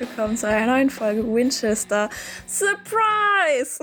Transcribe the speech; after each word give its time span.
willkommen 0.00 0.36
zu 0.36 0.48
einer 0.48 0.66
neuen 0.72 0.88
Folge 0.90 1.22
Winchester 1.22 2.08
Surprise! 2.46 3.78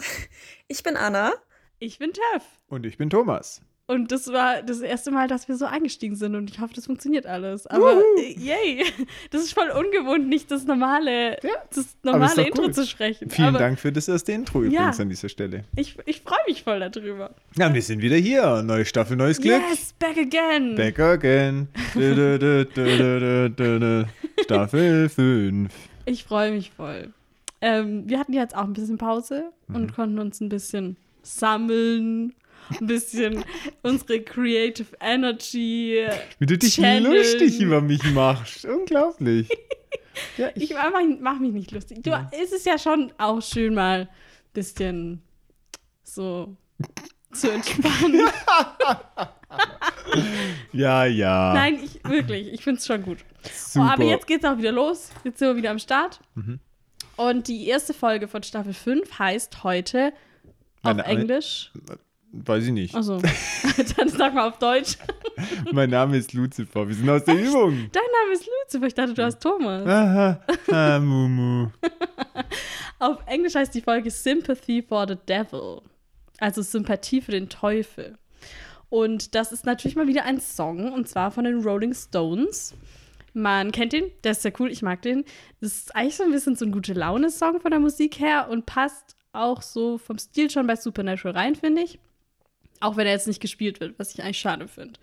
Ich 0.67 0.81
bin 0.83 0.97
Anna. 0.97 1.31
Ich 1.79 1.99
bin 1.99 2.11
Tev. 2.11 2.43
Und 2.67 2.85
ich 2.87 2.97
bin 2.97 3.09
Thomas. 3.11 3.61
Und 3.85 4.11
das 4.11 4.27
war 4.33 4.63
das 4.63 4.81
erste 4.81 5.11
Mal, 5.11 5.27
dass 5.29 5.47
wir 5.47 5.55
so 5.55 5.65
eingestiegen 5.65 6.15
sind 6.17 6.35
und 6.35 6.49
ich 6.49 6.59
hoffe, 6.59 6.73
das 6.73 6.87
funktioniert 6.87 7.25
alles. 7.25 7.67
Aber 7.67 7.95
Wuhu. 7.95 8.01
äh, 8.19 8.33
yay, 8.37 8.83
das 9.31 9.43
ist 9.43 9.53
voll 9.53 9.69
ungewohnt, 9.69 10.27
nicht 10.27 10.51
das 10.51 10.65
normale, 10.65 11.37
Ja, 11.43 11.51
das 11.73 11.95
normale 12.03 12.47
Intro 12.47 12.63
cool. 12.63 12.73
zu 12.73 12.85
sprechen. 12.85 13.29
Vielen 13.29 13.47
aber 13.49 13.59
Dank 13.59 13.79
für 13.79 13.91
das 13.93 14.09
erste 14.09 14.33
Intro 14.33 14.63
Ja. 14.63 14.67
übrigens 14.67 14.99
an 14.99 15.07
dieser 15.09 15.29
Stelle. 15.29 15.63
Ich, 15.77 15.95
ich 16.05 16.19
freue 16.21 16.39
mich 16.47 16.63
voll 16.63 16.79
darüber. 16.89 17.33
Ja, 17.55 17.73
wir 17.73 17.81
sind 17.81 18.01
wieder 18.01 18.17
hier. 18.17 18.61
Neue 18.63 18.83
Staffel, 18.83 19.15
neues 19.15 19.39
Glück. 19.39 19.61
Yes, 19.69 19.93
back 19.93 20.17
again. 20.17 20.75
Back 20.75 20.99
again. 20.99 21.69
Staffel 24.43 25.09
5. 25.09 25.71
Ich 26.07 26.23
freue 26.23 26.51
mich 26.53 26.71
voll. 26.71 27.13
Ähm, 27.59 28.07
wir 28.09 28.17
hatten 28.19 28.33
jetzt 28.33 28.55
auch 28.55 28.63
ein 28.63 28.73
bisschen 28.73 28.97
Pause 28.97 29.51
Mhm. 29.67 29.75
und 29.75 29.93
konnten 29.93 30.19
uns 30.19 30.39
ein 30.39 30.47
bisschen 30.49 30.95
sammeln, 31.21 32.33
ein 32.79 32.87
bisschen 32.87 33.43
unsere 33.83 34.21
Creative 34.21 34.87
Energy. 35.01 36.05
Wie 36.39 36.45
du 36.45 36.57
dich 36.57 36.75
Channeln. 36.75 37.13
lustig 37.13 37.59
über 37.59 37.81
mich 37.81 38.03
machst. 38.13 38.65
Unglaublich. 38.65 39.49
Ja, 40.35 40.49
Ich 40.55 40.73
mach, 40.73 40.91
mach 41.19 41.37
mich 41.39 41.51
nicht 41.53 41.71
lustig. 41.71 42.01
Du, 42.01 42.09
es 42.31 42.51
ist 42.51 42.65
ja 42.65 42.79
schon 42.79 43.13
auch 43.19 43.39
schön, 43.39 43.75
mal 43.75 44.01
ein 44.01 44.09
bisschen 44.51 45.21
so 46.03 46.55
zu 47.33 47.51
entspannen. 47.51 48.27
ja, 50.73 51.05
ja. 51.05 51.53
Nein, 51.53 51.79
ich, 51.83 52.03
wirklich, 52.03 52.51
ich 52.53 52.63
finde 52.63 52.79
es 52.79 52.85
schon 52.85 53.03
gut. 53.03 53.19
Oh, 53.75 53.81
aber 53.81 54.03
jetzt 54.03 54.27
geht's 54.27 54.45
auch 54.45 54.57
wieder 54.57 54.71
los. 54.71 55.09
Jetzt 55.23 55.39
sind 55.39 55.47
wir 55.49 55.55
wieder 55.55 55.71
am 55.71 55.79
Start. 55.79 56.19
Und 57.15 57.47
die 57.47 57.67
erste 57.67 57.93
Folge 57.93 58.27
von 58.27 58.43
Staffel 58.43 58.73
5 58.73 59.19
heißt 59.19 59.63
heute 59.63 60.13
auf 60.83 60.95
Meine- 60.95 61.05
Englisch. 61.05 61.71
Weiß 62.33 62.65
ich 62.65 62.71
nicht. 62.71 62.93
Also, 62.93 63.21
dann 63.97 64.09
sag 64.09 64.33
mal 64.33 64.49
auf 64.49 64.59
Deutsch. 64.59 64.97
Mein 65.71 65.89
Name 65.89 66.17
ist 66.17 66.33
Lucifer. 66.33 66.87
Wir 66.87 66.93
sind 66.93 67.09
aus 67.09 67.23
der 67.23 67.35
Übung. 67.35 67.89
Dein 67.91 68.03
Name 68.21 68.33
ist 68.33 68.45
Lucifer. 68.45 68.85
Ich 68.85 68.93
dachte, 68.93 69.13
du 69.13 69.23
hast 69.23 69.39
Thomas. 69.41 69.87
Aha. 69.87 70.41
Ah, 70.69 70.99
Mumu. 70.99 71.69
Auf 72.99 73.17
Englisch 73.27 73.55
heißt 73.55 73.73
die 73.73 73.81
Folge 73.81 74.11
Sympathy 74.11 74.83
for 74.83 75.07
the 75.07 75.15
Devil. 75.27 75.81
Also 76.39 76.61
Sympathie 76.61 77.21
für 77.21 77.31
den 77.31 77.49
Teufel. 77.49 78.17
Und 78.89 79.35
das 79.35 79.51
ist 79.51 79.65
natürlich 79.65 79.95
mal 79.95 80.07
wieder 80.07 80.23
ein 80.23 80.39
Song, 80.39 80.93
und 80.93 81.09
zwar 81.09 81.31
von 81.31 81.43
den 81.43 81.61
Rolling 81.61 81.93
Stones. 81.93 82.73
Man 83.33 83.71
kennt 83.71 83.93
den, 83.93 84.05
der 84.23 84.31
ist 84.31 84.41
sehr 84.41 84.53
cool, 84.59 84.71
ich 84.71 84.81
mag 84.81 85.01
den. 85.01 85.25
Das 85.61 85.73
ist 85.73 85.95
eigentlich 85.95 86.15
so 86.15 86.23
ein 86.23 86.31
bisschen 86.31 86.55
so 86.55 86.65
ein 86.65 86.71
gute 86.71 86.93
Laune-Song 86.93 87.61
von 87.61 87.71
der 87.71 87.79
Musik 87.79 88.19
her 88.19 88.47
und 88.49 88.65
passt 88.65 89.15
auch 89.33 89.61
so 89.61 89.97
vom 89.97 90.17
Stil 90.17 90.49
schon 90.49 90.67
bei 90.67 90.75
Supernatural 90.75 91.35
rein, 91.35 91.55
finde 91.55 91.83
ich. 91.83 91.99
Auch 92.79 92.97
wenn 92.97 93.05
er 93.05 93.13
jetzt 93.13 93.27
nicht 93.27 93.41
gespielt 93.41 93.79
wird, 93.79 93.99
was 93.99 94.13
ich 94.13 94.23
eigentlich 94.23 94.39
schade 94.39 94.67
finde. 94.67 94.99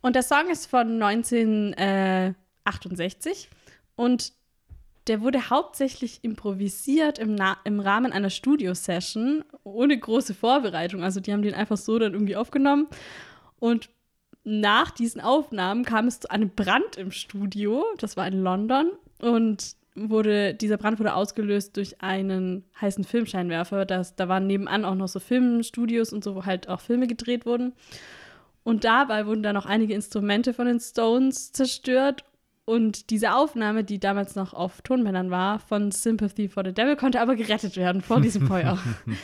Und 0.00 0.16
der 0.16 0.22
Song 0.22 0.48
ist 0.48 0.66
von 0.66 1.02
1968 1.02 3.50
und 3.96 4.32
der 5.08 5.20
wurde 5.22 5.50
hauptsächlich 5.50 6.20
improvisiert 6.22 7.18
im, 7.18 7.34
Na 7.34 7.56
im 7.64 7.80
Rahmen 7.80 8.12
einer 8.12 8.30
Studio-Session, 8.30 9.44
ohne 9.64 9.98
große 9.98 10.34
Vorbereitung. 10.34 11.02
Also 11.02 11.20
die 11.20 11.32
haben 11.32 11.42
den 11.42 11.54
einfach 11.54 11.76
so 11.76 11.98
dann 11.98 12.12
irgendwie 12.12 12.36
aufgenommen. 12.36 12.86
Und 13.58 13.88
nach 14.44 14.90
diesen 14.90 15.20
Aufnahmen 15.20 15.84
kam 15.84 16.06
es 16.06 16.20
zu 16.20 16.30
einem 16.30 16.50
Brand 16.50 16.96
im 16.96 17.10
Studio. 17.10 17.84
Das 17.98 18.16
war 18.16 18.26
in 18.26 18.42
London. 18.42 18.90
Und 19.20 19.76
wurde, 19.94 20.54
dieser 20.54 20.76
Brand 20.76 20.98
wurde 20.98 21.14
ausgelöst 21.14 21.76
durch 21.76 22.00
einen 22.02 22.64
heißen 22.80 23.04
Filmscheinwerfer. 23.04 23.84
Das, 23.84 24.14
da 24.14 24.28
waren 24.28 24.46
nebenan 24.46 24.84
auch 24.84 24.94
noch 24.94 25.08
so 25.08 25.20
Filmstudios 25.20 26.12
und 26.12 26.22
so, 26.22 26.34
wo 26.34 26.44
halt 26.44 26.68
auch 26.68 26.80
Filme 26.80 27.06
gedreht 27.06 27.46
wurden. 27.46 27.72
Und 28.62 28.84
dabei 28.84 29.26
wurden 29.26 29.42
dann 29.42 29.54
noch 29.54 29.66
einige 29.66 29.94
Instrumente 29.94 30.52
von 30.52 30.66
den 30.66 30.80
Stones 30.80 31.52
zerstört. 31.52 32.24
Und 32.68 33.08
diese 33.08 33.32
Aufnahme, 33.32 33.82
die 33.82 33.98
damals 33.98 34.36
noch 34.36 34.52
auf 34.52 34.82
Tonbändern 34.82 35.30
war, 35.30 35.58
von 35.58 35.90
Sympathy 35.90 36.50
for 36.50 36.62
the 36.62 36.74
Devil, 36.74 36.96
konnte 36.96 37.18
aber 37.18 37.34
gerettet 37.34 37.78
werden 37.78 38.02
vor 38.02 38.20
diesem 38.20 38.46
Feuer. 38.46 38.78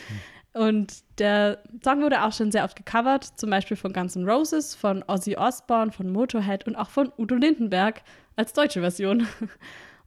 Und 0.53 1.03
der 1.19 1.59
Song 1.83 2.01
wurde 2.01 2.23
auch 2.23 2.33
schon 2.33 2.51
sehr 2.51 2.63
oft 2.63 2.75
gecovert, 2.75 3.23
zum 3.23 3.51
Beispiel 3.51 3.77
von 3.77 3.93
Guns 3.93 4.15
N' 4.15 4.27
Roses, 4.27 4.73
von 4.73 5.03
Ozzy 5.05 5.37
Osbourne, 5.37 5.91
von 5.91 6.11
Motorhead 6.11 6.65
und 6.65 6.75
auch 6.75 6.89
von 6.89 7.11
Udo 7.19 7.35
Lindenberg 7.35 8.01
als 8.35 8.53
deutsche 8.53 8.81
Version. 8.81 9.27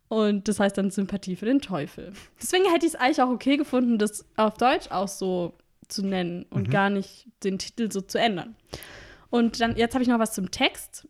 Und 0.09 0.49
das 0.49 0.59
heißt 0.59 0.77
dann 0.77 0.91
Sympathie 0.91 1.37
für 1.37 1.47
den 1.47 1.61
Teufel. 1.61 2.15
Deswegen 2.43 2.65
hätte 2.73 2.87
ich 2.87 2.95
es 2.95 2.99
eigentlich 2.99 3.23
auch 3.23 3.31
okay 3.31 3.57
gefunden, 3.57 3.99
das 3.99 4.25
auf 4.37 4.55
Deutsch 4.55 4.91
auch 4.91 5.07
so 5.07 5.55
zu 5.87 6.05
nennen 6.05 6.45
und 6.51 6.73
gar 6.73 6.91
nicht 6.91 7.29
den 7.45 7.59
Titel 7.61 7.93
so 7.93 8.01
zu 8.01 8.19
ändern. 8.19 8.57
Und 9.31 9.61
dann, 9.61 9.77
jetzt 9.77 9.95
habe 9.95 10.03
ich 10.03 10.09
noch 10.09 10.19
was 10.19 10.33
zum 10.33 10.51
Text. 10.51 11.07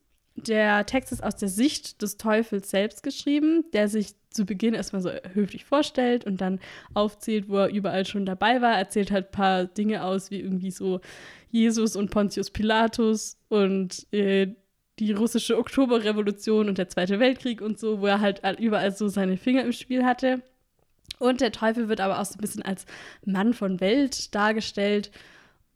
Der 0.47 0.87
Text 0.87 1.13
ist 1.13 1.23
aus 1.23 1.37
der 1.37 1.49
Sicht 1.49 2.03
des 2.03 2.17
Teufels 2.17 2.71
selbst 2.71 3.03
geschrieben, 3.03 3.65
der 3.73 3.89
sich 3.89 4.15
zu 4.31 4.45
Beginn 4.45 4.75
erstmal 4.75 5.03
so 5.03 5.11
höflich 5.33 5.65
vorstellt 5.65 6.25
und 6.25 6.41
dann 6.41 6.61
aufzählt, 6.95 7.49
wo 7.49 7.57
er 7.57 7.69
überall 7.69 8.07
schon 8.07 8.27
dabei 8.27 8.61
war. 8.61 8.77
Erzählt 8.77 9.11
halt 9.11 9.29
ein 9.29 9.33
paar 9.33 9.65
Dinge 9.65 10.05
aus, 10.05 10.31
wie 10.31 10.41
irgendwie 10.41 10.71
so 10.71 11.01
Jesus 11.51 11.97
und 11.97 12.11
Pontius 12.11 12.51
Pilatus 12.51 13.39
und 13.49 14.07
äh, 14.13 14.55
die 14.99 15.13
russische 15.13 15.59
Oktoberrevolution 15.59 16.69
und 16.69 16.79
der 16.79 16.89
Zweite 16.89 17.21
Weltkrieg 17.21 17.61
und 17.61 17.79
so, 17.79 18.01
wo 18.01 18.07
er 18.07 18.21
halt 18.21 18.43
überall 18.59 18.93
so 18.93 19.09
seine 19.09 19.37
Finger 19.37 19.65
im 19.65 19.73
Spiel 19.73 20.05
hatte. 20.05 20.43
Und 21.19 21.41
der 21.41 21.53
Teufel 21.53 21.89
wird 21.89 22.01
aber 22.01 22.21
auch 22.21 22.25
so 22.25 22.35
ein 22.35 22.41
bisschen 22.41 22.63
als 22.63 22.87
Mann 23.25 23.55
von 23.55 23.81
Welt 23.81 24.35
dargestellt. 24.35 25.11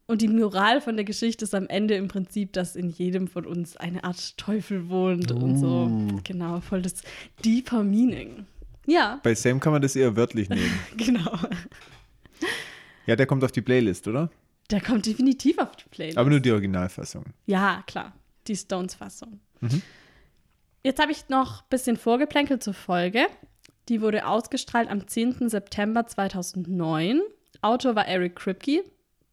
Und 0.05 0.21
die 0.21 0.27
Moral 0.27 0.81
von 0.81 0.95
der 0.95 1.05
Geschichte 1.05 1.45
ist 1.45 1.55
am 1.55 1.67
Ende 1.67 1.95
im 1.95 2.09
Prinzip, 2.09 2.51
dass 2.53 2.75
in 2.75 2.89
jedem 2.89 3.27
von 3.27 3.45
uns 3.45 3.77
eine 3.77 4.03
Art 4.03 4.37
Teufel 4.37 4.89
wohnt 4.89 5.31
und 5.31 5.57
so. 5.57 5.85
Uh. 5.85 6.19
Genau, 6.23 6.59
voll 6.59 6.81
das 6.81 7.03
deeper 7.43 7.83
Meaning. 7.83 8.45
Ja, 8.85 9.21
Bei 9.23 9.33
Sam 9.33 9.61
kann 9.61 9.71
man 9.71 9.81
das 9.81 9.95
eher 9.95 10.15
wörtlich 10.17 10.49
nehmen. 10.49 10.77
genau. 10.97 11.37
Ja, 13.05 13.15
der 13.15 13.25
kommt 13.25 13.43
auf 13.45 13.51
die 13.53 13.61
Playlist, 13.61 14.07
oder? 14.07 14.29
Der 14.71 14.81
kommt 14.81 15.05
definitiv 15.05 15.57
auf 15.57 15.75
die 15.77 15.89
Playlist. 15.89 16.17
Aber 16.17 16.29
nur 16.29 16.41
die 16.41 16.51
Originalfassung. 16.51 17.25
Ja, 17.45 17.83
klar. 17.87 18.13
Die 18.47 18.55
Stones-Fassung. 18.55 19.39
Mhm. 19.61 19.81
Jetzt 20.83 21.01
habe 21.01 21.13
ich 21.13 21.29
noch 21.29 21.61
ein 21.61 21.67
bisschen 21.69 21.95
vorgeplänkelt 21.95 22.61
zur 22.61 22.73
Folge. 22.73 23.27
Die 23.87 24.01
wurde 24.01 24.27
ausgestrahlt 24.27 24.89
am 24.89 25.07
10. 25.07 25.49
September 25.49 26.05
2009. 26.05 27.21
Autor 27.61 27.95
war 27.95 28.05
Eric 28.07 28.35
Kripke. 28.35 28.83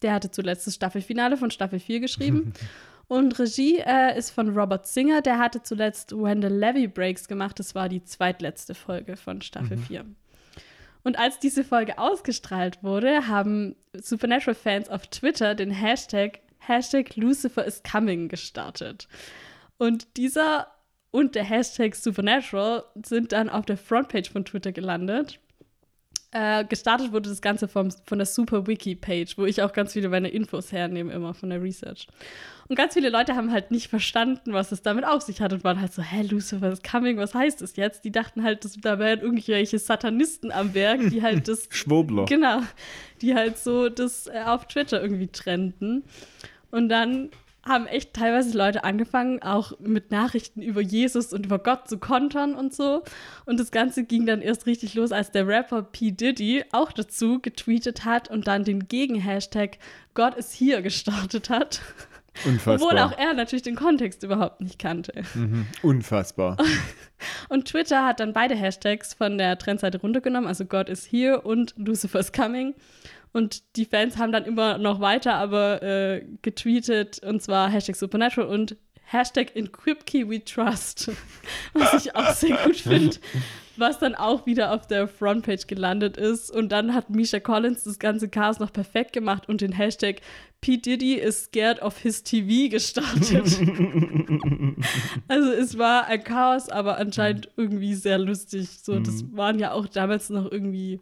Der 0.03 0.15
hatte 0.15 0.31
zuletzt 0.31 0.67
das 0.67 0.75
Staffelfinale 0.75 1.37
von 1.37 1.51
Staffel 1.51 1.81
4 1.81 2.01
geschrieben. 2.01 2.53
Und 3.09 3.41
Regie 3.41 3.79
äh, 3.79 4.17
ist 4.17 4.31
von 4.31 4.57
Robert 4.57 4.87
Singer. 4.87 5.21
Der 5.21 5.39
hatte 5.39 5.63
zuletzt 5.65 6.13
When 6.13 6.43
the 6.43 6.49
Levy 6.49 6.87
Breaks 6.87 7.27
gemacht. 7.27 7.59
Das 7.59 7.75
war 7.75 7.89
die 7.89 8.05
zweitletzte 8.05 8.75
Folge 8.75 9.17
von 9.17 9.43
Staffel 9.43 9.79
4. 9.79 10.05
Und 11.03 11.19
als 11.19 11.39
diese 11.39 11.65
Folge 11.65 11.99
ausgestrahlt 11.99 12.83
wurde, 12.83 13.27
haben 13.27 13.75
Supernatural-Fans 13.95 14.89
auf 14.91 15.07
Twitter 15.09 15.55
den 15.55 15.73
Hashtag, 15.73 16.41
Hashtag 16.59 17.17
Lucifer 17.17 17.65
is 17.65 17.83
coming 17.83 18.29
gestartet. 18.29 19.09
Und 19.79 20.17
dieser 20.17 20.69
und 21.11 21.35
der 21.35 21.45
Hashtag 21.45 21.97
Supernatural 21.97 22.85
sind 23.05 23.33
dann 23.33 23.49
auf 23.49 23.67
der 23.67 23.77
Frontpage 23.77 24.31
von 24.31 24.45
Twitter 24.45 24.73
gelandet. 24.73 25.41
Äh, 26.33 26.65
gestartet 26.65 27.11
wurde 27.11 27.29
das 27.29 27.43
Ganze 27.43 27.67
vom, 27.67 27.91
von 28.07 28.19
der 28.19 28.27
Super 28.27 28.69
Wiki 28.69 28.95
Page, 28.95 29.37
wo 29.37 29.47
ich 29.47 29.63
auch 29.63 29.73
ganz 29.73 29.95
viele 29.95 30.09
meine 30.09 30.29
Infos 30.29 30.71
hernehme, 30.71 31.13
immer 31.13 31.35
von 31.35 31.51
der 31.51 31.61
Research. 31.61 32.07
Und 32.69 32.77
ganz 32.77 32.95
viele 32.95 33.11
Leute 33.11 33.35
haben 33.35 33.51
halt 33.51 33.73
nicht 33.73 33.89
verstanden, 33.89 34.53
was 34.53 34.71
es 34.71 34.81
damit 34.81 35.05
auf 35.05 35.23
sich 35.23 35.41
hat 35.41 35.53
und 35.53 35.65
waren 35.65 35.81
halt 35.81 35.93
so, 35.93 36.03
hä, 36.03 36.23
Lucifer 36.23 36.71
is 36.71 36.83
coming, 36.85 37.17
was 37.17 37.35
heißt 37.35 37.61
das 37.61 37.75
jetzt? 37.75 38.05
Die 38.05 38.13
dachten 38.13 38.45
halt, 38.45 38.65
dass 38.65 38.75
da 38.75 39.01
wären 39.01 39.19
irgendwelche 39.19 39.81
Satanisten 39.81 40.53
am 40.53 40.73
Werk, 40.73 41.01
die 41.11 41.21
halt 41.21 41.49
das 41.49 41.67
Schwurbler. 41.71 42.27
Genau, 42.27 42.61
die 43.23 43.35
halt 43.35 43.59
so 43.59 43.89
das 43.89 44.29
äh, 44.29 44.45
auf 44.47 44.67
Twitter 44.67 45.03
irgendwie 45.03 45.27
trenden. 45.27 46.05
Und 46.71 46.91
dann 46.91 47.31
haben 47.63 47.87
echt 47.87 48.15
teilweise 48.15 48.57
Leute 48.57 48.85
angefangen, 48.85 49.43
auch 49.43 49.79
mit 49.81 50.11
Nachrichten 50.11 50.63
über 50.63 50.81
Jesus 50.81 51.33
und 51.33 51.47
über 51.47 51.59
Gott 51.59 51.89
zu 51.89 51.99
kontern 51.99 52.55
und 52.55 52.75
so. 52.75 53.03
Und 53.45 53.61
das 53.61 53.71
Ganze 53.71 54.05
ging 54.05 54.27
dann 54.27 54.41
erst 54.41 54.67
richtig 54.67 54.95
los, 54.95 55.13
als 55.13 55.31
der 55.31 55.47
Rapper 55.47 55.83
P. 55.83 56.11
Diddy 56.13 56.65
auch 56.73 56.93
dazu 56.93 57.41
getweetet 57.41 58.05
hat 58.05 58.31
und 58.31 58.47
dann 58.47 58.65
den 58.65 58.89
Gegen-Hashtag 58.89 59.79
Gott 60.15 60.35
ist 60.35 60.53
hier 60.53 60.83
gestartet 60.83 61.51
hat. 61.51 61.81
Unfassbar. 62.47 62.75
Obwohl 62.77 62.99
auch 62.99 63.19
er 63.19 63.35
natürlich 63.35 63.63
den 63.63 63.77
Kontext 63.77 64.23
überhaupt 64.23 64.61
nicht 64.61 64.79
kannte. 64.79 65.13
Mhm. 65.35 65.67
Unfassbar. 65.83 66.57
Und 67.49 67.67
Twitter 67.67 68.07
hat 68.07 68.21
dann 68.21 68.33
beide 68.33 68.55
Hashtags 68.55 69.13
von 69.13 69.37
der 69.37 69.59
Trendseite 69.59 70.01
runtergenommen, 70.01 70.49
also 70.49 70.65
God 70.65 70.89
is 70.89 71.05
here 71.11 71.43
und 71.43 71.75
Lucifer's 71.77 72.33
coming. 72.33 72.75
Und 73.33 73.77
die 73.77 73.85
Fans 73.85 74.19
haben 74.19 74.33
dann 74.33 74.45
immer 74.45 74.79
noch 74.79 75.01
weiter 75.01 75.35
aber 75.35 75.83
äh, 75.83 76.25
getweetet, 76.43 77.21
und 77.23 77.41
zwar 77.43 77.71
Hashtag 77.71 77.97
Supernatural 77.97 78.49
und 78.49 78.77
Hashtag 79.05 79.57
in 79.57 79.73
Kripke 79.73 80.29
we 80.29 80.45
trust. 80.45 81.11
Was 81.73 82.07
ich 82.07 82.15
auch 82.15 82.31
sehr 82.33 82.57
gut 82.65 82.77
finde, 82.77 83.17
was 83.77 83.99
dann 83.99 84.15
auch 84.15 84.47
wieder 84.47 84.73
auf 84.73 84.87
der 84.87 85.09
Frontpage 85.09 85.67
gelandet 85.67 86.17
ist. 86.17 86.51
Und 86.51 86.71
dann 86.71 86.95
hat 86.95 87.11
Misha 87.11 87.41
Collins 87.41 87.83
das 87.85 87.99
ganze 87.99 88.29
Chaos 88.29 88.61
noch 88.61 88.73
perfekt 88.73 89.13
gemacht 89.13 89.49
und 89.49 89.63
den 89.63 89.73
Hashtag 89.73 90.21
P. 90.61 90.77
Diddy 90.77 91.15
is 91.15 91.45
scared 91.45 91.81
of 91.83 91.99
his 91.99 92.23
TV 92.23 92.71
gestartet. 92.71 93.59
also 95.29 95.51
es 95.51 95.79
war 95.79 96.07
ein 96.07 96.23
Chaos, 96.23 96.69
aber 96.69 96.99
anscheinend 96.99 97.49
irgendwie 97.57 97.95
sehr 97.95 98.19
lustig. 98.19 98.69
So, 98.83 99.01
das 99.01 99.25
waren 99.33 99.59
ja 99.59 99.73
auch 99.73 99.87
damals 99.87 100.29
noch 100.29 100.53
irgendwie 100.53 101.01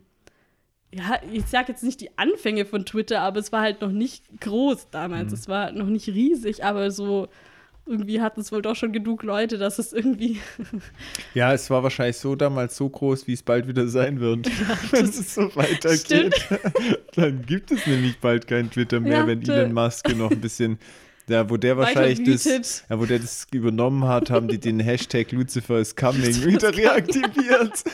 ja, 0.91 1.21
ich 1.33 1.45
sag 1.47 1.69
jetzt 1.69 1.83
nicht 1.83 2.01
die 2.01 2.11
Anfänge 2.17 2.65
von 2.65 2.85
Twitter, 2.87 3.21
aber 3.21 3.41
es 3.41 3.53
war 3.53 3.61
halt 3.61 3.81
noch 3.81 3.93
nicht 3.93 4.25
groß 4.41 4.89
damals. 4.91 5.33
Es 5.33 5.49
war 5.49 5.73
noch 5.73 5.87
nicht 5.87 6.09
riesig, 6.09 6.65
aber 6.65 6.91
so 6.91 7.29
irgendwie 7.89 8.21
hatten 8.21 8.41
es 8.41 8.53
wohl 8.53 8.63
doch 8.63 8.77
schon 8.77 8.93
genug 8.93 9.23
Leute, 9.23 9.59
dass 9.59 9.79
es 9.79 9.93
irgendwie. 9.93 10.39
Ja, 11.35 11.53
es 11.53 11.71
war 11.71 11.83
wahrscheinlich 11.83 12.17
so 12.17 12.35
damals 12.35 12.77
so 12.77 12.89
groß, 12.89 13.27
wie 13.27 13.33
es 13.33 13.43
bald 13.43 13.69
wieder 13.69 13.89
sein 13.89 14.21
wird. 14.21 14.47
wenn 14.91 15.07
es 15.07 15.35
so 15.35 15.55
weitergeht. 15.55 16.35
Dann 17.15 17.45
gibt 17.47 17.71
es 17.71 17.87
nämlich 17.87 18.19
bald 18.19 18.47
kein 18.47 18.71
Twitter 18.71 19.01
mehr, 19.01 19.19
Ja, 19.19 19.27
wenn 19.27 19.43
Elon 19.43 19.73
Musk 19.73 20.15
noch 20.17 20.31
ein 20.31 20.41
bisschen. 20.41 20.79
Ja, 21.29 21.49
wo 21.51 21.59
der 21.59 21.77
wahrscheinlich 21.77 22.25
das, 22.25 22.85
ja, 22.89 22.99
wo 22.99 23.05
der 23.05 23.19
das 23.19 23.47
übernommen 23.53 24.05
hat, 24.05 24.31
haben 24.31 24.49
die 24.49 24.59
den 24.59 24.81
Hashtag 24.81 25.31
Lucifer 25.33 25.79
is 25.79 25.95
coming 25.95 26.43
wieder 26.45 26.75
reaktiviert. 26.75 27.85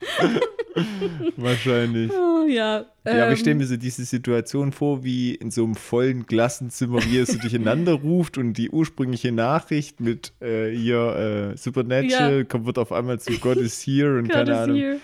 wahrscheinlich. 1.36 2.10
Oh, 2.12 2.46
ja. 2.48 2.86
Ja, 3.04 3.24
aber 3.24 3.32
ich 3.32 3.38
stelle 3.40 3.52
ähm, 3.52 3.58
mir 3.58 3.66
so 3.66 3.76
diese 3.76 4.04
Situation 4.04 4.70
vor, 4.72 5.02
wie 5.02 5.34
in 5.34 5.50
so 5.50 5.64
einem 5.64 5.74
vollen 5.74 6.26
Klassenzimmer, 6.26 7.02
wie 7.04 7.18
er 7.18 7.26
so 7.26 7.38
durcheinander 7.40 7.94
ruft 7.94 8.36
und 8.38 8.52
die 8.54 8.68
ursprüngliche 8.70 9.32
Nachricht 9.32 10.00
mit 10.00 10.32
äh, 10.40 10.70
hier 10.70 11.52
äh, 11.54 11.56
Supernatural 11.56 12.38
Ja. 12.38 12.44
kommt, 12.44 12.66
wird 12.66 12.78
auf 12.78 12.92
einmal 12.92 13.18
zu 13.18 13.32
God 13.38 13.56
is 13.56 13.80
here 13.86 14.18
und 14.18 14.24
God 14.28 14.32
keine 14.34 14.58
Ahnung. 14.58 14.76
here. 14.76 15.00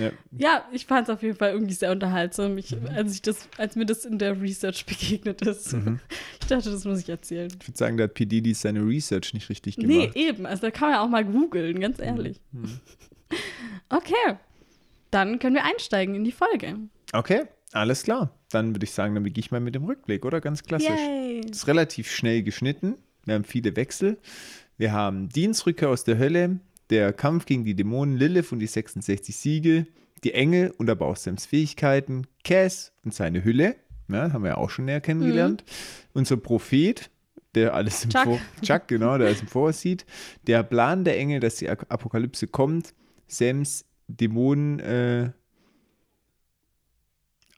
Ja. 0.00 0.10
Ja, 0.38 0.64
ich 0.72 0.86
fand 0.86 1.08
es 1.08 1.14
auf 1.14 1.22
jeden 1.22 1.36
Fall 1.36 1.52
irgendwie 1.52 1.74
sehr 1.74 1.90
unterhaltsam, 1.92 2.56
ich, 2.58 2.70
Mhm. 2.76 2.86
als, 2.94 3.14
ich 3.14 3.22
das, 3.22 3.48
als 3.58 3.74
mir 3.76 3.86
das 3.86 4.04
in 4.04 4.18
der 4.18 4.40
Research 4.40 4.86
begegnet 4.86 5.42
ist. 5.42 5.72
Mhm. 5.72 5.98
Ich 6.40 6.46
dachte, 6.46 6.70
das 6.70 6.84
muss 6.84 7.00
ich 7.00 7.08
erzählen. 7.08 7.48
Ich 7.60 7.68
würde 7.68 7.78
sagen, 7.78 7.96
da 7.96 8.04
hat 8.04 8.14
P. 8.14 8.24
Diddy 8.26 8.54
seine 8.54 8.80
Research 8.86 9.34
nicht 9.34 9.48
richtig 9.50 9.78
Nee, 9.78 9.84
gemacht. 10.06 10.16
Mhm. 10.16 10.20
eben. 10.22 10.46
Also 10.46 10.62
da 10.62 10.70
kann 10.70 10.88
man 10.90 10.96
ja 10.98 11.02
auch 11.04 11.08
mal 11.08 11.24
googeln, 11.24 11.80
ganz 11.80 11.98
ehrlich. 12.00 12.40
Okay. 13.88 14.36
Dann 15.10 15.38
können 15.38 15.54
wir 15.54 15.64
einsteigen 15.64 16.14
in 16.14 16.24
die 16.24 16.32
Folge. 16.32 16.76
Okay, 17.12 17.44
alles 17.72 18.02
klar. 18.02 18.34
Dann 18.50 18.74
würde 18.74 18.84
ich 18.84 18.92
sagen, 18.92 19.14
dann 19.14 19.24
beginne 19.24 19.44
ich 19.44 19.50
mal 19.50 19.60
mit 19.60 19.74
dem 19.74 19.84
Rückblick, 19.84 20.24
oder? 20.24 20.40
Ganz 20.40 20.62
klassisch. 20.62 20.88
Yay. 20.88 21.40
Ist 21.40 21.66
relativ 21.66 22.10
schnell 22.10 22.42
geschnitten. 22.42 22.96
Wir 23.24 23.34
haben 23.34 23.44
viele 23.44 23.74
Wechsel. 23.76 24.18
Wir 24.76 24.92
haben 24.92 25.28
Deans 25.28 25.66
Rückkehr 25.66 25.88
aus 25.88 26.04
der 26.04 26.18
Hölle, 26.18 26.60
der 26.90 27.12
Kampf 27.12 27.46
gegen 27.46 27.64
die 27.64 27.74
Dämonen 27.74 28.16
Lilith 28.16 28.52
und 28.52 28.60
die 28.60 28.66
66 28.66 29.36
Siegel, 29.36 29.86
die 30.24 30.34
Engel 30.34 30.72
und 30.78 30.88
aber 30.88 31.06
auch 31.06 31.16
Sams 31.16 31.46
Fähigkeiten, 31.46 32.26
Cass 32.44 32.92
und 33.04 33.14
seine 33.14 33.44
Hülle, 33.44 33.76
ja, 34.08 34.32
haben 34.32 34.42
wir 34.42 34.50
ja 34.50 34.56
auch 34.56 34.70
schon 34.70 34.86
näher 34.86 35.00
kennengelernt. 35.00 35.64
Unser 36.12 36.36
Prophet, 36.36 37.10
der 37.54 37.74
alles 37.74 38.04
im 38.04 38.10
Chuck. 38.10 38.24
Vor 38.24 38.40
Chuck, 38.62 38.88
genau, 38.88 39.18
der 39.18 39.28
alles 39.28 39.42
im 39.42 39.48
Voraus 39.48 39.80
sieht. 39.80 40.06
Der 40.46 40.62
Plan 40.62 41.04
der 41.04 41.18
Engel, 41.18 41.40
dass 41.40 41.56
die 41.56 41.68
Apokalypse 41.68 42.46
kommt. 42.46 42.94
Sams 43.28 43.84
Dämonen, 44.08 44.80
äh, 44.80 45.30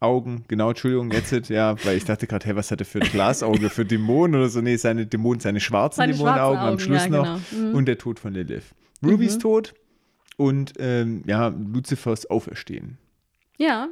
Augen, 0.00 0.44
genau, 0.49 0.70
Entschuldigung, 0.70 1.11
jetzt, 1.12 1.50
ja, 1.50 1.76
weil 1.84 1.99
ich 1.99 2.05
dachte 2.05 2.26
gerade, 2.26 2.46
hey, 2.46 2.56
was 2.56 2.70
hat 2.70 2.81
er 2.81 2.87
für 2.87 3.02
ein 3.02 3.08
Glasauge 3.11 3.69
für 3.69 3.84
Dämonen 3.84 4.34
oder 4.34 4.49
so? 4.49 4.62
Nee, 4.62 4.76
seine 4.76 5.06
Dämonen, 5.06 5.40
seine 5.40 5.61
schwarzen 5.61 5.99
Seine 5.99 6.14
Dämonenaugen 6.14 6.56
schwarzen 6.56 6.67
am 6.67 6.72
Augen, 6.72 6.81
Schluss 6.81 7.05
ja, 7.05 7.08
noch. 7.08 7.50
genau. 7.50 7.69
Mhm. 7.69 7.75
Und 7.75 7.84
der 7.87 7.99
Tod 7.99 8.19
von 8.19 8.32
Lilith. 8.32 8.64
Rubys 9.05 9.38
Tod 9.38 9.75
und 10.38 10.72
ähm, 10.78 11.22
ja, 11.26 11.49
Luzifers 11.49 12.28
Auferstehen. 12.31 12.99
Ja. 13.58 13.88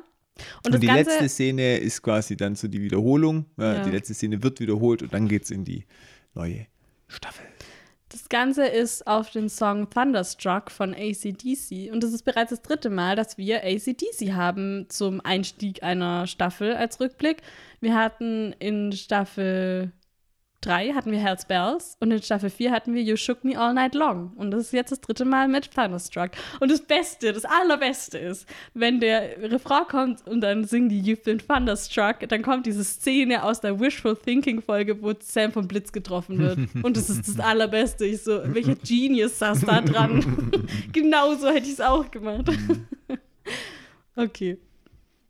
Und, 0.65 0.75
Und, 0.75 0.83
die 0.83 0.87
Ganze, 0.87 1.11
letzte 1.11 1.29
Szene 1.29 1.77
ist 1.77 2.01
quasi 2.03 2.37
dann 2.37 2.55
so 2.55 2.69
die 2.69 2.81
Wiederholung. 2.81 3.45
Ja, 3.59 3.75
Ja. 3.75 3.85
Die 3.85 3.91
letzte 3.91 4.15
Szene 4.15 4.43
wird 4.43 4.61
wiederholt 4.61 5.03
und 5.03 5.13
dann 5.13 5.29
geht 5.29 5.45
es 5.45 5.51
in 5.51 5.65
die 5.65 5.85
neue 6.35 6.67
Staffel. 7.07 7.45
Das 8.11 8.31
Ganze 8.31 8.67
ist 8.67 9.07
auf 9.07 9.31
den 9.31 9.51
Song 9.51 9.91
Thunderstruck 9.91 10.71
von 10.71 10.95
ACDC. 10.95 11.93
Und 11.93 12.03
das 12.03 12.15
ist 12.15 12.25
bereits 12.25 12.51
das 12.51 12.63
dritte 12.63 12.89
Mal, 12.89 13.17
dass 13.17 13.37
wir 13.37 13.65
ACDC 13.65 14.33
haben 14.33 14.87
zum 14.89 15.21
Einstieg 15.23 15.83
einer 15.83 16.27
Staffel 16.27 16.75
als 16.75 17.01
Rückblick. 17.01 17.43
Wir 17.81 17.95
hatten 17.95 18.55
in 18.59 18.93
Staffel 18.93 19.93
3 20.61 20.93
hatten 20.93 21.13
wir 21.13 21.19
Hells 21.21 21.47
Bells 21.47 21.97
und 22.01 22.11
in 22.11 22.21
Staffel 22.21 22.51
4 22.51 22.73
hatten 22.73 22.95
wir 22.95 23.03
You 23.03 23.17
Shook 23.17 23.45
Me 23.45 23.59
All 23.59 23.75
Night 23.75 23.95
Long. 23.95 24.33
Und 24.37 24.51
das 24.51 24.63
ist 24.63 24.73
jetzt 24.73 24.91
das 24.91 25.01
dritte 25.01 25.25
Mal 25.25 25.47
mit 25.47 25.71
Thunderstruck. 25.71 26.31
Und 26.59 26.71
das 26.71 26.83
Beste, 26.83 27.33
das 27.33 27.45
Allerbeste 27.45 28.19
ist, 28.19 28.47
wenn 28.75 28.99
der 28.99 29.51
Refrain 29.51 29.87
kommt 29.89 30.27
und 30.27 30.41
dann 30.41 30.65
singen 30.65 30.89
die 30.89 31.01
You've 31.01 31.23
been 31.23 31.39
Thunderstruck, 31.39 32.29
dann 32.29 32.43
kommt 32.43 32.67
diese 32.67 32.83
Szene 32.83 33.45
aus 33.45 33.61
der 33.61 33.79
Wishful 33.79 34.17
Thinking 34.17 34.61
Folge, 34.61 35.01
wo 35.01 35.13
Sam 35.21 35.53
vom 35.53 35.69
Blitz 35.69 35.93
getroffen 35.93 36.39
wird. 36.39 36.59
Und 36.83 36.97
das 36.97 37.11
ist 37.11 37.29
das 37.29 37.41
Allerbeste. 37.41 38.05
Ich 38.05 38.23
so, 38.23 38.41
welcher 38.45 38.75
Genius 38.75 39.39
saß 39.39 39.61
da 39.63 39.81
dran? 39.81 40.51
genau 40.93 41.35
so 41.35 41.49
hätte 41.49 41.67
ich 41.67 41.75
es 41.75 41.81
auch 41.81 42.11
gemacht. 42.11 42.51
okay. 44.17 44.59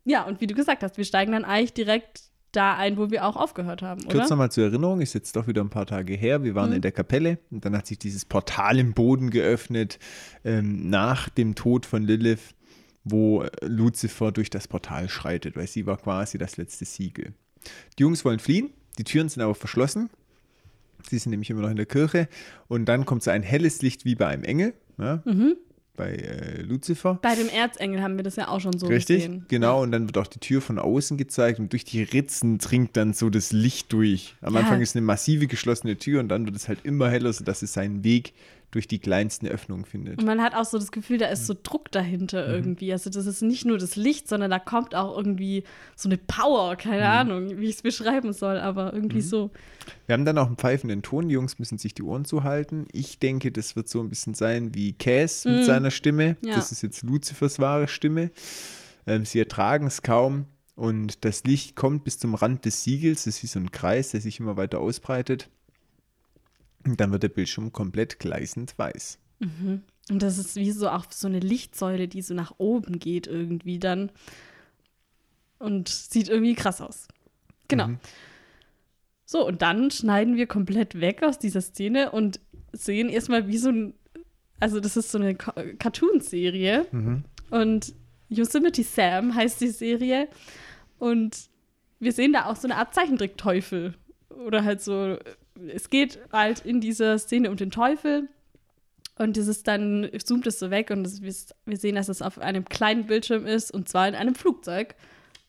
Ja, 0.04 0.22
und 0.22 0.40
wie 0.40 0.46
du 0.46 0.54
gesagt 0.54 0.82
hast, 0.82 0.96
wir 0.96 1.04
steigen 1.04 1.32
dann 1.32 1.44
eigentlich 1.44 1.74
direkt 1.74 2.22
da 2.52 2.76
ein, 2.76 2.96
wo 2.96 3.10
wir 3.10 3.24
auch 3.26 3.36
aufgehört 3.36 3.82
haben, 3.82 4.02
oder? 4.04 4.18
Kurz 4.18 4.30
nochmal 4.30 4.50
zur 4.50 4.64
Erinnerung, 4.64 5.00
ist 5.00 5.12
jetzt 5.14 5.36
doch 5.36 5.46
wieder 5.46 5.62
ein 5.62 5.70
paar 5.70 5.86
Tage 5.86 6.14
her. 6.14 6.42
Wir 6.42 6.52
Mhm. 6.52 6.56
waren 6.56 6.72
in 6.72 6.80
der 6.82 6.92
Kapelle 6.92 7.38
und 7.50 7.64
dann 7.64 7.76
hat 7.76 7.86
sich 7.86 7.98
dieses 7.98 8.24
Portal 8.24 8.78
im 8.78 8.94
Boden 8.94 9.30
geöffnet 9.30 9.98
ähm, 10.44 10.88
nach 10.88 11.28
dem 11.28 11.54
Tod 11.54 11.84
von 11.86 12.02
Lilith, 12.02 12.54
wo 13.04 13.42
äh, 13.42 13.50
Lucifer 13.62 14.32
durch 14.32 14.50
das 14.50 14.66
Portal 14.68 15.08
schreitet, 15.08 15.56
weil 15.56 15.66
sie 15.66 15.86
war 15.86 15.98
quasi 15.98 16.38
das 16.38 16.56
letzte 16.56 16.84
Siegel. 16.84 17.32
Die 17.98 18.02
Jungs 18.02 18.24
wollen 18.24 18.38
fliehen, 18.38 18.70
die 18.98 19.04
Türen 19.04 19.28
sind 19.28 19.42
aber 19.42 19.54
verschlossen. 19.54 20.08
Sie 21.08 21.18
sind 21.18 21.30
nämlich 21.30 21.48
immer 21.50 21.62
noch 21.62 21.70
in 21.70 21.76
der 21.76 21.86
Kirche 21.86 22.28
und 22.66 22.86
dann 22.86 23.04
kommt 23.06 23.22
so 23.22 23.30
ein 23.30 23.42
helles 23.42 23.82
Licht 23.82 24.04
wie 24.04 24.14
bei 24.14 24.26
einem 24.26 24.42
Engel, 24.44 24.74
ja, 24.98 25.22
Mhm. 25.24 25.56
Bei 25.98 26.12
äh, 26.14 26.62
Lucifer. 26.62 27.18
Bei 27.20 27.34
dem 27.34 27.48
Erzengel 27.50 28.00
haben 28.00 28.16
wir 28.16 28.22
das 28.24 28.36
ja 28.36 28.48
auch 28.48 28.60
schon 28.60 28.78
so 28.78 28.86
Richtig, 28.86 29.24
gesehen. 29.24 29.44
genau. 29.48 29.82
Und 29.82 29.92
dann 29.92 30.06
wird 30.08 30.16
auch 30.16 30.26
die 30.26 30.38
Tür 30.38 30.62
von 30.62 30.78
außen 30.78 31.18
gezeigt 31.18 31.58
und 31.58 31.72
durch 31.72 31.84
die 31.84 32.02
Ritzen 32.02 32.56
dringt 32.56 32.96
dann 32.96 33.12
so 33.12 33.28
das 33.28 33.52
Licht 33.52 33.92
durch. 33.92 34.34
Am 34.40 34.54
Ja. 34.54 34.60
Anfang 34.60 34.80
ist 34.80 34.96
eine 34.96 35.04
massive 35.04 35.46
geschlossene 35.46 35.96
Tür 35.98 36.20
und 36.20 36.28
dann 36.28 36.46
wird 36.46 36.56
es 36.56 36.68
halt 36.68 36.78
immer 36.84 37.10
heller, 37.10 37.32
sodass 37.34 37.60
es 37.60 37.74
seinen 37.74 38.02
Weg 38.04 38.32
durch 38.70 38.86
die 38.86 38.98
kleinsten 38.98 39.46
Öffnungen 39.48 39.84
findet. 39.86 40.18
Und 40.18 40.26
man 40.26 40.42
hat 40.42 40.54
auch 40.54 40.64
so 40.66 40.78
das 40.78 40.92
Gefühl, 40.92 41.16
da 41.18 41.26
ist 41.28 41.46
so 41.46 41.54
Druck 41.62 41.90
dahinter 41.90 42.46
Mhm. 42.48 42.54
irgendwie. 42.54 42.92
Also 42.92 43.08
das 43.08 43.24
ist 43.26 43.40
nicht 43.42 43.64
nur 43.64 43.78
das 43.78 43.96
Licht, 43.96 44.28
sondern 44.28 44.50
da 44.50 44.58
kommt 44.58 44.94
auch 44.94 45.16
irgendwie 45.16 45.64
so 45.96 46.08
eine 46.08 46.18
Power, 46.18 46.76
keine 46.76 47.02
Mhm. 47.02 47.06
Ahnung, 47.08 47.58
wie 47.58 47.64
ich 47.68 47.76
es 47.76 47.82
beschreiben 47.82 48.32
soll, 48.32 48.58
aber 48.58 48.92
irgendwie 48.92 49.22
so. 49.22 49.50
Wir 50.06 50.12
haben 50.12 50.24
dann 50.26 50.36
auch 50.38 50.46
einen 50.48 50.56
pfeifenden 50.56 51.02
Ton. 51.02 51.28
Die 51.28 51.34
Jungs 51.34 51.58
müssen 51.58 51.78
sich 51.78 51.94
die 51.94 52.02
Ohren 52.02 52.24
zuhalten. 52.26 52.86
Ich 52.92 53.18
denke, 53.18 53.50
das 53.52 53.74
wird 53.74 53.88
so 53.88 54.00
ein 54.00 54.10
bisschen 54.10 54.34
sein 54.34 54.74
wie 54.74 54.92
Cass 54.92 55.44
mit 55.46 55.64
seiner 55.64 55.90
Stimme. 55.90 56.36
Ja. 56.44 56.54
Das 56.56 56.70
ist 56.72 56.82
jetzt 56.82 57.02
Luzifers 57.02 57.58
wahre 57.58 57.88
Stimme. 57.88 58.30
Ähm, 59.06 59.24
sie 59.24 59.38
ertragen 59.38 59.86
es 59.86 60.02
kaum. 60.02 60.44
Und 60.76 61.24
das 61.24 61.42
Licht 61.44 61.74
kommt 61.74 62.04
bis 62.04 62.18
zum 62.18 62.34
Rand 62.34 62.64
des 62.64 62.84
Siegels. 62.84 63.24
Das 63.24 63.36
ist 63.36 63.42
wie 63.42 63.46
so 63.48 63.58
ein 63.58 63.72
Kreis, 63.72 64.10
der 64.10 64.20
sich 64.20 64.38
immer 64.38 64.56
weiter 64.56 64.78
ausbreitet. 64.78 65.48
Und 66.86 67.00
dann 67.00 67.12
wird 67.12 67.22
der 67.22 67.28
Bildschirm 67.28 67.72
komplett 67.72 68.18
gleißend 68.18 68.78
weiß. 68.78 69.18
Und 70.10 70.22
das 70.22 70.38
ist 70.38 70.56
wie 70.56 70.70
so 70.70 70.88
auch 70.88 71.06
so 71.10 71.26
eine 71.28 71.40
Lichtsäule, 71.40 72.08
die 72.08 72.22
so 72.22 72.34
nach 72.34 72.54
oben 72.58 72.98
geht 72.98 73.26
irgendwie 73.26 73.78
dann. 73.78 74.10
Und 75.58 75.88
sieht 75.88 76.28
irgendwie 76.28 76.54
krass 76.54 76.80
aus. 76.80 77.08
Genau. 77.68 77.88
Mhm. 77.88 77.98
So, 79.24 79.46
und 79.46 79.60
dann 79.60 79.90
schneiden 79.90 80.36
wir 80.36 80.46
komplett 80.46 81.00
weg 81.00 81.22
aus 81.22 81.38
dieser 81.38 81.60
Szene 81.60 82.12
und 82.12 82.40
sehen 82.72 83.10
erstmal 83.10 83.48
wie 83.48 83.58
so 83.58 83.68
ein, 83.68 83.94
also 84.58 84.80
das 84.80 84.96
ist 84.96 85.10
so 85.10 85.18
eine 85.18 85.34
Ca- 85.34 85.52
Cartoon-Serie. 85.78 86.86
Mhm. 86.90 87.24
Und 87.50 87.94
Yosemite 88.28 88.82
Sam 88.82 89.34
heißt 89.34 89.60
die 89.60 89.68
Serie. 89.68 90.28
Und 90.98 91.50
wir 91.98 92.12
sehen 92.12 92.32
da 92.32 92.46
auch 92.46 92.56
so 92.56 92.66
eine 92.66 92.76
Art 92.76 92.94
Zeichentrickteufel. 92.94 93.94
Oder 94.30 94.64
halt 94.64 94.80
so, 94.80 95.18
es 95.74 95.90
geht 95.90 96.18
halt 96.32 96.64
in 96.64 96.80
dieser 96.80 97.18
Szene 97.18 97.50
um 97.50 97.56
den 97.56 97.70
Teufel. 97.70 98.28
Und 99.16 99.36
dieses 99.36 99.64
dann 99.64 100.08
zoomt 100.24 100.46
es 100.46 100.60
so 100.60 100.70
weg 100.70 100.90
und 100.90 101.04
es, 101.04 101.20
wir 101.20 101.76
sehen, 101.76 101.96
dass 101.96 102.08
es 102.08 102.22
auf 102.22 102.38
einem 102.38 102.64
kleinen 102.64 103.06
Bildschirm 103.06 103.46
ist 103.46 103.72
und 103.72 103.88
zwar 103.88 104.06
in 104.06 104.14
einem 104.14 104.36
Flugzeug. 104.36 104.94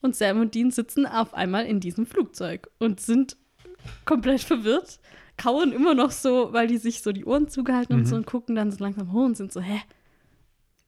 Und 0.01 0.15
Sam 0.15 0.39
und 0.41 0.55
Dean 0.55 0.71
sitzen 0.71 1.05
auf 1.05 1.33
einmal 1.35 1.65
in 1.65 1.79
diesem 1.79 2.07
Flugzeug 2.07 2.69
und 2.79 2.99
sind 2.99 3.37
komplett 4.05 4.41
verwirrt, 4.41 4.99
kauen 5.37 5.71
immer 5.71 5.93
noch 5.93 6.11
so, 6.11 6.51
weil 6.51 6.67
die 6.67 6.77
sich 6.77 7.01
so 7.01 7.11
die 7.11 7.25
Ohren 7.25 7.47
zugehalten 7.47 7.95
und 7.95 8.05
so 8.05 8.15
und 8.15 8.25
gucken 8.25 8.55
dann 8.55 8.71
so 8.71 8.83
langsam 8.83 9.13
hoch 9.13 9.25
und 9.25 9.37
sind 9.37 9.53
so, 9.53 9.61
hä, 9.61 9.81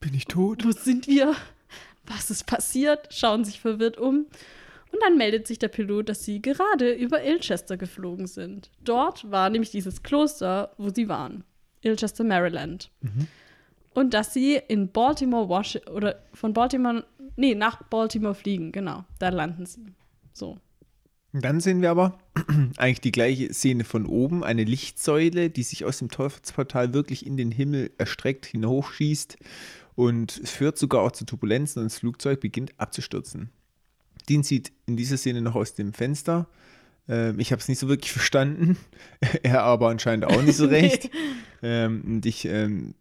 Bin 0.00 0.14
ich 0.14 0.24
tot? 0.24 0.64
wo 0.64 0.72
sind 0.72 1.06
wir? 1.06 1.34
Was 2.06 2.30
ist 2.30 2.46
passiert? 2.46 3.08
Schauen 3.14 3.44
sich 3.44 3.60
verwirrt 3.60 3.96
um. 3.96 4.26
Und 4.92 5.02
dann 5.02 5.16
meldet 5.16 5.46
sich 5.46 5.58
der 5.58 5.68
Pilot, 5.68 6.10
dass 6.10 6.24
sie 6.24 6.42
gerade 6.42 6.92
über 6.92 7.24
Ilchester 7.24 7.76
geflogen 7.76 8.26
sind. 8.26 8.70
Dort 8.84 9.30
war 9.30 9.48
nämlich 9.50 9.70
dieses 9.70 10.02
Kloster, 10.02 10.74
wo 10.76 10.90
sie 10.90 11.08
waren. 11.08 11.44
Ilchester, 11.80 12.24
Maryland. 12.24 12.90
und 13.94 14.14
dass 14.14 14.32
sie 14.32 14.60
in 14.68 14.92
Baltimore, 14.92 15.48
Washington, 15.48 15.90
oder 15.90 16.22
von 16.32 16.52
Baltimore, 16.52 17.04
nee, 17.36 17.54
nach 17.54 17.82
Baltimore 17.84 18.34
fliegen, 18.34 18.72
genau. 18.72 19.04
Da 19.18 19.30
landen 19.30 19.66
sie. 19.66 19.86
So. 20.32 20.58
Dann 21.32 21.60
sehen 21.60 21.80
wir 21.80 21.90
aber 21.90 22.18
eigentlich 22.76 23.00
die 23.00 23.12
gleiche 23.12 23.52
Szene 23.52 23.84
von 23.84 24.04
oben, 24.06 24.44
eine 24.44 24.64
Lichtsäule, 24.64 25.48
die 25.48 25.62
sich 25.62 25.84
aus 25.84 25.98
dem 25.98 26.10
Teufelsportal 26.10 26.92
wirklich 26.92 27.26
in 27.26 27.38
den 27.38 27.50
Himmel 27.50 27.90
erstreckt, 27.96 28.46
hinaufschießt 28.46 29.38
und 29.94 30.38
es 30.42 30.50
führt 30.50 30.76
sogar 30.76 31.02
auch 31.02 31.12
zu 31.12 31.24
Turbulenzen 31.24 31.80
und 31.82 31.90
das 31.90 31.98
Flugzeug 31.98 32.40
beginnt 32.40 32.78
abzustürzen. 32.78 33.50
Dean 34.28 34.42
sieht 34.42 34.72
in 34.86 34.96
dieser 34.96 35.16
Szene 35.16 35.40
noch 35.40 35.54
aus 35.54 35.74
dem 35.74 35.92
Fenster. 35.92 36.48
Ähm, 37.08 37.38
ich 37.38 37.52
habe 37.52 37.60
es 37.60 37.68
nicht 37.68 37.78
so 37.78 37.88
wirklich 37.88 38.12
verstanden, 38.12 38.76
er 39.42 39.62
aber 39.62 39.88
anscheinend 39.88 40.24
auch 40.24 40.42
nicht 40.42 40.56
so 40.56 40.66
recht. 40.68 41.10
ähm, 41.62 42.02
und 42.04 42.26
ich 42.26 42.44
ähm, 42.44 42.94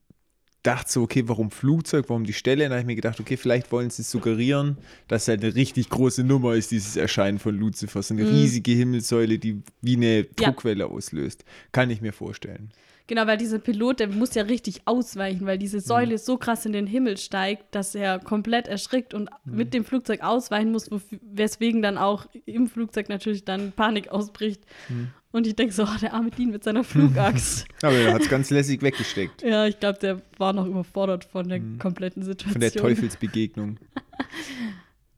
dachte 0.64 0.92
so, 0.92 1.02
okay, 1.02 1.24
warum 1.28 1.52
Flugzeug, 1.52 2.06
warum 2.10 2.24
die 2.24 2.34
Stelle? 2.34 2.64
Dann 2.64 2.74
habe 2.74 2.82
ich 2.82 2.88
mir 2.88 2.96
gedacht, 2.96 3.20
okay, 3.20 3.38
vielleicht 3.38 3.72
wollen 3.72 3.90
sie 3.90 4.04
suggerieren, 4.04 4.78
dass 5.08 5.24
es 5.24 5.28
halt 5.30 5.44
eine 5.44 5.56
richtig 5.56 5.90
große 5.90 6.24
Nummer 6.24 6.54
ist, 6.54 6.72
dieses 6.72 6.96
Erscheinen 6.96 7.40
von 7.40 7.58
Lucifer. 7.58 8.02
So 8.04 8.14
eine 8.14 8.30
riesige 8.30 8.72
Himmelssäule, 8.72 9.40
die 9.40 9.62
wie 9.82 9.96
eine 9.96 10.24
Druckwelle 10.24 10.86
auslöst. 10.88 11.44
Kann 11.72 11.90
ich 11.90 12.02
mir 12.02 12.14
vorstellen. 12.14 12.72
Genau, 13.12 13.28
weil 13.28 13.38
dieser 13.38 13.60
Pilot, 13.60 14.00
der 14.00 14.08
muss 14.08 14.36
ja 14.36 14.44
richtig 14.44 14.84
ausweichen, 14.86 15.46
weil 15.46 15.58
diese 15.58 15.82
Säule 15.82 16.18
so 16.18 16.38
krass 16.38 16.66
in 16.66 16.72
den 16.72 16.88
Himmel 16.88 17.18
steigt, 17.18 17.76
dass 17.76 17.94
er 17.94 18.20
komplett 18.20 18.70
erschrickt 18.70 19.14
und 19.14 19.30
mit 19.44 19.74
dem 19.74 19.84
Flugzeug 19.84 20.22
ausweichen 20.22 20.72
muss, 20.72 20.90
weswegen 21.22 21.82
dann 21.82 21.98
auch 21.98 22.28
im 22.46 22.68
Flugzeug 22.68 23.10
natürlich 23.10 23.44
dann 23.44 23.74
Panik 23.74 24.08
ausbricht. 24.08 24.64
Und 25.34 25.46
ich 25.46 25.58
denke 25.58 25.74
so, 25.74 25.84
oh, 25.84 25.98
der 26.02 26.14
arme 26.14 26.32
Dean 26.32 26.52
mit 26.52 26.64
seiner 26.64 26.86
Flugaxt. 26.86 27.66
Aber 27.82 27.98
er 27.98 28.14
hat 28.14 28.22
es 28.22 28.30
ganz 28.30 28.50
lässig 28.50 28.82
weggesteckt. 28.82 29.42
ja, 29.42 29.66
ich 29.66 29.78
glaube, 29.78 30.00
der 30.00 30.22
war 30.38 30.54
noch 30.54 30.66
überfordert 30.66 31.26
von 31.26 31.50
der 31.50 31.60
kompletten 31.80 32.24
Situation. 32.24 32.54
Von 32.54 32.62
der 32.62 32.72
Teufelsbegegnung. 32.72 33.78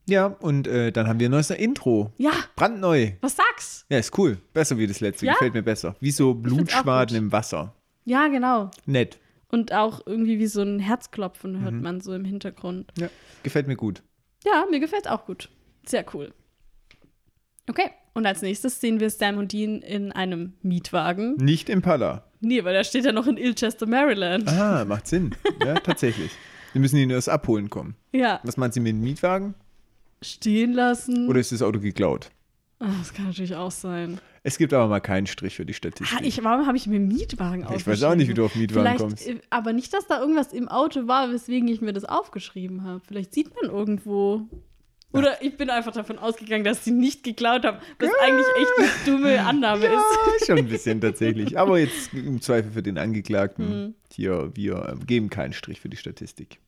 Ja, 0.06 0.26
und 0.26 0.66
äh, 0.66 0.92
dann 0.92 1.08
haben 1.08 1.18
wir 1.18 1.28
ein 1.28 1.30
neues 1.30 1.48
Intro. 1.48 2.12
Ja, 2.18 2.32
Brandneu. 2.56 3.12
was 3.22 3.36
sagst? 3.36 3.86
Ja, 3.88 3.96
ist 3.96 4.18
cool. 4.18 4.36
Besser 4.52 4.76
wie 4.76 4.86
das 4.86 5.00
letzte. 5.00 5.24
Ja? 5.24 5.32
Gefällt 5.32 5.54
mir 5.54 5.62
besser. 5.62 5.96
Wie 5.98 6.10
so 6.10 6.34
Blutschwaden 6.34 7.16
im 7.16 7.32
Wasser. 7.32 7.74
Ja, 8.04 8.28
genau. 8.28 8.70
Nett. 8.86 9.18
Und 9.50 9.72
auch 9.72 10.00
irgendwie 10.06 10.38
wie 10.38 10.46
so 10.46 10.62
ein 10.62 10.78
Herzklopfen 10.80 11.60
hört 11.60 11.74
man 11.74 12.00
so 12.00 12.12
im 12.12 12.24
Hintergrund. 12.24 12.92
Ja, 12.98 13.08
gefällt 13.42 13.68
mir 13.68 13.76
gut. 13.76 14.02
Ja, 14.44 14.64
mir 14.70 14.80
gefällt 14.80 15.08
auch 15.08 15.26
gut. 15.26 15.48
Sehr 15.86 16.04
cool. 16.12 16.32
Okay, 17.68 17.90
und 18.14 18.26
als 18.26 18.42
nächstes 18.42 18.80
sehen 18.80 19.00
wir 19.00 19.10
Sam 19.10 19.38
und 19.38 19.52
Dean 19.52 19.80
in 19.80 20.12
einem 20.12 20.54
Mietwagen. 20.62 21.36
Nicht 21.36 21.68
Impala. 21.68 22.24
Nee, 22.40 22.62
weil 22.64 22.74
da 22.74 22.84
steht 22.84 23.04
ja 23.06 23.12
noch 23.12 23.26
in 23.26 23.36
Ilchester, 23.38 23.86
Maryland. 23.86 24.48
Ah, 24.48 24.84
macht 24.84 25.06
Sinn. 25.06 25.34
Ja, 25.64 25.74
tatsächlich. 25.82 26.32
Wir 26.72 26.80
müssen 26.80 26.96
ihn 26.96 27.10
erst 27.10 27.28
abholen 27.28 27.70
kommen. 27.70 27.94
Ja, 28.12 28.40
Was 28.42 28.56
meint 28.56 28.74
sie 28.74 28.80
mit 28.80 28.90
dem 28.92 29.00
Mietwagen? 29.00 29.54
stehen 30.22 30.72
lassen. 30.72 31.28
Oder 31.28 31.38
ist 31.40 31.52
das 31.52 31.60
Auto 31.60 31.80
geklaut? 31.80 32.30
Ah, 32.80 32.90
das 32.98 33.14
kann 33.14 33.26
natürlich 33.26 33.54
auch 33.54 33.70
sein. 33.70 34.20
Es 34.42 34.58
gibt 34.58 34.72
aber 34.74 34.88
mal 34.88 35.00
keinen 35.00 35.26
Strich 35.26 35.54
für 35.56 35.64
die 35.64 35.72
Statistik. 35.74 36.18
Ah, 36.18 36.22
ich, 36.24 36.42
warum 36.44 36.66
habe 36.66 36.76
ich 36.76 36.86
mir 36.86 37.00
Mietwagen 37.00 37.66
Ich 37.74 37.86
weiß 37.86 38.02
auch 38.02 38.14
nicht, 38.14 38.28
wie 38.28 38.34
du 38.34 38.44
auf 38.44 38.54
Mietwagen 38.56 38.82
Vielleicht, 38.84 39.00
kommst. 39.00 39.26
äh, 39.26 39.40
aber 39.48 39.72
nicht, 39.72 39.94
dass 39.94 40.06
da 40.06 40.20
irgendwas 40.20 40.52
im 40.52 40.68
Auto 40.68 41.06
war, 41.06 41.32
weswegen 41.32 41.68
ich 41.68 41.80
mir 41.80 41.92
das 41.92 42.04
aufgeschrieben 42.04 42.84
habe. 42.84 43.00
Vielleicht 43.06 43.32
sieht 43.32 43.54
man 43.54 43.70
irgendwo. 43.70 44.42
Oder 45.12 45.40
ich 45.42 45.56
bin 45.56 45.70
einfach 45.70 45.92
davon 45.92 46.18
ausgegangen, 46.18 46.64
dass 46.64 46.84
sie 46.84 46.90
nicht 46.90 47.22
geklaut 47.22 47.64
haben, 47.64 47.78
was 48.00 48.10
eigentlich 48.20 48.46
echt 48.58 48.72
eine 49.06 49.16
dumme 49.16 49.40
Annahme 49.46 49.86
ist. 49.86 49.92
Ja, 49.92 50.32
schon 50.46 50.58
ein 50.58 50.68
bisschen 50.68 51.00
tatsächlich. 51.00 51.56
Aber 51.56 51.78
jetzt 51.78 52.12
im 52.12 52.42
Zweifel 52.42 52.72
für 52.72 52.82
den 52.82 52.94
Mhm. 52.94 53.00
Angeklagten. 53.00 53.94
Hier, 54.12 54.50
wir 54.54 54.96
äh, 55.00 55.04
geben 55.06 55.30
keinen 55.30 55.52
Strich 55.52 55.80
für 55.80 55.88
die 55.88 55.96
Statistik. 55.96 56.58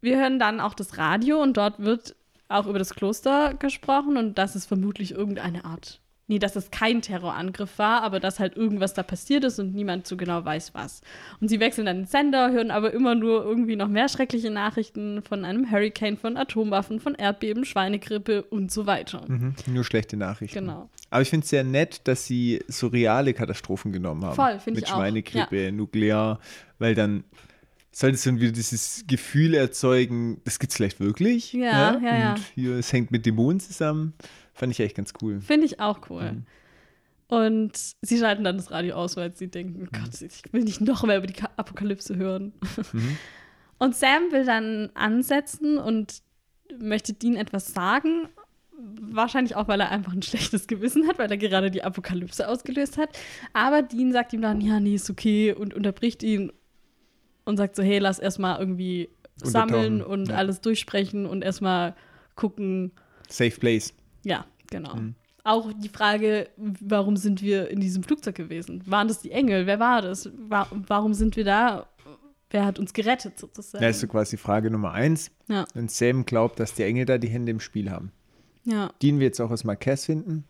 Wir 0.00 0.18
hören 0.18 0.38
dann 0.40 0.60
auch 0.60 0.74
das 0.74 0.98
Radio 0.98 1.40
und 1.40 1.56
dort 1.56 1.78
wird 1.78 2.16
auch 2.48 2.66
über 2.66 2.78
das 2.78 2.94
Kloster 2.94 3.54
gesprochen 3.54 4.16
und 4.16 4.38
dass 4.38 4.54
es 4.54 4.66
vermutlich 4.66 5.12
irgendeine 5.12 5.64
Art, 5.64 6.00
nee, 6.28 6.38
dass 6.38 6.56
es 6.56 6.70
kein 6.70 7.02
Terrorangriff 7.02 7.78
war, 7.78 8.02
aber 8.02 8.20
dass 8.20 8.38
halt 8.38 8.56
irgendwas 8.56 8.94
da 8.94 9.02
passiert 9.02 9.44
ist 9.44 9.58
und 9.58 9.74
niemand 9.74 10.06
so 10.06 10.16
genau 10.16 10.44
weiß, 10.44 10.74
was. 10.74 11.00
Und 11.40 11.48
sie 11.48 11.60
wechseln 11.60 11.86
dann 11.86 11.98
den 11.98 12.06
Sender, 12.06 12.52
hören 12.52 12.70
aber 12.70 12.92
immer 12.92 13.14
nur 13.14 13.44
irgendwie 13.44 13.76
noch 13.76 13.88
mehr 13.88 14.08
schreckliche 14.08 14.50
Nachrichten 14.50 15.22
von 15.22 15.44
einem 15.44 15.70
Hurricane, 15.70 16.16
von 16.16 16.36
Atomwaffen, 16.36 17.00
von 17.00 17.14
Erdbeben, 17.14 17.64
Schweinegrippe 17.64 18.42
und 18.42 18.70
so 18.70 18.86
weiter. 18.86 19.24
Mhm, 19.26 19.54
nur 19.66 19.84
schlechte 19.84 20.16
Nachrichten. 20.16 20.58
Genau. 20.60 20.88
Aber 21.10 21.22
ich 21.22 21.30
finde 21.30 21.44
es 21.44 21.50
sehr 21.50 21.64
nett, 21.64 22.02
dass 22.04 22.26
sie 22.26 22.62
so 22.68 22.88
reale 22.88 23.32
Katastrophen 23.34 23.92
genommen 23.92 24.24
haben. 24.24 24.34
Voll, 24.34 24.58
finde 24.58 24.80
Mit 24.80 24.88
ich 24.88 24.92
auch. 24.92 24.98
Schweinegrippe, 24.98 25.72
nuklear, 25.72 26.40
weil 26.78 26.94
dann 26.94 27.24
sollte 27.98 28.16
es 28.16 28.24
dann 28.24 28.40
wieder 28.40 28.52
dieses 28.52 29.04
Gefühl 29.06 29.54
erzeugen, 29.54 30.40
das 30.44 30.58
gibt 30.58 30.70
es 30.72 30.76
vielleicht 30.76 31.00
wirklich. 31.00 31.52
Ja, 31.54 31.98
ja, 31.98 32.18
ja. 32.18 32.30
Und 32.34 32.40
hier, 32.54 32.74
es 32.76 32.92
hängt 32.92 33.10
mit 33.10 33.24
Dämonen 33.24 33.58
zusammen. 33.60 34.12
Fand 34.52 34.72
ich 34.72 34.80
echt 34.80 34.96
ganz 34.96 35.14
cool. 35.22 35.40
Finde 35.40 35.64
ich 35.66 35.80
auch 35.80 36.00
cool. 36.10 36.32
Mhm. 36.32 36.46
Und 37.28 37.72
sie 38.02 38.18
schalten 38.18 38.44
dann 38.44 38.56
das 38.58 38.70
Radio 38.70 38.96
aus, 38.96 39.16
weil 39.16 39.34
sie 39.34 39.48
denken, 39.48 39.80
Mhm. 39.80 39.88
Gott, 39.92 40.20
ich 40.20 40.52
will 40.52 40.62
nicht 40.64 40.80
noch 40.82 41.04
mehr 41.04 41.16
über 41.18 41.26
die 41.26 41.32
Ka- 41.34 41.50
Apokalypse 41.56 42.16
hören. 42.16 42.52
Und 43.78 43.94
Sam 43.96 44.30
will 44.30 44.44
dann 44.44 44.90
ansetzen 44.94 45.76
und 45.76 46.22
möchte 46.78 47.12
Dean 47.12 47.36
etwas 47.36 47.74
sagen. 47.74 48.28
Wahrscheinlich 49.00 49.54
auch, 49.56 49.68
weil 49.68 49.80
er 49.80 49.90
einfach 49.90 50.12
ein 50.12 50.22
schlechtes 50.22 50.66
Gewissen 50.66 51.06
hat, 51.08 51.18
weil 51.18 51.30
er 51.30 51.36
gerade 51.36 51.70
die 51.70 51.82
Apokalypse 51.82 52.46
ausgelöst 52.48 52.96
hat. 52.98 53.10
Aber 53.52 53.82
Dean 53.82 54.12
sagt 54.12 54.32
ihm 54.32 54.40
dann, 54.42 54.60
ja, 54.62 54.80
nee, 54.80 54.94
ist 54.94 55.10
okay 55.10 55.52
und 55.52 55.74
unterbricht 55.74 56.22
ihn 56.22 56.52
und 57.46 57.56
sagt 57.56 57.76
so, 57.76 57.82
hey, 57.82 57.98
lass 57.98 58.18
erstmal 58.18 58.60
irgendwie 58.60 59.08
sammeln 59.36 60.02
und 60.02 60.28
ja. 60.28 60.34
alles 60.36 60.60
durchsprechen 60.60 61.24
und 61.26 61.42
erstmal 61.42 61.94
gucken, 62.34 62.92
Safe 63.28 63.58
Place. 63.58 63.94
ja, 64.22 64.44
genau. 64.70 64.94
Mhm. 64.96 65.14
Auch 65.44 65.72
die 65.72 65.88
Frage, 65.88 66.48
warum 66.56 67.16
sind 67.16 67.40
wir 67.40 67.70
in 67.70 67.78
diesem 67.78 68.02
Flugzeug 68.02 68.34
gewesen? 68.34 68.82
Waren 68.86 69.06
das 69.06 69.20
die 69.20 69.30
Engel? 69.30 69.66
Wer 69.66 69.78
war 69.78 70.02
das? 70.02 70.28
Wa 70.36 70.66
warum 70.70 71.14
sind 71.14 71.36
wir 71.36 71.44
da? 71.44 71.86
Wer 72.50 72.64
hat 72.64 72.80
uns 72.80 72.92
gerettet 72.92 73.38
sozusagen? 73.38 73.82
Das 73.82 73.96
ist 73.96 74.00
so 74.00 74.08
quasi 74.08 74.36
Frage 74.36 74.70
Nummer 74.72 74.90
eins. 74.92 75.30
ja, 75.48 75.64
Und 75.74 75.90
Sam 75.92 76.24
glaubt, 76.26 76.58
dass 76.58 76.74
die 76.74 76.82
Engel 76.82 77.04
da 77.04 77.18
die 77.18 77.28
Hände 77.28 77.52
im 77.52 77.60
Spiel 77.60 77.90
haben. 77.92 78.10
ja, 78.64 78.90
Den 79.02 79.20
wir 79.20 79.26
jetzt 79.26 79.40
auch 79.40 79.50
erstmal 79.50 79.76
Cass 79.76 80.06
finden. 80.06 80.44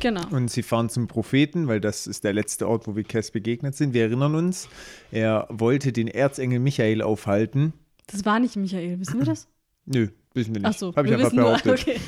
Genau. 0.00 0.22
Und 0.30 0.50
sie 0.50 0.62
fahren 0.62 0.88
zum 0.88 1.08
Propheten, 1.08 1.68
weil 1.68 1.80
das 1.80 2.06
ist 2.06 2.24
der 2.24 2.32
letzte 2.32 2.68
Ort, 2.68 2.86
wo 2.86 2.96
wir 2.96 3.04
Cass 3.04 3.30
begegnet 3.30 3.74
sind. 3.76 3.94
Wir 3.94 4.02
erinnern 4.04 4.34
uns, 4.34 4.68
er 5.10 5.46
wollte 5.50 5.92
den 5.92 6.08
Erzengel 6.08 6.58
Michael 6.60 7.02
aufhalten. 7.02 7.72
Das 8.06 8.24
war 8.24 8.40
nicht 8.40 8.56
Michael, 8.56 9.00
wissen 9.00 9.18
wir 9.18 9.26
das? 9.26 9.48
Nö, 9.86 10.08
wissen 10.34 10.54
wir 10.54 10.60
nicht. 10.62 10.70
Ach 10.70 10.78
so, 10.78 10.94
Habe 10.94 11.08
ich 11.08 11.10
wir 11.10 11.18
einfach 11.18 11.32
wissen 11.32 11.36
nur, 11.36 11.50
behauptet. 11.52 11.80
okay. 11.80 12.00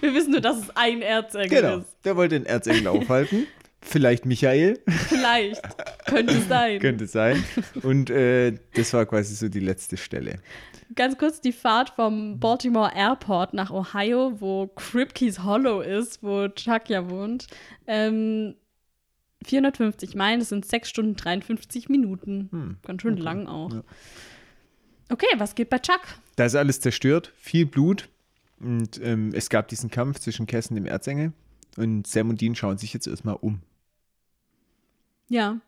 wir 0.00 0.14
wissen 0.14 0.32
nur, 0.32 0.40
dass 0.40 0.58
es 0.58 0.70
ein 0.76 1.02
Erzengel 1.02 1.48
Genau, 1.62 1.78
ist. 1.78 1.96
der 2.04 2.16
wollte 2.16 2.38
den 2.38 2.46
Erzengel 2.46 2.86
aufhalten. 2.88 3.46
Vielleicht 3.80 4.26
Michael, 4.26 4.80
Vielleicht. 4.88 5.62
Könnte 6.06 6.40
sein. 6.40 6.78
könnte 6.80 7.06
sein. 7.06 7.44
Und 7.82 8.10
äh, 8.10 8.54
das 8.74 8.92
war 8.92 9.06
quasi 9.06 9.34
so 9.34 9.48
die 9.48 9.60
letzte 9.60 9.96
Stelle. 9.96 10.38
Ganz 10.94 11.18
kurz 11.18 11.40
die 11.40 11.52
Fahrt 11.52 11.90
vom 11.90 12.38
Baltimore 12.38 12.92
Airport 12.94 13.54
nach 13.54 13.70
Ohio, 13.70 14.40
wo 14.40 14.68
Kripke's 14.68 15.42
Hollow 15.42 15.80
ist, 15.80 16.22
wo 16.22 16.48
Chuck 16.48 16.88
ja 16.88 17.10
wohnt. 17.10 17.48
Ähm, 17.86 18.54
450 19.44 20.14
Meilen, 20.14 20.40
das 20.40 20.48
sind 20.50 20.64
6 20.64 20.88
Stunden 20.88 21.16
53 21.16 21.88
Minuten. 21.88 22.48
Hm, 22.50 22.76
Ganz 22.82 23.02
schön 23.02 23.14
okay, 23.14 23.22
lang 23.22 23.46
auch. 23.46 23.72
ja. 23.72 23.82
Okay, 25.08 25.26
was 25.36 25.54
geht 25.54 25.70
bei 25.70 25.78
Chuck? 25.78 26.00
Da 26.36 26.44
ist 26.46 26.56
alles 26.56 26.80
zerstört, 26.80 27.32
viel 27.36 27.66
Blut. 27.66 28.08
Und 28.58 29.00
ähm, 29.02 29.30
es 29.34 29.50
gab 29.50 29.68
diesen 29.68 29.90
Kampf 29.90 30.18
zwischen 30.18 30.46
Cass 30.46 30.68
und 30.68 30.76
dem 30.76 30.86
Erzengel. 30.86 31.32
Und 31.76 32.06
Sam 32.06 32.30
und 32.30 32.40
Dean 32.40 32.54
schauen 32.54 32.78
sich 32.78 32.92
jetzt 32.94 33.06
erstmal 33.06 33.36
um. 33.40 33.60
Ja. 35.28 35.60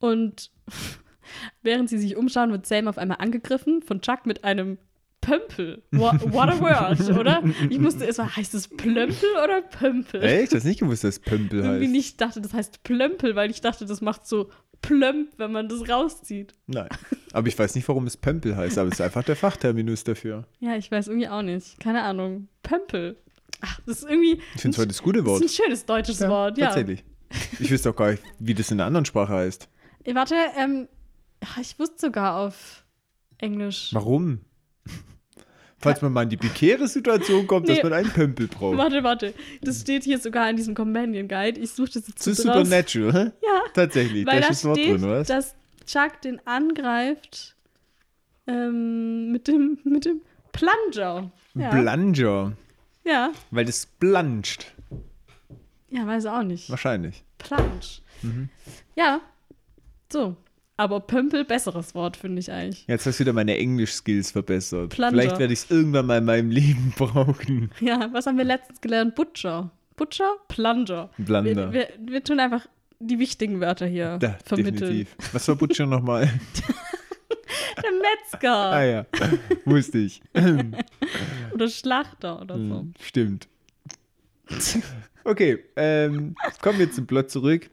Und 0.00 0.50
während 1.62 1.88
sie 1.88 1.98
sich 1.98 2.16
umschauen, 2.16 2.50
wird 2.50 2.66
Sam 2.66 2.88
auf 2.88 2.98
einmal 2.98 3.18
angegriffen 3.20 3.82
von 3.82 4.00
Chuck 4.00 4.26
mit 4.26 4.44
einem 4.44 4.78
Pömpel. 5.20 5.82
What, 5.92 6.32
what 6.32 6.48
a 6.48 6.58
word, 6.60 7.10
oder? 7.18 7.42
Ich 7.68 7.78
musste 7.78 8.04
erstmal, 8.06 8.34
heißt 8.34 8.54
es 8.54 8.68
Plömpel 8.68 9.28
oder 9.44 9.60
Pömpel? 9.62 10.22
Ey, 10.22 10.44
ich 10.44 10.50
hab's 10.52 10.64
nicht 10.64 10.80
gewusst, 10.80 11.04
dass 11.04 11.18
Pömpel 11.18 11.60
Irgendwie 11.60 11.84
heißt. 11.84 11.92
nicht 11.92 12.20
dachte, 12.20 12.40
das 12.40 12.54
heißt 12.54 12.82
Plömpel, 12.82 13.36
weil 13.36 13.50
ich 13.50 13.60
dachte, 13.60 13.84
das 13.84 14.00
macht 14.00 14.26
so 14.26 14.50
plömp, 14.80 15.28
wenn 15.36 15.52
man 15.52 15.68
das 15.68 15.86
rauszieht. 15.86 16.54
Nein. 16.66 16.88
Aber 17.32 17.46
ich 17.48 17.58
weiß 17.58 17.74
nicht, 17.74 17.86
warum 17.86 18.06
es 18.06 18.16
Pömpel 18.16 18.56
heißt, 18.56 18.78
aber 18.78 18.88
es 18.88 18.94
ist 18.94 19.02
einfach 19.02 19.22
der 19.22 19.36
Fachterminus 19.36 20.04
dafür. 20.04 20.46
Ja, 20.58 20.74
ich 20.76 20.90
weiß 20.90 21.08
irgendwie 21.08 21.28
auch 21.28 21.42
nicht. 21.42 21.78
Keine 21.78 22.00
Ahnung. 22.02 22.48
Pömpel. 22.62 23.18
Ach, 23.60 23.78
das 23.84 23.98
ist 23.98 24.08
irgendwie. 24.08 24.40
Ich 24.54 24.62
finde 24.62 24.74
es 24.74 24.78
heute 24.78 24.88
das 24.88 25.02
gute 25.02 25.18
Das 25.18 25.26
Wort. 25.26 25.42
ist 25.44 25.52
ein 25.60 25.64
schönes 25.64 25.84
deutsches 25.84 26.20
Wort, 26.22 26.56
ja. 26.56 26.68
Tatsächlich. 26.68 27.04
Ich 27.58 27.70
wüsste 27.70 27.90
auch 27.90 27.96
gar 27.96 28.10
nicht, 28.12 28.22
wie 28.38 28.54
das 28.54 28.70
in 28.70 28.80
einer 28.80 28.86
anderen 28.86 29.04
Sprache 29.04 29.34
heißt. 29.34 29.68
Eh, 30.04 30.14
Warte, 30.14 30.34
ähm, 30.56 30.88
ich 31.60 31.78
wusste 31.78 31.96
sogar 32.06 32.36
auf 32.38 32.84
Englisch. 33.38 33.90
Warum? 33.92 34.40
Falls 35.78 36.02
man 36.02 36.12
mal 36.12 36.24
in 36.24 36.28
die 36.28 36.36
prekäre 36.36 36.86
Situation 36.88 37.46
kommt, 37.46 37.68
dass 37.68 37.76
Nee. 37.78 37.82
man 37.84 37.92
einen 37.94 38.10
Pömpel 38.10 38.48
braucht. 38.48 38.76
Warte, 38.76 39.02
warte. 39.02 39.34
Das 39.62 39.80
steht 39.80 40.04
hier 40.04 40.18
sogar 40.18 40.50
in 40.50 40.56
diesem 40.56 40.74
Companion 40.74 41.26
Guide. 41.26 41.58
Ich 41.58 41.70
suche 41.72 41.92
das 41.94 42.06
jetzt 42.08 42.22
Zu. 42.22 42.34
Supernatural, 42.34 43.12
hä? 43.12 43.30
Ja, 43.42 43.62
Tatsächlich, 43.72 44.26
weil 44.26 44.40
da 44.42 44.48
das 44.48 44.64
Wort 44.64 44.78
steht, 44.78 44.92
drin, 45.00 45.08
was? 45.08 45.28
dass 45.28 45.54
Chuck 45.86 46.20
den 46.22 46.46
angreift 46.46 47.56
ähm, 48.46 49.32
mit, 49.32 49.48
dem, 49.48 49.78
mit 49.84 50.04
dem 50.04 50.20
Plunger. 50.52 51.30
Ja. 51.54 51.70
Plunger. 51.70 52.52
ja, 53.04 53.32
Weil 53.50 53.64
das 53.64 53.86
blancht. 53.86 54.74
ja, 55.88 56.06
weiß 56.06 56.26
auch 56.26 56.42
nicht. 56.42 56.68
Wahrscheinlich. 56.68 57.24
Plunge. 57.38 58.02
Mhm. 58.22 58.50
Ja, 58.96 59.20
so. 60.12 60.36
Aber 60.76 61.00
Pömpel, 61.00 61.44
besseres 61.44 61.94
Wort, 61.94 62.16
finde 62.16 62.40
ich 62.40 62.50
eigentlich. 62.50 62.86
Jetzt 62.88 63.04
hast 63.04 63.18
du 63.20 63.24
wieder 63.24 63.34
meine 63.34 63.56
Englisch-Skills 63.58 64.30
verbessert. 64.30 64.90
Plunger. 64.90 65.10
Vielleicht 65.10 65.38
werde 65.38 65.52
ich 65.52 65.58
es 65.60 65.70
irgendwann 65.70 66.06
mal 66.06 66.18
in 66.18 66.24
meinem 66.24 66.50
Leben 66.50 66.94
brauchen. 66.96 67.70
Ja, 67.80 68.08
was 68.12 68.24
haben 68.26 68.38
wir 68.38 68.44
letztens 68.44 68.80
gelernt? 68.80 69.14
Butcher. 69.14 69.70
Butcher? 69.96 70.36
Plunger. 70.48 71.10
Blunder. 71.18 71.70
Wir, 71.72 71.88
wir, 72.00 72.12
wir 72.12 72.24
tun 72.24 72.40
einfach 72.40 72.66
die 72.98 73.18
wichtigen 73.18 73.60
Wörter 73.60 73.86
hier 73.86 74.16
Da, 74.18 74.38
vermitteln. 74.44 74.76
definitiv. 74.76 75.16
Was 75.32 75.46
war 75.48 75.56
Butcher 75.56 75.84
nochmal? 75.86 76.30
Der 77.82 77.90
Metzger 77.92 78.52
ah 78.54 78.84
ja, 78.84 79.06
wusste 79.64 79.98
ich. 79.98 80.22
oder 81.52 81.68
Schlachter 81.68 82.40
oder 82.40 82.56
so. 82.56 82.60
Hm, 82.80 82.94
Stimmt. 83.00 83.48
Okay, 85.24 85.58
ähm, 85.76 86.34
kommen 86.62 86.78
wir 86.78 86.90
zum 86.90 87.06
Plot 87.06 87.30
zurück. 87.30 87.70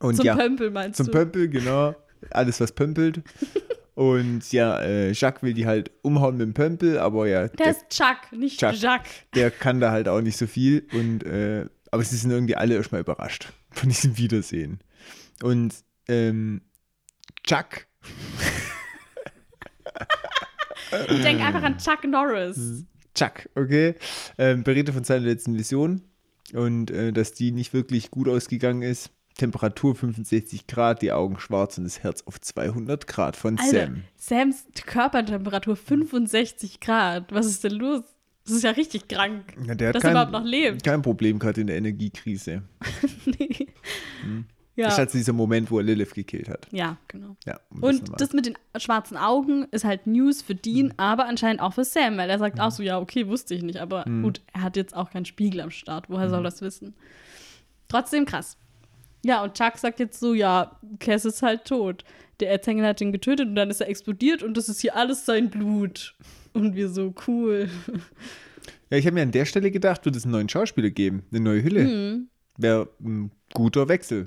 Und 0.00 0.16
Zum 0.16 0.24
ja, 0.26 0.36
Pömpel 0.36 0.70
meinst 0.70 0.96
zum 0.96 1.06
du? 1.06 1.12
Pömpel, 1.12 1.48
genau. 1.48 1.94
Alles, 2.30 2.60
was 2.60 2.72
pömpelt. 2.72 3.22
Und 3.94 4.52
ja, 4.52 4.78
äh, 4.80 5.12
Jacques 5.12 5.42
will 5.42 5.54
die 5.54 5.66
halt 5.66 5.90
umhauen 6.02 6.36
mit 6.36 6.46
dem 6.46 6.54
Pömpel, 6.54 6.98
aber 6.98 7.26
ja, 7.26 7.48
Der 7.48 7.56
der, 7.56 7.70
ist 7.70 7.88
Chuck, 7.90 8.18
nicht 8.32 8.60
Chuck. 8.60 8.74
Jacques. 8.74 9.10
der 9.34 9.50
kann 9.50 9.80
da 9.80 9.90
halt 9.90 10.08
auch 10.08 10.20
nicht 10.20 10.36
so 10.36 10.46
viel. 10.46 10.86
Und, 10.92 11.24
äh, 11.24 11.66
aber 11.90 12.02
sie 12.04 12.16
sind 12.16 12.30
irgendwie 12.30 12.54
alle 12.54 12.74
erstmal 12.76 13.00
überrascht 13.00 13.52
von 13.70 13.88
diesem 13.88 14.16
Wiedersehen. 14.16 14.80
Und 15.42 15.74
ähm, 16.06 16.60
Chuck, 17.44 17.86
Ich 21.08 21.22
denke 21.22 21.44
einfach 21.44 21.62
an 21.62 21.78
Chuck 21.78 22.04
Norris. 22.04 22.84
Chuck, 23.14 23.48
okay, 23.54 23.94
ähm, 24.38 24.62
berichtet 24.62 24.94
von 24.94 25.04
seiner 25.04 25.26
letzten 25.26 25.52
Mission 25.52 26.02
und 26.54 26.90
äh, 26.90 27.12
dass 27.12 27.32
die 27.32 27.50
nicht 27.50 27.72
wirklich 27.74 28.10
gut 28.10 28.28
ausgegangen 28.28 28.82
ist. 28.82 29.10
Temperatur 29.38 29.94
65 29.94 30.66
Grad, 30.66 31.00
die 31.00 31.12
Augen 31.12 31.38
schwarz 31.40 31.78
und 31.78 31.84
das 31.84 32.02
Herz 32.02 32.22
auf 32.26 32.38
200 32.40 33.06
Grad 33.06 33.36
von 33.36 33.58
Alter, 33.58 33.86
Sam. 33.86 34.02
Sams 34.16 34.66
Körpertemperatur 34.84 35.76
65 35.76 36.80
Grad. 36.80 37.32
Was 37.32 37.46
ist 37.46 37.64
denn 37.64 37.72
los? 37.72 38.02
Das 38.44 38.54
ist 38.56 38.62
ja 38.64 38.70
richtig 38.72 39.08
krank, 39.08 39.44
Ja, 39.66 39.74
der 39.74 39.88
hat 39.88 39.94
dass 39.96 40.02
kein, 40.02 40.16
er 40.16 40.22
überhaupt 40.24 40.32
noch 40.32 40.50
lebt. 40.50 40.82
kein 40.82 41.02
Problem 41.02 41.38
gerade 41.38 41.60
in 41.60 41.66
der 41.66 41.76
Energiekrise. 41.76 42.62
nee. 43.26 43.68
Das 44.76 44.86
ist 44.86 44.92
Ja. 44.92 44.96
halt 44.96 45.12
dieser 45.12 45.32
Moment, 45.34 45.70
wo 45.70 45.78
er 45.78 45.84
Lilith 45.84 46.14
gekillt 46.14 46.48
hat. 46.48 46.66
ja, 46.70 46.96
genau. 47.08 47.36
Ja, 47.46 47.58
um 47.70 47.82
Und 47.82 48.02
nochmal- 48.02 48.16
das 48.18 48.32
mit 48.32 48.46
den 48.46 48.54
schwarzen 48.78 49.16
Augen 49.16 49.66
ist 49.70 49.84
halt 49.84 50.06
News 50.06 50.40
für 50.40 50.54
Mhm. 50.54 50.62
Dean, 50.62 50.94
aber 50.96 51.26
anscheinend 51.26 51.60
auch 51.60 51.74
für 51.74 51.84
Sam, 51.84 52.16
weil 52.16 52.30
er 52.30 52.38
sagt 52.38 52.58
auch 52.60 52.70
so, 52.70 52.82
ja, 52.82 52.98
okay, 52.98 53.26
wusste 53.28 53.54
ich 53.54 53.62
nicht, 53.62 53.78
aber 53.80 54.08
Mhm. 54.08 54.22
gut, 54.22 54.40
er 54.54 54.62
hat 54.62 54.76
jetzt 54.76 54.96
auch 54.96 55.10
keinen 55.10 55.24
Spiegel 55.26 55.60
am 55.60 55.70
Start, 55.70 56.08
woher 56.08 56.30
soll 56.30 56.42
das 56.42 56.62
wissen? 56.62 56.94
Trotzdem 57.88 58.24
krass. 58.24 58.56
Ja, 59.24 59.42
und 59.42 59.54
Chuck 59.54 59.78
sagt 59.78 60.00
jetzt 60.00 60.20
so, 60.20 60.34
ja, 60.34 60.78
Cass 61.00 61.24
ist 61.24 61.42
halt 61.42 61.64
tot. 61.64 62.04
Der 62.40 62.50
Erzengel 62.50 62.86
hat 62.86 63.00
ihn 63.00 63.12
getötet 63.12 63.48
und 63.48 63.56
dann 63.56 63.70
ist 63.70 63.80
er 63.80 63.88
explodiert 63.88 64.42
und 64.42 64.56
das 64.56 64.68
ist 64.68 64.80
hier 64.80 64.94
alles 64.96 65.26
sein 65.26 65.50
Blut. 65.50 66.14
Und 66.52 66.76
wir 66.76 66.88
so, 66.88 67.14
cool. 67.26 67.68
ja, 68.90 68.96
ich 68.96 69.06
habe 69.06 69.14
mir 69.14 69.22
an 69.22 69.32
der 69.32 69.44
Stelle 69.44 69.70
gedacht, 69.70 70.04
wird 70.04 70.16
es 70.16 70.24
einen 70.24 70.32
neuen 70.32 70.48
Schauspieler 70.48 70.90
geben, 70.90 71.24
eine 71.30 71.40
neue 71.40 71.62
Hülle. 71.62 71.84
Hm. 71.84 72.28
Wäre 72.56 72.88
ein 73.00 73.30
guter 73.54 73.88
Wechsel. 73.88 74.26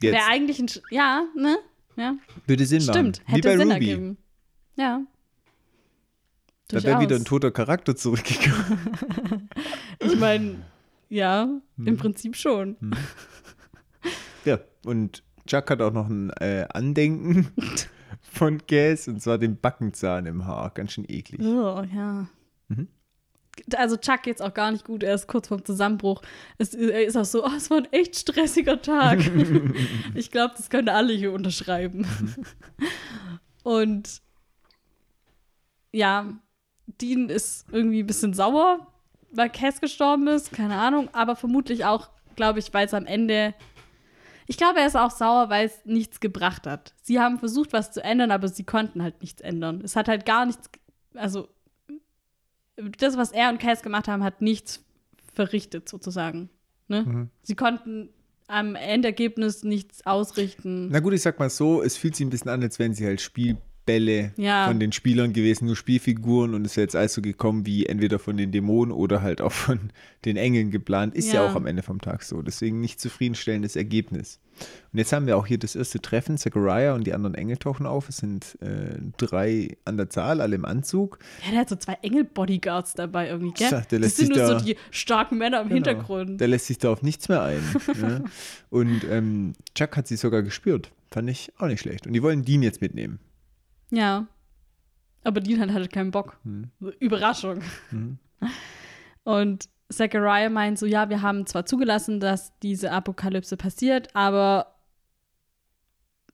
Wäre 0.00 0.24
eigentlich 0.28 0.58
ein, 0.58 0.68
Sch 0.68 0.80
ja, 0.90 1.24
ne? 1.36 1.58
Ja, 1.96 2.16
würde 2.46 2.64
Sinn 2.64 2.80
stimmt. 2.80 3.18
machen. 3.18 3.22
Wie 3.26 3.32
Hätte 3.32 3.48
bei 3.48 3.56
Sinn 3.56 3.72
Ruby. 3.72 3.90
ergeben. 3.90 4.18
Ja. 4.76 5.02
Da 6.68 6.82
wäre 6.84 7.00
wieder 7.00 7.16
ein 7.16 7.24
toter 7.24 7.50
Charakter 7.50 7.96
zurückgekommen. 7.96 9.48
Ich 10.00 10.16
meine, 10.16 10.64
ja, 11.08 11.60
im 11.84 11.96
Prinzip 11.96 12.36
schon. 12.36 12.76
Ja, 14.48 14.60
und 14.86 15.22
Chuck 15.46 15.70
hat 15.70 15.82
auch 15.82 15.92
noch 15.92 16.08
ein 16.08 16.30
äh, 16.40 16.66
Andenken 16.72 17.52
von 18.22 18.62
Gas, 18.66 19.06
und 19.06 19.20
zwar 19.20 19.36
den 19.36 19.60
Backenzahn 19.60 20.24
im 20.24 20.46
Haar. 20.46 20.70
Ganz 20.70 20.92
schön 20.92 21.04
eklig. 21.06 21.42
Oh, 21.42 21.82
ja. 21.94 22.28
Mhm. 22.68 22.88
Also 23.76 23.98
Chuck 23.98 24.22
geht's 24.22 24.40
auch 24.40 24.54
gar 24.54 24.70
nicht 24.70 24.86
gut. 24.86 25.02
Er 25.02 25.14
ist 25.14 25.26
kurz 25.26 25.48
vorm 25.48 25.66
Zusammenbruch. 25.66 26.22
Es, 26.56 26.72
er 26.72 27.04
ist 27.04 27.14
auch 27.16 27.26
so, 27.26 27.44
oh, 27.44 27.50
es 27.54 27.68
war 27.68 27.76
ein 27.76 27.92
echt 27.92 28.16
stressiger 28.16 28.80
Tag. 28.80 29.18
ich 30.14 30.30
glaube, 30.30 30.54
das 30.56 30.70
können 30.70 30.88
alle 30.88 31.12
hier 31.12 31.32
unterschreiben. 31.32 32.06
Und 33.64 34.22
ja, 35.92 36.38
Dean 36.86 37.28
ist 37.28 37.66
irgendwie 37.70 38.02
ein 38.02 38.06
bisschen 38.06 38.32
sauer, 38.32 38.86
weil 39.30 39.50
Cass 39.50 39.82
gestorben 39.82 40.26
ist. 40.28 40.52
Keine 40.52 40.76
Ahnung. 40.76 41.10
Aber 41.12 41.36
vermutlich 41.36 41.84
auch, 41.84 42.08
glaube 42.34 42.60
ich, 42.60 42.72
weil 42.72 42.86
es 42.86 42.94
am 42.94 43.04
Ende 43.04 43.52
ich 44.48 44.56
glaube, 44.56 44.80
er 44.80 44.86
ist 44.86 44.96
auch 44.96 45.10
sauer, 45.10 45.50
weil 45.50 45.66
es 45.66 45.84
nichts 45.84 46.20
gebracht 46.20 46.66
hat. 46.66 46.94
Sie 47.02 47.20
haben 47.20 47.38
versucht, 47.38 47.74
was 47.74 47.92
zu 47.92 48.02
ändern, 48.02 48.30
aber 48.30 48.48
sie 48.48 48.64
konnten 48.64 49.02
halt 49.02 49.20
nichts 49.20 49.42
ändern. 49.42 49.82
Es 49.84 49.94
hat 49.94 50.08
halt 50.08 50.24
gar 50.24 50.46
nichts, 50.46 50.70
also 51.14 51.48
das, 52.98 53.18
was 53.18 53.30
er 53.30 53.50
und 53.50 53.60
Cass 53.60 53.82
gemacht 53.82 54.08
haben, 54.08 54.24
hat 54.24 54.40
nichts 54.40 54.82
verrichtet, 55.34 55.86
sozusagen. 55.86 56.48
Ne? 56.88 57.02
Mhm. 57.02 57.30
Sie 57.42 57.56
konnten 57.56 58.08
am 58.46 58.74
Endergebnis 58.74 59.64
nichts 59.64 60.06
ausrichten. 60.06 60.88
Na 60.88 61.00
gut, 61.00 61.12
ich 61.12 61.20
sag 61.20 61.38
mal 61.38 61.50
so, 61.50 61.82
es 61.82 61.98
fühlt 61.98 62.16
sich 62.16 62.26
ein 62.26 62.30
bisschen 62.30 62.50
an, 62.50 62.62
als 62.62 62.78
wären 62.78 62.94
sie 62.94 63.04
halt 63.04 63.20
Spielbälle 63.88 64.32
Ja. 64.36 64.66
von 64.68 64.78
den 64.80 64.92
Spielern 64.92 65.32
gewesen, 65.32 65.66
nur 65.66 65.76
Spielfiguren 65.76 66.54
und 66.54 66.64
es 66.66 66.76
wäre 66.76 66.84
jetzt 66.84 66.96
alles 66.96 67.14
so 67.14 67.22
gekommen 67.22 67.64
wie 67.66 67.86
entweder 67.86 68.18
von 68.18 68.36
den 68.36 68.52
Dämonen 68.52 68.92
oder 68.92 69.22
halt 69.22 69.40
auch 69.40 69.52
von 69.52 69.90
den 70.24 70.36
Engeln 70.36 70.70
geplant. 70.70 71.14
Ist 71.14 71.28
ja, 71.32 71.44
Ja. 71.44 71.50
auch 71.50 71.54
am 71.54 71.66
Ende 71.66 71.82
vom 71.82 72.00
Tag 72.00 72.22
so. 72.22 72.42
Deswegen 72.42 72.80
nicht 72.80 73.00
zufriedenstellendes 73.00 73.76
Ergebnis. 73.76 74.40
Und 74.92 74.98
jetzt 74.98 75.12
haben 75.12 75.26
wir 75.28 75.36
auch 75.36 75.46
hier 75.46 75.58
das 75.58 75.76
erste 75.76 76.00
Treffen. 76.00 76.36
Zachariah 76.36 76.94
und 76.94 77.06
die 77.06 77.14
anderen 77.14 77.34
Engel 77.36 77.56
tauchen 77.58 77.86
auf. 77.86 78.08
Es 78.08 78.16
sind 78.18 78.58
äh, 78.60 78.98
drei 79.16 79.76
an 79.84 79.96
der 79.96 80.10
Zahl, 80.10 80.40
alle 80.40 80.56
im 80.56 80.64
Anzug. 80.64 81.18
Ja, 81.44 81.52
der 81.52 81.60
hat 81.60 81.68
so 81.68 81.76
zwei 81.76 81.96
Engel-Bodyguards 82.02 82.94
dabei 82.94 83.28
irgendwie, 83.28 83.52
gell? 83.52 83.68
Tja, 83.68 83.82
der 83.88 84.00
das 84.00 84.16
sind 84.16 84.30
nur 84.30 84.38
da- 84.38 84.58
so 84.58 84.64
die 84.64 84.76
starken 84.90 85.38
Männer 85.38 85.60
im 85.60 85.68
Genau. 85.68 85.74
Hintergrund. 85.76 86.40
Der 86.40 86.48
lässt 86.48 86.66
sich 86.66 86.78
da 86.78 86.90
auf 86.90 87.02
nichts 87.02 87.28
mehr 87.28 87.42
ein. 87.42 87.60
ja. 88.00 88.20
Und 88.70 89.02
ähm, 89.08 89.52
Chuck 89.76 89.96
hat 89.96 90.08
sie 90.08 90.16
sogar 90.16 90.42
gespürt. 90.42 90.90
Fand 91.10 91.30
ich 91.30 91.52
auch 91.58 91.68
nicht 91.68 91.80
schlecht. 91.80 92.06
Und 92.08 92.12
die 92.12 92.22
wollen 92.22 92.44
Dean 92.44 92.62
jetzt 92.62 92.80
mitnehmen. 92.80 93.20
Ja. 93.90 94.26
Aber 95.24 95.40
Dean 95.40 95.60
hat 95.60 95.70
halt 95.72 95.92
keinen 95.92 96.10
Bock. 96.10 96.38
Hm. 96.44 96.70
So, 96.80 96.90
Überraschung. 97.00 97.60
Mhm. 97.90 98.18
Und 99.24 99.68
Zachariah 99.90 100.48
meint 100.50 100.78
so, 100.78 100.86
ja, 100.86 101.08
wir 101.10 101.22
haben 101.22 101.46
zwar 101.46 101.66
zugelassen, 101.66 102.20
dass 102.20 102.52
diese 102.60 102.92
Apokalypse 102.92 103.56
passiert, 103.56 104.14
aber 104.14 104.74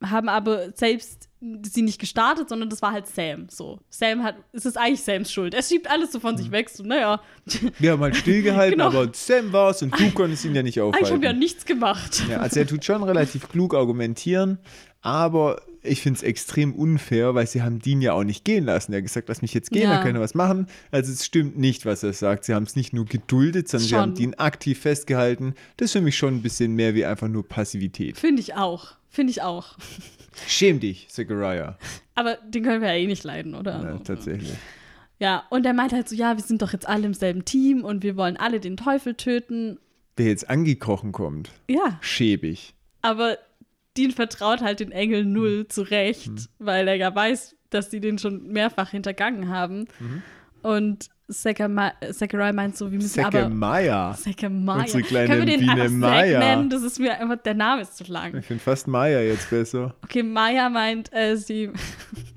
haben 0.03 0.29
aber 0.29 0.73
selbst 0.77 1.29
sie 1.63 1.83
nicht 1.83 1.99
gestartet, 1.99 2.49
sondern 2.49 2.69
das 2.69 2.83
war 2.83 2.93
halt 2.93 3.07
Sam. 3.07 3.49
So, 3.49 3.81
Sam 3.89 4.23
hat, 4.23 4.37
es 4.53 4.67
ist 4.67 4.77
eigentlich 4.77 5.03
Sams 5.03 5.33
Schuld. 5.33 5.55
Er 5.55 5.63
schiebt 5.63 5.89
alles 5.91 6.13
so 6.13 6.21
von 6.21 6.37
sich 6.37 6.51
weg. 6.51 6.69
So, 6.69 6.83
naja, 6.83 7.21
Wir 7.79 7.93
haben 7.93 8.01
halt 8.03 8.17
stillgehalten, 8.17 8.79
Genau. 8.79 8.89
aber 8.89 9.09
Sam 9.15 9.53
war's 9.53 9.83
und 9.83 9.99
du 9.99 10.11
konntest 10.11 10.45
ihn 10.45 10.55
ja 10.55 10.63
nicht 10.63 10.81
eigentlich 10.81 10.95
haben 10.95 11.03
wir 11.03 11.11
ja 11.11 11.31
aufhalten. 11.31 11.39
nichts 11.39 11.65
gemacht. 11.65 12.25
Ja, 12.29 12.39
also 12.41 12.61
er 12.61 12.67
tut 12.67 12.85
schon 12.85 13.03
relativ 13.03 13.49
klug 13.49 13.75
argumentieren, 13.75 14.59
aber 15.01 15.63
ich 15.85 16.01
finde 16.01 16.17
es 16.19 16.23
extrem 16.23 16.75
unfair, 16.75 17.35
weil 17.35 17.47
sie 17.47 17.63
haben 17.63 17.79
Dean 17.79 18.01
ja 18.03 18.13
auch 18.15 18.25
nicht 18.25 18.45
gehen 18.45 18.65
lassen. 18.65 18.93
Er 18.93 18.99
hat 18.99 19.05
gesagt, 19.05 19.29
lass 19.29 19.43
mich 19.43 19.55
jetzt 19.55 19.71
gehen, 19.71 19.83
Ja. 19.83 19.95
dann 19.95 20.03
kann 20.05 20.15
er 20.17 20.21
was 20.21 20.35
machen. 20.35 20.67
Also 20.91 21.13
es 21.13 21.25
stimmt 21.25 21.59
nicht, 21.59 21.87
was 21.87 22.03
er 22.03 22.13
sagt. 22.13 22.45
Sie 22.45 22.55
haben 22.55 22.65
es 22.65 22.75
nicht 22.77 22.93
nur 22.93 23.05
geduldet, 23.05 23.69
sondern 23.69 23.85
sie 23.85 23.91
Schon. 23.91 24.01
haben 24.01 24.15
Dean 24.15 24.35
aktiv 24.35 24.81
festgehalten. 24.81 25.55
Das 25.77 25.87
ist 25.87 25.93
für 25.93 26.01
mich 26.01 26.17
schon 26.17 26.35
ein 26.37 26.43
bisschen 26.43 26.75
mehr 26.75 26.95
wie 26.95 27.05
einfach 27.05 27.29
nur 27.29 27.47
Passivität. 27.49 28.19
Finde 28.19 28.41
ich 28.41 28.55
auch. 28.55 28.93
Finde 29.09 29.31
ich 29.31 29.43
auch. 29.43 29.77
Schäm 30.47 30.81
dich, 30.81 31.07
Zachariah. 31.09 31.79
Aber 32.17 32.37
den 32.49 32.65
können 32.65 32.81
wir 32.83 32.89
ja 32.89 32.97
eh 32.97 33.07
nicht 33.07 33.23
leiden, 33.25 33.55
oder? 33.55 33.81
Ja, 33.83 33.99
tatsächlich. 33.99 34.53
Ja, 35.21 35.45
und 35.51 35.65
er 35.65 35.73
meint 35.75 35.93
halt 35.93 36.09
so, 36.09 36.17
ja, 36.17 36.37
wir 36.37 36.43
sind 36.43 36.61
doch 36.61 36.73
jetzt 36.73 36.89
alle 36.89 37.07
im 37.07 37.15
selben 37.15 37.45
Team 37.45 37.85
und 37.85 38.03
wir 38.03 38.17
wollen 38.17 38.37
alle 38.37 38.59
den 38.59 38.77
Teufel 38.77 39.15
töten. 39.15 39.79
Wer 40.17 40.27
jetzt 40.27 40.51
angekrochen 40.51 41.13
kommt, 41.13 41.51
Ja, 41.69 41.99
schäbig. 42.01 42.75
aber 43.03 43.39
Dean 43.97 44.11
vertraut 44.11 44.61
halt 44.61 44.81
den 44.81 44.93
Engel 44.93 45.23
Hm. 45.25 45.33
null 45.33 45.69
zurecht, 45.69 46.33
weil 46.59 46.89
er 46.89 46.95
ja 46.97 47.15
weiß, 47.15 47.57
dass 47.71 47.91
sie 47.91 48.01
den 48.01 48.19
schon 48.19 48.49
mehrfach 48.49 48.91
hintergangen 48.91 49.49
haben. 49.49 49.87
Mhm. 50.01 50.23
Und 50.63 51.09
Zachari- 51.31 52.13
Zachariah 52.13 52.53
meint 52.53 52.77
so, 52.77 52.91
wir 52.93 52.99
müssen 52.99 53.25
aber... 53.25 53.43
Zachariah. 53.49 54.15
Zachariah. 54.15 54.81
Unsere 54.83 55.03
kleine 55.03 55.29
Können 55.29 55.47
wir 55.47 55.57
den 55.59 55.67
Biene 55.67 55.89
Maya. 55.89 56.39
nennen? 56.39 56.69
Das 56.71 56.83
ist 56.83 56.99
mir 57.01 57.19
einfach, 57.19 57.37
der 57.43 57.55
Name 57.55 57.83
ist 57.83 57.97
zu 57.97 58.05
lang. 58.13 58.37
Ich 58.37 58.45
finde 58.47 58.63
fast 58.63 58.87
Maya 58.89 59.21
jetzt 59.23 59.49
besser. 59.51 59.95
Okay, 60.05 60.23
Maya 60.23 60.69
meint, 60.69 61.11
äh, 61.15 61.37
sie 61.37 61.71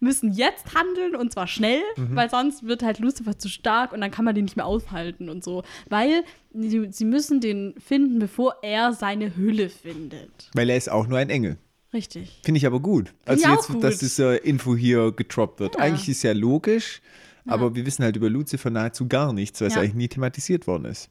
müssen 0.00 0.32
jetzt 0.32 0.74
handeln 0.74 1.16
und 1.16 1.32
zwar 1.32 1.46
schnell, 1.46 1.80
Mhm. 1.96 2.14
weil 2.16 2.30
sonst 2.30 2.64
wird 2.66 2.82
halt 2.82 2.98
Lucifer 2.98 3.38
zu 3.38 3.48
stark 3.48 3.92
und 3.92 4.00
dann 4.00 4.10
kann 4.10 4.24
man 4.24 4.34
den 4.34 4.44
nicht 4.44 4.56
mehr 4.56 4.66
aufhalten 4.66 5.28
und 5.28 5.42
so. 5.44 5.62
Weil 5.88 6.24
sie, 6.52 6.88
sie 6.90 7.04
müssen 7.04 7.40
den 7.40 7.74
finden, 7.78 8.18
bevor 8.18 8.56
er 8.62 8.92
seine 8.92 9.36
Hülle 9.36 9.68
findet. 9.68 10.50
Weil 10.54 10.70
er 10.70 10.76
ist 10.76 10.90
auch 10.90 11.06
nur 11.06 11.18
ein 11.18 11.30
Engel. 11.30 11.58
Richtig. 11.92 12.40
Finde 12.44 12.58
ich 12.58 12.66
aber 12.66 12.80
gut. 12.80 13.08
Find 13.08 13.18
Also 13.26 13.48
jetzt, 13.48 13.68
gut. 13.68 13.82
dass 13.82 13.98
diese 13.98 14.36
Info 14.36 14.76
hier 14.76 15.12
getroppt 15.12 15.60
wird. 15.60 15.74
Ja. 15.76 15.80
Eigentlich 15.80 16.08
ist 16.08 16.22
ja 16.22 16.32
logisch, 16.32 17.00
aber 17.46 17.74
wir 17.74 17.86
wissen 17.86 18.04
halt 18.04 18.14
über 18.16 18.28
Lucifer 18.28 18.68
nahezu 18.68 19.08
gar 19.08 19.32
nichts, 19.32 19.60
weil 19.60 19.68
es 19.68 19.74
Ja. 19.74 19.80
eigentlich 19.80 19.94
nie 19.94 20.08
thematisiert 20.08 20.66
worden 20.66 20.84
ist. 20.84 21.08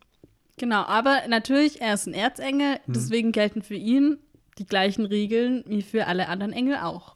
Genau, 0.60 0.84
aber 0.84 1.22
natürlich, 1.28 1.82
er 1.82 1.94
ist 1.96 2.08
ein 2.08 2.14
Erzengel, 2.14 2.76
Hm. 2.86 2.94
deswegen 2.94 3.32
gelten 3.32 3.62
für 3.64 3.76
ihn 3.76 4.18
die 4.60 4.66
gleichen 4.66 5.06
Regeln 5.06 5.64
wie 5.68 5.82
für 5.84 6.08
alle 6.08 6.30
anderen 6.30 6.52
Engel 6.54 6.78
auch. 6.78 7.16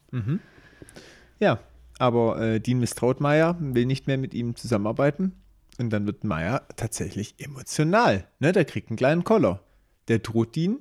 Ja, 1.41 1.59
aber 1.99 2.39
äh, 2.39 2.59
Dean 2.61 2.79
misstraut 2.79 3.19
Maya, 3.19 3.57
will 3.59 3.85
nicht 3.85 4.07
mehr 4.07 4.17
mit 4.17 4.33
ihm 4.33 4.55
zusammenarbeiten. 4.55 5.33
Und 5.79 5.89
dann 5.89 6.05
wird 6.05 6.23
Maya 6.23 6.61
tatsächlich 6.75 7.35
emotional. 7.39 8.27
Ne? 8.39 8.51
Der 8.51 8.65
kriegt 8.65 8.89
einen 8.89 8.97
kleinen 8.97 9.23
Koller. 9.23 9.61
Der 10.07 10.19
droht 10.19 10.55
Dean 10.55 10.79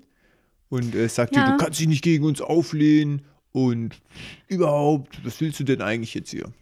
und 0.68 0.94
äh, 0.94 1.08
sagt 1.08 1.34
Ja. 1.34 1.44
dir, 1.44 1.52
du 1.52 1.56
kannst 1.56 1.80
dich 1.80 1.88
nicht 1.88 2.02
gegen 2.02 2.24
uns 2.24 2.40
auflehnen 2.40 3.22
und 3.52 4.00
überhaupt, 4.48 5.24
was 5.24 5.40
willst 5.40 5.58
du 5.60 5.64
denn 5.64 5.80
eigentlich 5.82 6.14
jetzt 6.14 6.30
hier? 6.30 6.52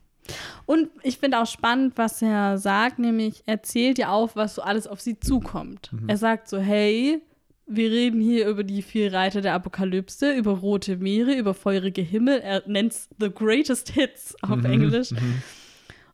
Und 0.66 0.88
ich 1.02 1.18
finde 1.18 1.40
auch 1.40 1.46
spannend, 1.46 1.94
was 1.96 2.20
er 2.22 2.58
sagt, 2.58 2.98
nämlich 2.98 3.42
er 3.46 3.62
zählt 3.62 3.98
ja 3.98 4.10
auf, 4.10 4.36
was 4.36 4.54
so 4.54 4.62
alles 4.62 4.86
auf 4.86 5.00
sie 5.00 5.18
zukommt. 5.18 5.90
Mhm. 5.92 6.08
Er 6.08 6.16
sagt 6.18 6.48
so, 6.48 6.58
hey, 6.58 7.22
wir 7.68 7.90
reden 7.90 8.20
hier 8.20 8.48
über 8.48 8.64
die 8.64 8.82
vier 8.82 9.12
Reiter 9.12 9.40
der 9.40 9.54
Apokalypse, 9.54 10.32
über 10.32 10.52
rote 10.52 10.96
Meere, 10.96 11.34
über 11.34 11.54
feurige 11.54 12.02
Himmel. 12.02 12.40
Er 12.40 12.62
nennt 12.66 12.92
es 12.92 13.08
The 13.20 13.30
Greatest 13.30 13.90
Hits 13.90 14.34
Mhm. 14.44 14.52
auf 14.52 14.64
Englisch. 14.64 15.10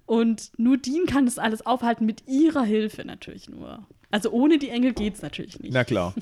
Und 0.07 0.51
nur 0.59 0.77
Dean 0.77 1.07
kann 1.07 1.25
das 1.27 1.39
alles 1.39 1.65
aufhalten, 1.65 2.05
mit 2.07 2.27
ihrer 2.27 2.63
Hilfe 2.65 3.05
natürlich 3.07 3.49
nur. 3.49 3.87
Also 4.11 4.31
ohne 4.31 4.59
die 4.59 4.69
Engel 4.69 4.93
geht 4.93 5.15
es 5.15 5.23
natürlich 5.23 5.59
nicht. 5.61 5.73
Na 5.73 5.85
klar. 5.85 6.15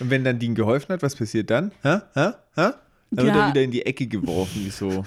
Und 0.00 0.10
wenn 0.10 0.24
dann 0.24 0.38
Dean 0.38 0.54
geholfen 0.54 0.92
hat, 0.92 1.02
was 1.02 1.14
passiert 1.16 1.50
dann? 1.50 1.70
Hä? 1.82 1.98
Hä? 2.14 2.30
Hä? 2.56 2.70
Dann 3.10 3.26
wird 3.26 3.36
Ja. 3.36 3.42
er 3.46 3.50
wieder 3.50 3.62
in 3.62 3.70
die 3.70 3.84
Ecke 3.86 4.06
geworfen, 4.06 4.64
wie 4.64 4.70
so 4.70 5.04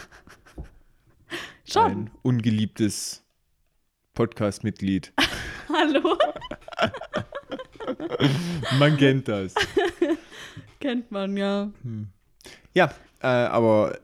Schon. 1.65 1.91
ein 1.91 2.11
ungeliebtes 2.21 3.23
Podcast-Mitglied. 4.13 5.11
Hallo? 5.73 6.17
Man 8.79 8.97
kennt 8.97 9.27
das. 9.27 9.53
Kennt 10.79 11.09
man 11.11 11.35
ja. 11.35 11.71
Ja, 12.75 12.93
äh, 13.21 13.25
aber 13.27 13.97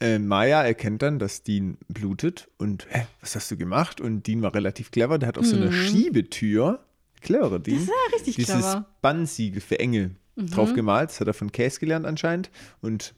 äh, 0.00 0.18
Maya 0.18 0.62
erkennt 0.62 1.00
dann, 1.00 1.18
dass 1.18 1.42
Dean 1.42 1.78
blutet 1.88 2.48
und, 2.58 2.86
hä, 2.90 3.06
was 3.20 3.36
hast 3.36 3.50
du 3.50 3.56
gemacht? 3.56 4.00
Und 4.02 4.26
Dean 4.26 4.42
war 4.42 4.54
relativ 4.54 4.90
clever, 4.90 5.18
der 5.18 5.28
hat 5.28 5.38
auf 5.38 5.46
so 5.46 5.56
einer 5.56 5.72
Schiebetür, 5.72 6.84
cleverer 7.22 7.58
Dean, 7.58 7.78
Mhm. 7.78 7.86
Das 7.86 7.88
ist 7.88 7.94
ja 8.10 8.16
richtig 8.16 8.36
dieses 8.36 8.54
clever. 8.56 8.80
Mhm. 8.80 8.84
Bannsiegel 9.00 9.60
für 9.62 9.78
Engel 9.78 10.16
drauf 10.36 10.74
gemalt. 10.74 11.08
Das 11.10 11.20
hat 11.20 11.28
er 11.28 11.34
von 11.34 11.50
Case 11.50 11.80
gelernt 11.80 12.04
anscheinend 12.04 12.50
und 12.82 13.14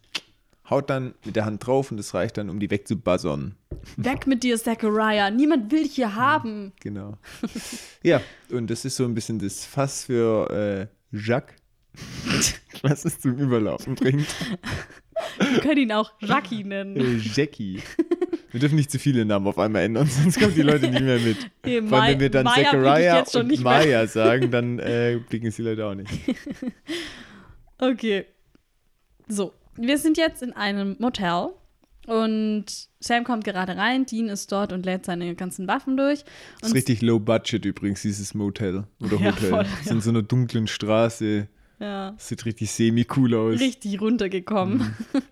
haut 0.71 0.91
dann 0.91 1.15
mit 1.25 1.37
der 1.37 1.45
Hand 1.45 1.67
drauf 1.67 1.91
und 1.91 1.97
das 1.97 2.15
reicht 2.15 2.37
dann, 2.37 2.51
um 2.51 2.61
die 2.61 2.71
wegzubuzzern. 2.71 3.55
Weg 3.97 4.27
mit 4.27 4.43
dir, 4.43 4.59
Zachariah. 4.59 5.31
Niemand 5.31 5.73
will 5.73 5.83
dich 5.83 5.95
hier 5.95 6.15
haben. 6.15 6.73
Genau. 6.81 7.17
ja, 8.03 8.21
und 8.51 8.69
das 8.71 8.85
ist 8.85 8.97
so 8.97 9.05
ein 9.05 9.15
bisschen 9.15 9.39
das 9.39 9.65
Fass 9.65 10.05
für 10.05 10.91
äh, 11.13 11.17
Jacques, 11.17 11.55
was 12.83 13.05
es 13.05 13.21
zum 13.21 13.37
Überlaufen 13.39 13.95
bringt. 13.95 14.27
Wir 15.39 15.61
können 15.61 15.79
ihn 15.79 15.93
auch 15.93 16.13
Jackie 16.21 16.65
nennen. 16.65 16.97
Äh, 16.97 17.17
Jackie. 17.17 17.83
Wir 18.51 18.61
dürfen 18.61 18.77
nicht 18.77 18.91
zu 18.91 18.99
viele 18.99 19.25
Namen 19.25 19.47
auf 19.47 19.59
einmal 19.59 19.83
ändern, 19.83 20.09
sonst 20.09 20.41
kommen 20.41 20.55
die 20.55 20.63
Leute 20.63 20.89
nicht 20.89 21.03
mehr 21.03 21.19
mit. 21.19 21.37
Nee, 21.65 21.83
Vor 21.83 22.01
allem, 22.01 22.13
wenn 22.15 22.21
wir 22.21 22.31
dann 22.31 22.45
Maya 22.45 22.65
Zachariah 22.65 23.25
und. 23.35 23.61
Maya 23.61 24.07
sagen, 24.07 24.51
dann 24.51 24.79
äh, 24.79 25.21
blicken 25.29 25.49
es 25.49 25.57
die 25.57 25.63
Leute 25.63 25.87
auch 25.87 25.95
nicht. 25.95 26.11
Okay. 27.81 28.27
So, 29.29 29.53
wir 29.81 29.99
sind 29.99 30.17
jetzt 30.17 30.43
in 30.43 30.53
einem 30.53 30.97
Motel 30.99 31.49
und 32.07 32.65
Sam 33.01 33.25
kommt 33.25 33.45
gerade 33.45 33.77
rein, 33.77 34.07
Dean 34.07 34.29
ist 34.29 34.51
dort 34.51 34.73
und 34.73 34.87
lädt 34.87 35.05
seine 35.05 35.35
ganzen 35.35 35.69
Waffen 35.69 35.97
durch. 35.97 36.25
Das 36.61 36.71
ist 36.71 36.75
richtig 36.75 37.03
low 37.03 37.19
budget 37.19 37.65
übrigens, 37.65 38.03
dieses 38.03 38.35
Motel 38.35 38.85
oder 39.01 39.17
Ja, 39.19 39.33
Hotel. 39.33 39.51
voll, 39.51 39.65
Das 39.65 39.81
ist 39.83 39.91
in 39.91 40.01
so 40.01 40.11
einer 40.11 40.23
dunklen 40.23 40.67
Straße. 40.67 41.49
Ja, 41.81 42.11
Das 42.13 42.29
sieht 42.29 42.45
richtig 42.47 42.71
semi-cool 42.71 43.35
aus. 43.35 43.61
richtig 43.61 44.01
runtergekommen. 44.01 44.97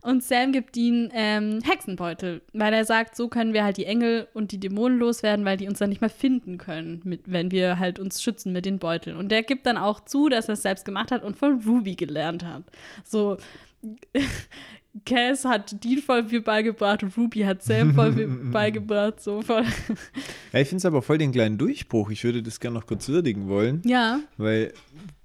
Und 0.00 0.22
Sam 0.22 0.52
gibt 0.52 0.76
Dean 0.76 1.10
ähm, 1.12 1.58
Hexenbeutel, 1.64 2.40
weil 2.52 2.72
er 2.72 2.84
sagt, 2.84 3.16
so 3.16 3.28
können 3.28 3.52
wir 3.52 3.64
halt 3.64 3.76
die 3.76 3.84
Engel 3.84 4.28
und 4.32 4.52
die 4.52 4.60
Dämonen 4.60 4.96
loswerden, 4.98 5.44
weil 5.44 5.56
die 5.56 5.66
uns 5.68 5.80
dann 5.80 5.88
nicht 5.90 6.00
mehr 6.00 6.08
finden 6.08 6.56
können, 6.56 7.00
mit, 7.04 7.22
wenn 7.26 7.50
wir 7.50 7.78
halt 7.80 7.98
uns 7.98 8.22
schützen 8.22 8.52
mit 8.52 8.64
den 8.64 8.78
Beuteln. 8.78 9.16
Und 9.16 9.30
der 9.30 9.42
gibt 9.42 9.66
dann 9.66 9.76
auch 9.76 10.00
zu, 10.04 10.28
dass 10.28 10.48
er 10.48 10.54
es 10.54 10.62
selbst 10.62 10.84
gemacht 10.84 11.10
hat 11.10 11.24
und 11.24 11.36
von 11.36 11.60
Ruby 11.66 11.96
gelernt 11.96 12.44
hat. 12.44 12.62
So, 13.04 13.38
Cass 15.04 15.44
hat 15.44 15.84
Dean 15.84 16.00
voll 16.02 16.24
viel 16.24 16.40
beigebracht 16.40 17.02
und 17.04 17.16
Ruby 17.16 17.40
hat 17.40 17.62
Sam 17.62 17.94
voll 17.94 18.12
viel 18.14 18.26
beigebracht. 18.52 19.20
So 19.20 19.42
voll. 19.42 19.62
Ja, 20.52 20.60
ich 20.60 20.68
finde 20.68 20.78
es 20.78 20.84
aber 20.86 21.02
voll 21.02 21.18
den 21.18 21.30
kleinen 21.30 21.56
Durchbruch. 21.56 22.10
Ich 22.10 22.24
würde 22.24 22.42
das 22.42 22.58
gerne 22.58 22.74
noch 22.78 22.86
kurz 22.86 23.08
würdigen 23.08 23.48
wollen. 23.48 23.80
Ja, 23.84 24.18
Weil 24.38 24.72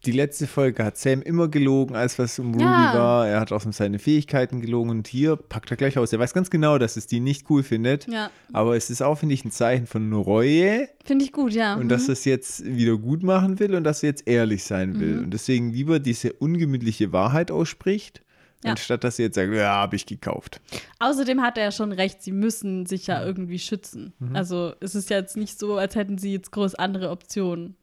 die 0.06 0.12
letzte 0.12 0.48
Folge 0.48 0.84
hat 0.84 0.98
Sam 0.98 1.22
immer 1.22 1.48
gelogen, 1.48 1.96
als 1.96 2.20
was 2.20 2.38
um 2.38 2.52
Ruby 2.52 2.64
Ja. 2.66 2.94
war. 2.94 3.28
Er 3.28 3.40
hat 3.40 3.52
auch 3.52 3.66
um 3.66 3.72
seine 3.72 3.98
Fähigkeiten 4.00 4.62
gelogen 4.62 4.90
und 4.92 5.08
hier 5.08 5.38
packt 5.38 5.72
er 5.72 5.78
gleich 5.78 5.98
aus. 5.98 6.12
Er 6.14 6.20
weiß 6.20 6.34
ganz 6.34 6.50
genau, 6.52 6.78
dass 6.78 6.96
es 6.98 7.08
die 7.08 7.22
nicht 7.22 7.50
cool 7.50 7.64
findet. 7.64 8.08
ja. 8.08 8.30
Aber 8.52 8.76
es 8.76 8.90
ist 8.92 9.02
auch, 9.02 9.16
finde 9.18 9.34
ich, 9.34 9.44
ein 9.46 9.52
Zeichen 9.52 9.88
von 9.88 10.12
Reue 10.14 10.88
Finde 11.06 11.26
ich 11.26 11.32
gut, 11.32 11.54
ja. 11.54 11.76
und 11.76 11.90
dass 11.90 12.08
er 12.10 12.14
es 12.14 12.26
jetzt 12.26 12.64
wieder 12.66 12.98
gut 12.98 13.24
machen 13.24 13.60
will 13.60 13.74
und 13.76 13.86
dass 13.86 14.04
er 14.04 14.10
jetzt 14.10 14.28
ehrlich 14.28 14.64
sein 14.66 15.00
will. 15.00 15.16
Mhm. 15.16 15.24
Und 15.24 15.34
deswegen 15.34 15.72
lieber 15.72 16.00
diese 16.00 16.34
ungemütliche 16.34 17.12
Wahrheit 17.14 17.50
ausspricht, 17.50 18.23
Ja. 18.64 18.72
anstatt 18.72 19.04
dass 19.04 19.20
er 19.20 19.26
jetzt 19.26 19.36
sagt, 19.36 19.54
ja, 19.54 19.74
habe 19.74 19.96
ich 19.96 20.06
gekauft. 20.06 20.62
Außerdem 21.00 21.42
hat 21.42 21.58
er 21.58 21.66
ja 21.66 21.72
schon 21.72 21.92
recht, 21.92 22.22
sie 22.22 22.32
müssen 22.32 22.86
sich 22.86 23.08
ja 23.08 23.24
irgendwie 23.26 23.60
schützen. 23.60 24.14
Also 24.34 24.74
es 24.80 24.96
ist 24.96 25.10
ja 25.10 25.18
jetzt 25.18 25.38
nicht 25.38 25.60
so, 25.60 25.78
als 25.78 25.96
hätten 25.96 26.18
sie 26.18 26.34
jetzt 26.34 26.52
groß 26.52 26.76
andere 26.76 27.10
Optionen. 27.10 27.76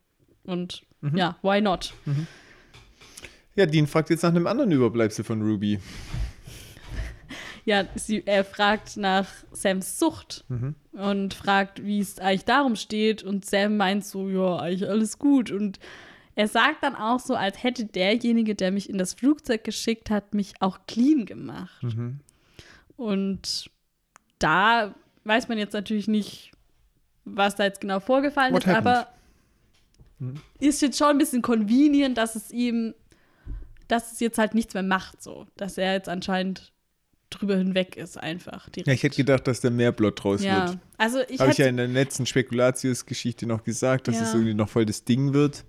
Und 0.44 0.82
ja, 1.14 1.36
why 1.42 1.60
not? 1.60 1.94
Ja, 3.56 3.66
Dean 3.66 3.86
fragt 3.86 4.10
jetzt 4.10 4.22
nach 4.22 4.30
einem 4.30 4.46
anderen 4.46 4.72
Überbleibsel 4.72 5.24
von 5.24 5.42
Ruby. 5.42 5.78
Ja, 7.66 7.84
sie, 7.94 8.22
er 8.24 8.42
fragt 8.42 8.96
nach 8.96 9.28
Sams 9.52 9.98
Sucht 9.98 10.44
und 10.92 11.34
fragt, 11.34 11.84
wie 11.84 12.00
es 12.00 12.18
eigentlich 12.18 12.46
darum 12.46 12.74
steht. 12.74 13.22
Und 13.22 13.44
Sam 13.44 13.76
meint 13.76 14.04
so, 14.04 14.28
ja, 14.30 14.56
eigentlich 14.56 14.88
alles 14.88 15.18
gut. 15.18 15.50
Und 15.50 15.78
er 16.34 16.48
sagt 16.48 16.82
dann 16.82 16.94
auch 16.94 17.20
so, 17.20 17.34
als 17.34 17.62
hätte 17.62 17.84
derjenige, 17.84 18.54
der 18.54 18.70
mich 18.70 18.88
in 18.88 18.98
das 18.98 19.14
Flugzeug 19.14 19.64
geschickt 19.64 20.10
hat, 20.10 20.32
mich 20.34 20.54
auch 20.60 20.78
clean 20.86 21.26
gemacht. 21.26 21.84
Und 22.96 23.70
da 24.38 24.94
weiß 25.24 25.48
man 25.48 25.58
jetzt 25.58 25.72
natürlich 25.74 26.08
nicht, 26.08 26.52
was 27.24 27.56
da 27.56 27.64
jetzt 27.64 27.80
genau 27.80 28.00
vorgefallen 28.00 28.54
What 28.54 28.64
ist, 28.66 28.74
aber 28.74 29.08
ist 30.58 30.82
jetzt 30.82 30.98
schon 30.98 31.08
ein 31.08 31.18
bisschen 31.18 31.42
convenient, 31.42 32.18
dass 32.18 32.34
es 32.36 32.50
ihm, 32.50 32.94
dass 33.88 34.12
es 34.12 34.20
jetzt 34.20 34.38
halt 34.38 34.54
nichts 34.54 34.74
mehr 34.74 34.82
macht, 34.82 35.22
so. 35.22 35.46
Dass 35.56 35.78
er 35.78 35.94
jetzt 35.94 36.08
anscheinend 36.08 36.72
drüber 37.30 37.56
hinweg 37.56 37.96
ist, 37.96 38.18
einfach. 38.18 38.68
Direkt. 38.70 38.88
Ja, 38.88 38.92
ich 38.92 39.02
hätte 39.02 39.16
gedacht, 39.16 39.46
dass 39.46 39.60
da 39.60 39.70
mehr 39.70 39.92
Plot 39.92 40.22
draus 40.24 40.42
Ja, 40.42 40.68
wird. 40.70 40.78
also 40.98 41.20
ich 41.28 41.40
Habe 41.40 41.52
ich 41.52 41.58
ja 41.58 41.66
in 41.66 41.76
der 41.76 41.86
letzten 41.86 42.26
Spekulatius-Geschichte 42.26 43.46
noch 43.46 43.62
gesagt, 43.64 44.08
dass 44.08 44.16
Ja. 44.16 44.22
es 44.22 44.34
irgendwie 44.34 44.54
noch 44.54 44.68
voll 44.68 44.84
das 44.84 45.04
Ding 45.04 45.32
wird. 45.32 45.64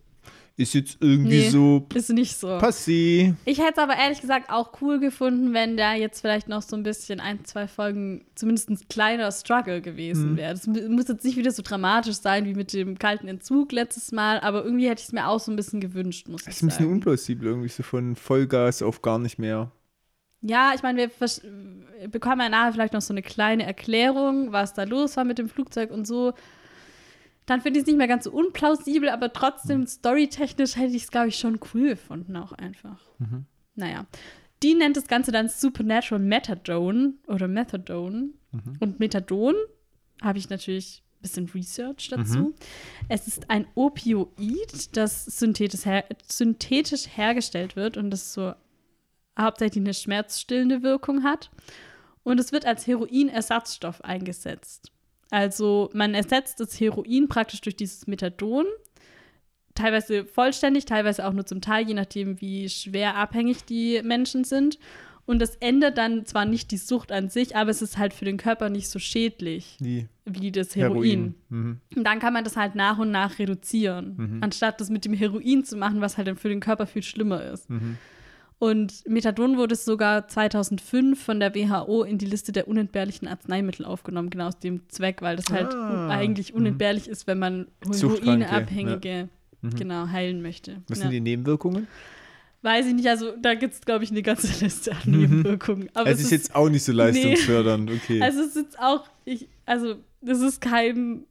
Ist 0.62 0.74
jetzt 0.74 0.98
irgendwie 1.00 1.40
Nee. 1.40 1.50
so 1.50 1.88
ist 1.94 2.10
nicht 2.12 2.38
so. 2.38 2.48
passé. 2.58 3.34
Ich 3.46 3.58
hätte 3.60 3.74
es 3.74 3.78
aber 3.80 3.96
ehrlich 3.96 4.22
gesagt 4.22 4.50
auch 4.52 4.80
cool 4.82 5.00
gefunden, 5.00 5.54
wenn 5.54 5.76
da 5.78 5.94
jetzt 5.96 6.22
vielleicht 6.22 6.48
noch 6.48 6.62
so 6.62 6.76
ein 6.76 6.84
bisschen 6.84 7.20
ein, 7.20 7.44
zwei 7.46 7.68
Folgen 7.68 8.26
zumindest 8.36 8.70
ein 8.70 8.80
kleiner 8.90 9.32
Struggle 9.32 9.80
Mhm. 9.80 9.84
gewesen 9.84 10.38
wäre. 10.38 10.54
Das 10.54 10.68
mu- 10.68 10.88
muss 10.90 11.08
jetzt 11.08 11.26
nicht 11.26 11.38
wieder 11.38 11.52
so 11.52 11.62
dramatisch 11.64 12.16
sein 12.18 12.46
wie 12.46 12.54
mit 12.54 12.74
dem 12.74 13.00
kalten 13.00 13.28
Entzug 13.28 13.72
letztes 13.72 14.12
Mal, 14.12 14.40
aber 14.42 14.64
irgendwie 14.64 14.88
hätte 14.90 15.02
ich 15.02 15.08
es 15.08 15.14
mir 15.14 15.28
auch 15.28 15.40
so 15.40 15.52
ein 15.52 15.56
bisschen 15.56 15.82
gewünscht, 15.82 16.28
muss 16.28 16.44
Das 16.44 16.54
ich 16.54 16.58
ist 16.58 16.64
ein 16.64 16.68
bisschen 16.68 16.84
sagen. 16.86 16.94
unplausibel, 16.94 17.48
irgendwie 17.48 17.70
so 17.70 17.82
von 17.84 18.16
Vollgas 18.16 18.82
auf 18.82 19.02
gar 19.02 19.18
nicht 19.20 19.40
mehr. 19.40 19.72
Ja, 20.44 20.72
ich 20.76 20.82
meine, 20.84 21.10
wir 21.20 22.10
bekommen 22.10 22.42
ja 22.42 22.50
nachher 22.50 22.74
vielleicht 22.74 22.94
noch 22.94 23.02
so 23.02 23.14
eine 23.14 23.22
kleine 23.22 23.66
Erklärung, 23.66 24.52
was 24.52 24.74
da 24.74 24.84
los 24.84 25.16
war 25.18 25.24
mit 25.24 25.38
dem 25.38 25.50
Flugzeug 25.50 25.92
und 25.92 26.06
so. 26.08 26.34
Dann 27.46 27.62
finde 27.62 27.80
ich 27.80 27.84
es 27.84 27.88
nicht 27.88 27.98
mehr 27.98 28.08
ganz 28.08 28.26
so 28.26 28.32
unplausibel, 28.32 29.10
aber 29.10 29.28
Mhm. 29.28 29.34
trotzdem 29.34 29.88
storytechnisch 29.88 30.76
hätte 30.76 30.96
ich 30.96 31.04
es, 31.04 31.12
glaube 31.12 31.30
ich, 31.30 31.38
schon 31.38 31.60
cool 31.74 31.90
gefunden, 31.90 32.36
auch 32.36 32.52
einfach. 32.54 33.00
Mhm. 33.20 33.46
Naja. 33.76 34.06
Die 34.64 34.76
nennt 34.76 34.96
das 34.96 35.08
Ganze 35.08 35.32
dann 35.32 35.50
Supernatural 35.50 36.24
Methadone 36.24 37.14
oder 37.28 37.48
Methadone. 37.48 38.30
Mhm. 38.52 38.78
Und 38.80 39.00
Methadon 39.00 39.56
habe 40.22 40.38
ich 40.38 40.50
natürlich 40.52 41.04
ein 41.18 41.22
bisschen 41.24 41.50
Research 41.50 42.10
dazu. 42.10 42.38
Mhm. 42.38 42.54
Es 43.10 43.28
ist 43.28 43.50
ein 43.50 43.66
Opioid, 43.74 44.96
das 44.96 45.26
synthetisch, 45.26 45.86
her 45.86 46.06
synthetisch 46.28 47.08
hergestellt 47.18 47.76
wird 47.76 47.98
und 47.98 48.12
das 48.12 48.34
so 48.34 48.54
hauptsächlich 49.40 49.82
eine 49.84 49.94
schmerzstillende 49.96 50.84
Wirkung 50.84 51.24
hat. 51.24 51.50
Und 52.24 52.40
es 52.40 52.52
wird 52.52 52.66
als 52.68 52.86
Heroinersatzstoff 52.86 54.04
eingesetzt. 54.04 54.92
Also 55.32 55.90
man 55.94 56.14
ersetzt 56.14 56.60
das 56.60 56.80
Heroin 56.80 57.28
praktisch 57.28 57.62
durch 57.62 57.76
dieses 57.76 58.06
Methadon. 58.06 58.66
Teilweise 59.74 60.26
vollständig, 60.26 60.86
teilweise 60.86 61.26
auch 61.26 61.34
nur 61.34 61.46
zum 61.46 61.62
Teil, 61.62 61.88
je 61.88 61.94
nachdem, 61.94 62.40
wie 62.42 62.70
schwer 62.70 63.16
abhängig 63.16 63.64
die 63.66 64.02
Menschen 64.04 64.44
sind. 64.44 64.78
Und 65.26 65.40
das 65.40 65.56
ändert 65.56 65.98
dann 65.98 66.26
zwar 66.26 66.46
nicht 66.46 66.72
die 66.72 66.78
Sucht 66.78 67.12
an 67.12 67.30
sich, 67.30 67.56
aber 67.56 67.70
es 67.70 67.82
ist 67.82 67.98
halt 67.98 68.14
für 68.14 68.26
den 68.26 68.38
Körper 68.38 68.70
nicht 68.70 68.90
so 68.90 69.00
schädlich 69.00 69.78
Wie 69.80 70.08
wie 70.26 70.52
das 70.52 70.76
Heroin. 70.76 70.96
Heroin. 70.96 71.36
Mhm. 71.50 71.82
Und 71.96 72.04
dann 72.04 72.20
kann 72.20 72.34
man 72.34 72.44
das 72.44 72.58
halt 72.58 72.76
nach 72.76 72.98
und 72.98 73.12
nach 73.12 73.40
reduzieren, 73.40 74.40
anstatt 74.42 74.80
das 74.82 74.90
mit 74.90 75.06
dem 75.06 75.14
Heroin 75.14 75.64
zu 75.64 75.78
machen, 75.78 76.02
was 76.02 76.18
halt 76.18 76.28
dann 76.28 76.38
für 76.38 76.50
den 76.50 76.60
Körper 76.60 76.86
viel 76.86 77.04
schlimmer 77.04 77.44
ist. 77.46 77.70
Mhm. 77.70 77.98
Und 78.64 79.02
Methadon 79.10 79.58
wurde 79.58 79.74
sogar 79.74 80.28
2005 80.28 81.20
von 81.20 81.40
der 81.40 81.56
WHO 81.56 82.04
in 82.04 82.20
die 82.20 82.28
Liste 82.28 82.52
der 82.52 82.68
unentbehrlichen 82.68 83.28
Arzneimittel 83.28 83.84
aufgenommen, 83.88 84.30
genau 84.30 84.50
aus 84.50 84.60
dem 84.60 84.88
Zweck, 84.88 85.24
weil 85.24 85.36
das 85.36 85.46
halt 85.50 85.74
Ah. 85.74 86.06
un- 86.06 86.12
eigentlich 86.12 86.54
unentbehrlich 86.54 87.08
ist, 87.08 87.26
wenn 87.26 87.40
man 87.40 87.66
Heroinabhängige 87.92 89.30
genau 89.76 90.08
heilen 90.10 90.44
möchte. 90.44 90.78
Was 90.88 91.00
Ja. 91.00 91.04
sind 91.06 91.12
die 91.12 91.22
Nebenwirkungen? 91.22 91.88
Weiß 92.62 92.86
ich 92.86 92.94
nicht, 92.94 93.08
also 93.08 93.32
da 93.42 93.56
gibt 93.56 93.74
es, 93.74 93.82
glaube 93.82 94.04
ich, 94.04 94.12
eine 94.12 94.22
ganze 94.22 94.48
Liste 94.64 94.92
an 94.92 95.00
Nebenwirkungen. 95.06 95.90
Aber 95.96 96.06
Also 96.06 96.20
es 96.20 96.26
ist 96.26 96.32
jetzt 96.32 96.56
auch 96.56 96.70
nicht 96.70 96.84
so 96.84 96.92
leistungsfördernd, 96.92 97.90
okay. 97.90 98.22
also 98.22 98.42
es 98.42 98.48
ist 98.50 98.56
jetzt 98.58 98.80
auch, 98.80 99.06
ich, 99.26 99.50
also 99.66 99.96
das 100.22 100.40
ist 100.42 100.62
kein, 100.62 101.24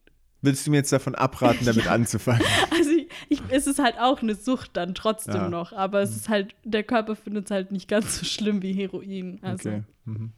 Willst 0.42 0.66
du 0.66 0.70
mir 0.70 0.78
jetzt 0.78 0.90
davon 0.92 1.14
abraten, 1.14 1.64
damit 1.66 1.86
anzufangen? 1.90 2.42
ich, 3.28 3.40
es 3.50 3.66
ist 3.66 3.78
halt 3.78 3.98
auch 3.98 4.22
eine 4.22 4.34
Sucht 4.34 4.70
dann 4.76 4.94
trotzdem 4.94 5.34
Ja. 5.34 5.48
noch, 5.48 5.72
aber 5.72 6.00
es 6.00 6.14
ist 6.16 6.28
halt, 6.28 6.54
der 6.64 6.82
Körper 6.82 7.16
findet 7.16 7.46
es 7.46 7.50
halt 7.50 7.72
nicht 7.72 7.88
ganz 7.88 8.18
so 8.18 8.24
schlimm 8.24 8.62
wie 8.62 8.72
Heroin. 8.72 9.38
Also 9.42 9.68
Okay. 9.70 9.82
Mhm. 10.06 10.32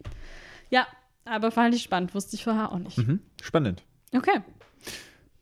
ja, 0.71 0.87
aber 1.25 1.51
fand 1.51 1.75
ich 1.75 1.83
spannend, 1.83 2.14
wusste 2.14 2.37
ich 2.37 2.45
vorher 2.45 2.73
auch 2.73 2.79
nicht. 2.79 2.99
Mhm. 2.99 3.21
Spannend. 3.40 3.83
Okay. 4.14 4.40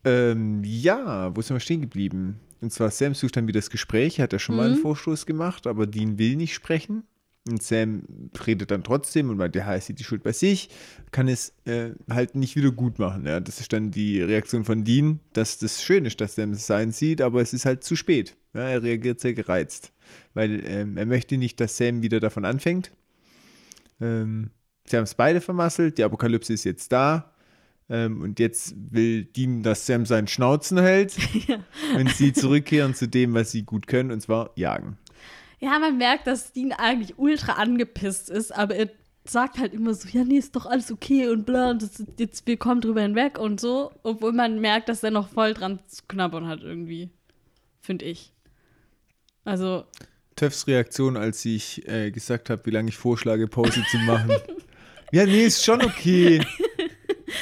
Ähm, 0.04 0.62
ja, 0.64 1.34
wo 1.36 1.40
sind 1.42 1.56
wir 1.56 1.60
stehen 1.60 1.80
geblieben? 1.82 2.40
Und 2.60 2.72
zwar 2.72 2.90
Sam 2.90 3.14
sucht 3.14 3.36
dann 3.36 3.46
wieder 3.48 3.58
das 3.58 3.70
Gespräch, 3.70 4.18
er 4.18 4.24
hat 4.24 4.32
ja 4.32 4.38
schon 4.38 4.56
mal 4.56 4.66
einen 4.66 4.76
Mhm. 4.76 4.82
Vorstoß 4.82 5.26
gemacht, 5.26 5.66
aber 5.66 5.86
Dean 5.86 6.18
will 6.18 6.36
nicht 6.36 6.54
sprechen. 6.54 7.04
Und 7.50 7.62
Sam 7.62 8.02
redet 8.46 8.70
dann 8.70 8.84
trotzdem 8.84 9.28
und 9.28 9.36
meint, 9.36 9.56
ja, 9.56 9.64
er 9.64 9.80
sieht 9.80 9.98
die 9.98 10.04
Schuld 10.04 10.22
bei 10.22 10.32
sich, 10.32 10.68
kann 11.10 11.28
es 11.28 11.52
äh, 11.64 11.90
halt 12.08 12.34
nicht 12.34 12.56
wieder 12.56 12.70
gut 12.70 12.98
machen. 12.98 13.26
Ja. 13.26 13.40
Das 13.40 13.60
ist 13.60 13.72
dann 13.72 13.90
die 13.90 14.20
Reaktion 14.22 14.64
von 14.64 14.84
Dean, 14.84 15.20
dass 15.32 15.58
das 15.58 15.82
schön 15.82 16.04
ist, 16.04 16.20
dass 16.20 16.36
Sam 16.36 16.52
es 16.52 16.66
sein 16.66 16.92
sieht, 16.92 17.20
aber 17.20 17.40
es 17.40 17.52
ist 17.52 17.66
halt 17.66 17.82
zu 17.84 17.96
spät. 17.96 18.36
Ja, 18.54 18.62
er 18.62 18.82
reagiert 18.82 19.20
sehr 19.20 19.34
gereizt, 19.34 19.92
weil 20.34 20.62
ähm, 20.66 20.96
er 20.96 21.06
möchte 21.06 21.36
nicht, 21.36 21.60
dass 21.60 21.76
Sam 21.76 22.02
wieder 22.02 22.20
davon 22.20 22.44
anfängt. 22.44 22.92
Ähm, 24.00 24.50
sie 24.84 24.96
haben 24.96 25.04
es 25.04 25.14
beide 25.14 25.40
vermasselt, 25.40 25.98
die 25.98 26.04
Apokalypse 26.04 26.52
ist 26.52 26.64
jetzt 26.64 26.92
da. 26.92 27.34
Ähm, 27.88 28.22
und 28.22 28.38
jetzt 28.38 28.74
will 28.76 29.24
Dean, 29.24 29.64
dass 29.64 29.86
Sam 29.86 30.06
seinen 30.06 30.28
Schnauzen 30.28 30.78
hält 30.78 31.16
und 31.96 32.08
sie 32.10 32.32
zurückkehren 32.32 32.94
zu 32.94 33.08
dem, 33.08 33.34
was 33.34 33.50
sie 33.50 33.64
gut 33.64 33.88
können, 33.88 34.12
und 34.12 34.20
zwar 34.20 34.50
jagen. 34.54 34.96
Ja, 35.60 35.78
man 35.78 35.98
merkt, 35.98 36.26
dass 36.26 36.52
Dean 36.52 36.72
eigentlich 36.72 37.18
ultra 37.18 37.52
angepisst 37.52 38.30
ist, 38.30 38.50
aber 38.54 38.74
er 38.74 38.88
sagt 39.24 39.58
halt 39.58 39.74
immer 39.74 39.92
so, 39.94 40.08
ja, 40.08 40.24
nee, 40.24 40.38
ist 40.38 40.56
doch 40.56 40.66
alles 40.66 40.90
okay 40.90 41.28
und 41.28 41.44
bla, 41.44 41.70
und 41.70 41.82
das, 41.82 42.02
jetzt, 42.18 42.46
wir 42.46 42.56
kommen 42.56 42.80
drüber 42.80 43.02
hinweg 43.02 43.38
und 43.38 43.60
so, 43.60 43.92
obwohl 44.02 44.32
man 44.32 44.60
merkt, 44.60 44.88
dass 44.88 45.02
er 45.02 45.10
noch 45.10 45.28
voll 45.28 45.52
dran 45.52 45.78
zu 45.86 46.02
knabbern 46.08 46.48
hat 46.48 46.62
irgendwie, 46.62 47.10
finde 47.82 48.06
ich. 48.06 48.32
Also, 49.44 49.84
Töffs 50.36 50.66
Reaktion, 50.66 51.18
als 51.18 51.44
ich 51.44 51.86
äh, 51.86 52.10
gesagt 52.10 52.48
habe, 52.48 52.64
wie 52.64 52.70
lange 52.70 52.88
ich 52.88 52.96
vorschlage, 52.96 53.46
Pause 53.46 53.82
zu 53.90 53.98
machen. 53.98 54.32
ja, 55.12 55.26
nee, 55.26 55.44
ist 55.44 55.62
schon 55.64 55.82
okay. 55.82 56.40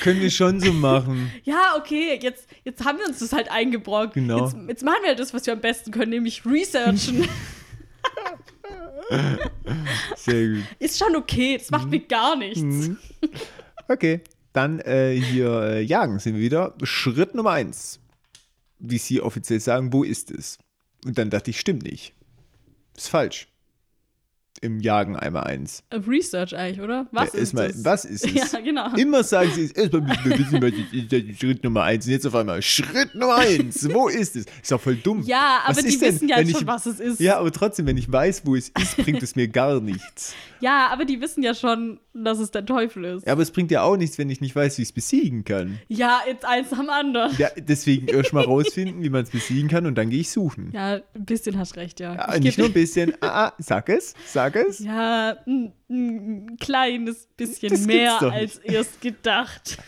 Können 0.03 0.21
wir 0.21 0.31
schon 0.31 0.61
so 0.61 0.73
machen. 0.73 1.33
ja, 1.45 1.75
okay, 1.79 2.19
jetzt, 2.21 2.49
jetzt 2.65 2.85
haben 2.85 2.99
wir 2.99 3.07
uns 3.07 3.21
das 3.21 3.33
halt 3.33 3.51
eingebrockt. 3.51 4.15
Genau. 4.15 4.45
Jetzt, 4.45 4.57
jetzt 4.69 4.85
machen 4.85 4.99
wir 5.03 5.11
halt 5.11 5.21
das, 5.21 5.33
was 5.33 5.47
wir 5.47 5.53
am 5.53 5.61
besten 5.61 5.93
können, 5.93 6.11
nämlich 6.11 6.45
researchen. 6.45 7.29
Sehr 10.17 10.49
gut. 10.49 10.65
ist 10.79 10.99
schon 10.99 11.17
okay, 11.17 11.59
das 11.59 11.71
macht 11.71 11.89
mir 11.91 12.01
gar 12.01 12.37
nichts. 12.37 12.91
Okay, 13.91 14.21
dann 14.53 14.81
äh, 14.81 15.15
hier 15.15 15.63
äh, 15.63 15.81
jagen 15.81 16.19
sind 16.19 16.35
wir 16.35 16.43
wieder. 16.43 16.75
Schritt 16.83 17.35
Nummer 17.35 17.53
eins. 17.53 18.01
Wie 18.79 18.99
sie 18.99 19.23
offiziell 19.23 19.61
sagen, 19.61 19.95
wo 19.95 20.05
ist 20.05 20.31
es? 20.31 20.59
Und 21.07 21.17
dann 21.17 21.31
dachte 21.31 21.51
ich, 21.51 21.59
stimmt 21.59 21.85
nicht. 21.85 22.13
Ist 22.95 23.09
falsch. 23.09 23.49
Im 24.61 24.81
Jagen 24.81 25.17
einmal 25.17 25.45
eins. 25.45 25.83
Research 25.93 26.57
eigentlich, 26.57 26.81
oder? 26.81 27.07
Was 27.13 27.33
Ja, 27.33 27.39
ist 27.41 27.57
das? 27.59 27.85
was 27.85 28.05
ist 28.05 28.25
es? 28.37 28.53
Ja, 28.53 28.61
genau. 28.61 28.95
Immer 28.97 29.23
sagen 29.23 29.51
sie 29.55 29.65
es, 29.65 29.73
erstmal 29.73 30.03
müssen 30.03 30.25
wir 30.25 30.39
wissen, 30.39 30.63
was 30.63 30.73
es 30.73 30.93
ist, 30.93 31.13
ist 31.13 31.41
Schritt 31.41 31.65
Nummer 31.65 31.83
eins. 31.85 32.07
Und 32.07 32.13
jetzt 32.13 32.27
auf 32.27 32.35
einmal, 32.35 32.61
Schritt 32.63 33.15
Nummer 33.15 33.37
eins, 33.37 33.89
wo 33.93 34.09
ist 34.09 34.37
es? 34.37 34.47
Ist 34.63 34.71
doch 34.73 34.81
voll 34.81 34.97
dumm. 34.97 35.23
Ja, 35.25 35.61
Was 35.67 35.79
aber 35.79 35.87
die 35.87 35.95
ist 35.95 36.03
denn, 36.03 36.15
wissen 36.15 36.29
ja 36.29 36.37
schon, 36.39 36.49
ich, 36.49 36.67
was 36.67 36.87
es 36.87 37.01
ist. 37.01 37.21
Ja, 37.21 37.39
aber 37.39 37.53
trotzdem, 37.53 37.87
wenn 37.87 37.97
ich 37.97 38.11
weiß, 38.11 38.43
wo 38.45 38.57
es 38.57 38.69
ist, 38.71 38.97
bringt 38.97 39.23
es 39.23 39.37
mir 39.37 39.49
gar 39.49 39.81
nichts. 39.81 40.35
Ja, 40.61 40.89
aber 40.91 41.05
die 41.05 41.21
wissen 41.21 41.45
ja 41.45 41.55
schon, 41.55 42.01
dass 42.13 42.41
es 42.41 42.51
der 42.51 42.67
Teufel 42.67 43.05
ist. 43.05 43.25
Ja, 43.25 43.31
aber 43.35 43.43
es 43.43 43.53
bringt 43.53 43.71
ja 43.71 43.83
auch 43.83 43.97
nichts, 43.97 44.19
wenn 44.19 44.29
ich 44.29 44.41
nicht 44.41 44.57
weiß, 44.57 44.77
wie 44.79 44.83
ich 44.83 44.89
es 44.89 44.93
besiegen 44.93 45.45
kann. 45.45 45.79
Ja, 45.87 46.21
jetzt 46.27 46.45
eins 46.45 46.73
am 46.73 46.91
anderen. 46.91 47.31
Ja, 47.39 47.49
deswegen 47.57 48.09
erstmal 48.09 48.43
rausfinden, 48.45 49.01
wie 49.05 49.09
man 49.09 49.23
es 49.23 49.31
besiegen 49.31 49.69
kann 49.69 49.87
und 49.87 49.95
dann 49.95 50.11
gehe 50.11 50.19
ich 50.19 50.33
suchen. 50.33 50.73
Ja, 50.73 50.95
ein 51.15 51.25
bisschen 51.27 51.57
hast 51.61 51.77
recht, 51.77 52.01
ja. 52.01 52.13
Ja, 52.17 52.35
Ich 52.35 52.41
nicht 52.41 52.59
nur 52.59 52.67
ein 52.67 52.73
bisschen. 52.73 53.15
Ah, 53.21 53.47
ah, 53.47 53.53
sag 53.59 53.89
es, 53.89 54.15
sag 54.27 54.48
es. 54.57 54.79
Ja, 54.81 55.37
ein, 55.47 55.73
ein 55.91 56.57
kleines 56.59 57.27
bisschen 57.37 57.71
Das 57.71 57.87
mehr 57.87 58.21
als 58.23 58.59
erst 58.59 59.01
gedacht. 59.01 59.79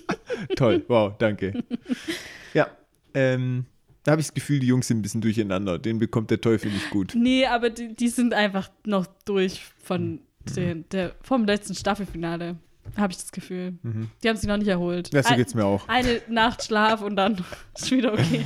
Toll, 0.56 0.84
wow, 0.88 1.12
danke. 1.18 1.62
Ja, 2.54 2.66
ähm, 3.14 3.66
da 4.02 4.10
habe 4.12 4.20
ich 4.20 4.26
das 4.26 4.34
Gefühl, 4.34 4.58
die 4.58 4.66
Jungs 4.66 4.88
sind 4.88 4.98
ein 4.98 5.02
bisschen 5.02 5.20
durcheinander. 5.20 5.78
Den 5.78 6.00
bekommt 6.00 6.30
der 6.32 6.40
Teufel 6.40 6.72
nicht 6.72 6.90
gut. 6.90 7.12
Nee, 7.14 7.46
aber 7.46 7.70
die, 7.70 7.94
die 7.94 8.08
sind 8.08 8.34
einfach 8.34 8.70
noch 8.84 9.06
durch 9.24 9.60
von 9.84 10.20
Mhm. 10.48 10.54
den, 10.54 10.88
der, 10.90 11.14
vom 11.22 11.44
letzten 11.44 11.74
Staffelfinale. 11.74 12.56
Habe 12.96 13.12
ich 13.12 13.18
das 13.18 13.30
Gefühl. 13.30 13.74
Die 14.22 14.28
haben 14.28 14.36
sich 14.36 14.48
noch 14.48 14.56
nicht 14.56 14.66
erholt. 14.68 15.12
Mhm. 15.12 15.16
Ja, 15.16 15.22
so 15.22 15.34
geht's 15.36 15.54
mir 15.54 15.64
auch. 15.64 15.86
Eine 15.86 16.22
Nacht 16.28 16.64
Schlaf 16.64 17.02
und 17.02 17.14
dann 17.14 17.44
ist 17.78 17.90
wieder 17.90 18.12
okay. 18.14 18.44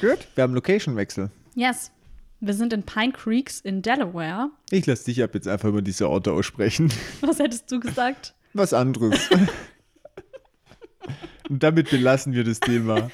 Gut, 0.00 0.18
wir 0.34 0.42
haben 0.42 0.52
Location-Wechsel. 0.52 1.30
Yes. 1.54 1.90
Wir 2.42 2.54
sind 2.54 2.72
in 2.72 2.84
Pine 2.84 3.12
Creeks 3.12 3.60
in 3.60 3.82
Delaware. 3.82 4.48
Ich 4.70 4.86
lasse 4.86 5.04
dich 5.04 5.22
ab 5.22 5.34
jetzt 5.34 5.46
einfach 5.46 5.68
über 5.68 5.82
diese 5.82 6.08
Orte 6.08 6.32
aussprechen. 6.32 6.90
Was 7.20 7.38
hättest 7.38 7.70
du 7.70 7.80
gesagt? 7.80 8.34
Was 8.54 8.72
anderes. 8.72 9.28
Und 11.50 11.62
damit 11.62 11.90
belassen 11.90 12.32
wir 12.32 12.44
das 12.44 12.60
Thema. 12.60 13.10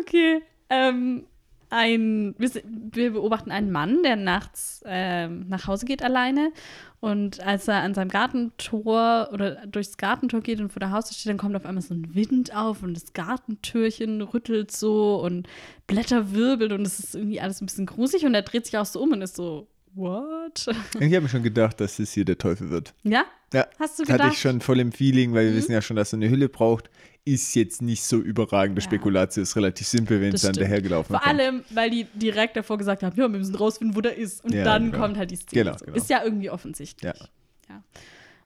Okay. 0.00 0.42
Ähm, 0.70 1.26
ein, 1.70 2.34
wir, 2.38 2.50
wir 2.92 3.12
beobachten 3.12 3.50
einen 3.50 3.70
Mann, 3.72 4.02
der 4.02 4.16
nachts 4.16 4.82
ähm, 4.86 5.46
nach 5.48 5.66
Hause 5.66 5.86
geht 5.86 6.02
alleine. 6.02 6.52
Und 7.00 7.40
als 7.40 7.68
er 7.68 7.82
an 7.82 7.94
seinem 7.94 8.08
Gartentor 8.08 9.28
oder 9.32 9.66
durchs 9.66 9.96
Gartentor 9.96 10.40
geht 10.40 10.60
und 10.60 10.72
vor 10.72 10.80
der 10.80 10.90
Haustür 10.90 11.14
steht, 11.14 11.30
dann 11.30 11.36
kommt 11.38 11.54
auf 11.56 11.66
einmal 11.66 11.82
so 11.82 11.94
ein 11.94 12.14
Wind 12.14 12.54
auf 12.54 12.82
und 12.82 12.94
das 12.94 13.12
Gartentürchen 13.12 14.22
rüttelt 14.22 14.70
so 14.72 15.20
und 15.22 15.46
Blätter 15.86 16.32
wirbeln 16.32 16.72
und 16.72 16.82
es 16.86 16.98
ist 16.98 17.14
irgendwie 17.14 17.40
alles 17.40 17.60
ein 17.60 17.66
bisschen 17.66 17.86
gruselig 17.86 18.24
und 18.24 18.34
er 18.34 18.42
dreht 18.42 18.64
sich 18.66 18.76
auch 18.78 18.86
so 18.86 19.00
um 19.00 19.12
und 19.12 19.22
ist 19.22 19.36
so, 19.36 19.68
what? 19.94 20.66
Ich 21.00 21.12
habe 21.14 21.20
mir 21.22 21.28
schon 21.28 21.42
gedacht, 21.42 21.80
dass 21.80 21.98
es 21.98 22.12
hier 22.12 22.24
der 22.24 22.38
Teufel 22.38 22.70
wird. 22.70 22.94
ja? 23.02 23.24
Ja, 23.52 23.64
Hast 23.78 23.98
du 23.98 24.02
das 24.02 24.12
hatte 24.12 24.22
gedacht? 24.22 24.32
ich 24.32 24.40
schon 24.40 24.60
voll 24.60 24.80
im 24.80 24.90
Feeling, 24.90 25.32
weil 25.32 25.44
wir 25.46 25.52
Mhm. 25.52 25.56
wissen 25.56 25.72
ja 25.72 25.80
schon, 25.80 25.96
dass 25.96 26.12
er 26.12 26.16
eine 26.16 26.28
Hülle 26.28 26.48
braucht. 26.48 26.90
Ist 27.28 27.54
jetzt 27.56 27.82
nicht 27.82 28.04
so 28.04 28.18
überragende 28.20 28.80
Ja. 28.80 28.84
Spekulation, 28.86 29.42
ist 29.42 29.56
relativ 29.56 29.86
simpel, 29.86 30.20
wenn 30.20 30.32
es 30.32 30.42
Das 30.42 30.52
dann 30.52 30.62
dahergelaufen 30.62 31.12
Vor 31.14 31.20
kommt. 31.20 31.38
allem, 31.40 31.64
weil 31.70 31.90
die 31.90 32.04
direkt 32.14 32.56
davor 32.56 32.78
gesagt 32.78 33.02
haben, 33.02 33.16
ja, 33.16 33.24
wir 33.30 33.38
müssen 33.38 33.56
rausfinden, 33.56 33.96
wo 33.96 34.00
der 34.00 34.16
ist. 34.16 34.44
Und 34.44 34.54
Ja, 34.54 34.62
dann 34.64 34.92
genau. 34.92 35.02
kommt 35.04 35.16
halt 35.18 35.32
die 35.32 35.36
Szene. 35.36 35.64
Genau, 35.64 35.76
so. 35.76 35.84
genau. 35.86 35.96
Ist 35.96 36.08
ja 36.08 36.22
irgendwie 36.24 36.50
offensichtlich. 36.50 37.12
Ja. 37.12 37.28
Ja. 37.68 37.82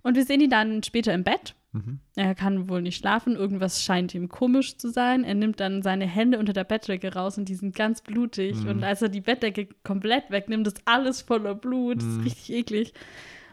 Und 0.03 0.17
wir 0.17 0.25
sehen 0.25 0.41
ihn 0.41 0.49
dann 0.49 0.83
später 0.83 1.13
im 1.13 1.25
Bett. 1.25 1.55
Mhm. 1.73 2.01
Er 2.17 2.35
kann 2.35 2.71
wohl 2.71 2.81
nicht 2.81 2.97
schlafen, 2.97 3.37
irgendwas 3.37 3.85
scheint 3.85 4.15
ihm 4.15 4.29
komisch 4.31 4.79
zu 4.79 4.89
sein. 4.89 5.25
Er 5.25 5.35
nimmt 5.35 5.61
dann 5.61 5.83
seine 5.83 6.07
Hände 6.07 6.39
unter 6.39 6.55
der 6.55 6.65
Bettdecke 6.65 7.13
raus 7.13 7.37
und 7.37 7.51
die 7.51 7.55
sind 7.55 7.77
ganz 7.77 8.01
blutig. 8.01 8.57
Mhm. 8.57 8.69
Und 8.69 8.83
als 8.85 9.03
er 9.03 9.11
die 9.11 9.21
Bettdecke 9.21 9.69
komplett 9.85 10.31
wegnimmt, 10.31 10.67
ist 10.67 10.81
alles 10.87 11.21
voller 11.21 11.55
Blut. 11.55 11.99
Das 11.99 12.05
Mhm. 12.05 12.21
ist 12.21 12.25
richtig 12.25 12.51
eklig. 12.57 12.95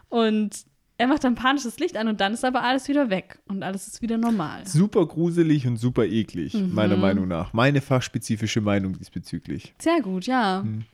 Und 0.08 0.64
er 0.98 1.06
macht 1.06 1.22
dann 1.24 1.36
panisches 1.36 1.78
Licht 1.78 1.96
an 1.96 2.08
und 2.08 2.20
dann 2.20 2.34
ist 2.34 2.44
aber 2.44 2.62
alles 2.64 2.88
wieder 2.88 3.08
weg 3.08 3.38
und 3.46 3.62
alles 3.62 3.86
ist 3.86 4.02
wieder 4.02 4.18
normal. 4.18 4.66
Super 4.66 5.06
gruselig 5.06 5.66
und 5.66 5.76
super 5.76 6.04
eklig, 6.04 6.54
Mhm. 6.54 6.74
meiner 6.74 6.96
Meinung 6.96 7.28
nach. 7.28 7.52
Meine 7.52 7.80
fachspezifische 7.80 8.60
Meinung 8.60 8.98
diesbezüglich. 8.98 9.74
Sehr 9.78 10.00
gut, 10.02 10.26
ja. 10.26 10.62
Mhm. 10.64 10.84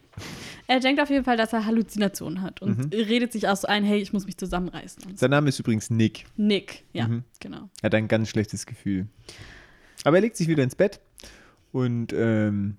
Er 0.69 0.79
denkt 0.79 1.01
auf 1.03 1.11
jeden 1.11 1.25
Fall, 1.25 1.37
dass 1.37 1.53
er 1.53 1.67
Halluzinationen 1.67 2.41
hat 2.43 2.63
und 2.63 2.95
redet 2.95 3.33
sich 3.33 3.49
auch 3.49 3.57
so 3.57 3.67
ein, 3.67 3.83
hey, 3.83 3.99
ich 4.01 4.13
muss 4.13 4.27
mich 4.27 4.37
zusammenreißen. 4.37 5.17
Sein 5.17 5.31
Name 5.31 5.49
ist 5.49 5.59
übrigens 5.59 5.91
Nick. 5.91 6.27
Nick, 6.37 6.85
ja, 6.93 7.09
Mhm. 7.09 7.25
genau. 7.41 7.69
Er 7.83 7.87
hat 7.87 7.95
ein 7.97 8.07
ganz 8.07 8.29
schlechtes 8.29 8.65
Gefühl. 8.67 9.09
Aber 10.05 10.19
er 10.19 10.21
legt 10.21 10.37
sich 10.37 10.47
wieder 10.49 10.63
ins 10.63 10.77
Bett 10.77 11.01
und 11.73 12.13
ähm, 12.13 12.77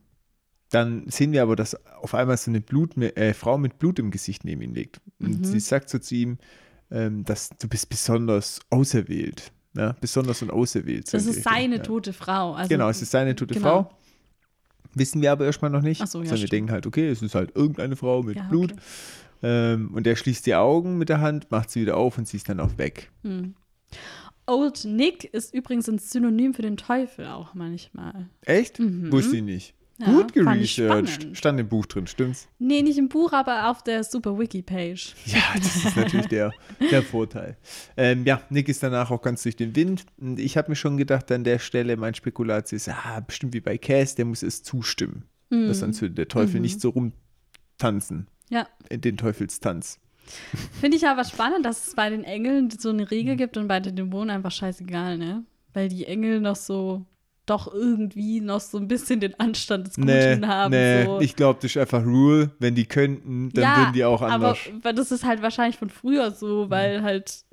dann 0.69 1.09
sehen 1.09 1.31
wir 1.33 1.41
aber, 1.41 1.55
dass 1.55 1.75
auf 1.87 2.13
einmal 2.13 2.37
so 2.37 2.51
eine 2.51 2.61
Blut, 2.61 2.95
äh, 2.97 3.33
Frau 3.33 3.57
mit 3.57 3.79
Blut 3.79 3.99
im 3.99 4.11
Gesicht 4.11 4.45
neben 4.45 4.61
ihn 4.61 4.73
liegt. 4.75 5.01
Und 5.19 5.39
Mhm. 5.39 5.43
sie 5.43 5.59
sagt 5.59 5.89
so 5.89 5.99
zu 5.99 6.15
ihm, 6.15 6.37
ähm, 6.91 7.23
dass 7.23 7.49
du 7.49 7.67
bist 7.67 7.89
besonders 7.89 8.59
auserwählt. 8.69 9.51
Ja? 9.75 9.95
Besonders 9.99 10.41
und 10.41 10.51
auserwählt. 10.51 11.13
Das 11.13 11.25
ist 11.25 11.43
seine 11.43 11.77
ja. 11.77 11.83
tote 11.83 12.13
Frau. 12.13 12.53
Also, 12.53 12.69
Genau, 12.69 12.89
es 12.89 13.01
ist 13.01 13.11
seine 13.11 13.35
tote 13.35 13.53
genau. 13.53 13.83
Frau. 13.83 13.97
Wissen 14.93 15.21
wir 15.21 15.31
aber 15.31 15.45
erstmal 15.45 15.71
noch 15.71 15.81
nicht. 15.81 16.01
Ach 16.01 16.07
so, 16.07 16.19
ja, 16.19 16.25
sondern 16.25 16.41
wir 16.43 16.49
denken 16.49 16.71
halt, 16.71 16.87
okay, 16.87 17.09
es 17.09 17.21
ist 17.21 17.35
halt 17.35 17.55
irgendeine 17.55 17.95
Frau 17.95 18.23
mit 18.23 18.37
Ja, 18.37 18.43
Blut. 18.43 18.71
okay. 18.71 18.81
Ähm, 19.43 19.91
und 19.93 20.07
er 20.07 20.15
schließt 20.15 20.45
die 20.45 20.55
Augen 20.55 20.97
mit 20.97 21.09
der 21.09 21.19
Hand, 21.19 21.51
macht 21.51 21.69
sie 21.69 21.81
wieder 21.81 21.97
auf 21.97 22.17
und 22.17 22.27
sie 22.27 22.37
ist 22.37 22.47
dann 22.47 22.59
auch 22.61 22.77
weg. 22.77 23.11
Old 24.47 24.85
Nick 24.85 25.25
ist 25.25 25.53
übrigens 25.53 25.89
ein 25.89 25.99
Synonym 25.99 26.53
für 26.53 26.61
den 26.61 26.77
Teufel 26.77 27.27
auch 27.27 27.53
manchmal. 27.53 28.29
Echt? 28.41 28.79
Wusste 28.79 29.37
ich 29.37 29.43
nicht. 29.43 29.73
Ja, 29.97 30.07
Gut 30.07 30.33
geresearched. 30.33 31.37
Stand 31.37 31.59
im 31.59 31.69
Buch 31.69 31.85
drin, 31.85 32.05
stimmt's? 32.05 32.49
Nee, 32.59 32.81
nicht 32.81 32.97
im 32.97 33.07
Buch, 33.07 33.31
aber 33.31 33.69
auf 33.69 33.81
der 33.81 34.03
Super 34.03 34.37
Wiki-Page. 34.37 35.15
Ja, 35.25 35.41
das 35.55 35.75
ist 35.77 35.95
natürlich 35.95 36.27
der, 36.27 36.51
der 36.91 37.01
Vorteil. 37.01 37.57
Ähm, 37.95 38.25
ja, 38.25 38.41
Nick 38.49 38.67
ist 38.67 38.83
danach 38.83 39.09
auch 39.09 39.21
ganz 39.21 39.43
durch 39.43 39.55
den 39.55 39.75
Wind. 39.75 40.05
Und 40.17 40.37
ich 40.37 40.57
habe 40.57 40.69
mir 40.69 40.75
schon 40.75 40.97
gedacht, 40.97 41.31
an 41.31 41.45
der 41.45 41.59
Stelle, 41.59 41.95
mein 41.95 42.13
Spekulatius 42.13 42.87
ist, 42.87 42.93
ah, 42.93 43.21
bestimmt 43.21 43.53
wie 43.53 43.61
bei 43.61 43.77
Cass, 43.77 44.15
der 44.15 44.25
muss 44.25 44.43
es 44.43 44.63
zustimmen. 44.63 45.23
Dass 45.49 45.79
sonst 45.79 46.01
würde 46.01 46.15
der 46.15 46.27
Teufel 46.27 46.59
nicht 46.59 46.81
so 46.81 46.89
rumtanzen. 46.89 48.27
Ja. 48.49 48.67
In 48.89 49.01
den 49.01 49.15
Teufelstanz. 49.15 49.99
Finde 50.81 50.97
ich 50.97 51.07
aber 51.07 51.23
spannend, 51.23 51.65
dass 51.65 51.87
es 51.87 51.95
bei 51.95 52.09
den 52.09 52.23
Engeln 52.23 52.69
so 52.69 52.89
eine 52.89 53.09
Regel 53.11 53.35
gibt 53.35 53.57
und 53.57 53.67
bei 53.67 53.79
den 53.79 53.95
Dämonen 53.95 54.31
einfach 54.31 54.51
scheißegal, 54.51 55.17
ne? 55.17 55.45
Weil 55.73 55.89
die 55.89 56.05
Engel 56.05 56.41
noch 56.41 56.55
so, 56.55 57.05
doch 57.45 57.71
irgendwie 57.71 58.41
noch 58.41 58.59
so 58.59 58.77
ein 58.77 58.87
bisschen 58.87 59.19
den 59.19 59.39
Anstand 59.39 59.87
des 59.87 59.95
Guten 59.95 60.07
Nee, 60.07 60.41
haben. 60.45 60.71
nee, 60.71 61.05
so. 61.05 61.19
ich 61.21 61.35
glaube, 61.35 61.59
das 61.61 61.71
ist 61.71 61.77
einfach 61.77 62.03
Rule. 62.03 62.51
Wenn 62.59 62.75
die 62.75 62.85
könnten, 62.85 63.51
dann 63.53 63.63
ja, 63.63 63.77
würden 63.77 63.93
die 63.93 64.03
auch 64.05 64.21
anders. 64.21 64.57
Aber 64.81 64.93
das 64.93 65.11
ist 65.11 65.23
halt 65.25 65.41
wahrscheinlich 65.41 65.77
von 65.77 65.89
früher 65.89 66.31
so, 66.31 66.69
weil 66.69 67.03
halt, 67.03 67.43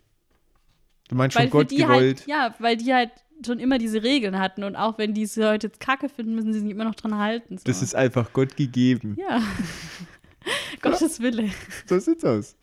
du 1.08 1.14
meinst 1.16 1.36
für 1.38 1.46
Gott 1.48 1.70
die 1.70 1.76
gewollt. 1.76 2.20
halt, 2.20 2.26
ja, 2.26 2.54
weil 2.58 2.76
die 2.76 2.92
halt 2.94 3.10
schon 3.44 3.58
immer 3.58 3.78
diese 3.78 4.02
Regeln 4.02 4.38
hatten 4.38 4.62
und 4.64 4.76
auch 4.76 4.98
wenn 4.98 5.14
die 5.14 5.26
sie 5.26 5.44
heute 5.46 5.66
jetzt 5.66 5.80
kacke 5.80 6.08
finden, 6.08 6.34
müssen 6.36 6.52
sie 6.52 6.60
sich 6.60 6.70
immer 6.70 6.84
noch 6.84 6.94
dran 6.94 7.18
halten. 7.18 7.58
So. 7.58 7.64
Das 7.64 7.82
ist 7.82 7.94
einfach 7.94 8.32
Gott 8.32 8.56
gegeben. 8.56 9.16
ja. 9.18 9.42
Gottes 10.80 11.20
Wille. 11.20 11.50
So 11.86 11.98
sieht's 12.00 12.24
aus. 12.24 12.56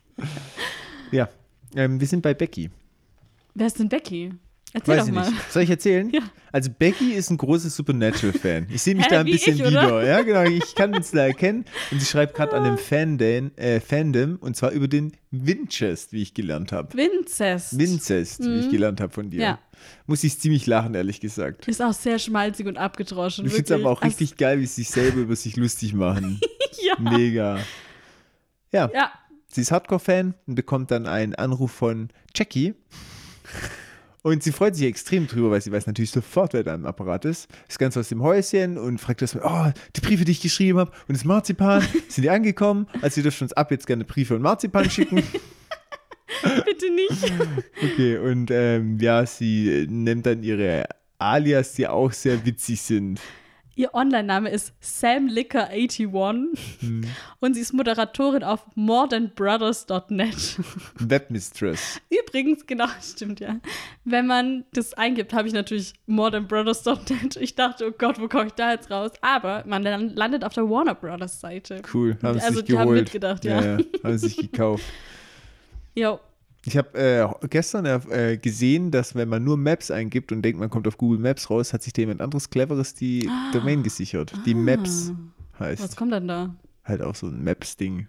ja, 1.11 1.29
ähm, 1.75 1.99
wir 1.99 2.07
sind 2.07 2.21
bei 2.21 2.33
Becky. 2.33 2.69
Wer 3.55 3.67
ist 3.67 3.79
denn 3.79 3.87
Becky? 3.87 4.33
Erzähl 4.71 4.97
Weiß 4.97 5.01
doch 5.01 5.07
ich 5.07 5.13
mal. 5.15 5.29
nicht. 5.31 5.51
Soll 5.51 5.63
ich 5.63 5.69
erzählen? 5.71 6.09
Ja. 6.11 6.19
Also 6.51 6.69
Becky 6.77 7.13
ist 7.13 7.29
ein 7.31 7.37
großer 7.37 7.69
Supernatural-Fan. 7.71 8.67
Ich 8.69 8.81
sehe 8.83 8.93
mich 8.95 9.05
Hä, 9.05 9.09
da 9.09 9.19
ein 9.21 9.25
bisschen 9.25 9.55
ich, 9.55 9.65
wieder. 9.65 10.03
Ja, 10.05 10.21
genau. 10.21 10.43
Ich 10.43 10.75
kann 10.75 10.93
uns 10.93 11.09
da 11.11 11.25
erkennen. 11.25 11.65
Und 11.91 11.99
sie 11.99 12.05
schreibt 12.05 12.35
gerade 12.35 12.53
an 12.53 12.63
dem 12.63 12.77
Fandom, 12.77 13.51
äh, 13.55 13.79
Fandom 13.79 14.37
und 14.41 14.55
zwar 14.55 14.71
über 14.71 14.87
den 14.87 15.13
Winchest, 15.31 16.13
wie 16.13 16.21
ich 16.21 16.33
gelernt 16.35 16.71
habe. 16.71 16.95
Vincest. 16.95 17.77
Winzest, 17.79 18.43
wie 18.43 18.59
ich 18.59 18.69
gelernt 18.69 19.01
habe 19.01 19.11
von 19.11 19.29
dir. 19.31 19.37
Mhm. 19.37 19.41
Ja. 19.41 19.59
Muss 20.05 20.23
ich 20.23 20.39
ziemlich 20.39 20.67
lachen, 20.67 20.93
ehrlich 20.93 21.19
gesagt. 21.19 21.67
Ist 21.67 21.81
auch 21.81 21.93
sehr 21.93 22.19
schmalzig 22.19 22.67
und 22.67 22.77
abgedroschen. 22.77 23.45
Ich 23.47 23.53
finde 23.53 23.73
es 23.73 23.79
aber 23.79 23.89
auch 23.91 24.01
wirklich. 24.01 24.19
richtig 24.19 24.37
geil, 24.37 24.59
wie 24.59 24.65
sie 24.65 24.83
sich 24.83 24.91
selber 24.91 25.17
über 25.19 25.35
sich 25.35 25.55
lustig 25.55 25.93
machen. 25.93 26.39
Ja. 26.81 26.95
Mega. 26.97 27.59
Ja, 28.71 28.89
Ja, 28.93 29.11
sie 29.47 29.61
ist 29.61 29.71
Hardcore-Fan 29.71 30.33
und 30.47 30.55
bekommt 30.55 30.91
dann 30.91 31.07
einen 31.07 31.35
Anruf 31.35 31.71
von 31.71 32.09
Jackie. 32.33 32.73
Und 34.29 34.43
sie 34.43 34.51
freut 34.51 34.75
sich 34.75 34.85
extrem 34.85 35.25
drüber, 35.25 35.49
weil 35.49 35.59
sie 35.59 35.71
weiß 35.71 35.87
natürlich 35.87 36.11
sofort, 36.11 36.53
wer 36.53 36.63
da 36.63 36.75
im 36.75 36.85
Apparat 36.85 37.25
ist. 37.25 37.49
Ist 37.67 37.79
ganz 37.79 37.97
aus 37.97 38.09
dem 38.09 38.21
Häuschen 38.21 38.77
und 38.77 39.01
fragt 39.01 39.23
erstmal, 39.23 39.43
oh, 39.43 39.79
die 39.95 40.01
Briefe, 40.01 40.23
die 40.23 40.33
ich 40.33 40.41
geschrieben 40.41 40.77
habe 40.77 40.91
und 41.07 41.17
das 41.17 41.25
Marzipan, 41.25 41.81
sind 42.09 42.23
die 42.23 42.29
angekommen? 42.29 42.85
Also 43.01 43.15
wir 43.15 43.23
dürfen 43.23 43.45
uns 43.45 43.53
ab 43.53 43.71
jetzt 43.71 43.87
gerne 43.87 44.05
Briefe 44.05 44.35
und 44.35 44.43
Marzipan 44.43 44.87
schicken. 44.87 45.23
bitte 46.43 46.93
nicht. 46.93 47.33
Okay, 47.81 48.17
und 48.19 48.51
ähm, 48.51 48.99
ja, 48.99 49.25
sie 49.25 49.67
äh, 49.67 49.87
nennt 49.89 50.27
dann 50.27 50.43
ihre 50.43 50.85
Alias, 51.17 51.73
die 51.73 51.87
auch 51.87 52.11
sehr 52.11 52.45
witzig 52.45 52.83
sind. 52.83 53.19
Ihr 53.79 53.93
Online-Name 53.93 54.49
ist 54.49 54.73
samlicker81 54.83 56.57
Hm. 56.81 57.05
und 57.39 57.53
sie 57.53 57.61
ist 57.61 57.71
Moderatorin 57.71 58.43
auf 58.43 58.65
morethanbrothers.net. 58.75 60.59
Webmistress. 60.99 62.01
Übrigens, 62.09 62.65
genau, 62.67 62.87
stimmt 63.01 63.39
ja. 63.39 63.61
Wenn 64.03 64.27
man 64.27 64.65
das 64.73 64.93
eingibt, 64.95 65.31
habe 65.31 65.47
ich 65.47 65.53
natürlich 65.53 65.93
morethanbrothers.net. 66.07 67.37
Ich 67.37 67.55
dachte, 67.55 67.87
oh 67.87 67.93
Gott, 67.97 68.19
wo 68.19 68.27
komme 68.27 68.47
ich 68.47 68.53
da 68.53 68.73
jetzt 68.73 68.91
raus? 68.91 69.11
Aber 69.21 69.63
man 69.65 69.81
landet 69.83 70.43
auf 70.43 70.51
der 70.53 70.69
Warner 70.69 70.95
Brothers 70.95 71.39
Seite. 71.39 71.81
Cool, 71.93 72.17
haben 72.21 72.37
sie 72.37 72.45
Also 72.45 72.57
sich 72.57 72.65
die 72.65 72.71
geholt. 72.73 72.85
haben 72.89 72.93
mitgedacht, 72.95 73.45
ja. 73.45 73.61
ja, 73.61 73.77
ja 73.77 73.85
haben 74.03 74.17
sie 74.17 74.27
sich 74.27 74.37
gekauft. 74.51 74.83
Jo, 75.95 76.19
Ich 76.65 76.75
habe 76.77 76.97
äh, 76.97 77.47
gestern 77.47 77.85
äh, 77.85 78.37
gesehen, 78.37 78.91
dass 78.91 79.15
wenn 79.15 79.29
man 79.29 79.43
nur 79.43 79.57
Maps 79.57 79.91
eingibt 79.91 80.31
und 80.31 80.41
denkt, 80.41 80.59
man 80.59 80.69
kommt 80.69 80.87
auf 80.87 80.97
Google 80.97 81.19
Maps 81.19 81.49
raus, 81.49 81.71
hat 81.73 81.83
sich 81.83 81.93
da 81.93 82.01
jemand 82.01 82.21
anderes 82.21 82.49
Cleveres 82.49 82.93
die 82.93 83.29
Domain 83.53 83.81
gesichert. 83.81 84.33
Die 84.45 84.53
Maps 84.53 85.13
heißt. 85.57 85.81
Ah. 85.81 85.85
was 85.85 85.95
kommt 85.95 86.11
denn 86.11 86.27
da? 86.27 86.55
Halt 86.83 87.01
auch 87.01 87.15
so 87.15 87.27
ein 87.27 87.43
Maps-Ding. 87.43 88.07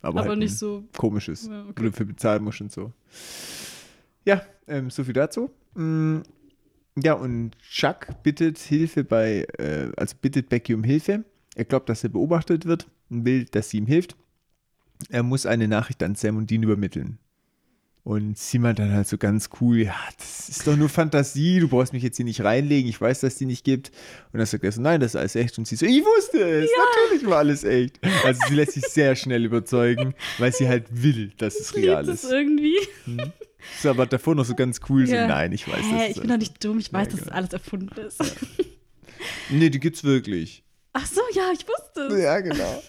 Aber, 0.00 0.20
Aber 0.20 0.28
halt 0.30 0.38
nicht 0.38 0.56
so. 0.56 0.84
komisches, 0.96 1.46
Ja, 1.46 1.62
okay. 1.62 1.72
wo 1.76 1.82
du 1.84 1.92
für 1.92 2.04
bezahlen 2.06 2.44
musst 2.44 2.60
und 2.60 2.72
so. 2.72 2.92
Ja, 4.24 4.42
ähm, 4.66 4.88
so 4.88 5.04
viel 5.04 5.14
dazu. 5.14 5.50
Mm, 5.74 6.20
ja, 6.96 7.14
und 7.14 7.58
Chuck 7.58 8.06
bittet 8.22 8.58
Hilfe 8.58 9.04
bei, 9.04 9.46
äh, 9.58 9.90
also 9.96 10.14
bittet 10.20 10.48
Becky 10.48 10.74
um 10.74 10.84
Hilfe. 10.84 11.24
Er 11.54 11.64
glaubt, 11.64 11.88
dass 11.88 12.04
er 12.04 12.10
beobachtet 12.10 12.66
wird 12.66 12.86
und 13.10 13.24
will, 13.24 13.44
dass 13.46 13.70
sie 13.70 13.78
ihm 13.78 13.86
hilft. 13.86 14.16
Er 15.08 15.22
muss 15.22 15.44
eine 15.46 15.66
Nachricht 15.66 16.02
an 16.02 16.14
Sam 16.14 16.36
und 16.36 16.50
Dean 16.50 16.62
übermitteln. 16.62 17.18
Und 18.02 18.38
sie 18.38 18.58
meint 18.58 18.78
dann 18.78 18.92
halt 18.92 19.06
so 19.06 19.18
ganz 19.18 19.50
cool, 19.60 19.78
ja, 19.82 19.94
das 20.18 20.48
ist 20.48 20.66
doch 20.66 20.74
nur 20.74 20.88
Fantasie, 20.88 21.60
du 21.60 21.68
brauchst 21.68 21.92
mich 21.92 22.02
jetzt 22.02 22.16
hier 22.16 22.24
nicht 22.24 22.42
reinlegen, 22.42 22.88
ich 22.88 22.98
weiß, 22.98 23.20
dass 23.20 23.34
die 23.36 23.44
nicht 23.44 23.62
gibt. 23.62 23.88
Und 24.32 24.38
dann 24.38 24.46
sagt 24.46 24.64
er 24.64 24.72
so, 24.72 24.80
nein, 24.80 25.00
das 25.00 25.12
ist 25.14 25.16
alles 25.16 25.36
echt. 25.36 25.58
Und 25.58 25.66
sie 25.68 25.76
so, 25.76 25.84
ich 25.84 26.02
wusste 26.02 26.38
es, 26.40 26.70
natürlich 27.06 27.26
war 27.28 27.38
alles 27.38 27.62
echt. 27.62 28.00
Also 28.24 28.40
sie 28.48 28.54
lässt 28.54 28.72
sich 28.72 28.84
sehr 28.86 29.14
schnell 29.16 29.44
überzeugen, 29.44 30.14
weil 30.38 30.52
sie 30.52 30.66
halt 30.66 30.86
will, 30.90 31.32
dass 31.36 31.60
es 31.60 31.74
real 31.76 32.00
lieb 32.02 32.12
das 32.14 32.24
ist. 32.24 32.32
irgendwie. 32.32 32.76
Ist 33.76 33.84
aber 33.86 34.06
davor 34.06 34.34
noch 34.34 34.46
so 34.46 34.54
ganz 34.54 34.80
cool, 34.88 35.06
so, 35.06 35.12
Ja. 35.14 35.26
nein, 35.26 35.52
ich 35.52 35.68
weiß 35.68 35.76
Hä, 35.84 35.98
das. 36.08 36.16
ich 36.16 36.20
bin 36.22 36.30
doch 36.30 36.38
nicht 36.38 36.64
dumm, 36.64 36.78
ich 36.78 36.90
weiß, 36.92 37.06
Ja, 37.06 37.10
dass 37.10 37.18
das 37.20 37.24
genau. 37.26 37.36
alles 37.36 37.52
erfunden 37.52 38.00
ist. 38.00 38.18
Nee, 39.50 39.68
die 39.68 39.78
gibt's 39.78 40.02
wirklich. 40.02 40.64
Ach 40.94 41.06
so, 41.06 41.20
ja, 41.34 41.50
ich 41.52 41.66
wusste 41.68 42.00
es. 42.14 42.22
Ja, 42.22 42.40
genau. 42.40 42.82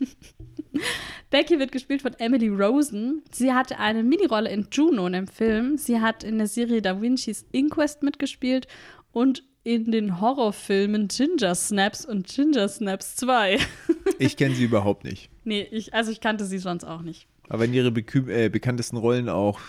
Becky 1.30 1.60
wird 1.60 1.72
gespielt 1.72 2.02
von 2.02 2.14
Emily 2.20 2.50
Rosen. 2.50 3.22
Sie 3.32 3.54
hatte 3.54 3.80
eine 3.80 4.04
Minirolle 4.04 4.50
in 4.52 4.68
Juno 4.72 5.08
in 5.08 5.14
dem 5.14 5.28
Film. 5.28 5.78
Sie 5.78 6.00
hat 6.02 6.24
in 6.24 6.38
der 6.38 6.48
Serie 6.48 6.82
Da 6.82 7.02
Vinci's 7.02 7.46
Inquest 7.52 8.04
mitgespielt 8.04 8.68
und 9.12 9.44
in 9.64 9.92
den 9.92 10.20
Horrorfilmen 10.20 11.08
Ginger 11.08 11.54
Snaps 11.56 12.06
und 12.06 12.28
Ginger 12.28 12.68
Snaps 12.68 13.16
2. 13.18 13.60
Ich 14.18 14.38
kenne 14.38 14.54
sie 14.54 14.66
überhaupt 14.66 15.04
nicht. 15.04 15.30
nee, 15.46 15.68
ich, 15.72 15.94
also 15.96 16.12
ich 16.12 16.20
kannte 16.22 16.46
sie 16.46 16.60
sonst 16.60 16.84
auch 16.84 17.02
nicht. 17.02 17.28
Aber 17.50 17.66
in 17.66 17.74
ihre 17.74 17.90
bekü- 17.90 18.30
äh, 18.30 18.50
bekanntesten 18.50 18.98
Rollen 18.98 19.30
auch 19.30 19.60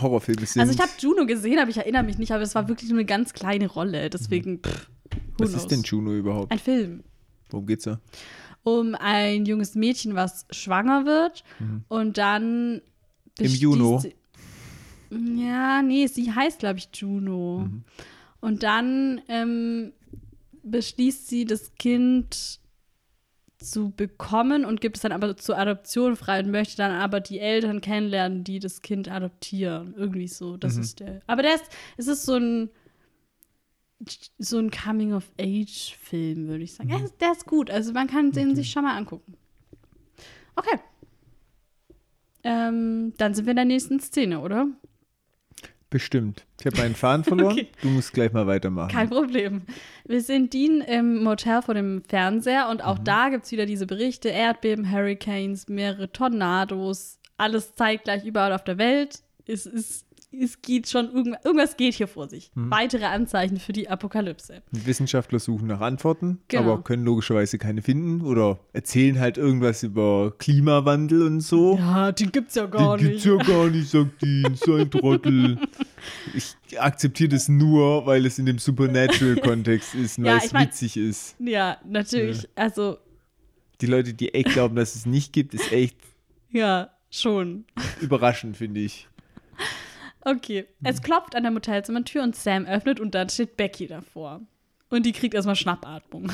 Horrorfilme 0.00 0.46
sind. 0.46 0.60
Also 0.62 0.72
ich 0.72 0.78
habe 0.80 0.90
Juno 0.98 1.26
gesehen, 1.26 1.58
aber 1.58 1.70
ich 1.70 1.76
erinnere 1.76 2.04
mich 2.04 2.16
nicht, 2.18 2.30
aber 2.30 2.42
es 2.42 2.54
war 2.54 2.68
wirklich 2.68 2.88
nur 2.90 2.98
eine 3.00 3.06
ganz 3.06 3.32
kleine 3.32 3.66
Rolle. 3.66 4.08
Deswegen, 4.08 4.60
pff, 4.60 4.88
who 5.12 5.18
Was 5.44 5.50
knows? 5.50 5.62
ist 5.62 5.70
denn 5.72 5.82
Juno 5.82 6.12
überhaupt? 6.14 6.52
Ein 6.52 6.60
Film. 6.60 7.02
Worum 7.50 7.66
geht's 7.66 7.82
da? 7.84 8.00
Um 8.62 8.94
ein 8.94 9.46
junges 9.46 9.74
Mädchen, 9.74 10.14
was 10.14 10.46
schwanger 10.50 11.06
wird 11.06 11.44
und 11.88 12.18
dann 12.18 12.82
Im 13.38 13.52
Juno? 13.54 14.02
Ja, 15.10 15.82
nee, 15.82 16.06
sie 16.06 16.32
heißt, 16.32 16.60
glaube 16.60 16.78
ich, 16.78 16.88
Juno. 16.94 17.68
Und 18.40 18.62
dann 18.62 19.20
ähm, 19.28 19.92
beschließt 20.62 21.28
sie, 21.28 21.44
das 21.44 21.74
Kind 21.74 22.60
zu 23.58 23.90
bekommen 23.90 24.64
und 24.64 24.80
gibt 24.80 24.96
es 24.96 25.02
dann 25.02 25.12
aber 25.12 25.36
zur 25.36 25.58
Adoption 25.58 26.16
frei 26.16 26.40
und 26.40 26.50
möchte 26.50 26.78
dann 26.78 26.92
aber 26.92 27.20
die 27.20 27.40
Eltern 27.40 27.80
kennenlernen, 27.80 28.42
die 28.42 28.58
das 28.58 28.80
Kind 28.80 29.10
adoptieren. 29.10 29.94
Irgendwie 29.96 30.28
so. 30.28 30.56
Das 30.56 30.76
ist 30.76 31.00
der. 31.00 31.20
Aber 31.26 31.42
der 31.42 31.56
ist, 31.56 31.64
es 31.98 32.06
ist 32.06 32.24
so 32.24 32.36
ein 32.36 32.70
so 34.38 34.58
ein 34.58 34.70
Coming-of-Age-Film, 34.70 36.48
würde 36.48 36.64
ich 36.64 36.74
sagen. 36.74 36.90
Ja, 36.90 37.00
der 37.20 37.32
ist 37.32 37.46
gut. 37.46 37.70
Also 37.70 37.92
man 37.92 38.06
kann 38.06 38.32
den 38.32 38.56
sich 38.56 38.70
schon 38.70 38.84
mal 38.84 38.96
angucken. 38.96 39.34
Okay. 40.56 40.78
Ähm, 42.42 43.12
dann 43.18 43.34
sind 43.34 43.44
wir 43.46 43.50
in 43.50 43.56
der 43.56 43.64
nächsten 43.64 44.00
Szene, 44.00 44.40
oder? 44.40 44.66
Bestimmt. 45.90 46.46
Ich 46.60 46.66
habe 46.66 46.76
meinen 46.78 46.94
Faden 46.94 47.24
verloren. 47.24 47.50
Okay. 47.60 47.68
Du 47.82 47.88
musst 47.88 48.12
gleich 48.12 48.32
mal 48.32 48.46
weitermachen. 48.46 48.92
Kein 48.92 49.10
Problem. 49.10 49.62
Wir 50.06 50.20
sehen 50.20 50.48
Dean 50.48 50.80
im 50.82 51.22
Motel 51.24 51.62
vor 51.62 51.74
dem 51.74 52.02
Fernseher 52.04 52.68
und 52.68 52.82
auch 52.84 52.98
da 52.98 53.28
gibt 53.28 53.44
es 53.44 53.52
wieder 53.52 53.66
diese 53.66 53.86
Berichte: 53.86 54.28
Erdbeben, 54.28 54.90
Hurricanes, 54.90 55.68
mehrere 55.68 56.12
Tornados, 56.12 57.18
alles 57.36 57.74
zeitgleich 57.74 58.24
überall 58.24 58.52
auf 58.52 58.62
der 58.62 58.78
Welt. 58.78 59.22
Es, 59.46 59.66
ist, 59.66 60.06
es 60.32 60.62
geht 60.62 60.88
schon, 60.88 61.10
irgendwas, 61.44 61.76
geht 61.76 61.94
hier 61.94 62.06
vor 62.08 62.28
sich. 62.28 62.50
Weitere 62.54 63.04
Anzeichen 63.06 63.58
für 63.58 63.72
die 63.72 63.88
Apokalypse. 63.88 64.62
Wissenschaftler 64.70 65.38
suchen 65.40 65.66
nach 65.68 65.80
Antworten, 65.80 66.40
Genau. 66.48 66.62
aber 66.74 66.82
können 66.84 67.04
logischerweise 67.04 67.58
keine 67.58 67.82
finden 67.82 68.20
oder 68.22 68.60
erzählen 68.72 69.18
halt 69.18 69.38
irgendwas 69.38 69.82
über 69.82 70.32
Klimawandel 70.38 71.22
und 71.22 71.40
so. 71.40 71.76
Ja, 71.76 72.12
den 72.12 72.30
gibt's 72.30 72.54
ja 72.54 72.66
gar 72.66 72.96
Den 72.96 73.08
gibt's 73.08 73.24
ja 73.24 73.36
gar 73.36 73.68
nicht, 73.68 73.88
sagt 73.90 74.22
Dean, 74.22 74.54
so 74.54 74.74
ein 74.76 74.90
Trottel. 74.90 75.58
Ich 76.34 76.54
akzeptiere 76.78 77.30
das 77.30 77.48
nur, 77.48 78.06
weil 78.06 78.24
es 78.24 78.38
in 78.38 78.46
dem 78.46 78.58
Supernatural-Kontext 78.58 79.94
ist 79.94 80.18
und 80.18 80.26
Ja, 80.26 80.36
weil 80.36 80.44
es 80.46 80.52
mein- 80.52 80.68
witzig 80.68 80.96
ist. 80.96 81.36
Ja, 81.40 81.78
natürlich. 81.84 82.48
Also, 82.54 82.98
Die 83.80 83.86
Leute, 83.86 84.14
die 84.14 84.32
echt 84.34 84.50
glauben, 84.50 84.76
dass 84.76 84.94
es 84.94 85.06
nicht 85.06 85.32
gibt, 85.32 85.54
ist 85.54 85.72
echt 85.72 85.96
ja. 86.50 86.90
Schon. 87.12 87.64
Überraschend, 88.00 88.56
finde 88.56 88.78
ich. 88.82 89.08
Okay. 90.24 90.66
Es 90.82 91.02
klopft 91.02 91.34
an 91.34 91.42
der 91.42 91.52
Motelzimmertür 91.52 92.22
und 92.22 92.36
Sam 92.36 92.66
öffnet 92.66 93.00
und 93.00 93.14
dann 93.14 93.28
steht 93.28 93.56
Becky 93.56 93.86
davor. 93.86 94.40
Und 94.90 95.06
die 95.06 95.12
kriegt 95.12 95.34
erstmal 95.34 95.56
Schnappatmung. 95.56 96.30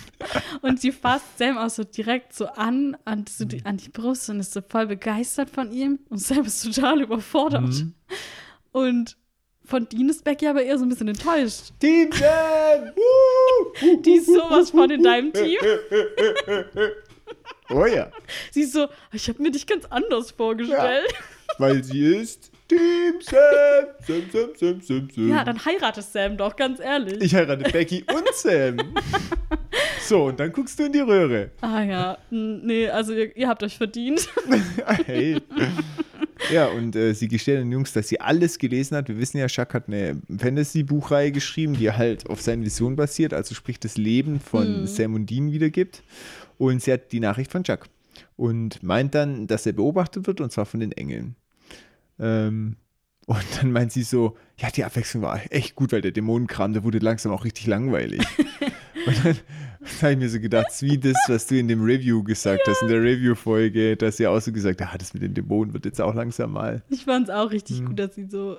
und 0.62 0.80
sie 0.80 0.92
fasst 0.92 1.38
Sam 1.38 1.58
auch 1.58 1.70
so 1.70 1.84
direkt 1.84 2.32
so 2.34 2.46
an, 2.46 2.96
an, 3.04 3.26
so 3.28 3.44
die, 3.44 3.64
an 3.64 3.76
die 3.76 3.90
Brust 3.90 4.28
und 4.30 4.40
ist 4.40 4.52
so 4.52 4.60
voll 4.66 4.86
begeistert 4.86 5.50
von 5.50 5.70
ihm. 5.72 6.00
Und 6.08 6.18
Sam 6.18 6.44
ist 6.44 6.62
total 6.64 7.02
überfordert. 7.02 7.62
Mhm. 7.62 7.94
Und 8.72 9.16
von 9.64 9.88
Dean 9.88 10.08
ist 10.08 10.24
Becky 10.24 10.46
aber 10.46 10.62
eher 10.62 10.78
so 10.78 10.84
ein 10.84 10.88
bisschen 10.88 11.08
enttäuscht. 11.08 11.72
Team 11.78 12.10
Sam! 12.12 12.92
Die 14.02 14.12
ist 14.12 14.26
sowas 14.26 14.70
von 14.70 14.90
in 14.90 15.02
deinem 15.02 15.32
Team. 15.32 15.58
Oh 17.70 17.84
ja, 17.84 18.10
Sie 18.50 18.62
ist 18.62 18.72
so, 18.72 18.88
ich 19.12 19.28
habe 19.28 19.42
mir 19.42 19.50
dich 19.50 19.66
ganz 19.66 19.84
anders 19.84 20.30
vorgestellt. 20.30 21.12
weil 21.58 21.84
sie 21.84 22.16
ist 22.16 22.50
Team 22.68 23.14
Sam! 23.20 23.38
Sam, 24.06 24.22
Sam, 24.30 24.50
Sam, 24.56 24.80
Sam, 24.82 25.08
Sam. 25.10 25.28
Ja, 25.28 25.44
dann 25.44 25.64
heirate 25.64 26.02
Sam 26.02 26.36
doch, 26.36 26.54
ganz 26.54 26.80
ehrlich. 26.80 27.20
ich 27.20 27.34
heirate 27.34 27.70
Becky 27.70 28.04
und 28.14 28.28
Sam. 28.34 28.76
So, 30.00 30.24
und 30.24 30.40
dann 30.40 30.52
guckst 30.52 30.78
du 30.78 30.84
in 30.86 30.92
die 30.92 31.00
Röhre. 31.00 31.50
ah 31.60 31.82
ja, 31.82 32.18
nee, 32.30 32.88
also 32.88 33.12
ihr, 33.12 33.36
ihr 33.36 33.46
habt 33.46 33.62
euch 33.62 33.76
verdient. 33.76 34.26
Hey. 35.04 35.38
Ja, 36.50 36.66
und 36.68 36.96
äh, 36.96 37.12
sie 37.12 37.28
gesteht 37.28 37.58
den 37.58 37.70
Jungs, 37.70 37.92
dass 37.92 38.08
sie 38.08 38.18
alles 38.18 38.58
gelesen 38.58 38.96
hat. 38.96 39.08
Wir 39.08 39.18
wissen 39.18 39.36
ja, 39.36 39.48
Chuck 39.48 39.74
hat 39.74 39.88
eine 39.88 40.20
Fantasy-Buchreihe 40.34 41.30
geschrieben, 41.30 41.74
die 41.74 41.92
halt 41.92 42.26
auf 42.30 42.40
seinen 42.40 42.64
Visionen 42.64 42.96
basiert, 42.96 43.34
also 43.34 43.54
sprich 43.54 43.78
das 43.80 43.98
Leben 43.98 44.40
von 44.40 44.86
Sam 44.86 45.14
und 45.14 45.28
Dean 45.28 45.52
wiedergibt. 45.52 46.02
Und 46.56 46.80
sie 46.82 46.92
hat 46.92 47.12
die 47.12 47.20
Nachricht 47.20 47.52
von 47.52 47.64
Chuck 47.64 47.86
und 48.36 48.82
meint 48.82 49.14
dann, 49.14 49.46
dass 49.46 49.66
er 49.66 49.74
beobachtet 49.74 50.26
wird 50.26 50.40
und 50.40 50.50
zwar 50.52 50.64
von 50.64 50.80
den 50.80 50.92
Engeln. 50.92 51.34
Ähm, 52.18 52.76
und 53.26 53.44
dann 53.60 53.72
meint 53.72 53.92
sie 53.92 54.02
so, 54.04 54.36
ja, 54.58 54.70
die 54.70 54.84
Abwechslung 54.84 55.22
war 55.22 55.40
echt 55.50 55.74
gut, 55.74 55.92
weil 55.92 56.00
der 56.00 56.12
Dämonenkram, 56.12 56.72
der 56.72 56.82
wurde 56.84 56.98
langsam 56.98 57.30
auch 57.32 57.44
richtig 57.44 57.66
langweilig. 57.66 58.20
und 59.06 59.24
dann 59.24 59.36
habe 60.02 60.12
ich 60.12 60.18
mir 60.18 60.28
so 60.30 60.40
gedacht, 60.40 60.68
wie 60.80 60.96
das, 60.98 61.16
was 61.28 61.46
du 61.46 61.58
in 61.58 61.68
dem 61.68 61.82
Review 61.82 62.22
gesagt 62.22 62.62
hast, 62.66 62.80
in 62.82 62.88
der 62.88 63.02
Review-Folge, 63.02 63.96
dass 63.96 64.16
sie 64.16 64.26
auch 64.26 64.40
so 64.40 64.50
gesagt 64.50 64.80
hat, 64.80 64.88
ah, 64.94 64.98
das 64.98 65.12
mit 65.12 65.22
den 65.22 65.34
Dämonen 65.34 65.74
wird 65.74 65.84
jetzt 65.84 66.00
auch 66.00 66.14
langsam 66.14 66.52
mal. 66.52 66.82
Ich 66.88 67.04
fand 67.04 67.28
es 67.28 67.34
auch 67.34 67.44
Hm. 67.44 67.48
richtig 67.50 67.84
gut, 67.84 67.98
dass 67.98 68.14
sie 68.14 68.26
so 68.28 68.56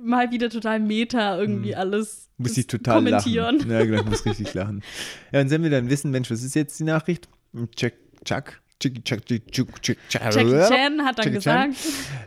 mal 0.00 0.30
wieder 0.30 0.48
total 0.50 0.80
meta 0.80 1.38
irgendwie 1.38 1.74
alles 1.74 2.28
Muss 2.38 2.56
ich 2.58 2.66
total 2.66 2.96
kommentieren. 2.96 3.58
lachen. 3.58 3.70
Ja, 3.70 3.84
genau, 3.84 4.00
ich 4.00 4.06
muss 4.06 4.24
richtig 4.26 4.52
lachen. 4.54 4.82
Ja, 5.32 5.40
und 5.42 5.50
wenn 5.50 5.62
wir 5.62 5.70
dann 5.70 5.88
wissen, 5.90 6.10
Mensch, 6.10 6.30
was 6.30 6.42
ist 6.42 6.54
jetzt 6.54 6.78
die 6.80 6.84
Nachricht? 6.84 7.28
Und 7.52 7.76
Chuck, 7.76 7.92
Jackie 8.82 9.40
Chan 10.68 11.04
hat 11.04 11.18
dann 11.18 11.32
gesagt, 11.32 11.76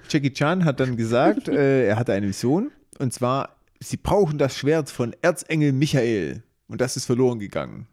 Jackie 0.10 0.34
Chan 0.34 0.66
hat 0.66 0.80
dann 0.80 0.98
gesagt, 0.98 1.48
er 1.48 1.96
hatte 1.96 2.14
eine 2.14 2.28
Vision 2.28 2.72
und 2.98 3.14
zwar, 3.14 3.56
sie 3.80 3.98
brauchen 3.98 4.38
das 4.38 4.58
Schwert 4.58 4.90
von 4.90 5.16
Erzengel 5.22 5.74
Michael 5.74 6.44
und 6.68 6.82
das 6.82 6.98
ist 6.98 7.06
verloren 7.06 7.40
gegangen. 7.40 7.88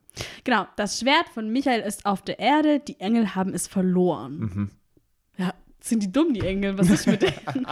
genau, 0.44 0.66
das 0.76 1.00
Schwert 1.00 1.28
von 1.34 1.50
Michael 1.52 1.80
ist 1.80 2.06
auf 2.06 2.22
der 2.22 2.38
Erde, 2.38 2.80
die 2.80 2.98
Engel 2.98 3.34
haben 3.34 3.52
es 3.52 3.66
verloren. 3.66 4.38
Mhm. 4.38 4.70
Ja, 5.36 5.52
sind 5.80 6.02
die 6.02 6.10
dumm, 6.10 6.32
die 6.32 6.40
Engel? 6.40 6.78
Was 6.78 6.88
ist 6.88 7.06
mit 7.06 7.20
denen? 7.22 7.34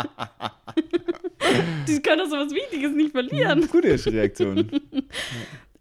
die 1.89 2.01
können 2.03 2.19
doch 2.19 2.29
sowas 2.29 2.53
Wichtiges 2.53 2.93
nicht 2.93 3.13
verlieren. 3.13 3.67
Gute 3.69 3.89
erste 3.89 4.13
Reaktion. 4.13 4.71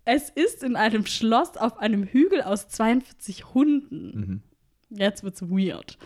Es 0.05 0.29
ist 0.29 0.63
in 0.63 0.75
einem 0.75 1.05
Schloss 1.05 1.55
auf 1.55 1.77
einem 1.77 2.03
Hügel 2.03 2.41
aus 2.41 2.67
42 2.67 3.53
Hunden. 3.53 4.43
Jetzt 4.95 5.23
wird's 5.23 5.41
weird. 5.41 5.97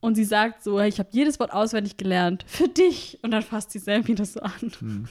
Und 0.00 0.14
sie 0.14 0.24
sagt 0.24 0.62
so, 0.62 0.80
ich 0.80 0.98
habe 0.98 1.10
jedes 1.12 1.38
Wort 1.40 1.52
auswendig 1.52 1.96
gelernt. 1.96 2.44
Für 2.46 2.68
dich. 2.68 3.18
Und 3.22 3.32
dann 3.32 3.42
fasst 3.42 3.70
sie 3.72 3.78
Sam 3.78 4.06
wieder 4.06 4.24
so 4.24 4.40
an. 4.40 5.08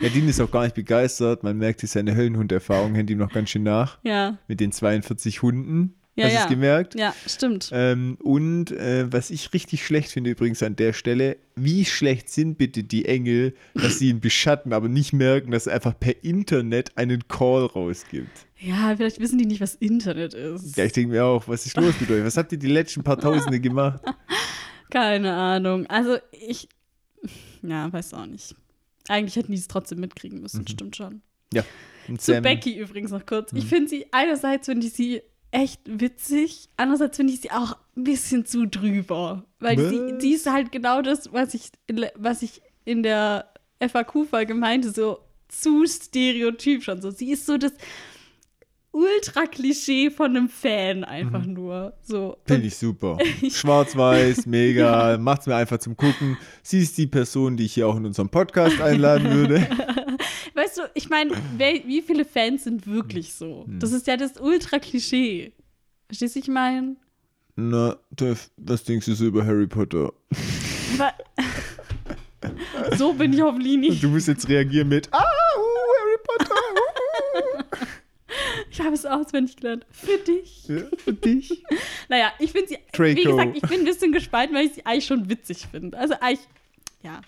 Ja, 0.00 0.08
Dean 0.10 0.28
ist 0.28 0.40
auch 0.40 0.50
gar 0.50 0.64
nicht 0.64 0.74
begeistert. 0.74 1.42
Man 1.42 1.56
merkt, 1.56 1.80
seine 1.80 2.14
Höllenhunderfahrung 2.14 2.94
hängt 2.94 3.08
ihm 3.10 3.18
noch 3.18 3.32
ganz 3.32 3.50
schön 3.50 3.62
nach. 3.62 3.98
Ja, 4.02 4.38
Mit 4.46 4.60
den 4.60 4.72
42 4.72 5.40
Hunden. 5.42 5.94
Ja, 6.18 6.24
Hast 6.24 6.32
du 6.32 6.36
ja. 6.36 6.42
es 6.44 6.48
gemerkt? 6.48 6.94
ja, 6.94 7.14
stimmt. 7.26 7.70
Ähm, 7.72 8.16
und 8.22 8.70
äh, 8.72 9.10
was 9.12 9.30
ich 9.30 9.52
richtig 9.52 9.84
schlecht 9.86 10.10
finde 10.10 10.30
übrigens 10.30 10.62
an 10.62 10.76
der 10.76 10.92
Stelle, 10.92 11.36
wie 11.54 11.84
schlecht 11.84 12.28
sind 12.28 12.58
bitte 12.58 12.82
die 12.84 13.04
Engel, 13.04 13.54
dass 13.74 13.98
sie 13.98 14.08
ihn 14.10 14.20
beschatten, 14.20 14.72
aber 14.72 14.88
nicht 14.88 15.12
merken, 15.12 15.50
dass 15.52 15.66
er 15.66 15.74
einfach 15.74 15.98
per 15.98 16.24
Internet 16.24 16.96
einen 16.96 17.26
Call 17.28 17.66
rausgibt. 17.66 18.46
Ja, 18.58 18.94
vielleicht 18.96 19.20
wissen 19.20 19.38
die 19.38 19.46
nicht, 19.46 19.60
was 19.60 19.76
Internet 19.76 20.34
ist. 20.34 20.76
Ja, 20.76 20.84
ich 20.84 20.92
denke 20.92 21.12
mir 21.12 21.24
auch, 21.24 21.46
was 21.46 21.64
ist 21.66 21.76
los 21.76 21.94
mit 22.00 22.10
euch? 22.10 22.24
Was 22.24 22.36
habt 22.36 22.50
ihr 22.52 22.58
die 22.58 22.66
letzten 22.66 23.04
paar 23.04 23.18
Tausende 23.18 23.60
gemacht? 23.60 24.00
Keine 24.90 25.32
Ahnung. 25.32 25.86
Also 25.86 26.16
ich, 26.32 26.68
ja, 27.62 27.92
weiß 27.92 28.14
auch 28.14 28.26
nicht. 28.26 28.54
Eigentlich 29.08 29.36
hätten 29.36 29.52
die 29.52 29.58
es 29.58 29.68
trotzdem 29.68 30.00
mitkriegen 30.00 30.40
müssen, 30.40 30.66
stimmt 30.66 30.96
schon. 30.96 31.22
Ja. 31.52 31.64
Und 32.08 32.20
Zu 32.20 32.40
Becky 32.40 32.78
übrigens 32.78 33.10
noch 33.10 33.24
kurz. 33.26 33.52
Ich 33.52 33.66
finde 33.66 33.88
sie, 33.88 34.06
einerseits 34.12 34.66
finde 34.66 34.86
ich 34.86 34.92
sie 34.92 35.22
echt 35.50 35.80
witzig, 35.86 36.68
andererseits 36.76 37.16
finde 37.16 37.32
ich 37.32 37.40
sie 37.40 37.50
auch 37.50 37.76
ein 37.96 38.04
bisschen 38.04 38.44
zu 38.44 38.66
drüber. 38.66 39.44
Weil 39.60 39.78
sie, 39.78 40.12
Was? 40.12 40.18
die 40.18 40.32
ist 40.32 40.50
halt 40.50 40.72
genau 40.72 41.02
das, 41.02 41.32
was 41.32 41.54
ich, 41.54 41.70
was 42.16 42.42
ich 42.42 42.62
in 42.84 43.02
der 43.02 43.52
FAQ-Folge 43.80 44.54
meinte, 44.54 44.90
so 44.90 45.18
zu 45.48 45.86
stereotyp 45.86 46.82
schon. 46.82 47.00
So, 47.00 47.10
sie 47.10 47.32
ist 47.32 47.46
so 47.46 47.56
das 47.56 47.72
Ultra-Klischee 48.92 50.10
von 50.10 50.36
einem 50.36 50.48
Fan 50.48 51.04
einfach 51.04 51.44
nur. 51.44 51.94
So. 52.02 52.38
Finde 52.46 52.66
ich 52.66 52.76
super. 52.76 53.18
Schwarz-Weiß, 53.50 54.46
mega, 54.46 55.18
macht's 55.18 55.46
mir 55.46 55.56
einfach 55.56 55.78
zum 55.78 55.96
Gucken. 55.96 56.36
Sie 56.62 56.80
ist 56.80 56.96
die 56.98 57.06
Person, 57.06 57.56
die 57.56 57.64
ich 57.64 57.74
hier 57.74 57.86
auch 57.86 57.96
in 57.96 58.06
unserem 58.06 58.28
Podcast 58.28 58.80
einladen 58.80 59.30
würde. 59.30 59.66
Weißt 60.58 60.78
du, 60.78 60.82
ich 60.94 61.08
meine, 61.08 61.30
wie 61.56 62.02
viele 62.02 62.24
Fans 62.24 62.64
sind 62.64 62.84
wirklich 62.84 63.32
so? 63.32 63.64
Hm. 63.64 63.78
Das 63.78 63.92
ist 63.92 64.08
ja 64.08 64.16
das 64.16 64.40
Ultra-Klischee. 64.40 65.52
Verstehst 66.08 66.34
du, 66.34 66.40
ich 66.40 66.48
meine? 66.48 66.96
Na, 67.54 67.96
Tev, 68.16 68.50
was 68.56 68.82
denkst 68.82 69.06
du 69.06 69.14
so 69.14 69.26
über 69.26 69.46
Harry 69.46 69.68
Potter? 69.68 70.12
So 72.96 73.12
bin 73.12 73.32
ich 73.32 73.40
hoffentlich 73.40 73.76
nicht. 73.76 74.02
Du 74.02 74.08
musst 74.08 74.26
jetzt 74.26 74.48
reagieren 74.48 74.88
mit, 74.88 75.08
ah, 75.12 75.18
uh, 75.18 75.60
Harry 76.00 76.18
Potter. 76.24 76.54
Uh, 76.54 77.86
Ich 78.70 78.80
habe 78.80 78.94
es 78.94 79.06
auswendig 79.06 79.56
gelernt. 79.56 79.86
Für 79.90 80.18
dich. 80.18 80.68
Ja, 80.68 80.82
für 80.98 81.12
dich. 81.12 81.62
Naja, 82.08 82.32
ich 82.38 82.52
finde 82.52 82.68
sie, 82.68 82.78
Draco. 82.92 83.16
wie 83.16 83.24
gesagt, 83.24 83.56
ich 83.56 83.62
bin 83.62 83.80
ein 83.80 83.84
bisschen 83.84 84.12
gespalten, 84.12 84.56
weil 84.56 84.66
ich 84.66 84.74
sie 84.74 84.86
eigentlich 84.86 85.06
schon 85.06 85.28
witzig 85.28 85.68
finde. 85.70 85.96
Also 85.96 86.14
eigentlich, 86.20 86.46
ja. 87.02 87.20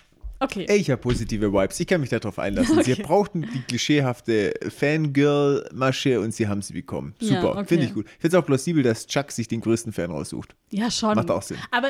Okay. 0.43 0.64
Ey, 0.68 0.78
ich 0.78 0.91
habe 0.91 1.01
positive 1.03 1.53
Vibes. 1.53 1.78
Ich 1.80 1.86
kann 1.86 2.01
mich 2.01 2.09
darauf 2.11 2.38
einlassen. 2.38 2.82
Sie 2.82 2.93
Okay. 2.95 3.03
brauchten 3.03 3.43
die 3.43 3.61
klischeehafte 3.62 4.55
Fangirl-Masche 4.70 6.20
und 6.20 6.32
sie 6.34 6.49
haben 6.49 6.62
sie 6.62 6.72
bekommen. 6.72 7.14
Ja, 7.20 7.41
Super. 7.43 7.51
okay. 7.59 7.64
Finde 7.66 7.84
ich 7.86 7.95
gut. 7.95 8.07
Ich 8.07 8.12
finde 8.20 8.36
es 8.36 8.43
auch 8.43 8.47
plausibel, 8.47 8.82
dass 8.82 9.07
Chuck 9.07 9.30
sich 9.32 9.49
den 9.49 9.61
größten 9.61 9.93
Fan 9.93 10.11
raussucht. 10.11 10.55
Ja, 10.70 10.91
schon. 10.91 11.14
Macht 11.14 11.30
auch 11.30 11.43
Sinn. 11.43 11.59
Aber 11.70 11.88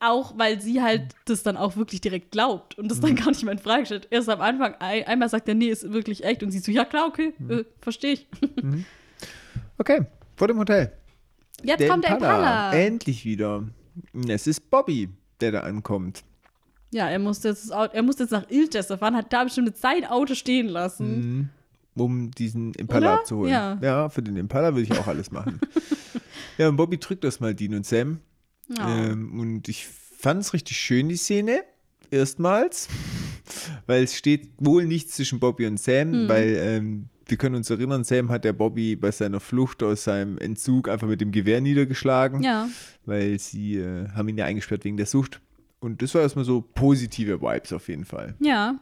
auch, 0.00 0.38
weil 0.38 0.60
sie 0.60 0.80
halt 0.80 1.02
das 1.24 1.42
dann 1.42 1.56
auch 1.56 1.76
wirklich 1.76 2.00
direkt 2.00 2.30
glaubt 2.30 2.78
und 2.78 2.88
das 2.88 2.98
Mhm. 2.98 3.02
dann 3.02 3.16
gar 3.16 3.28
nicht 3.30 3.42
mehr 3.42 3.52
in 3.52 3.58
Frage 3.58 3.84
stellt. 3.86 4.06
Erst 4.10 4.28
am 4.28 4.40
Anfang, 4.40 4.74
ein, 4.78 5.04
einmal 5.04 5.28
sagt 5.28 5.48
er, 5.48 5.54
nee, 5.56 5.66
ist 5.66 5.92
wirklich 5.92 6.22
echt. 6.22 6.42
Und 6.44 6.52
sie 6.52 6.60
so, 6.60 6.70
ja 6.70 6.84
klar, 6.84 7.08
okay, 7.08 7.32
Mhm. 7.38 7.50
äh, 7.50 7.64
verstehe 7.80 8.12
ich. 8.12 8.26
Okay, 9.76 10.02
vor 10.36 10.46
dem 10.48 10.58
Hotel. 10.58 10.92
Jetzt 11.64 11.88
kommt 11.88 12.04
der 12.04 12.12
Impala. 12.12 12.72
Endlich 12.72 13.24
wieder. 13.24 13.64
Es 14.28 14.46
ist 14.46 14.70
Bobby, 14.70 15.08
der 15.40 15.50
da 15.52 15.60
ankommt. 15.60 16.22
Ja, 16.90 17.08
er 17.08 17.18
musste 17.18 17.48
jetzt, 17.48 17.70
er 17.70 18.02
musste 18.02 18.22
jetzt 18.24 18.30
nach 18.30 18.48
Ilchester 18.50 18.96
fahren, 18.98 19.14
hat 19.16 19.32
da 19.32 19.44
bestimmt 19.44 19.76
sein 19.76 20.04
Auto 20.06 20.34
stehen 20.34 20.68
lassen. 20.68 21.50
um 21.94 22.30
diesen 22.30 22.72
Impala 22.74 23.12
Oder? 23.12 23.20
abzuholen. 23.20 23.78
Ja. 23.82 24.08
für 24.08 24.22
den 24.22 24.36
Impala 24.36 24.74
würde 24.74 24.82
ich 24.82 24.92
auch 24.98 25.06
alles 25.06 25.30
machen. 25.30 25.60
ja, 26.58 26.68
und 26.68 26.76
Bobby 26.76 26.98
drückt 26.98 27.24
das 27.24 27.40
mal 27.40 27.54
Dean 27.54 27.74
und 27.74 27.84
Sam. 27.86 28.20
Ja. 28.76 28.88
Ähm, 29.06 29.38
und 29.40 29.68
ich 29.68 29.86
fand 29.86 30.42
es 30.42 30.52
richtig 30.54 30.76
schön, 30.78 31.08
die 31.08 31.16
Szene. 31.16 31.62
Erstmals. 32.10 32.88
Weil 33.86 34.04
es 34.04 34.14
steht 34.16 34.50
wohl 34.58 34.84
nichts 34.86 35.16
zwischen 35.16 35.40
Bobby 35.40 35.66
und 35.66 35.78
Sam, 35.80 36.12
Hm. 36.12 36.28
weil 36.28 36.56
ähm, 36.58 37.08
wir 37.26 37.36
können 37.36 37.56
uns 37.56 37.68
erinnern, 37.68 38.04
Sam 38.04 38.30
hat 38.30 38.44
der 38.44 38.52
Bobby 38.54 38.96
bei 38.96 39.10
seiner 39.10 39.40
Flucht 39.40 39.82
aus 39.82 40.04
seinem 40.04 40.38
Entzug 40.38 40.88
einfach 40.88 41.06
mit 41.06 41.20
dem 41.20 41.32
Gewehr 41.32 41.60
niedergeschlagen, 41.60 42.42
Ja. 42.42 42.68
weil 43.04 43.38
sie 43.38 43.76
äh, 43.76 44.08
haben 44.10 44.28
ihn 44.28 44.38
ja 44.38 44.46
eingesperrt 44.46 44.84
wegen 44.84 44.96
der 44.96 45.04
Sucht. 45.06 45.40
Und 45.80 46.02
das 46.02 46.14
war 46.14 46.22
erstmal 46.22 46.44
so 46.44 46.60
positive 46.60 47.40
Vibes 47.40 47.72
auf 47.72 47.88
jeden 47.88 48.04
Fall. 48.04 48.34
Ja. 48.40 48.78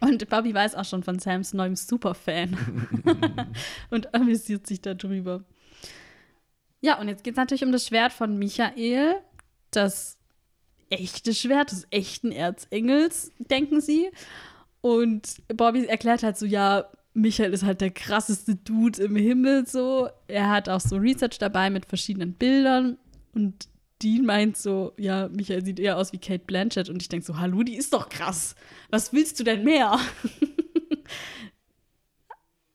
Und 0.00 0.28
Bobby 0.28 0.52
weiß 0.52 0.74
auch 0.74 0.84
schon 0.84 1.02
von 1.02 1.18
Sams 1.18 1.52
neuem 1.52 1.76
Superfan 1.76 2.56
und 3.90 4.14
amüsiert 4.14 4.66
sich 4.66 4.80
darüber. 4.80 5.44
Ja, 6.80 6.98
und 7.00 7.08
jetzt 7.08 7.22
geht 7.22 7.34
es 7.34 7.36
natürlich 7.38 7.64
um 7.64 7.70
das 7.70 7.86
Schwert 7.86 8.12
von 8.12 8.36
Michael, 8.36 9.14
das 9.70 10.18
echte 10.90 11.32
Schwert 11.32 11.70
des 11.70 11.86
echten 11.90 12.32
Erzengels, 12.32 13.30
denken 13.38 13.80
sie. 13.80 14.10
Und 14.80 15.36
Bobby 15.48 15.86
erklärt 15.86 16.24
halt 16.24 16.36
so, 16.36 16.46
ja, 16.46 16.86
Michael 17.14 17.52
ist 17.52 17.62
halt 17.62 17.80
der 17.80 17.90
krasseste 17.90 18.56
Dude 18.56 19.02
im 19.02 19.16
Himmel 19.16 19.66
so. 19.66 20.08
Er 20.26 20.50
hat 20.50 20.68
auch 20.68 20.80
so 20.80 20.96
Research 20.96 21.38
dabei 21.38 21.70
mit 21.70 21.86
verschiedenen 21.86 22.32
Bildern 22.32 22.98
und 23.34 23.68
Dean 24.02 24.24
meint 24.26 24.56
so, 24.56 24.92
ja, 24.98 25.28
Michael 25.28 25.64
sieht 25.64 25.78
eher 25.78 25.96
aus 25.96 26.12
wie 26.12 26.18
Kate 26.18 26.44
Blanchett 26.46 26.88
und 26.88 27.00
ich 27.02 27.08
denke 27.08 27.24
so, 27.26 27.38
hallo, 27.38 27.62
die 27.62 27.76
ist 27.76 27.92
doch 27.92 28.08
krass. 28.08 28.54
Was 28.90 29.12
willst 29.12 29.38
du 29.40 29.44
denn 29.44 29.64
mehr? 29.64 29.98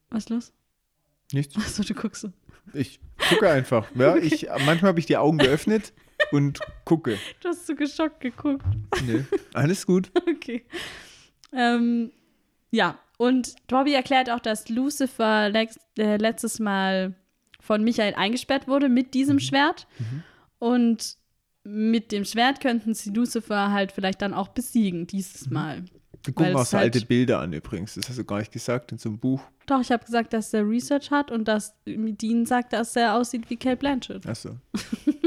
Was 0.09 0.23
ist 0.23 0.29
los? 0.29 0.53
Nichts. 1.33 1.55
Achso, 1.57 1.83
du 1.83 1.93
guckst 1.93 2.21
so. 2.21 2.31
Ich 2.73 2.99
gucke 3.29 3.49
einfach. 3.49 3.87
Ja, 3.95 4.15
ich, 4.15 4.47
manchmal 4.65 4.89
habe 4.89 4.99
ich 4.99 5.05
die 5.05 5.17
Augen 5.17 5.37
geöffnet 5.37 5.93
und 6.31 6.59
gucke. 6.85 7.17
Du 7.41 7.49
hast 7.49 7.67
so 7.67 7.75
geschockt 7.75 8.21
geguckt. 8.21 8.63
Nee, 9.05 9.25
alles 9.53 9.85
gut. 9.85 10.11
Okay. 10.29 10.65
Ähm, 11.51 12.11
ja, 12.71 12.97
und 13.17 13.55
Bobby 13.67 13.93
erklärt 13.93 14.29
auch, 14.29 14.39
dass 14.39 14.69
Lucifer 14.69 15.49
lex- 15.49 15.79
äh, 15.97 16.17
letztes 16.17 16.59
Mal 16.59 17.15
von 17.59 17.83
Michael 17.83 18.13
eingesperrt 18.15 18.67
wurde 18.67 18.87
mit 18.89 19.13
diesem 19.13 19.39
Schwert. 19.39 19.87
Und 20.59 21.17
mit 21.63 22.11
dem 22.11 22.23
Schwert 22.25 22.61
könnten 22.61 22.93
sie 22.93 23.09
Lucifer 23.11 23.71
halt 23.71 23.91
vielleicht 23.91 24.21
dann 24.21 24.33
auch 24.33 24.47
besiegen, 24.49 25.05
dieses 25.07 25.49
Mal. 25.49 25.83
Wir 26.23 26.33
gucken 26.33 26.55
auch 26.55 26.65
so 26.65 26.77
halt- 26.77 26.95
alte 26.95 27.05
Bilder 27.05 27.39
an 27.39 27.53
übrigens. 27.53 27.95
Das 27.95 28.09
hast 28.09 28.17
du 28.17 28.23
gar 28.25 28.39
nicht 28.39 28.51
gesagt 28.51 28.91
in 28.91 28.97
so 28.97 29.09
einem 29.09 29.19
Buch. 29.19 29.41
Doch, 29.65 29.81
ich 29.81 29.91
habe 29.91 30.03
gesagt, 30.05 30.33
dass 30.33 30.53
er 30.53 30.67
Research 30.67 31.11
hat 31.11 31.29
und 31.31 31.45
dass 31.47 31.73
Dean 31.85 32.45
sagt, 32.45 32.73
dass 32.73 32.95
er 32.95 33.15
aussieht 33.15 33.49
wie 33.49 33.57
Kate 33.57 33.77
Blanchett. 33.77 34.25
Achso. 34.25 34.57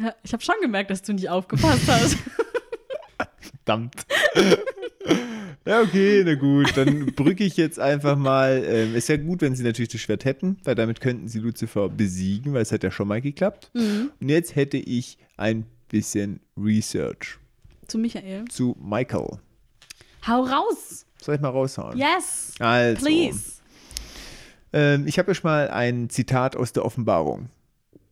Ja, 0.00 0.14
ich 0.24 0.32
habe 0.32 0.42
schon 0.42 0.56
gemerkt, 0.60 0.90
dass 0.90 1.02
du 1.02 1.12
nicht 1.12 1.28
aufgepasst 1.28 1.86
hast. 1.86 2.16
Verdammt. 3.64 3.94
ja, 5.66 5.80
okay, 5.80 6.22
na 6.24 6.34
gut. 6.34 6.76
Dann 6.76 7.06
brücke 7.14 7.44
ich 7.44 7.56
jetzt 7.56 7.78
einfach 7.80 8.16
mal. 8.16 8.62
Ähm, 8.66 8.94
ist 8.94 9.08
ja 9.08 9.16
gut, 9.16 9.40
wenn 9.40 9.54
sie 9.54 9.62
natürlich 9.64 9.88
das 9.90 10.00
Schwert 10.00 10.24
hätten, 10.24 10.58
weil 10.64 10.74
damit 10.74 11.00
könnten 11.00 11.28
sie 11.28 11.38
Lucifer 11.38 11.88
besiegen, 11.88 12.52
weil 12.54 12.62
es 12.62 12.72
hat 12.72 12.82
ja 12.82 12.90
schon 12.90 13.08
mal 13.08 13.20
geklappt. 13.20 13.70
Und 13.74 14.28
jetzt 14.28 14.54
hätte 14.56 14.76
ich 14.76 15.18
ein 15.36 15.64
bisschen 15.88 16.40
Research 16.56 17.38
Zu 17.86 17.98
Michael. 17.98 18.44
zu 18.48 18.76
Michael. 18.80 19.38
Hau 20.26 20.42
raus! 20.42 21.06
Soll 21.20 21.36
ich 21.36 21.40
mal 21.40 21.48
raushauen? 21.50 21.96
Yes! 21.98 22.54
Also, 22.58 23.04
Please! 23.06 23.54
ähm, 24.72 25.06
ich 25.06 25.18
habe 25.18 25.30
euch 25.30 25.42
mal 25.44 25.68
ein 25.70 26.08
Zitat 26.10 26.56
aus 26.56 26.72
der 26.72 26.84
Offenbarung. 26.84 27.48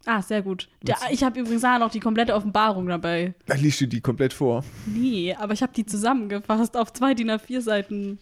Ah, 0.05 0.21
sehr 0.21 0.43
gut. 0.43 0.69
Der, 0.83 0.97
ich 1.11 1.23
habe 1.23 1.41
übrigens 1.41 1.65
auch 1.65 1.79
noch 1.79 1.91
die 1.91 2.01
komplette 2.01 2.35
Offenbarung 2.35 2.87
dabei. 2.87 3.35
Da 3.47 3.55
liest 3.55 3.81
du 3.81 3.87
die 3.87 4.01
komplett 4.01 4.33
vor. 4.33 4.65
Nee, 4.87 5.35
aber 5.39 5.53
ich 5.53 5.63
habe 5.63 5.73
die 5.73 5.87
zusammengefasst 5.87 6.77
auf 6.77 6.93
zwei 6.93 7.15
DIN 7.15 7.31
A4 7.31 7.61
Seiten. 7.61 8.19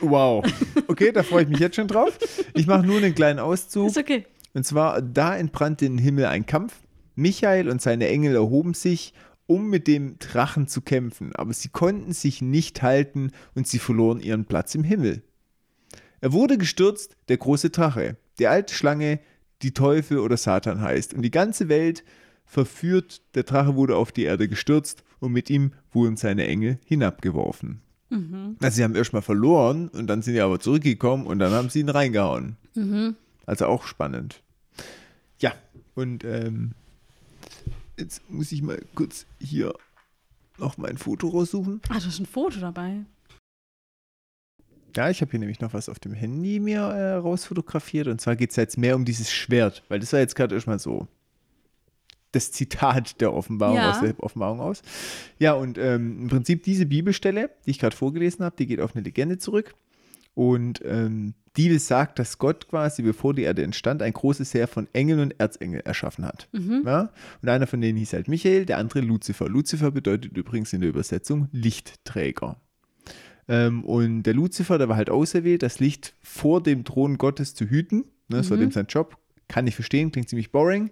Wow. 0.00 0.44
Okay, 0.88 1.12
da 1.12 1.22
freue 1.22 1.44
ich 1.44 1.48
mich 1.48 1.60
jetzt 1.60 1.76
schon 1.76 1.86
drauf. 1.86 2.18
Ich 2.54 2.66
mache 2.66 2.84
nur 2.84 2.96
einen 2.96 3.14
kleinen 3.14 3.38
Auszug. 3.38 3.86
Ist 3.86 3.98
okay. 3.98 4.26
Und 4.52 4.66
zwar, 4.66 5.00
da 5.00 5.36
entbrannte 5.36 5.86
im 5.86 5.96
Himmel 5.96 6.26
ein 6.26 6.44
Kampf. 6.44 6.74
Michael 7.14 7.68
und 7.68 7.80
seine 7.80 8.08
Engel 8.08 8.34
erhoben 8.34 8.74
sich, 8.74 9.14
um 9.46 9.68
mit 9.68 9.86
dem 9.86 10.18
Drachen 10.18 10.66
zu 10.66 10.80
kämpfen, 10.80 11.34
aber 11.36 11.52
sie 11.52 11.68
konnten 11.68 12.12
sich 12.12 12.42
nicht 12.42 12.82
halten 12.82 13.30
und 13.54 13.68
sie 13.68 13.78
verloren 13.78 14.20
ihren 14.20 14.46
Platz 14.46 14.74
im 14.74 14.82
Himmel. 14.82 15.22
Er 16.20 16.32
wurde 16.32 16.58
gestürzt, 16.58 17.16
der 17.28 17.36
große 17.36 17.70
Drache, 17.70 18.16
die 18.38 18.46
alte 18.46 18.74
Schlange, 18.74 19.20
die 19.62 19.72
Teufel 19.72 20.18
oder 20.18 20.36
Satan 20.36 20.80
heißt. 20.80 21.14
Und 21.14 21.22
die 21.22 21.30
ganze 21.30 21.68
Welt 21.68 22.04
verführt, 22.44 23.22
der 23.34 23.44
Drache 23.44 23.76
wurde 23.76 23.96
auf 23.96 24.12
die 24.12 24.24
Erde 24.24 24.48
gestürzt 24.48 25.04
und 25.20 25.32
mit 25.32 25.48
ihm 25.50 25.72
wurden 25.92 26.16
seine 26.16 26.46
Engel 26.46 26.78
hinabgeworfen. 26.84 27.80
Also 28.60 28.76
sie 28.76 28.84
haben 28.84 28.94
erstmal 28.94 29.22
verloren 29.22 29.88
und 29.88 30.06
dann 30.06 30.20
sind 30.20 30.34
sie 30.34 30.40
aber 30.40 30.60
zurückgekommen 30.60 31.26
und 31.26 31.38
dann 31.38 31.52
haben 31.52 31.70
sie 31.70 31.80
ihn 31.80 31.88
reingehauen. 31.88 32.56
Also 33.46 33.66
auch 33.66 33.84
spannend. 33.86 34.42
Ja, 35.38 35.52
und 35.94 36.22
ähm, 36.24 36.72
jetzt 37.98 38.28
muss 38.30 38.52
ich 38.52 38.60
mal 38.62 38.80
kurz 38.94 39.24
hier 39.40 39.72
noch 40.58 40.76
mein 40.76 40.98
Foto 40.98 41.28
raussuchen. 41.28 41.80
Ah, 41.88 41.98
du 41.98 42.06
hast 42.06 42.20
ein 42.20 42.26
Foto 42.26 42.60
dabei. 42.60 43.00
Ja, 44.96 45.10
ich 45.10 45.20
habe 45.20 45.30
hier 45.30 45.40
nämlich 45.40 45.60
noch 45.60 45.74
was 45.74 45.88
auf 45.88 45.98
dem 45.98 46.12
Handy 46.12 46.60
mir 46.60 46.80
äh, 46.80 47.14
rausfotografiert 47.14 48.06
und 48.08 48.20
zwar 48.20 48.36
geht 48.36 48.50
es 48.50 48.56
jetzt 48.56 48.76
mehr 48.78 48.96
um 48.96 49.04
dieses 49.04 49.30
Schwert, 49.30 49.82
weil 49.88 50.00
das 50.00 50.12
war 50.12 50.20
jetzt 50.20 50.34
gerade 50.36 50.54
erstmal 50.54 50.78
so 50.78 51.08
das 52.32 52.50
Zitat 52.50 53.20
der 53.20 53.32
Offenbarung 53.34 53.76
Ja. 53.76 53.90
aus 53.90 54.00
der 54.00 54.14
Offenbarung 54.18 54.60
aus. 54.60 54.82
Ja, 55.38 55.52
und 55.52 55.76
ähm, 55.78 56.22
im 56.22 56.28
Prinzip 56.28 56.62
diese 56.62 56.86
Bibelstelle, 56.86 57.50
die 57.66 57.70
ich 57.72 57.78
gerade 57.78 57.94
vorgelesen 57.94 58.44
habe, 58.44 58.56
die 58.58 58.66
geht 58.66 58.80
auf 58.80 58.94
eine 58.94 59.04
Legende 59.04 59.36
zurück. 59.38 59.74
Und 60.34 60.80
ähm, 60.86 61.34
die 61.58 61.68
besagt, 61.68 62.18
dass 62.18 62.38
Gott 62.38 62.66
quasi, 62.68 63.02
bevor 63.02 63.34
die 63.34 63.42
Erde 63.42 63.62
entstand, 63.62 64.00
ein 64.00 64.14
großes 64.14 64.54
Heer 64.54 64.66
von 64.66 64.88
Engeln 64.94 65.20
und 65.20 65.38
Erzengeln 65.38 65.84
erschaffen 65.84 66.24
hat. 66.24 66.48
Ja? 66.86 67.10
Und 67.42 67.48
einer 67.50 67.66
von 67.66 67.82
denen 67.82 67.98
hieß 67.98 68.14
halt 68.14 68.28
Michael, 68.28 68.64
der 68.64 68.78
andere 68.78 69.00
Luzifer. 69.00 69.46
Luzifer 69.50 69.90
bedeutet 69.90 70.34
übrigens 70.38 70.72
in 70.72 70.80
der 70.80 70.88
Übersetzung 70.88 71.48
Lichtträger. 71.52 72.56
Ähm, 73.48 73.84
und 73.84 74.22
der 74.22 74.34
Luzifer, 74.34 74.78
der 74.78 74.88
war 74.88 74.96
halt 74.96 75.10
auserwählt, 75.10 75.62
das 75.62 75.80
Licht 75.80 76.14
vor 76.22 76.62
dem 76.62 76.84
Thron 76.84 77.18
Gottes 77.18 77.54
zu 77.54 77.66
hüten. 77.66 78.04
Ne, 78.28 78.38
das 78.38 78.50
war 78.50 78.56
dem 78.56 78.70
sein 78.70 78.86
Job. 78.88 79.16
Kann 79.48 79.66
ich 79.66 79.74
verstehen, 79.74 80.12
klingt 80.12 80.28
ziemlich 80.28 80.52
boring. 80.52 80.90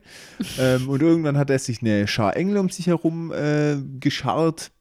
ähm, 0.58 0.88
und 0.88 1.00
irgendwann 1.00 1.38
hat 1.38 1.50
er 1.50 1.58
sich 1.58 1.80
eine 1.80 2.06
Schar 2.06 2.36
Engel 2.36 2.58
um 2.58 2.68
sich 2.68 2.88
herum 2.88 3.32
äh, 3.32 3.76
geschart, 4.00 4.72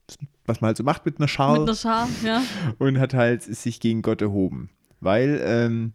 was 0.45 0.61
man 0.61 0.70
halt 0.70 0.78
so 0.78 0.84
macht 0.84 1.05
mit 1.05 1.20
einer 1.20 1.28
Schar 1.28 1.53
Mit 1.53 1.70
einer 1.70 1.76
Schar, 1.76 2.09
ja. 2.26 2.43
und 2.80 2.99
hat 2.99 3.13
halt 3.13 3.43
sich 3.43 3.80
gegen 3.80 4.01
Gott 4.01 4.22
erhoben, 4.22 4.70
weil 4.99 5.39
ähm, 5.43 5.93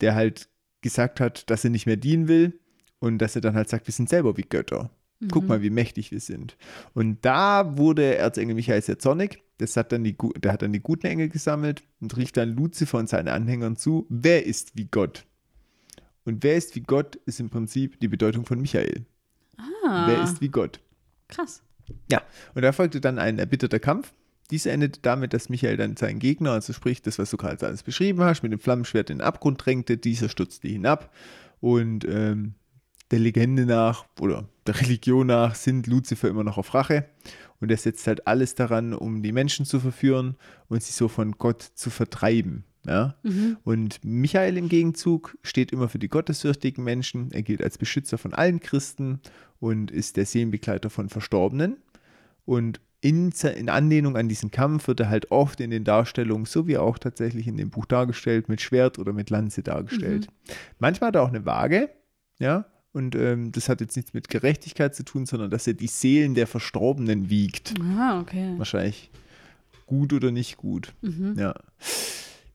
der 0.00 0.14
halt 0.14 0.48
gesagt 0.82 1.20
hat, 1.20 1.48
dass 1.50 1.64
er 1.64 1.70
nicht 1.70 1.86
mehr 1.86 1.96
dienen 1.96 2.28
will 2.28 2.58
und 2.98 3.18
dass 3.18 3.36
er 3.36 3.42
dann 3.42 3.54
halt 3.54 3.68
sagt, 3.68 3.86
wir 3.86 3.94
sind 3.94 4.08
selber 4.08 4.36
wie 4.36 4.42
Götter. 4.42 4.90
Guck 5.30 5.46
mal, 5.46 5.60
wie 5.60 5.68
mächtig 5.68 6.12
wir 6.12 6.20
sind. 6.20 6.56
Und 6.94 7.18
da 7.26 7.76
wurde 7.76 8.16
Erzengel 8.16 8.54
Michael 8.54 8.80
sehr 8.80 8.98
zornig. 8.98 9.42
Das 9.60 9.76
hat 9.76 9.92
dann 9.92 10.04
die, 10.04 10.16
der 10.38 10.52
hat 10.52 10.62
dann 10.62 10.72
die 10.72 10.80
guten 10.80 11.06
Engel 11.06 11.28
gesammelt 11.28 11.82
und 12.00 12.16
rief 12.16 12.32
dann 12.32 12.50
Luzifer 12.54 12.98
und 12.98 13.08
seine 13.08 13.32
Anhängern 13.32 13.76
zu, 13.76 14.06
wer 14.08 14.46
ist 14.46 14.76
wie 14.76 14.86
Gott? 14.86 15.26
Und 16.24 16.42
wer 16.42 16.56
ist 16.56 16.74
wie 16.76 16.80
Gott 16.80 17.16
ist 17.26 17.40
im 17.40 17.50
Prinzip 17.50 18.00
die 18.00 18.08
Bedeutung 18.08 18.46
von 18.46 18.60
Michael. 18.60 19.04
Ah, 19.84 20.06
Wer 20.08 20.22
ist 20.22 20.40
wie 20.40 20.48
Gott? 20.48 20.80
krass. 21.28 21.62
Ja, 22.10 22.22
und 22.54 22.62
da 22.62 22.72
folgte 22.72 23.00
dann 23.00 23.18
ein 23.18 23.38
erbitterter 23.38 23.78
Kampf. 23.80 24.12
Dieser 24.50 24.72
endete 24.72 25.00
damit, 25.02 25.32
dass 25.32 25.48
Michael 25.48 25.76
dann 25.76 25.96
seinen 25.96 26.18
Gegner, 26.18 26.52
also 26.52 26.72
sprich 26.72 27.02
das, 27.02 27.18
was 27.18 27.30
du 27.30 27.36
gerade 27.36 27.64
alles 27.66 27.82
beschrieben 27.82 28.20
hast, 28.22 28.42
mit 28.42 28.52
dem 28.52 28.58
Flammenschwert 28.58 29.10
in 29.10 29.18
den 29.18 29.26
Abgrund 29.26 29.64
drängte. 29.64 29.96
Dieser 29.96 30.28
stürzte 30.28 30.68
hinab. 30.68 31.12
Und 31.60 32.04
ähm, 32.04 32.54
der 33.10 33.18
Legende 33.18 33.66
nach 33.66 34.06
oder 34.18 34.48
der 34.66 34.80
Religion 34.80 35.26
nach 35.28 35.54
sind 35.54 35.86
Luzifer 35.86 36.28
immer 36.28 36.44
noch 36.44 36.58
auf 36.58 36.74
Rache. 36.74 37.06
Und 37.60 37.70
er 37.70 37.76
setzt 37.76 38.06
halt 38.06 38.26
alles 38.26 38.54
daran, 38.54 38.94
um 38.94 39.22
die 39.22 39.32
Menschen 39.32 39.66
zu 39.66 39.80
verführen 39.80 40.36
und 40.68 40.82
sie 40.82 40.92
so 40.92 41.08
von 41.08 41.32
Gott 41.32 41.62
zu 41.62 41.90
vertreiben. 41.90 42.64
Ja? 42.86 43.16
Und 43.64 44.02
Michael 44.02 44.56
im 44.56 44.68
Gegenzug 44.68 45.36
steht 45.42 45.70
immer 45.72 45.88
für 45.88 45.98
die 45.98 46.08
gottesfürchtigen 46.08 46.82
Menschen. 46.82 47.30
Er 47.32 47.42
gilt 47.42 47.62
als 47.62 47.78
Beschützer 47.78 48.18
von 48.18 48.32
allen 48.32 48.60
Christen 48.60 49.20
und 49.58 49.90
ist 49.90 50.16
der 50.16 50.26
Seelenbegleiter 50.26 50.90
von 50.90 51.08
Verstorbenen. 51.08 51.76
Und 52.46 52.80
in, 53.02 53.32
in 53.56 53.68
Anlehnung 53.68 54.16
an 54.16 54.28
diesen 54.28 54.50
Kampf 54.50 54.88
wird 54.88 55.00
er 55.00 55.08
halt 55.08 55.30
oft 55.30 55.60
in 55.60 55.70
den 55.70 55.84
Darstellungen, 55.84 56.44
so 56.46 56.66
wie 56.66 56.78
auch 56.78 56.98
tatsächlich 56.98 57.46
in 57.46 57.56
dem 57.56 57.70
Buch 57.70 57.86
dargestellt, 57.86 58.48
mit 58.48 58.60
Schwert 58.60 58.98
oder 58.98 59.12
mit 59.12 59.30
Lanze 59.30 59.62
dargestellt. 59.62 60.26
Manchmal 60.78 61.08
hat 61.08 61.14
er 61.16 61.22
auch 61.22 61.28
eine 61.28 61.46
Waage, 61.46 61.90
ja, 62.38 62.66
und 62.92 63.14
ähm, 63.14 63.52
das 63.52 63.68
hat 63.68 63.80
jetzt 63.80 63.96
nichts 63.96 64.14
mit 64.14 64.28
Gerechtigkeit 64.28 64.94
zu 64.94 65.04
tun, 65.04 65.26
sondern 65.26 65.50
dass 65.50 65.66
er 65.66 65.74
die 65.74 65.86
Seelen 65.86 66.34
der 66.34 66.46
Verstorbenen 66.46 67.30
wiegt. 67.30 67.74
Ah, 67.96 68.20
okay. 68.20 68.54
Wahrscheinlich 68.56 69.10
gut 69.86 70.12
oder 70.12 70.30
nicht 70.30 70.56
gut. 70.56 70.92
Ja. 71.36 71.54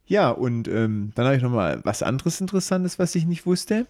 Ja, 0.07 0.29
und 0.29 0.67
ähm, 0.67 1.11
dann 1.15 1.25
habe 1.25 1.35
ich 1.35 1.41
nochmal 1.41 1.81
was 1.83 2.03
anderes 2.03 2.39
Interessantes, 2.39 2.99
was 2.99 3.15
ich 3.15 3.25
nicht 3.25 3.45
wusste. 3.45 3.87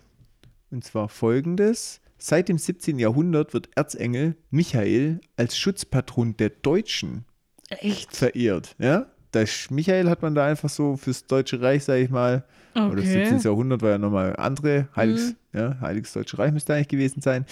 Und 0.71 0.83
zwar 0.83 1.09
folgendes. 1.09 1.99
Seit 2.17 2.47
dem 2.47 2.57
17. 2.57 2.97
Jahrhundert 2.97 3.53
wird 3.53 3.69
Erzengel 3.75 4.35
Michael 4.49 5.19
als 5.35 5.57
Schutzpatron 5.57 6.37
der 6.37 6.49
Deutschen 6.49 7.25
Echt? 7.69 8.15
verehrt. 8.15 8.75
Ja? 8.79 9.07
Das 9.31 9.69
Michael 9.69 10.09
hat 10.09 10.21
man 10.21 10.33
da 10.33 10.45
einfach 10.45 10.69
so 10.69 10.95
fürs 10.95 11.27
Deutsche 11.27 11.61
Reich, 11.61 11.83
sage 11.83 12.03
ich 12.03 12.09
mal, 12.09 12.45
oder 12.76 12.95
das 12.97 13.05
17. 13.05 13.36
Okay. 13.38 13.43
Jahrhundert 13.47 13.82
war 13.82 13.91
ja 13.91 13.97
nochmal 13.97 14.36
andere, 14.36 14.88
Heiliges, 14.95 15.36
ja, 15.53 15.78
Heiliges 15.82 16.13
Deutsche 16.13 16.38
Reich 16.38 16.51
müsste 16.51 16.73
eigentlich 16.73 16.89
gewesen 16.89 17.21
sein. 17.21 17.45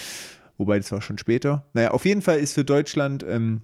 Wobei 0.58 0.78
das 0.78 0.92
war 0.92 1.02
schon 1.02 1.18
später. 1.18 1.66
Naja, 1.74 1.92
auf 1.92 2.06
jeden 2.06 2.22
Fall 2.22 2.40
ist 2.40 2.54
für 2.54 2.64
Deutschland 2.64 3.24
ähm, 3.28 3.62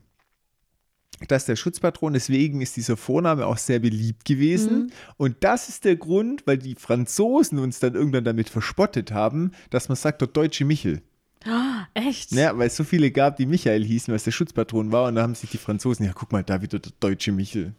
das 1.27 1.45
der 1.45 1.55
Schutzpatron. 1.55 2.13
Deswegen 2.13 2.61
ist 2.61 2.77
dieser 2.77 2.97
Vorname 2.97 3.45
auch 3.45 3.57
sehr 3.57 3.79
beliebt 3.79 4.25
gewesen. 4.25 4.91
Und 5.17 5.35
das 5.41 5.69
ist 5.69 5.85
der 5.85 5.97
Grund, 5.97 6.47
weil 6.47 6.57
die 6.57 6.75
Franzosen 6.75 7.59
uns 7.59 7.79
dann 7.79 7.93
irgendwann 7.93 8.23
damit 8.23 8.49
verspottet 8.49 9.11
haben, 9.11 9.51
dass 9.69 9.89
man 9.89 9.97
sagt, 9.97 10.21
der 10.21 10.29
deutsche 10.29 10.65
Michel. 10.65 11.01
Ah, 11.45 11.85
echt? 11.93 12.31
Ja, 12.33 12.57
weil 12.57 12.67
es 12.67 12.75
so 12.75 12.83
viele 12.83 13.11
gab, 13.11 13.37
die 13.37 13.45
Michael 13.45 13.83
hießen, 13.85 14.11
weil 14.11 14.17
es 14.17 14.23
der 14.25 14.31
Schutzpatron 14.31 14.91
war. 14.91 15.07
Und 15.07 15.15
da 15.15 15.21
haben 15.21 15.35
sich 15.35 15.49
die 15.49 15.57
Franzosen, 15.57 16.05
ja, 16.05 16.11
guck 16.13 16.31
mal, 16.31 16.43
da 16.43 16.61
wieder 16.61 16.79
der 16.79 16.91
deutsche 16.99 17.31
Michel. 17.31 17.73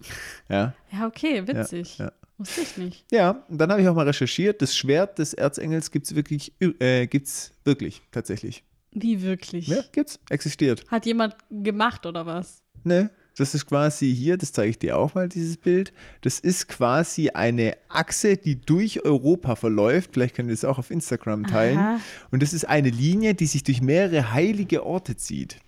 Ja, 0.48 0.74
Ja, 0.92 1.06
okay, 1.06 1.46
witzig. 1.46 1.98
ja. 1.98 2.12
Wusste 2.40 2.62
ich 2.62 2.76
nicht. 2.78 3.04
Ja, 3.12 3.44
und 3.50 3.58
dann 3.58 3.70
habe 3.70 3.82
ich 3.82 3.88
auch 3.88 3.94
mal 3.94 4.06
recherchiert, 4.06 4.62
das 4.62 4.74
Schwert 4.74 5.18
des 5.18 5.34
Erzengels 5.34 5.90
gibt 5.90 6.06
es 6.06 6.14
wirklich, 6.14 6.54
äh, 6.58 7.06
gibt's 7.06 7.52
wirklich, 7.64 8.00
tatsächlich. 8.12 8.64
Wie 8.92 9.20
wirklich? 9.20 9.66
Ja, 9.66 9.84
gibt's, 9.92 10.18
existiert. 10.30 10.86
Hat 10.88 11.04
jemand 11.04 11.36
gemacht 11.50 12.06
oder 12.06 12.24
was? 12.24 12.62
Ne? 12.82 13.10
Das 13.36 13.54
ist 13.54 13.66
quasi 13.66 14.14
hier, 14.14 14.38
das 14.38 14.52
zeige 14.52 14.70
ich 14.70 14.78
dir 14.78 14.96
auch 14.96 15.14
mal, 15.14 15.28
dieses 15.28 15.58
Bild. 15.58 15.92
Das 16.22 16.40
ist 16.40 16.66
quasi 16.66 17.28
eine 17.28 17.76
Achse, 17.90 18.38
die 18.38 18.58
durch 18.58 19.04
Europa 19.04 19.54
verläuft. 19.54 20.10
Vielleicht 20.14 20.34
können 20.34 20.48
wir 20.48 20.54
das 20.54 20.64
auch 20.64 20.78
auf 20.78 20.90
Instagram 20.90 21.46
teilen. 21.46 21.78
Aha. 21.78 22.00
Und 22.30 22.42
das 22.42 22.54
ist 22.54 22.66
eine 22.66 22.88
Linie, 22.88 23.34
die 23.34 23.46
sich 23.46 23.64
durch 23.64 23.82
mehrere 23.82 24.32
heilige 24.32 24.84
Orte 24.84 25.14
zieht. 25.16 25.58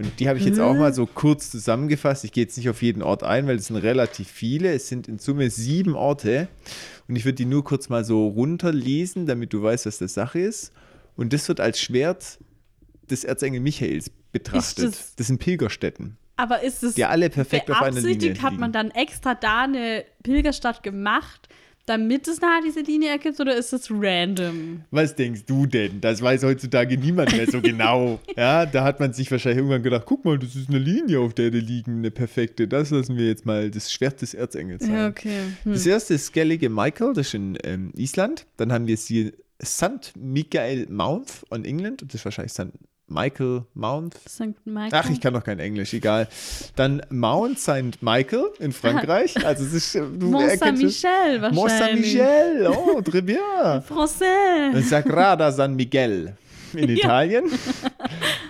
Und 0.00 0.18
die 0.18 0.28
habe 0.28 0.38
ich 0.38 0.44
jetzt 0.46 0.58
auch 0.60 0.74
mal 0.74 0.94
so 0.94 1.06
kurz 1.06 1.50
zusammengefasst. 1.50 2.24
Ich 2.24 2.32
gehe 2.32 2.44
jetzt 2.44 2.56
nicht 2.56 2.68
auf 2.70 2.80
jeden 2.82 3.02
Ort 3.02 3.22
ein, 3.22 3.46
weil 3.46 3.56
es 3.56 3.66
sind 3.66 3.76
relativ 3.76 4.28
viele. 4.28 4.72
Es 4.72 4.88
sind 4.88 5.08
in 5.08 5.18
Summe 5.18 5.50
sieben 5.50 5.94
Orte. 5.94 6.48
Und 7.08 7.16
ich 7.16 7.24
würde 7.24 7.34
die 7.36 7.44
nur 7.44 7.64
kurz 7.64 7.88
mal 7.88 8.04
so 8.04 8.26
runterlesen, 8.28 9.26
damit 9.26 9.52
du 9.52 9.62
weißt, 9.62 9.86
was 9.86 9.98
das 9.98 10.14
Sache 10.14 10.38
ist. 10.40 10.72
Und 11.16 11.32
das 11.32 11.46
wird 11.48 11.60
als 11.60 11.80
Schwert 11.80 12.38
des 13.10 13.24
Erzengel 13.24 13.60
Michaels 13.60 14.10
betrachtet. 14.32 14.86
das- 14.94 15.14
das 15.16 15.26
sind 15.26 15.38
Pilgerstätten, 15.38 16.16
Aber 16.36 16.62
ist 16.62 16.82
es 16.82 16.94
die 16.94 17.04
alle 17.04 17.28
perfekt 17.28 17.70
auf 17.70 17.82
einer 17.82 17.96
Linie 18.00 18.12
beabsichtigt, 18.14 18.42
hat 18.42 18.52
man 18.54 18.72
liegen. 18.72 18.72
dann 18.72 18.90
extra 18.92 19.34
da 19.34 19.64
eine 19.64 20.04
Pilgerstadt 20.22 20.82
gemacht, 20.82 21.48
damit 21.90 22.28
es 22.28 22.40
nachher 22.40 22.62
diese 22.64 22.82
Linie 22.82 23.10
ergibt 23.10 23.40
oder 23.40 23.56
ist 23.56 23.72
es 23.72 23.90
random? 23.90 24.82
Was 24.92 25.16
denkst 25.16 25.44
du 25.44 25.66
denn? 25.66 26.00
Das 26.00 26.22
weiß 26.22 26.44
heutzutage 26.44 26.96
niemand 26.96 27.36
mehr 27.36 27.50
so 27.50 27.60
genau. 27.62 28.20
Ja, 28.36 28.64
da 28.64 28.84
hat 28.84 29.00
man 29.00 29.12
sich 29.12 29.28
wahrscheinlich 29.28 29.58
irgendwann 29.58 29.82
gedacht, 29.82 30.04
guck 30.06 30.24
mal, 30.24 30.38
das 30.38 30.54
ist 30.54 30.68
eine 30.68 30.78
Linie, 30.78 31.18
auf 31.18 31.34
der 31.34 31.50
die 31.50 31.58
liegen, 31.58 31.98
eine 31.98 32.12
perfekte. 32.12 32.68
Das 32.68 32.90
lassen 32.90 33.16
wir 33.16 33.26
jetzt 33.26 33.44
mal 33.44 33.72
das 33.72 33.92
Schwert 33.92 34.22
des 34.22 34.34
Erzengels 34.34 34.84
sein. 34.84 34.94
Ja, 34.94 35.08
okay. 35.08 35.40
Hm. 35.64 35.72
Das 35.72 35.84
erste 35.84 36.14
ist 36.14 36.26
Skellige 36.26 36.70
Michael, 36.70 37.12
das 37.12 37.26
ist 37.26 37.34
in 37.34 37.58
ähm, 37.64 37.92
Island. 37.96 38.46
Dann 38.56 38.72
haben 38.72 38.86
wir 38.86 38.96
hier 38.96 39.32
St. 39.60 40.12
Michael 40.16 40.86
Mount 40.88 41.44
in 41.52 41.64
England. 41.64 42.02
Das 42.06 42.14
ist 42.14 42.24
wahrscheinlich 42.24 42.52
St. 42.52 42.68
Michael 43.10 43.64
Mount. 43.74 44.14
St. 44.28 44.54
Michael. 44.64 44.90
Ach, 44.92 45.10
ich 45.10 45.20
kann 45.20 45.34
doch 45.34 45.44
kein 45.44 45.58
Englisch, 45.58 45.92
egal. 45.92 46.28
Dann 46.76 47.02
Mount 47.10 47.58
St. 47.58 48.00
Michael 48.00 48.50
in 48.58 48.72
Frankreich. 48.72 49.34
Also 49.44 49.64
es 49.64 49.72
ist, 49.72 49.94
äh, 49.96 50.00
du 50.00 50.28
Mont. 50.28 50.58
Saint-Michel 50.58 51.40
Mont 51.40 51.56
wahrscheinlich. 51.56 52.12
Saint-Michel, 52.12 52.66
oh, 52.68 53.00
très 53.04 53.22
bien. 53.22 53.38
Français. 53.88 54.80
Sagrada 54.82 55.50
San 55.50 55.74
Miguel 55.74 56.36
in 56.74 56.88
Italien. 56.96 57.44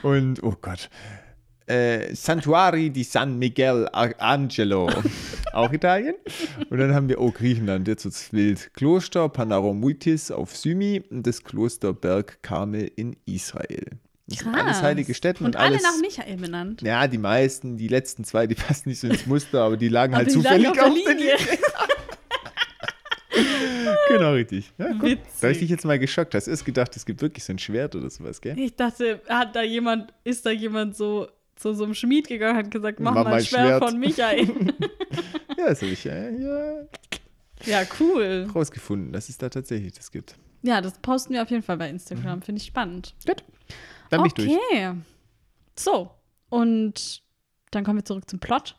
Und, 0.02 0.42
oh 0.42 0.54
Gott, 0.60 0.90
äh, 1.66 2.14
Santuari 2.14 2.90
di 2.90 3.04
San 3.04 3.38
Miguel 3.38 3.88
Angelo, 3.92 4.90
auch 5.52 5.72
Italien. 5.72 6.16
Und 6.68 6.78
dann 6.78 6.94
haben 6.94 7.08
wir, 7.08 7.20
oh, 7.20 7.30
Griechenland, 7.30 7.88
jetzt 7.88 8.04
wird's 8.04 8.32
wild. 8.32 8.74
Kloster 8.74 9.28
Panaromuitis 9.28 10.30
auf 10.30 10.56
Symi 10.56 11.02
und 11.10 11.26
das 11.26 11.42
Kloster 11.42 11.92
Berg 11.92 12.42
Karmel 12.42 12.90
in 12.96 13.16
Israel. 13.24 13.86
Alles 14.52 14.82
heilige 14.82 15.14
Städte 15.14 15.40
Und 15.44 15.50
und, 15.50 15.56
alle 15.56 15.70
alles. 15.76 15.82
nach 15.82 15.98
Michael 16.00 16.36
benannt. 16.36 16.82
ja, 16.82 17.06
die 17.08 17.18
meisten, 17.18 17.76
die 17.76 17.88
letzten 17.88 18.24
zwei, 18.24 18.46
die 18.46 18.54
passen 18.66 18.88
nicht 18.88 19.00
so 19.00 19.08
ins 19.08 19.26
Muster, 19.26 19.62
aber 19.62 19.76
die 19.76 19.88
lagen 19.88 20.14
Aber 20.14 20.18
halt 20.18 20.28
die 20.28 20.34
zufällig 20.34 20.64
lagen 20.66 20.80
auf 20.80 20.86
auf 20.88 20.94
der 21.04 21.14
Linie. 21.14 21.36
Linie. 21.36 21.58
genau, 24.08 24.32
richtig. 24.32 24.72
Ja, 24.78 24.88
guck, 24.92 25.02
Witzig. 25.02 25.40
da 25.40 25.48
ich 25.50 25.58
dich 25.58 25.70
jetzt 25.70 25.84
mal 25.84 25.98
geschockt. 25.98 26.34
Hast 26.34 26.46
du 26.46 26.50
erst 26.50 26.64
gedacht, 26.64 26.96
es 26.96 27.04
gibt 27.06 27.22
wirklich 27.22 27.44
so 27.44 27.52
ein 27.52 27.58
Schwert 27.58 27.94
oder 27.94 28.10
sowas, 28.10 28.40
gell? 28.40 28.58
Ich 28.58 28.74
dachte, 28.76 29.20
hat 29.28 29.54
da 29.56 29.62
jemand, 29.62 30.12
ist 30.24 30.44
da 30.46 30.50
jemand 30.50 30.96
so 30.96 31.28
zu 31.56 31.74
so 31.74 31.84
einem 31.84 31.94
Schmied 31.94 32.26
gegangen 32.28 32.58
und 32.58 32.64
hat 32.64 32.70
gesagt, 32.70 33.00
mach, 33.00 33.14
Mach 33.14 33.24
mal 33.24 33.34
ein 33.34 33.44
Schwert 33.44 33.66
Schwert. 33.66 33.84
von 33.84 33.98
Michael. 33.98 34.48
Ja, 35.58 35.66
das 35.68 35.82
habe 35.82 35.92
ich 35.92 36.06
äh, 36.06 36.32
ja, 36.40 36.72
ja, 37.66 37.82
cool. 38.00 38.48
rausgefunden, 38.54 39.12
dass 39.12 39.28
es 39.28 39.36
da 39.36 39.50
tatsächlich 39.50 39.92
das 39.92 40.10
gibt. 40.10 40.36
Ja, 40.62 40.80
das 40.80 40.98
posten 41.00 41.34
wir 41.34 41.42
auf 41.42 41.50
jeden 41.50 41.62
Fall 41.62 41.76
bei 41.76 41.90
Instagram. 41.90 42.40
Finde 42.40 42.62
ich 42.62 42.66
spannend. 42.68 43.14
Gut. 43.26 43.44
Dann 44.10 44.22
bin 44.22 44.26
ich 44.26 44.34
durch. 44.34 44.58
Okay. 44.70 44.94
So, 45.76 46.10
und 46.50 47.22
dann 47.70 47.84
kommen 47.84 47.98
wir 47.98 48.04
zurück 48.04 48.28
zum 48.28 48.40
Plot. 48.40 48.76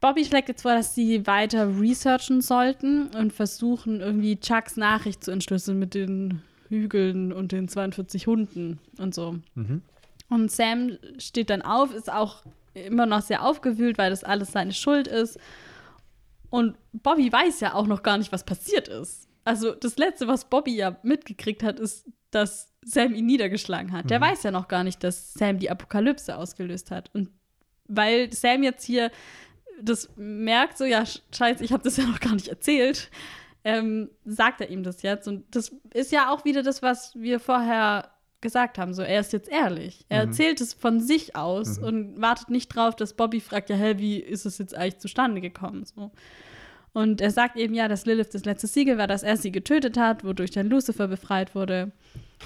Bobby 0.00 0.24
schlägt 0.24 0.48
jetzt 0.48 0.62
vor, 0.62 0.74
dass 0.74 0.94
sie 0.94 1.26
weiter 1.26 1.80
researchen 1.80 2.40
sollten 2.40 3.08
und 3.16 3.32
versuchen, 3.32 4.00
irgendwie 4.00 4.38
Chucks 4.38 4.76
Nachricht 4.76 5.24
zu 5.24 5.30
entschlüsseln 5.30 5.78
mit 5.78 5.94
den 5.94 6.42
Hügeln 6.68 7.32
und 7.32 7.52
den 7.52 7.68
42 7.68 8.26
Hunden 8.26 8.78
und 8.98 9.14
so. 9.14 9.38
Mhm. 9.54 9.82
Und 10.28 10.52
Sam 10.52 10.98
steht 11.18 11.50
dann 11.50 11.62
auf, 11.62 11.92
ist 11.94 12.12
auch 12.12 12.44
immer 12.74 13.06
noch 13.06 13.22
sehr 13.22 13.44
aufgewühlt, 13.44 13.98
weil 13.98 14.10
das 14.10 14.22
alles 14.24 14.52
seine 14.52 14.72
Schuld 14.72 15.08
ist. 15.08 15.38
Und 16.50 16.76
Bobby 16.92 17.32
weiß 17.32 17.60
ja 17.60 17.74
auch 17.74 17.86
noch 17.86 18.02
gar 18.02 18.18
nicht, 18.18 18.30
was 18.30 18.44
passiert 18.44 18.88
ist. 18.88 19.28
Also 19.44 19.72
das 19.72 19.96
Letzte, 19.96 20.28
was 20.28 20.48
Bobby 20.48 20.76
ja 20.76 20.98
mitgekriegt 21.02 21.62
hat, 21.62 21.80
ist, 21.80 22.06
dass 22.30 22.72
Sam 22.88 23.14
ihn 23.14 23.26
niedergeschlagen 23.26 23.92
hat. 23.92 24.10
Der 24.10 24.20
weiß 24.20 24.42
ja 24.42 24.50
noch 24.50 24.68
gar 24.68 24.82
nicht, 24.82 25.04
dass 25.04 25.34
Sam 25.34 25.58
die 25.58 25.70
Apokalypse 25.70 26.36
ausgelöst 26.36 26.90
hat. 26.90 27.10
Und 27.14 27.30
weil 27.86 28.32
Sam 28.32 28.62
jetzt 28.62 28.84
hier 28.84 29.10
das 29.80 30.10
merkt, 30.16 30.78
so 30.78 30.84
ja, 30.84 31.04
scheiße, 31.06 31.62
ich 31.64 31.72
habe 31.72 31.82
das 31.82 31.96
ja 31.96 32.04
noch 32.04 32.20
gar 32.20 32.34
nicht 32.34 32.48
erzählt, 32.48 33.10
ähm, 33.64 34.10
sagt 34.24 34.60
er 34.60 34.70
ihm 34.70 34.82
das 34.82 35.02
jetzt. 35.02 35.28
Und 35.28 35.44
das 35.54 35.74
ist 35.92 36.12
ja 36.12 36.32
auch 36.32 36.44
wieder 36.44 36.62
das, 36.62 36.82
was 36.82 37.14
wir 37.14 37.40
vorher 37.40 38.10
gesagt 38.40 38.78
haben. 38.78 38.94
So, 38.94 39.02
er 39.02 39.20
ist 39.20 39.32
jetzt 39.32 39.48
ehrlich. 39.48 40.06
Er 40.08 40.22
erzählt 40.22 40.60
es 40.60 40.72
von 40.72 41.00
sich 41.00 41.36
aus 41.36 41.78
und 41.78 42.20
wartet 42.20 42.50
nicht 42.50 42.68
drauf, 42.68 42.96
dass 42.96 43.14
Bobby 43.14 43.40
fragt, 43.40 43.68
ja, 43.68 43.76
hä, 43.76 43.94
wie 43.98 44.18
ist 44.18 44.46
es 44.46 44.58
jetzt 44.58 44.74
eigentlich 44.74 44.98
zustande 44.98 45.40
gekommen? 45.40 45.84
So. 45.84 46.12
Und 46.92 47.20
er 47.20 47.30
sagt 47.30 47.56
eben 47.56 47.74
ja, 47.74 47.86
dass 47.88 48.06
Lilith 48.06 48.30
das 48.32 48.44
letzte 48.44 48.66
Siegel 48.66 48.98
war, 48.98 49.06
dass 49.06 49.22
er 49.22 49.36
sie 49.36 49.52
getötet 49.52 49.96
hat, 49.96 50.24
wodurch 50.24 50.50
dann 50.50 50.68
Lucifer 50.68 51.06
befreit 51.08 51.54
wurde. 51.54 51.92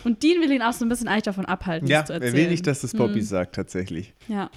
Und 0.04 0.22
Dean 0.22 0.40
will 0.40 0.50
ihn 0.50 0.62
auch 0.62 0.72
so 0.72 0.84
ein 0.84 0.88
bisschen 0.88 1.08
eigentlich 1.08 1.22
davon 1.24 1.46
abhalten, 1.46 1.86
Ja, 1.88 2.00
das 2.00 2.06
zu 2.08 2.12
er 2.14 2.22
erzählen. 2.22 2.34
will 2.44 2.50
nicht, 2.50 2.66
dass 2.66 2.80
das 2.80 2.92
Bobby 2.92 3.22
sagt, 3.22 3.54
tatsächlich. 3.54 4.14
Ja. 4.28 4.50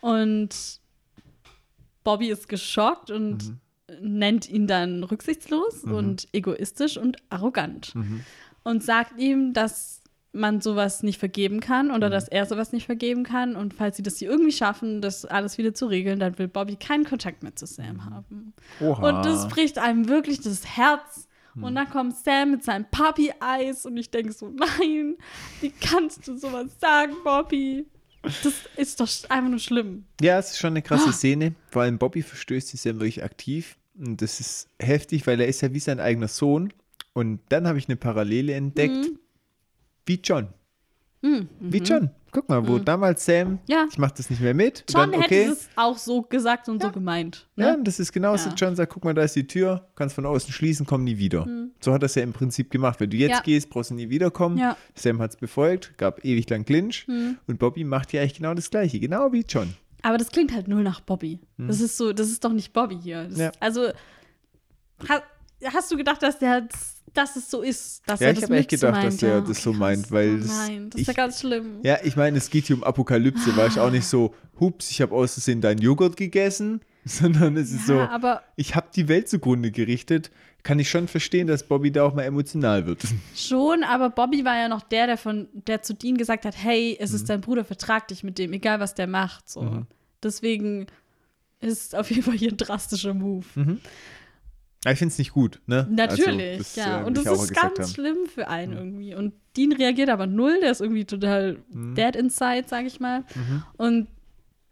Und 0.00 0.80
Bobby 2.04 2.28
ist 2.28 2.48
geschockt 2.48 3.10
und 3.10 3.54
nennt 4.00 4.48
ihn 4.48 4.66
dann 4.66 5.04
rücksichtslos 5.04 5.84
und 5.84 6.28
egoistisch 6.32 6.96
und 6.96 7.16
arrogant. 7.30 7.94
Und 8.64 8.82
sagt 8.82 9.18
ihm, 9.18 9.52
dass 9.52 10.01
man 10.32 10.60
sowas 10.60 11.02
nicht 11.02 11.18
vergeben 11.18 11.60
kann 11.60 11.90
oder 11.90 12.08
dass 12.08 12.28
er 12.28 12.46
sowas 12.46 12.72
nicht 12.72 12.86
vergeben 12.86 13.22
kann. 13.22 13.54
Und 13.54 13.74
falls 13.74 13.96
sie 13.96 14.02
das 14.02 14.16
hier 14.16 14.30
irgendwie 14.30 14.52
schaffen, 14.52 15.00
das 15.02 15.24
alles 15.24 15.58
wieder 15.58 15.74
zu 15.74 15.86
regeln, 15.86 16.18
dann 16.18 16.38
will 16.38 16.48
Bobby 16.48 16.76
keinen 16.76 17.04
Kontakt 17.04 17.42
mehr 17.42 17.54
zu 17.54 17.66
Sam 17.66 18.04
haben. 18.06 18.54
Oha. 18.80 19.08
Und 19.08 19.26
das 19.26 19.48
bricht 19.48 19.78
einem 19.78 20.08
wirklich 20.08 20.40
das 20.40 20.66
Herz. 20.76 21.28
Hm. 21.54 21.64
Und 21.64 21.74
dann 21.74 21.90
kommt 21.90 22.16
Sam 22.16 22.52
mit 22.52 22.64
seinem 22.64 22.86
Papi-Eis 22.90 23.84
und 23.84 23.96
ich 23.98 24.10
denke 24.10 24.32
so, 24.32 24.48
nein, 24.48 25.16
wie 25.60 25.70
kannst 25.70 26.26
du 26.26 26.36
sowas 26.36 26.68
sagen, 26.80 27.12
Bobby? 27.24 27.86
Das 28.22 28.54
ist 28.76 29.00
doch 29.00 29.08
einfach 29.30 29.50
nur 29.50 29.58
schlimm. 29.58 30.04
Ja, 30.20 30.38
es 30.38 30.52
ist 30.52 30.58
schon 30.58 30.70
eine 30.70 30.82
krasse 30.82 31.08
Ah. 31.08 31.12
Szene. 31.12 31.54
Vor 31.70 31.82
allem 31.82 31.98
Bobby 31.98 32.22
verstößt 32.22 32.68
sich 32.68 32.84
ja 32.84 32.94
wirklich 32.94 33.22
aktiv. 33.24 33.76
Und 33.98 34.22
das 34.22 34.40
ist 34.40 34.68
heftig, 34.78 35.26
weil 35.26 35.40
er 35.40 35.48
ist 35.48 35.60
ja 35.60 35.74
wie 35.74 35.80
sein 35.80 36.00
eigener 36.00 36.28
Sohn. 36.28 36.72
Und 37.12 37.40
dann 37.50 37.66
habe 37.66 37.78
ich 37.78 37.88
eine 37.88 37.96
Parallele 37.96 38.54
entdeckt. 38.54 38.94
Mhm. 38.94 39.18
Wie 40.06 40.20
John. 40.22 40.48
Wie 41.60 41.78
John. 41.78 42.10
Guck 42.32 42.48
mal, 42.48 42.66
wo 42.66 42.78
damals 42.78 43.24
Sam, 43.26 43.50
Mhm. 43.52 43.58
Ja. 43.68 43.86
ich 43.90 43.98
mache 43.98 44.14
das 44.16 44.28
nicht 44.30 44.40
mehr 44.40 44.54
mit. 44.54 44.84
John 44.88 45.12
dann, 45.12 45.20
okay. 45.22 45.42
hätte 45.44 45.52
es 45.52 45.68
auch 45.76 45.96
so 45.98 46.22
gesagt 46.22 46.68
und 46.68 46.82
so 46.82 46.90
gemeint. 46.90 47.46
Ne? 47.56 47.64
Ja, 47.66 47.76
das 47.76 48.00
ist 48.00 48.10
genauso. 48.10 48.48
Ja. 48.48 48.54
John 48.56 48.74
sagt, 48.74 48.92
guck 48.92 49.04
mal, 49.04 49.12
da 49.14 49.22
ist 49.22 49.36
die 49.36 49.46
Tür, 49.46 49.86
kannst 49.94 50.14
von 50.14 50.24
außen 50.26 50.50
schließen, 50.52 50.86
komm 50.86 51.04
nie 51.04 51.18
wieder. 51.18 51.46
So 51.80 51.92
hat 51.92 52.02
er 52.02 52.06
es 52.06 52.14
ja 52.14 52.22
im 52.22 52.32
Prinzip 52.32 52.70
gemacht. 52.70 52.98
Wenn 53.00 53.10
du 53.10 53.18
jetzt 53.18 53.28
Mhm. 53.30 53.34
Ja. 53.36 53.40
gehst, 53.42 53.68
brauchst 53.70 53.90
du 53.90 53.94
nie 53.94 54.08
wiederkommen. 54.08 54.56
Ja. 54.56 54.76
Sam 54.94 55.20
hat 55.20 55.32
es 55.32 55.36
befolgt, 55.36 55.96
gab 55.98 56.24
ewig 56.24 56.48
lang 56.48 56.64
Clinch. 56.64 57.06
Mhm. 57.06 57.36
Und 57.46 57.58
Bobby 57.58 57.84
macht 57.84 58.12
ja 58.14 58.22
eigentlich 58.22 58.34
genau 58.34 58.54
das 58.54 58.70
Gleiche, 58.70 58.98
genau 58.98 59.30
wie 59.32 59.44
John. 59.46 59.74
Aber 60.02 60.16
das 60.18 60.30
klingt 60.30 60.52
halt 60.52 60.66
null 60.68 60.82
nach 60.82 61.00
Bobby. 61.02 61.38
Das 61.58 61.80
ist 61.80 61.96
so, 61.98 62.12
das 62.14 62.28
ist 62.30 62.42
doch 62.44 62.52
nicht 62.52 62.72
Bobby 62.72 62.98
hier. 63.00 63.28
Das. 63.28 63.38
Ja. 63.38 63.52
Also, 63.60 63.90
hast 65.72 65.90
du 65.92 65.96
gedacht, 65.96 66.22
dass 66.22 66.38
der, 66.38 66.66
dass 67.14 67.36
es 67.36 67.50
so 67.50 67.62
ist? 67.62 68.02
Dass 68.06 68.20
Ja, 68.20 68.28
er 68.28 68.32
ich 68.32 68.40
das 68.40 68.48
habe 68.50 68.58
echt 68.58 68.70
so 68.70 68.76
gedacht, 68.76 68.92
meint? 69.02 69.12
dass 69.14 69.22
er 69.22 69.28
Ja, 69.28 69.40
das 69.40 69.62
so 69.62 69.70
okay, 69.70 69.78
meint, 69.78 70.02
krass. 70.04 70.12
weil 70.12 70.34
oh 70.34 70.38
das- 70.38 70.48
Nein, 70.48 70.90
das 70.90 71.00
ist 71.00 71.06
ja 71.06 71.10
ich- 71.10 71.16
ganz 71.16 71.40
schlimm. 71.40 71.80
Ja, 71.82 71.98
ich 72.02 72.16
meine, 72.16 72.38
es 72.38 72.50
geht 72.50 72.66
hier 72.66 72.76
um 72.76 72.84
Apokalypse, 72.84 73.56
war 73.56 73.66
ich 73.66 73.78
auch 73.78 73.90
nicht 73.90 74.06
so, 74.06 74.34
hups, 74.60 74.90
ich 74.90 75.00
habe 75.02 75.14
aus 75.14 75.34
Versehen 75.34 75.60
deinen 75.60 75.80
Joghurt 75.80 76.16
gegessen, 76.16 76.80
sondern 77.04 77.56
es 77.56 77.70
ist 77.72 77.86
so, 77.86 77.94
Ja, 77.94 78.10
aber 78.10 78.42
ich 78.56 78.74
habe 78.74 78.88
die 78.94 79.08
Welt 79.08 79.28
zugrunde 79.28 79.70
gerichtet. 79.70 80.30
Kann 80.64 80.78
ich 80.78 80.88
schon 80.88 81.08
verstehen, 81.08 81.48
dass 81.48 81.64
Bobby 81.64 81.90
da 81.90 82.04
auch 82.04 82.14
mal 82.14 82.22
emotional 82.22 82.86
wird. 82.86 83.02
Schon, 83.34 83.82
aber 83.82 84.10
Bobby 84.10 84.44
war 84.44 84.56
ja 84.56 84.68
noch 84.68 84.82
der, 84.82 85.08
der 85.08 85.16
von, 85.16 85.48
der 85.52 85.82
zu 85.82 85.92
Dean 85.92 86.16
gesagt 86.16 86.44
hat, 86.44 86.54
hey, 86.56 86.96
es 87.00 87.10
Mhm. 87.10 87.16
ist 87.16 87.28
dein 87.30 87.40
Bruder, 87.40 87.64
vertrag 87.64 88.06
dich 88.06 88.22
mit 88.22 88.38
dem, 88.38 88.52
egal 88.52 88.78
was 88.78 88.94
der 88.94 89.08
macht. 89.08 89.50
So. 89.50 89.84
Deswegen 90.22 90.86
ist 91.60 91.96
auf 91.96 92.10
jeden 92.10 92.22
Fall 92.22 92.34
hier 92.36 92.50
ein 92.52 92.56
drastischer 92.56 93.12
Move. 93.12 93.44
Aber 93.56 93.76
ich 94.90 94.98
finde 94.98 95.12
es 95.12 95.18
nicht 95.18 95.32
gut, 95.32 95.60
ne? 95.66 95.86
Natürlich, 95.90 96.58
also, 96.58 96.80
ja. 96.80 97.00
äh, 97.02 97.04
und 97.04 97.16
das 97.16 97.26
ist 97.26 97.54
ganz 97.54 97.78
haben. 97.78 97.88
schlimm 97.88 98.26
für 98.26 98.48
einen 98.48 98.72
irgendwie. 98.72 99.14
Und 99.14 99.32
Dean 99.56 99.72
reagiert 99.72 100.08
aber 100.08 100.26
null, 100.26 100.58
der 100.60 100.70
ist 100.72 100.80
irgendwie 100.80 101.04
total 101.04 101.58
Mhm. 101.70 101.94
dead 101.94 102.16
inside, 102.16 102.64
sag 102.66 102.84
ich 102.86 102.98
mal. 102.98 103.24
Und 103.76 104.08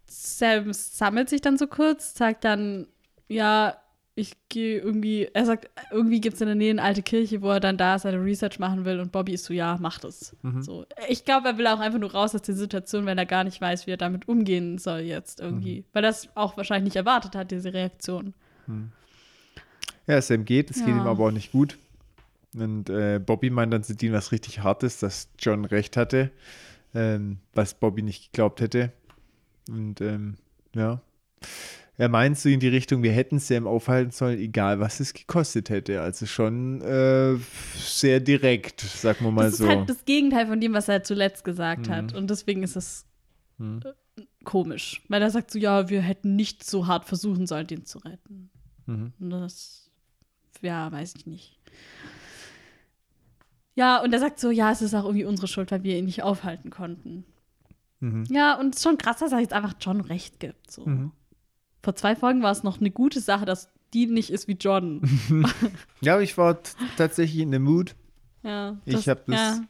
Sam 0.07 0.73
sammelt 0.73 1.29
sich 1.29 1.41
dann 1.41 1.57
so 1.59 1.67
kurz, 1.69 2.15
sagt 2.15 2.45
dann, 2.45 2.89
ja, 3.29 3.77
ich 4.17 4.37
gehe 4.49 4.81
irgendwie, 4.81 5.29
er 5.33 5.47
sagt, 5.47 5.71
irgendwie 5.93 6.21
gibt 6.21 6.35
es 6.35 6.41
in 6.41 6.49
der 6.49 6.57
Nähe 6.57 6.71
eine 6.73 6.83
alte 6.83 7.01
Kirche, 7.03 7.41
wo 7.41 7.51
er 7.51 7.61
dann 7.61 7.77
da 7.79 7.99
seine 7.99 8.23
Research 8.23 8.59
machen 8.59 8.85
will 8.85 8.99
und 8.99 9.13
Bobby 9.13 9.33
ist 9.35 9.45
so, 9.45 9.55
ja, 9.55 9.79
mach 9.81 9.99
das. 10.01 10.37
Mhm. 10.43 10.63
So. 10.63 10.85
Ich 11.09 11.25
glaube, 11.25 11.49
er 11.49 11.59
will 11.59 11.67
auch 11.69 11.79
einfach 11.79 12.01
nur 12.01 12.13
raus 12.13 12.35
aus 12.35 12.43
der 12.43 12.57
Situation, 12.57 13.07
weil 13.07 13.17
er 13.17 13.25
gar 13.27 13.45
nicht 13.45 13.61
weiß, 13.61 13.87
wie 13.87 13.93
er 13.93 13.97
damit 13.97 14.27
umgehen 14.29 14.79
soll 14.79 15.01
jetzt 15.01 15.41
irgendwie. 15.41 15.81
Mhm. 15.81 15.85
Weil 15.93 16.05
er 16.05 16.09
das 16.11 16.29
auch 16.35 16.57
wahrscheinlich 16.57 16.93
nicht 16.93 16.97
erwartet 16.97 17.37
hat, 17.37 17.51
diese 17.53 17.73
Reaktion. 17.73 18.35
Ja, 20.11 20.21
Sam 20.23 20.45
geht, 20.45 20.71
es 20.71 20.79
geht 20.79 20.89
Ja. 20.89 20.95
ihm 20.97 21.07
aber 21.07 21.27
auch 21.27 21.31
nicht 21.31 21.53
gut. 21.53 21.79
Und 22.55 22.91
äh, 22.91 23.21
Bobby 23.25 23.51
meint 23.51 23.73
dann 23.73 23.85
zu 23.85 23.95
Dean 23.95 24.13
was 24.13 24.33
richtig 24.33 24.61
Hartes, 24.61 24.99
dass 24.99 25.29
John 25.39 25.65
recht 25.65 25.97
hatte, 25.97 26.31
ähm, 26.95 27.39
was 27.55 27.75
Bobby 27.75 28.03
nicht 28.03 28.33
geglaubt 28.33 28.61
hätte. 28.61 28.93
Und 29.69 30.01
ähm, 30.01 30.35
ja, 30.75 31.01
er 31.97 32.09
meint 32.09 32.39
so 32.39 32.49
in 32.49 32.59
die 32.59 32.69
Richtung, 32.69 33.03
wir 33.05 33.13
hätten 33.13 33.39
Sam 33.39 33.67
aufhalten 33.69 34.11
sollen, 34.11 34.39
egal 34.41 34.81
was 34.81 34.99
es 35.01 35.13
gekostet 35.15 35.71
hätte. 35.71 36.01
Also 36.01 36.27
schon 36.27 36.81
äh, 36.81 37.37
sehr 37.77 38.19
direkt, 38.21 38.81
sagen 38.81 39.25
wir 39.27 39.31
mal 39.31 39.45
das 39.45 39.59
so. 39.59 39.65
ist 39.65 39.71
halt 39.71 39.89
das 39.91 40.05
Gegenteil 40.05 40.47
von 40.49 40.61
dem, 40.61 40.73
was 40.73 40.89
er 40.89 41.05
zuletzt 41.05 41.45
gesagt 41.45 41.87
Mhm. 41.87 41.93
hat. 41.93 42.15
Und 42.15 42.31
deswegen 42.31 42.63
ist 42.65 42.75
es 42.75 43.05
Mhm. 43.59 43.81
äh, 44.17 44.23
komisch. 44.43 45.03
Weil 45.09 45.23
er 45.23 45.31
sagt 45.31 45.51
so, 45.53 45.59
ja, 45.59 45.89
wir 45.91 46.01
hätten 46.01 46.35
nicht 46.35 46.65
so 46.65 46.87
hart 46.89 47.05
versuchen 47.05 47.47
sollen, 47.47 47.67
den 47.69 47.85
zu 47.85 47.99
retten. 47.99 48.51
Mhm. 48.87 49.13
Und 49.21 49.31
das, 49.31 49.90
ja, 50.63 50.91
weiß 50.93 51.15
ich 51.17 51.27
nicht. 51.27 51.59
Ja, 53.75 54.03
und 54.03 54.13
er 54.13 54.19
sagt 54.21 54.41
so, 54.41 54.51
ja, 54.51 54.71
es 54.73 54.83
ist 54.83 54.95
auch 54.95 55.05
irgendwie 55.05 55.25
unsere 55.25 55.49
Schuld, 55.49 55.71
weil 55.71 55.83
wir 55.83 55.97
ihn 55.97 56.05
nicht 56.05 56.23
aufhalten 56.23 56.71
konnten. 56.71 57.25
Mhm. 58.01 58.25
Ja, 58.31 58.59
und 58.59 58.75
es 58.75 58.79
ist 58.81 58.83
schon 58.85 58.99
krass, 58.99 59.19
dass 59.19 59.33
er 59.33 59.41
jetzt 59.41 59.53
einfach 59.53 59.75
John 59.81 60.01
recht 60.01 60.41
gibt. 60.41 60.71
So. 60.71 60.85
Mhm. 60.87 61.13
Vor 61.83 61.95
zwei 61.95 62.17
Folgen 62.17 62.43
war 62.43 62.53
es 62.53 62.63
noch 62.63 62.81
eine 62.81 62.91
gute 62.91 63.21
Sache, 63.21 63.45
dass 63.47 63.71
die 63.95 64.07
nicht 64.07 64.31
ist 64.31 64.49
wie 64.49 64.57
John. 64.61 65.01
Ja, 66.01 66.15
aber 66.15 66.23
ich 66.23 66.37
war 66.39 66.59
tatsächlich 66.97 67.41
in 67.41 67.51
der 67.51 67.61
Mood. 67.61 67.95
ja, 68.43 68.77
Ich 68.85 69.09
hab 69.09 69.27
das- 69.27 69.35
Ja. 69.37 69.61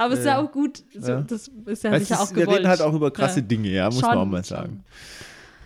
Aber 0.00 0.14
es 0.14 0.20
ist 0.20 0.26
ja 0.26 0.40
äh, 0.40 0.44
auch 0.44 0.52
gut. 0.52 0.84
So, 0.94 1.10
ja. 1.10 1.20
Das 1.22 1.48
ist 1.48 1.82
ja 1.82 1.92
Es 1.92 2.08
sicher 2.08 2.14
ist, 2.14 2.20
auch 2.20 2.30
wir 2.34 2.42
gewollt. 2.44 2.58
reden 2.60 2.68
halt 2.68 2.80
auch 2.82 2.94
über 2.94 3.10
krasse 3.10 3.40
Ja. 3.40 3.46
Dinge, 3.46 3.68
ja, 3.68 3.86
muss 3.86 3.98
Schon, 3.98 4.08
man 4.10 4.18
auch 4.18 4.24
mal 4.26 4.44
schon. 4.44 4.56
sagen. 4.56 4.84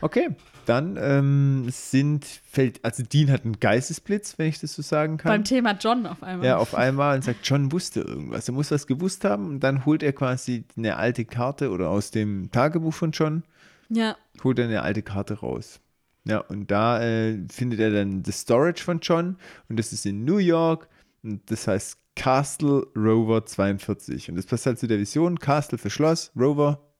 Okay, 0.00 0.30
dann 0.66 0.96
ähm, 1.00 1.66
sind, 1.70 2.24
fällt, 2.24 2.84
also 2.84 3.02
Dean 3.02 3.30
hat 3.30 3.44
einen 3.44 3.60
Geistesblitz, 3.60 4.38
wenn 4.38 4.48
ich 4.48 4.60
das 4.60 4.74
so 4.74 4.82
sagen 4.82 5.16
kann. 5.16 5.30
Beim 5.30 5.44
Thema 5.44 5.72
John 5.72 6.06
auf 6.06 6.22
einmal. 6.22 6.46
Ja, 6.46 6.56
auf 6.56 6.74
einmal 6.74 7.16
und 7.16 7.24
sagt, 7.24 7.46
John 7.46 7.72
wusste 7.72 8.00
irgendwas. 8.00 8.48
Er 8.48 8.54
muss 8.54 8.70
was 8.70 8.86
gewusst 8.86 9.24
haben 9.24 9.46
und 9.46 9.60
dann 9.60 9.84
holt 9.84 10.02
er 10.02 10.12
quasi 10.12 10.64
eine 10.76 10.96
alte 10.96 11.24
Karte 11.24 11.70
oder 11.70 11.90
aus 11.90 12.10
dem 12.10 12.50
Tagebuch 12.50 12.94
von 12.94 13.12
John 13.12 13.42
ja. 13.88 14.16
holt 14.42 14.58
er 14.58 14.66
eine 14.66 14.82
alte 14.82 15.02
Karte 15.02 15.34
raus. 15.40 15.80
Ja, 16.24 16.38
und 16.38 16.70
da 16.70 17.02
äh, 17.02 17.38
findet 17.50 17.80
er 17.80 17.90
dann 17.90 18.22
das 18.22 18.40
Storage 18.40 18.82
von 18.82 19.00
John 19.00 19.36
und 19.68 19.78
das 19.78 19.92
ist 19.92 20.06
in 20.06 20.24
New 20.24 20.36
York 20.38 20.88
und 21.22 21.50
das 21.50 21.66
heißt 21.66 21.98
Castle 22.14 22.86
Rover 22.94 23.44
42 23.44 24.28
und 24.28 24.36
das 24.36 24.46
passt 24.46 24.66
halt 24.66 24.78
zu 24.78 24.86
der 24.86 24.98
Vision, 24.98 25.38
Castle 25.38 25.78
für 25.78 25.90
Schloss, 25.90 26.30
Rover, 26.36 26.91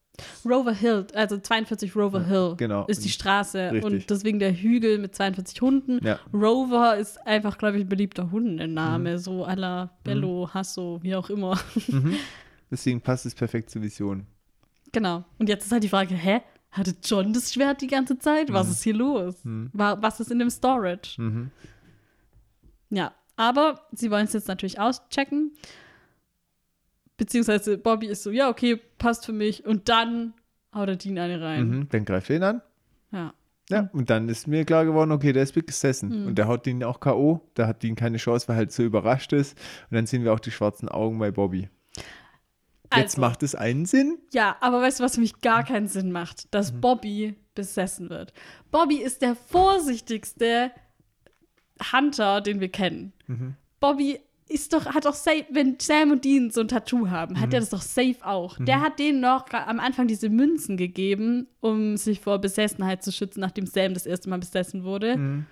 Rover 0.44 0.72
Hill, 0.72 1.06
also 1.14 1.38
42 1.38 1.96
Rover 1.96 2.22
Hill 2.24 2.54
genau. 2.58 2.84
ist 2.86 3.04
die 3.04 3.08
Straße 3.08 3.70
Richtig. 3.72 3.84
und 3.84 4.10
deswegen 4.10 4.38
der 4.38 4.52
Hügel 4.52 4.98
mit 4.98 5.14
42 5.14 5.60
Hunden. 5.60 6.04
Ja. 6.04 6.18
Rover 6.32 6.96
ist 6.96 7.24
einfach, 7.26 7.56
glaube 7.58 7.78
ich, 7.78 7.84
ein 7.84 7.88
beliebter 7.88 8.30
Hundenname, 8.30 9.12
Mhm. 9.14 9.18
so 9.18 9.46
à 9.46 9.56
la 9.56 9.90
Bello, 10.04 10.48
Hasso, 10.52 10.98
wie 11.02 11.14
auch 11.16 11.30
immer. 11.30 11.58
Mhm. 11.88 12.16
Deswegen 12.70 13.00
passt 13.00 13.26
es 13.26 13.34
perfekt 13.34 13.70
zur 13.70 13.82
Vision. 13.82 14.26
genau. 14.92 15.24
Und 15.38 15.48
jetzt 15.48 15.66
ist 15.66 15.72
halt 15.72 15.82
die 15.82 15.88
Frage, 15.88 16.14
hä? 16.14 16.40
Hatte 16.70 16.94
John 17.04 17.32
das 17.34 17.52
Schwert 17.52 17.80
die 17.82 17.86
ganze 17.86 18.18
Zeit? 18.18 18.50
Was 18.52 18.70
ist 18.70 18.82
hier 18.82 18.94
los? 18.94 19.34
Mhm. 19.44 19.70
Was 19.74 20.20
ist 20.20 20.30
in 20.30 20.38
dem 20.38 20.48
Storage? 20.50 21.20
Mhm. 21.20 21.50
Ja, 22.90 23.12
aber 23.36 23.80
sie 23.92 24.10
wollen 24.10 24.24
es 24.26 24.32
jetzt 24.32 24.48
natürlich 24.48 24.78
auschecken. 24.80 25.52
Beziehungsweise 27.22 27.78
Bobby 27.78 28.06
ist 28.06 28.24
so, 28.24 28.32
ja, 28.32 28.48
okay, 28.48 28.80
passt 28.98 29.24
für 29.26 29.32
mich. 29.32 29.64
Und 29.64 29.88
dann 29.88 30.34
haut 30.74 30.88
er 30.88 30.96
Dean 30.96 31.16
eine 31.18 31.40
rein. 31.40 31.68
Mhm. 31.68 31.88
Dann 31.88 32.04
greift 32.04 32.28
er 32.30 32.36
ihn 32.36 32.42
an. 32.42 32.62
Ja. 33.12 33.32
Ja, 33.70 33.88
und 33.92 34.10
dann 34.10 34.28
ist 34.28 34.48
mir 34.48 34.64
klar 34.64 34.84
geworden, 34.84 35.12
okay, 35.12 35.32
der 35.32 35.44
ist 35.44 35.52
besessen. 35.52 36.22
Mhm. 36.22 36.26
Und 36.26 36.34
der 36.36 36.48
haut 36.48 36.66
ihn 36.66 36.82
auch 36.82 36.98
K.O. 36.98 37.40
Da 37.54 37.68
hat 37.68 37.84
Dean 37.84 37.94
keine 37.94 38.16
Chance, 38.16 38.48
weil 38.48 38.56
er 38.56 38.58
halt 38.58 38.72
so 38.72 38.82
überrascht 38.82 39.32
ist. 39.32 39.56
Und 39.88 39.94
dann 39.94 40.06
sehen 40.06 40.24
wir 40.24 40.32
auch 40.32 40.40
die 40.40 40.50
schwarzen 40.50 40.88
Augen 40.88 41.20
bei 41.20 41.30
Bobby. 41.30 41.68
Jetzt 42.92 43.14
Also, 43.16 43.20
macht 43.20 43.44
es 43.44 43.54
einen 43.54 43.86
Sinn. 43.86 44.18
Ja, 44.32 44.56
aber 44.60 44.82
weißt 44.82 44.98
du, 44.98 45.04
was 45.04 45.14
für 45.14 45.20
mich 45.20 45.40
gar 45.42 45.62
keinen 45.62 45.86
Sinn 45.86 46.10
macht? 46.10 46.52
Dass 46.52 46.72
Mhm. 46.72 46.80
Bobby 46.80 47.36
besessen 47.54 48.10
wird. 48.10 48.32
Bobby 48.72 48.96
ist 48.96 49.22
der 49.22 49.36
vorsichtigste 49.36 50.72
Hunter, 51.92 52.40
den 52.40 52.58
wir 52.58 52.68
kennen. 52.68 53.12
Mhm. 53.28 53.54
Bobby 53.78 54.18
ist 54.52 54.72
doch, 54.72 54.86
hat 54.86 55.04
doch 55.04 55.14
safe, 55.14 55.44
wenn 55.50 55.76
Sam 55.80 56.10
und 56.12 56.24
Dean 56.24 56.50
so 56.50 56.60
ein 56.60 56.68
Tattoo 56.68 57.08
haben, 57.10 57.34
Mhm. 57.34 57.40
hat 57.40 57.54
er 57.54 57.60
das 57.60 57.70
doch 57.70 57.82
safe 57.82 58.16
auch. 58.22 58.58
Der 58.60 58.80
hat 58.80 58.98
denen 58.98 59.20
noch 59.20 59.46
am 59.50 59.80
Anfang 59.80 60.06
diese 60.06 60.28
Münzen 60.28 60.76
gegeben, 60.76 61.46
um 61.60 61.96
sich 61.96 62.20
vor 62.20 62.38
Besessenheit 62.40 63.02
zu 63.02 63.12
schützen, 63.12 63.40
nachdem 63.40 63.66
Sam 63.66 63.94
das 63.94 64.06
erste 64.06 64.28
Mal 64.28 64.38
besessen 64.38 64.84
wurde. 64.84 65.16
Mhm. 65.16 65.46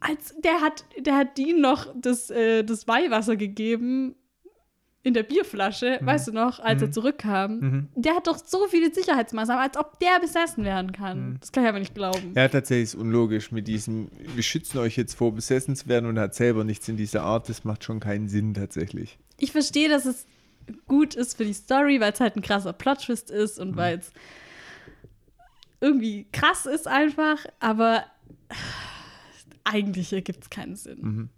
Als, 0.00 0.34
der, 0.44 0.60
hat, 0.60 0.84
der 0.98 1.16
hat 1.16 1.38
Dean 1.38 1.60
noch 1.60 1.92
das, 1.96 2.28
äh, 2.30 2.62
das 2.62 2.86
Weihwasser 2.86 3.36
gegeben 3.36 4.14
in 5.04 5.12
der 5.12 5.22
Bierflasche, 5.22 5.98
weißt 6.00 6.28
du 6.28 6.32
noch, 6.32 6.60
als 6.60 6.80
er 6.80 6.90
zurückkam. 6.90 7.58
Mhm. 7.58 7.88
Der 7.94 8.16
hat 8.16 8.26
doch 8.26 8.38
so 8.42 8.66
viele 8.68 8.92
Sicherheitsmaßnahmen, 8.92 9.62
als 9.62 9.76
ob 9.76 10.00
der 10.00 10.18
besessen 10.18 10.64
werden 10.64 10.92
kann. 10.92 11.28
Mhm. 11.28 11.36
Das 11.40 11.52
kann 11.52 11.62
ich 11.62 11.68
aber 11.68 11.78
nicht 11.78 11.94
glauben. 11.94 12.32
Ja, 12.34 12.48
tatsächlich 12.48 12.84
ist 12.84 12.94
unlogisch 12.94 13.52
mit 13.52 13.68
diesem, 13.68 14.10
wir 14.34 14.42
schützen 14.42 14.78
euch 14.78 14.96
jetzt 14.96 15.14
vor, 15.14 15.34
besessen 15.34 15.76
zu 15.76 15.88
werden 15.88 16.06
und 16.06 16.18
hat 16.18 16.34
selber 16.34 16.64
nichts 16.64 16.88
in 16.88 16.96
dieser 16.96 17.22
Art. 17.22 17.50
Das 17.50 17.64
macht 17.64 17.84
schon 17.84 18.00
keinen 18.00 18.30
Sinn 18.30 18.54
tatsächlich. 18.54 19.18
Ich 19.38 19.52
verstehe, 19.52 19.90
dass 19.90 20.06
es 20.06 20.24
gut 20.88 21.14
ist 21.14 21.36
für 21.36 21.44
die 21.44 21.52
Story, 21.52 22.00
weil 22.00 22.12
es 22.12 22.20
halt 22.20 22.36
ein 22.36 22.42
krasser 22.42 22.72
Plot-Twist 22.72 23.30
ist 23.30 23.58
und 23.58 23.76
weil 23.76 23.98
es 23.98 24.10
irgendwie 25.82 26.26
krass 26.32 26.64
ist 26.64 26.88
einfach, 26.88 27.44
aber 27.60 28.04
eigentlich 29.64 30.14
ergibt 30.14 30.44
es 30.44 30.50
keinen 30.50 30.76
Sinn. 30.76 31.28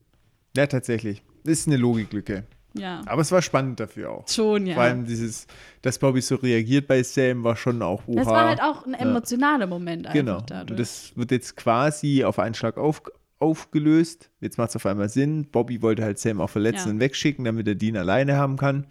Ja, 0.56 0.68
tatsächlich. 0.68 1.24
Das 1.42 1.58
ist 1.58 1.66
eine 1.66 1.78
Logiklücke. 1.78 2.44
Ja. 2.78 3.02
Aber 3.06 3.22
es 3.22 3.30
war 3.32 3.42
spannend 3.42 3.80
dafür 3.80 4.10
auch. 4.10 4.28
Schon, 4.28 4.66
ja. 4.66 4.74
Vor 4.74 4.82
allem 4.84 5.04
dieses, 5.04 5.46
dass 5.82 5.98
Bobby 5.98 6.20
so 6.20 6.36
reagiert 6.36 6.86
bei 6.86 7.02
Sam, 7.02 7.44
war 7.44 7.56
schon 7.56 7.82
auch 7.82 8.06
oha. 8.06 8.16
Das 8.16 8.26
war 8.26 8.48
halt 8.48 8.60
auch 8.62 8.86
ein 8.86 8.94
emotionaler 8.94 9.66
Moment 9.66 10.06
einfach 10.06 10.14
Genau. 10.14 10.40
dadurch. 10.46 10.70
Und 10.72 10.80
das 10.80 11.16
wird 11.16 11.30
jetzt 11.30 11.56
quasi 11.56 12.24
auf 12.24 12.38
einen 12.38 12.54
Schlag 12.54 12.76
auf, 12.78 13.02
aufgelöst. 13.38 14.30
Jetzt 14.40 14.58
macht 14.58 14.70
es 14.70 14.76
auf 14.76 14.86
einmal 14.86 15.08
Sinn. 15.08 15.46
Bobby 15.50 15.82
wollte 15.82 16.02
halt 16.04 16.18
Sam 16.18 16.40
auch 16.40 16.50
verletzen 16.50 16.86
Ja. 16.88 16.92
und 16.94 17.00
wegschicken, 17.00 17.44
damit 17.44 17.66
er 17.68 17.74
Dean 17.74 17.96
alleine 17.96 18.36
haben 18.36 18.56
kann. 18.56 18.86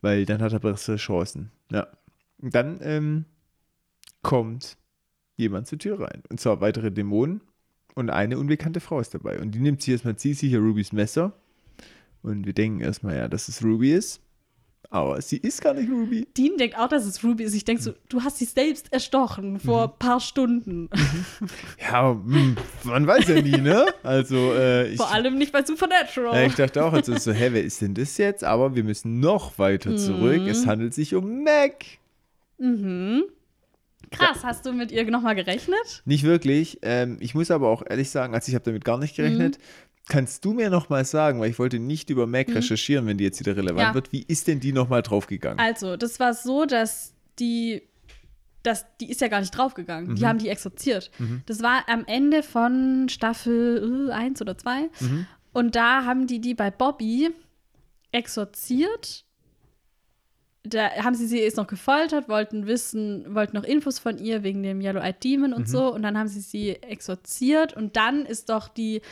Weil 0.00 0.24
dann 0.26 0.42
hat 0.42 0.52
er 0.52 0.58
bessere 0.60 0.96
Chancen. 0.96 1.50
Ja. 1.70 1.86
Und 2.40 2.54
dann 2.54 2.80
ähm, 2.82 3.24
kommt 4.22 4.76
jemand 5.36 5.66
zur 5.66 5.78
Tür 5.78 6.00
rein. 6.00 6.22
Und 6.28 6.40
zwar 6.40 6.60
weitere 6.60 6.90
Dämonen. 6.90 7.40
Und 7.94 8.08
eine 8.10 8.38
unbekannte 8.38 8.80
Frau 8.80 9.00
ist 9.00 9.12
dabei. 9.14 9.38
Und 9.38 9.50
die 9.54 9.58
nimmt 9.60 9.82
sich 9.82 9.92
erstmal, 9.92 10.16
zieht 10.16 10.38
sich 10.38 10.48
hier 10.50 10.60
Rubys 10.60 10.92
Messer. 10.92 11.32
Und 12.22 12.46
wir 12.46 12.52
denken 12.52 12.80
erstmal, 12.80 13.16
ja, 13.16 13.28
dass 13.28 13.48
es 13.48 13.62
Ruby 13.64 13.92
ist. 13.92 14.20
Aber 14.90 15.22
sie 15.22 15.38
ist 15.38 15.62
gar 15.62 15.72
nicht 15.72 15.90
Ruby. 15.90 16.26
Dean 16.36 16.58
denkt 16.58 16.76
auch, 16.76 16.88
dass 16.88 17.06
es 17.06 17.24
Ruby 17.24 17.44
ist. 17.44 17.54
Ich 17.54 17.64
denke 17.64 17.82
so, 17.82 17.94
du 18.10 18.22
hast 18.22 18.36
sie 18.38 18.44
selbst 18.44 18.92
erstochen 18.92 19.58
vor 19.58 19.84
ein 19.84 19.98
paar 19.98 20.20
Stunden. 20.20 20.90
Ja, 21.80 22.10
hm, 22.12 22.56
man 22.84 23.06
weiß 23.06 23.28
ja 23.28 23.40
nie, 23.40 23.58
ne? 23.58 23.86
Also, 24.02 24.52
äh, 24.54 24.88
ich, 24.88 24.96
Vor 24.98 25.10
allem 25.10 25.36
nicht 25.36 25.52
bei 25.52 25.64
Supernatural. 25.64 26.34
ja, 26.34 26.46
ich 26.46 26.54
dachte 26.54 26.84
auch, 26.84 26.92
also 26.92 27.16
so, 27.16 27.32
hä, 27.32 27.48
wer 27.52 27.62
ist 27.64 27.80
denn 27.80 27.94
das 27.94 28.18
jetzt? 28.18 28.44
Aber 28.44 28.74
wir 28.74 28.84
müssen 28.84 29.18
noch 29.20 29.58
weiter 29.58 29.96
zurück. 29.96 30.42
Es 30.46 30.66
handelt 30.66 30.94
sich 30.94 31.14
um 31.14 31.42
Mac. 31.42 31.84
Mhm. 32.58 33.24
Krass, 34.10 34.44
hast 34.44 34.66
du 34.66 34.72
mit 34.72 34.92
ihr 34.92 35.10
nochmal 35.10 35.34
gerechnet? 35.34 36.02
Nicht 36.04 36.24
wirklich. 36.24 36.78
Ähm, 36.82 37.16
ich 37.20 37.34
muss 37.34 37.50
aber 37.50 37.68
auch 37.68 37.82
ehrlich 37.88 38.10
sagen, 38.10 38.34
also 38.34 38.48
ich 38.48 38.54
habe 38.54 38.64
damit 38.64 38.84
gar 38.84 38.98
nicht 38.98 39.16
gerechnet. 39.16 39.58
Mhm. 39.58 39.62
Kannst 40.08 40.44
du 40.44 40.52
mir 40.52 40.68
noch 40.68 40.88
mal 40.88 41.04
sagen, 41.04 41.40
weil 41.40 41.50
ich 41.50 41.58
wollte 41.58 41.78
nicht 41.78 42.10
über 42.10 42.26
Mac 42.26 42.48
recherchieren, 42.54 43.06
wenn 43.06 43.18
die 43.18 43.24
jetzt 43.24 43.38
wieder 43.40 43.56
relevant 43.56 43.80
Ja. 43.88 43.94
wird, 43.94 44.12
wie 44.12 44.22
ist 44.26 44.48
denn 44.48 44.58
die 44.60 44.72
noch 44.72 44.88
mal 44.88 45.00
draufgegangen? 45.02 45.58
Also, 45.60 45.96
das 45.96 46.18
war 46.18 46.34
so, 46.34 46.64
dass 46.66 47.14
die, 47.38 47.82
dass 48.64 48.84
die 49.00 49.10
ist 49.10 49.20
ja 49.20 49.28
gar 49.28 49.40
nicht 49.40 49.56
draufgegangen. 49.56 50.10
Mhm. 50.10 50.14
Die 50.16 50.26
haben 50.26 50.38
die 50.38 50.48
exorziert. 50.48 51.10
Das 51.46 51.62
war 51.62 51.84
am 51.88 52.04
Ende 52.06 52.42
von 52.42 53.08
Staffel 53.08 54.10
1 54.12 54.40
oder 54.42 54.58
2. 54.58 54.90
Mhm. 55.00 55.26
Und 55.52 55.76
da 55.76 56.04
haben 56.04 56.26
die 56.26 56.40
die 56.40 56.54
bei 56.54 56.70
Bobby 56.70 57.30
exorziert. 58.10 59.24
Da 60.64 60.90
haben 61.02 61.14
sie 61.14 61.26
sie 61.26 61.40
jetzt 61.40 61.56
noch 61.56 61.66
gefoltert, 61.66 62.28
wollten 62.28 62.66
wissen, 62.66 63.34
wollten 63.34 63.56
noch 63.56 63.64
Infos 63.64 63.98
von 63.98 64.18
ihr 64.18 64.44
wegen 64.44 64.62
dem 64.62 64.80
Yellow-Eyed 64.80 65.22
Demon 65.24 65.52
und 65.52 65.62
Mhm. 65.62 65.66
so. 65.72 65.92
Und 65.92 66.02
dann 66.02 66.16
haben 66.16 66.28
sie 66.28 66.40
sie 66.40 66.70
exorziert. 66.82 67.72
Und 67.76 67.96
dann 67.96 68.24
ist 68.26 68.48
doch 68.48 68.68
die, 68.68 69.02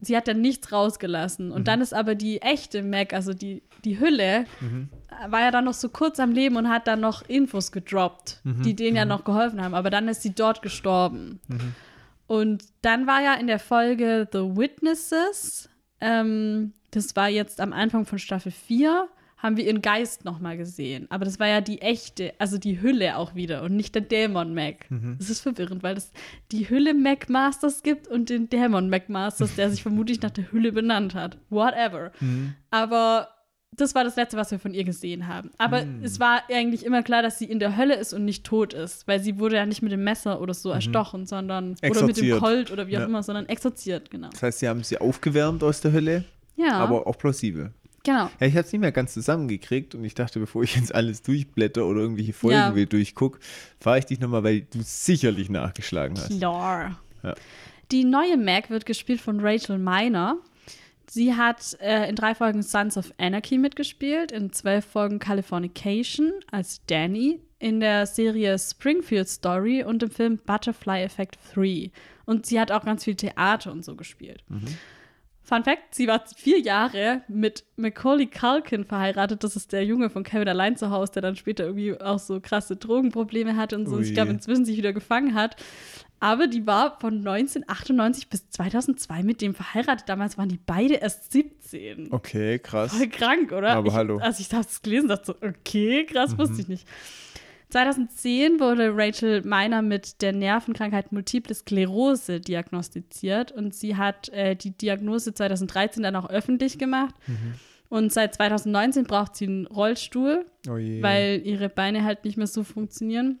sie 0.00 0.16
hat 0.16 0.28
dann 0.28 0.40
nichts 0.40 0.72
rausgelassen. 0.72 1.46
Mhm. 1.48 1.52
Und 1.52 1.68
dann 1.68 1.80
ist 1.80 1.94
aber 1.94 2.14
die 2.14 2.42
echte 2.42 2.82
Mac, 2.82 3.12
also 3.12 3.32
die, 3.34 3.62
die 3.84 3.98
Hülle, 3.98 4.44
Mhm. 4.60 4.88
war 5.28 5.40
ja 5.40 5.50
dann 5.50 5.64
noch 5.64 5.74
so 5.74 5.88
kurz 5.88 6.20
am 6.20 6.32
Leben 6.32 6.56
und 6.56 6.68
hat 6.68 6.86
dann 6.86 7.00
noch 7.00 7.22
Infos 7.28 7.72
gedroppt, 7.72 8.40
Mhm. 8.44 8.62
die 8.62 8.74
denen 8.76 8.96
ja 8.96 9.04
noch 9.04 9.24
geholfen 9.24 9.62
haben. 9.62 9.74
Aber 9.74 9.90
dann 9.90 10.08
ist 10.08 10.22
sie 10.22 10.34
dort 10.34 10.60
gestorben. 10.62 11.40
Und 12.26 12.64
dann 12.82 13.06
war 13.06 13.22
ja 13.22 13.34
in 13.34 13.46
der 13.46 13.58
Folge 13.58 14.28
The 14.32 14.40
Witnesses, 14.56 15.68
ähm, 16.00 16.72
das 16.90 17.14
war 17.16 17.28
jetzt 17.28 17.60
am 17.60 17.72
Anfang 17.72 18.04
von 18.06 18.18
Staffel 18.18 18.52
4, 18.52 19.08
haben 19.38 19.56
wir 19.56 19.64
ihren 19.66 19.82
Geist 19.82 20.24
nochmal 20.24 20.56
gesehen. 20.56 21.06
Aber 21.10 21.24
das 21.26 21.38
war 21.38 21.46
ja 21.46 21.60
die 21.60 21.82
echte, 21.82 22.32
also 22.38 22.56
die 22.58 22.80
Hülle 22.80 23.16
auch 23.18 23.34
wieder 23.34 23.62
und 23.62 23.76
nicht 23.76 23.94
der 23.94 24.02
Dämon 24.02 24.54
Mac. 24.54 24.86
Das 25.18 25.28
ist 25.30 25.40
verwirrend, 25.40 25.82
weil 25.82 25.96
es 25.96 26.10
die 26.52 26.68
Hülle 26.70 26.94
Mac 26.94 27.28
Masters 27.28 27.82
gibt 27.82 28.08
und 28.08 28.30
den 28.30 28.48
Dämon 28.48 28.88
Mac 28.88 29.08
Masters, 29.08 29.54
der 29.54 29.70
sich 29.70 29.82
vermutlich 29.82 30.22
nach 30.22 30.30
der 30.30 30.50
Hülle 30.52 30.72
benannt 30.72 31.14
hat. 31.14 31.36
Whatever. 31.50 32.12
Aber 32.70 33.28
das 33.72 33.94
war 33.94 34.04
das 34.04 34.16
Letzte, 34.16 34.38
was 34.38 34.50
wir 34.50 34.58
von 34.58 34.72
ihr 34.72 34.84
gesehen 34.84 35.26
haben. 35.28 35.50
Aber 35.58 35.84
es 36.02 36.18
war 36.18 36.42
eigentlich 36.50 36.84
immer 36.86 37.02
klar, 37.02 37.20
dass 37.22 37.38
sie 37.38 37.44
in 37.44 37.58
der 37.58 37.76
Hölle 37.76 37.96
ist 37.96 38.14
und 38.14 38.24
nicht 38.24 38.44
tot 38.44 38.72
ist, 38.72 39.06
weil 39.06 39.20
sie 39.20 39.38
wurde 39.38 39.56
ja 39.56 39.66
nicht 39.66 39.82
mit 39.82 39.92
dem 39.92 40.02
Messer 40.02 40.40
oder 40.40 40.54
so 40.54 40.70
erstochen, 40.70 41.26
sondern 41.26 41.72
oder 41.72 42.06
mit 42.06 42.16
dem 42.16 42.24
Exorziert. 42.24 42.40
Colt 42.40 42.70
oder 42.70 42.86
wie 42.86 42.96
auch 42.96 43.00
Ja. 43.00 43.06
immer, 43.06 43.22
sondern 43.22 43.46
exorziert, 43.46 44.10
genau. 44.10 44.30
Das 44.30 44.42
heißt, 44.42 44.58
sie 44.60 44.68
haben 44.68 44.82
sie 44.82 44.96
aufgewärmt 44.98 45.62
aus 45.62 45.82
der 45.82 45.92
Hölle, 45.92 46.24
Ja, 46.56 46.72
aber 46.78 47.06
auch 47.06 47.18
plausibel. 47.18 47.74
Genau. 48.06 48.30
Ja, 48.40 48.46
ich 48.46 48.54
habe 48.54 48.66
es 48.66 48.72
nicht 48.72 48.80
mehr 48.80 48.92
ganz 48.92 49.12
zusammengekriegt 49.12 49.94
und 49.94 50.04
ich 50.04 50.14
dachte, 50.14 50.40
bevor 50.40 50.62
ich 50.62 50.74
jetzt 50.76 50.94
alles 50.94 51.20
durchblätter 51.22 51.84
oder 51.86 52.00
irgendwelche 52.00 52.32
Folgen 52.32 52.56
Ja. 52.56 52.74
will 52.74 52.86
durchguck, 52.86 53.38
frage 53.80 53.98
ich 53.98 54.04
dich 54.06 54.20
nochmal, 54.20 54.42
weil 54.44 54.62
du 54.62 54.78
sicherlich 54.82 55.50
nachgeschlagen 55.50 56.16
hast. 56.16 56.38
Klar. 56.38 56.98
Ja. 57.22 57.34
Die 57.92 58.04
neue 58.04 58.36
Mac 58.36 58.70
wird 58.70 58.86
gespielt 58.86 59.20
von 59.20 59.40
Rachel 59.40 59.78
Miner. 59.78 60.38
Sie 61.08 61.34
hat 61.34 61.76
äh, 61.80 62.08
in 62.08 62.16
drei 62.16 62.34
Folgen 62.34 62.62
Sons 62.64 62.96
of 62.96 63.12
Anarchy 63.18 63.58
mitgespielt, 63.58 64.32
in 64.32 64.52
zwölf 64.52 64.84
Folgen 64.84 65.20
Californication 65.20 66.32
als 66.50 66.80
Danny, 66.86 67.38
in 67.60 67.78
der 67.78 68.06
Serie 68.06 68.58
Springfield 68.58 69.28
Story 69.28 69.84
und 69.84 70.02
im 70.02 70.10
Film 70.10 70.38
Butterfly 70.44 71.02
Effect 71.04 71.38
3. 71.54 71.90
Und 72.24 72.44
sie 72.46 72.58
hat 72.60 72.72
auch 72.72 72.84
ganz 72.84 73.04
viel 73.04 73.14
Theater 73.14 73.70
und 73.70 73.84
so 73.84 73.94
gespielt. 73.94 74.42
Fun 75.46 75.62
Fact: 75.62 75.94
Sie 75.94 76.08
war 76.08 76.24
vier 76.34 76.58
Jahre 76.58 77.22
mit 77.28 77.64
Macaulay 77.76 78.26
Culkin 78.26 78.84
verheiratet. 78.84 79.44
Das 79.44 79.54
ist 79.54 79.72
der 79.72 79.84
Junge 79.84 80.10
von 80.10 80.24
Kevin 80.24 80.48
allein 80.48 80.76
zu 80.76 80.90
Hause, 80.90 81.12
der 81.12 81.22
dann 81.22 81.36
später 81.36 81.64
irgendwie 81.64 81.98
auch 82.00 82.18
so 82.18 82.40
krasse 82.40 82.74
Drogenprobleme 82.74 83.54
hatte 83.56 83.76
und 83.76 83.86
so. 83.86 83.96
Ui. 83.96 84.02
Ich 84.02 84.12
glaube, 84.12 84.32
inzwischen 84.32 84.64
sich 84.64 84.76
wieder 84.76 84.92
gefangen 84.92 85.34
hat. 85.34 85.54
Aber 86.18 86.48
die 86.48 86.66
war 86.66 86.98
von 86.98 87.18
1998 87.18 88.28
bis 88.28 88.50
2002 88.50 89.22
mit 89.22 89.40
dem 89.40 89.54
verheiratet. 89.54 90.08
Damals 90.08 90.36
waren 90.36 90.48
die 90.48 90.58
beide 90.58 90.94
erst 90.94 91.30
17. 91.30 92.08
Okay, 92.10 92.58
krass. 92.58 92.96
Voll 92.96 93.08
krank, 93.08 93.52
oder? 93.52 93.74
Aber 93.74 93.88
ich, 93.88 93.94
hallo. 93.94 94.18
Als 94.18 94.40
ich 94.40 94.48
das 94.48 94.82
gelesen 94.82 95.10
habe, 95.12 95.22
so, 95.24 95.34
okay, 95.42 96.06
krass, 96.06 96.36
wusste 96.36 96.60
ich 96.60 96.68
nicht. 96.68 96.88
2010 97.70 98.60
wurde 98.60 98.92
Rachel 98.94 99.42
Miner 99.42 99.82
mit 99.82 100.22
der 100.22 100.32
Nervenkrankheit 100.32 101.10
Multiple 101.12 101.54
Sklerose 101.54 102.40
diagnostiziert 102.40 103.52
und 103.52 103.74
sie 103.74 103.96
hat 103.96 104.28
äh, 104.28 104.54
die 104.54 104.70
Diagnose 104.70 105.34
2013 105.34 106.02
dann 106.02 106.16
auch 106.16 106.30
öffentlich 106.30 106.78
gemacht. 106.78 107.14
Und 107.88 108.12
seit 108.12 108.34
2019 108.34 109.04
braucht 109.04 109.36
sie 109.36 109.46
einen 109.46 109.66
Rollstuhl, 109.66 110.46
Oh 110.68 110.72
weil 110.72 111.42
ihre 111.44 111.68
Beine 111.68 112.04
halt 112.04 112.24
nicht 112.24 112.36
mehr 112.36 112.46
so 112.46 112.64
funktionieren. 112.64 113.38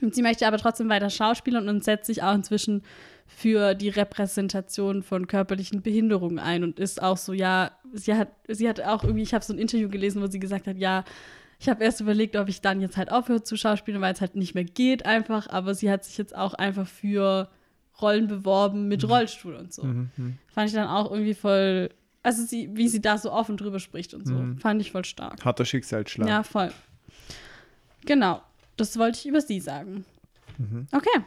Und 0.00 0.14
sie 0.14 0.22
möchte 0.22 0.46
aber 0.46 0.58
trotzdem 0.58 0.88
weiter 0.88 1.10
schauspielern 1.10 1.68
und 1.68 1.84
setzt 1.84 2.06
sich 2.06 2.22
auch 2.22 2.34
inzwischen 2.34 2.82
für 3.26 3.74
die 3.74 3.88
Repräsentation 3.88 5.02
von 5.02 5.26
körperlichen 5.26 5.82
Behinderungen 5.82 6.38
ein 6.38 6.64
und 6.64 6.80
ist 6.80 7.02
auch 7.02 7.16
so, 7.16 7.32
ja, 7.32 7.72
sie 7.92 8.14
hat, 8.14 8.28
sie 8.48 8.68
hat 8.68 8.80
auch 8.80 9.04
irgendwie, 9.04 9.22
ich 9.22 9.34
habe 9.34 9.44
so 9.44 9.52
ein 9.52 9.58
Interview 9.58 9.88
gelesen, 9.88 10.20
wo 10.20 10.26
sie 10.26 10.40
gesagt 10.40 10.66
hat, 10.66 10.76
ja, 10.78 11.04
ich 11.60 11.68
habe 11.68 11.84
erst 11.84 12.00
überlegt, 12.00 12.36
ob 12.36 12.48
ich 12.48 12.60
dann 12.62 12.80
jetzt 12.80 12.96
halt 12.96 13.12
aufhöre 13.12 13.42
zu 13.42 13.56
schauspielen, 13.56 14.00
weil 14.00 14.12
es 14.14 14.20
halt 14.20 14.34
nicht 14.34 14.54
mehr 14.54 14.64
geht 14.64 15.04
einfach, 15.06 15.46
aber 15.48 15.74
sie 15.74 15.90
hat 15.90 16.04
sich 16.04 16.16
jetzt 16.18 16.34
auch 16.34 16.54
einfach 16.54 16.86
für 16.88 17.48
Rollen 18.00 18.26
beworben 18.28 18.88
mit 18.88 19.06
Rollstuhl 19.06 19.54
und 19.54 19.72
so. 19.72 19.84
Mhm, 19.84 20.10
mhm. 20.16 20.38
Fand 20.48 20.68
ich 20.70 20.74
dann 20.74 20.88
auch 20.88 21.10
irgendwie 21.10 21.34
voll, 21.34 21.90
also 22.22 22.42
sie, 22.44 22.70
wie 22.74 22.88
sie 22.88 23.02
da 23.02 23.18
so 23.18 23.30
offen 23.30 23.58
drüber 23.58 23.78
spricht 23.78 24.14
und 24.14 24.26
so, 24.26 24.34
Mhm. 24.34 24.56
fand 24.58 24.80
ich 24.80 24.90
voll 24.90 25.04
stark. 25.04 25.44
Harter 25.44 25.66
Schicksalsschlag. 25.66 26.26
Ja, 26.26 26.42
voll. 26.42 26.72
Genau. 28.06 28.40
Das 28.76 28.98
wollte 28.98 29.18
ich 29.18 29.26
über 29.26 29.42
sie 29.42 29.60
sagen. 29.60 30.06
Mhm. 30.56 30.86
Okay. 30.92 31.20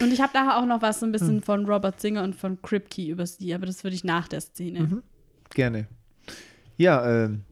Und 0.00 0.12
ich 0.14 0.22
habe 0.22 0.30
daher 0.32 0.58
auch 0.58 0.64
noch 0.64 0.80
was 0.80 1.00
so 1.00 1.06
ein 1.06 1.12
bisschen 1.12 1.42
von 1.42 1.66
Robert 1.66 2.00
Singer 2.00 2.22
und 2.22 2.34
von 2.34 2.62
Kripke 2.62 3.02
über 3.02 3.26
sie, 3.26 3.52
aber 3.54 3.66
das 3.66 3.84
würde 3.84 3.94
ich 3.94 4.04
nach 4.04 4.28
der 4.28 4.40
Szene. 4.40 4.80
Mhm. 4.80 5.02
Gerne. 5.50 5.86
Ja, 6.78 7.24
ähm, 7.24 7.42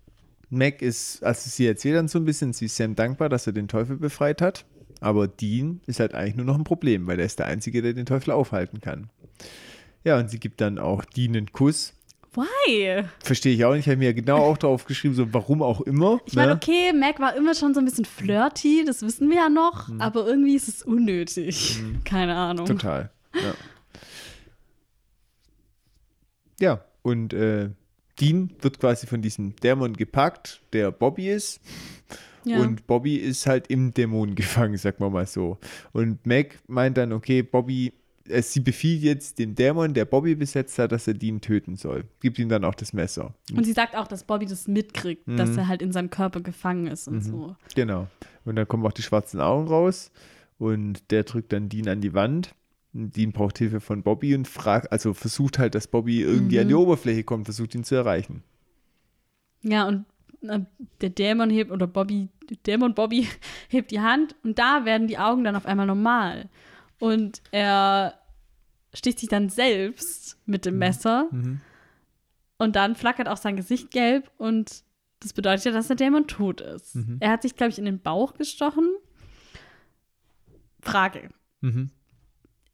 Mac 0.51 0.81
ist, 0.83 1.23
also 1.23 1.49
sie 1.51 1.67
erzählt 1.67 1.97
dann 1.97 2.09
so 2.09 2.19
ein 2.19 2.25
bisschen, 2.25 2.53
sie 2.53 2.67
ist 2.67 2.77
Sam 2.77 2.95
dankbar, 2.95 3.29
dass 3.29 3.47
er 3.47 3.53
den 3.53 3.69
Teufel 3.69 3.97
befreit 3.97 4.41
hat. 4.41 4.65
Aber 5.01 5.29
Dean 5.29 5.81
ist 5.87 6.01
halt 6.01 6.15
eigentlich 6.15 6.35
nur 6.35 6.47
noch 6.47 6.57
ein 6.57 6.65
Problem, 6.65 7.07
weil 7.07 7.21
er 7.21 7.27
ist 7.27 7.39
der 7.39 7.47
Einzige, 7.47 7.83
der 7.83 7.93
den 7.93 8.07
Teufel 8.07 8.33
aufhalten 8.33 8.81
kann. 8.81 9.11
Ja, 10.05 10.19
und 10.19 10.29
sie 10.31 10.41
gibt 10.41 10.61
dann 10.61 10.79
auch 10.79 11.05
Dean 11.05 11.37
einen 11.37 11.53
Kuss. 11.53 11.93
Why? 12.35 13.05
Verstehe 13.21 13.55
ich 13.55 13.65
auch 13.65 13.73
nicht. 13.73 13.87
Ich 13.87 13.91
habe 13.91 13.99
mir 13.99 14.13
genau 14.15 14.39
auch 14.39 14.59
drauf 14.59 14.85
geschrieben, 14.85 15.15
so 15.15 15.33
warum 15.33 15.63
auch 15.63 15.81
immer. 15.81 16.21
Ich 16.27 16.35
meine, 16.35 16.53
ne? 16.53 16.57
okay, 16.57 16.93
Mac 16.93 17.21
war 17.21 17.35
immer 17.37 17.55
schon 17.55 17.75
so 17.75 17.81
ein 17.81 17.85
bisschen 17.85 18.05
flirty, 18.05 18.85
das 18.87 19.03
wissen 19.03 19.29
wir 19.31 19.37
ja 19.37 19.49
noch, 19.49 19.89
Mhm. 19.89 20.01
aber 20.01 20.27
irgendwie 20.27 20.55
ist 20.55 20.69
es 20.69 20.83
unnötig. 20.83 21.81
Keine 22.05 22.35
Ahnung. 22.37 22.67
Total. 22.67 23.11
Ja, 23.35 23.55
ja 26.61 26.85
und 27.03 27.33
äh, 27.33 27.71
Dean 28.21 28.51
wird 28.61 28.79
quasi 28.81 29.07
von 29.07 29.23
diesem 29.23 29.55
Dämon 29.57 29.95
gepackt, 29.95 30.61
der 30.73 30.91
Bobby 30.91 31.29
ist. 31.31 31.61
Ja. 32.45 32.61
Und 32.61 32.87
Bobby 32.87 33.17
ist 33.17 33.47
halt 33.47 33.67
im 33.69 33.93
Dämon 33.93 34.35
gefangen, 34.35 34.77
sagen 34.77 34.97
wir 35.01 35.11
mal 35.11 35.27
so. 35.27 35.59
Und 35.93 36.25
Mac 36.27 36.59
meint 36.67 36.97
dann, 36.97 37.13
okay, 37.13 37.43
Bobby, 37.43 37.93
äh, 38.29 38.41
sie 38.43 38.61
befiehlt 38.61 39.03
jetzt 39.03 39.39
dem 39.39 39.55
Dämon, 39.55 39.93
der 39.95 40.05
Bobby 40.05 40.35
besetzt 40.35 40.79
hat, 40.79 40.93
dass 40.93 41.07
er 41.07 41.15
Dean 41.15 41.41
töten 41.41 41.77
soll. 41.77 42.05
Gibt 42.21 42.39
ihm 42.39 42.49
dann 42.49 42.65
auch 42.65 42.75
das 42.75 42.93
Messer. 42.93 43.35
und 43.55 43.65
sie 43.65 43.73
sagt 43.73 43.95
auch, 43.97 44.07
dass 44.09 44.25
Bobby 44.25 44.47
das 44.47 44.67
mitkriegt, 44.69 45.27
Mhm. 45.29 45.37
dass 45.37 45.57
er 45.57 45.69
halt 45.69 45.83
in 45.83 45.93
seinem 45.93 46.11
Körper 46.11 46.41
gefangen 46.41 46.87
ist 46.87 47.07
und 47.09 47.23
so. 47.23 47.57
Genau. 47.75 48.07
Und 48.45 48.57
dann 48.57 48.67
kommen 48.67 48.87
auch 48.87 48.93
die 48.93 49.03
schwarzen 49.03 49.41
Augen 49.41 49.69
raus 49.69 50.11
und 50.59 51.11
der 51.11 51.25
drückt 51.25 51.53
dann 51.53 51.69
Dean 51.69 51.89
an 51.89 52.01
die 52.01 52.15
Wand. 52.15 52.55
Dean 52.93 53.33
braucht 53.33 53.59
Hilfe 53.59 53.81
von 53.81 54.03
Bobby 54.03 54.35
und 54.35 54.49
fragt, 54.49 54.91
also 54.93 55.13
versucht 55.15 55.59
halt, 55.59 55.75
dass 55.75 55.87
Bobby 55.89 56.23
irgendwie 56.23 56.59
an 56.59 56.69
die 56.69 56.75
Oberfläche 56.75 57.23
kommt, 57.25 57.45
versucht 57.47 57.75
ihn 57.75 57.85
zu 57.85 57.95
erreichen. 57.95 58.43
Ja, 59.63 59.87
und 59.87 60.07
äh, 60.43 60.61
der 61.01 61.11
Dämon 61.11 61.51
hebt, 61.51 61.71
oder 61.71 61.87
Bobby, 61.87 62.29
der 62.49 62.57
Dämon 62.67 62.95
Bobby 62.95 63.27
hebt 63.69 63.91
die 63.91 64.01
Hand 64.01 64.35
und 64.43 64.59
da 64.59 64.85
werden 64.85 65.07
die 65.07 65.19
Augen 65.19 65.45
dann 65.45 65.57
auf 65.57 65.67
einmal 65.67 65.87
normal. 65.87 66.49
Und 66.99 67.43
er 67.53 68.15
sticht 68.95 69.19
sich 69.21 69.29
dann 69.29 69.49
selbst 69.51 70.39
mit 70.47 70.65
dem 70.65 70.79
Messer 70.79 71.29
Mhm. 71.31 71.61
und 72.57 72.75
dann 72.75 72.95
flackert 72.97 73.29
auch 73.29 73.37
sein 73.37 73.57
Gesicht 73.57 73.91
gelb 73.91 74.31
und 74.39 74.83
das 75.21 75.33
bedeutet 75.35 75.67
ja, 75.67 75.73
dass 75.73 75.89
der 75.89 75.97
Dämon 75.97 76.27
tot 76.27 76.61
ist. 76.61 76.95
Mhm. 76.97 77.17
Er 77.21 77.31
hat 77.33 77.43
sich, 77.43 77.55
glaube 77.55 77.71
ich, 77.71 77.79
in 77.79 77.85
den 77.85 78.01
Bauch 78.01 78.35
gestochen. 78.35 78.89
Frage. 80.81 81.31
Mhm. 81.61 81.91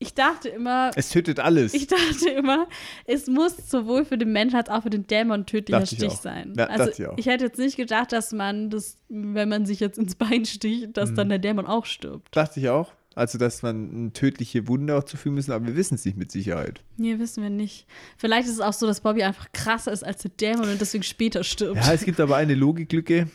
Ich 0.04 0.14
dachte 0.14 0.48
immer, 0.48 0.90
Es 0.96 1.10
tötet 1.10 1.40
alles. 1.40 1.74
ich 1.74 1.86
dachte 1.86 2.28
immer, 2.30 2.66
es 3.06 3.26
muss 3.26 3.56
sowohl 3.68 4.04
für 4.04 4.18
den 4.18 4.32
Menschen 4.32 4.56
als 4.56 4.68
auch 4.68 4.82
für 4.82 4.90
den 4.90 5.06
Dämon 5.06 5.40
ein 5.40 5.46
tödlicher 5.46 5.80
Dachte 5.80 5.94
ich 5.94 5.98
Stich 6.00 6.10
auch. 6.12 6.20
sein. 6.22 6.52
Ja, 6.56 6.66
also 6.66 6.90
ich 6.90 7.06
auch. 7.06 7.16
hätte 7.32 7.44
jetzt 7.44 7.58
nicht 7.58 7.76
gedacht, 7.76 8.12
dass 8.12 8.32
man 8.32 8.70
das, 8.70 8.98
wenn 9.08 9.48
man 9.48 9.66
sich 9.66 9.80
jetzt 9.80 9.98
ins 9.98 10.14
Bein 10.14 10.44
sticht, 10.44 10.96
dass 10.96 11.10
Mhm. 11.10 11.14
dann 11.16 11.28
der 11.30 11.38
Dämon 11.38 11.66
auch 11.66 11.86
stirbt. 11.86 12.34
Dachte 12.36 12.60
ich 12.60 12.68
auch. 12.68 12.92
Also, 13.16 13.38
dass 13.38 13.62
man 13.62 13.90
eine 13.94 14.12
tödliche 14.12 14.66
Wunde 14.66 14.96
auch 14.98 15.04
zufügen 15.04 15.36
müssen, 15.36 15.52
aber 15.52 15.66
wir 15.68 15.76
wissen 15.76 15.94
es 15.94 16.04
nicht 16.04 16.16
mit 16.16 16.32
Sicherheit. 16.32 16.82
Nee, 16.96 17.16
wissen 17.20 17.44
wir 17.44 17.50
nicht. 17.50 17.86
Vielleicht 18.16 18.48
ist 18.48 18.54
es 18.54 18.60
auch 18.60 18.72
so, 18.72 18.86
dass 18.88 19.02
Bobby 19.02 19.22
einfach 19.22 19.52
krasser 19.52 19.92
ist 19.92 20.02
als 20.04 20.22
der 20.22 20.32
Dämon 20.32 20.68
und 20.68 20.80
deswegen 20.80 21.04
später 21.04 21.44
stirbt. 21.44 21.76
Ja, 21.76 21.92
es 21.92 22.04
gibt 22.04 22.18
aber 22.18 22.34
eine 22.34 22.56
Logiklücke. 22.56 23.28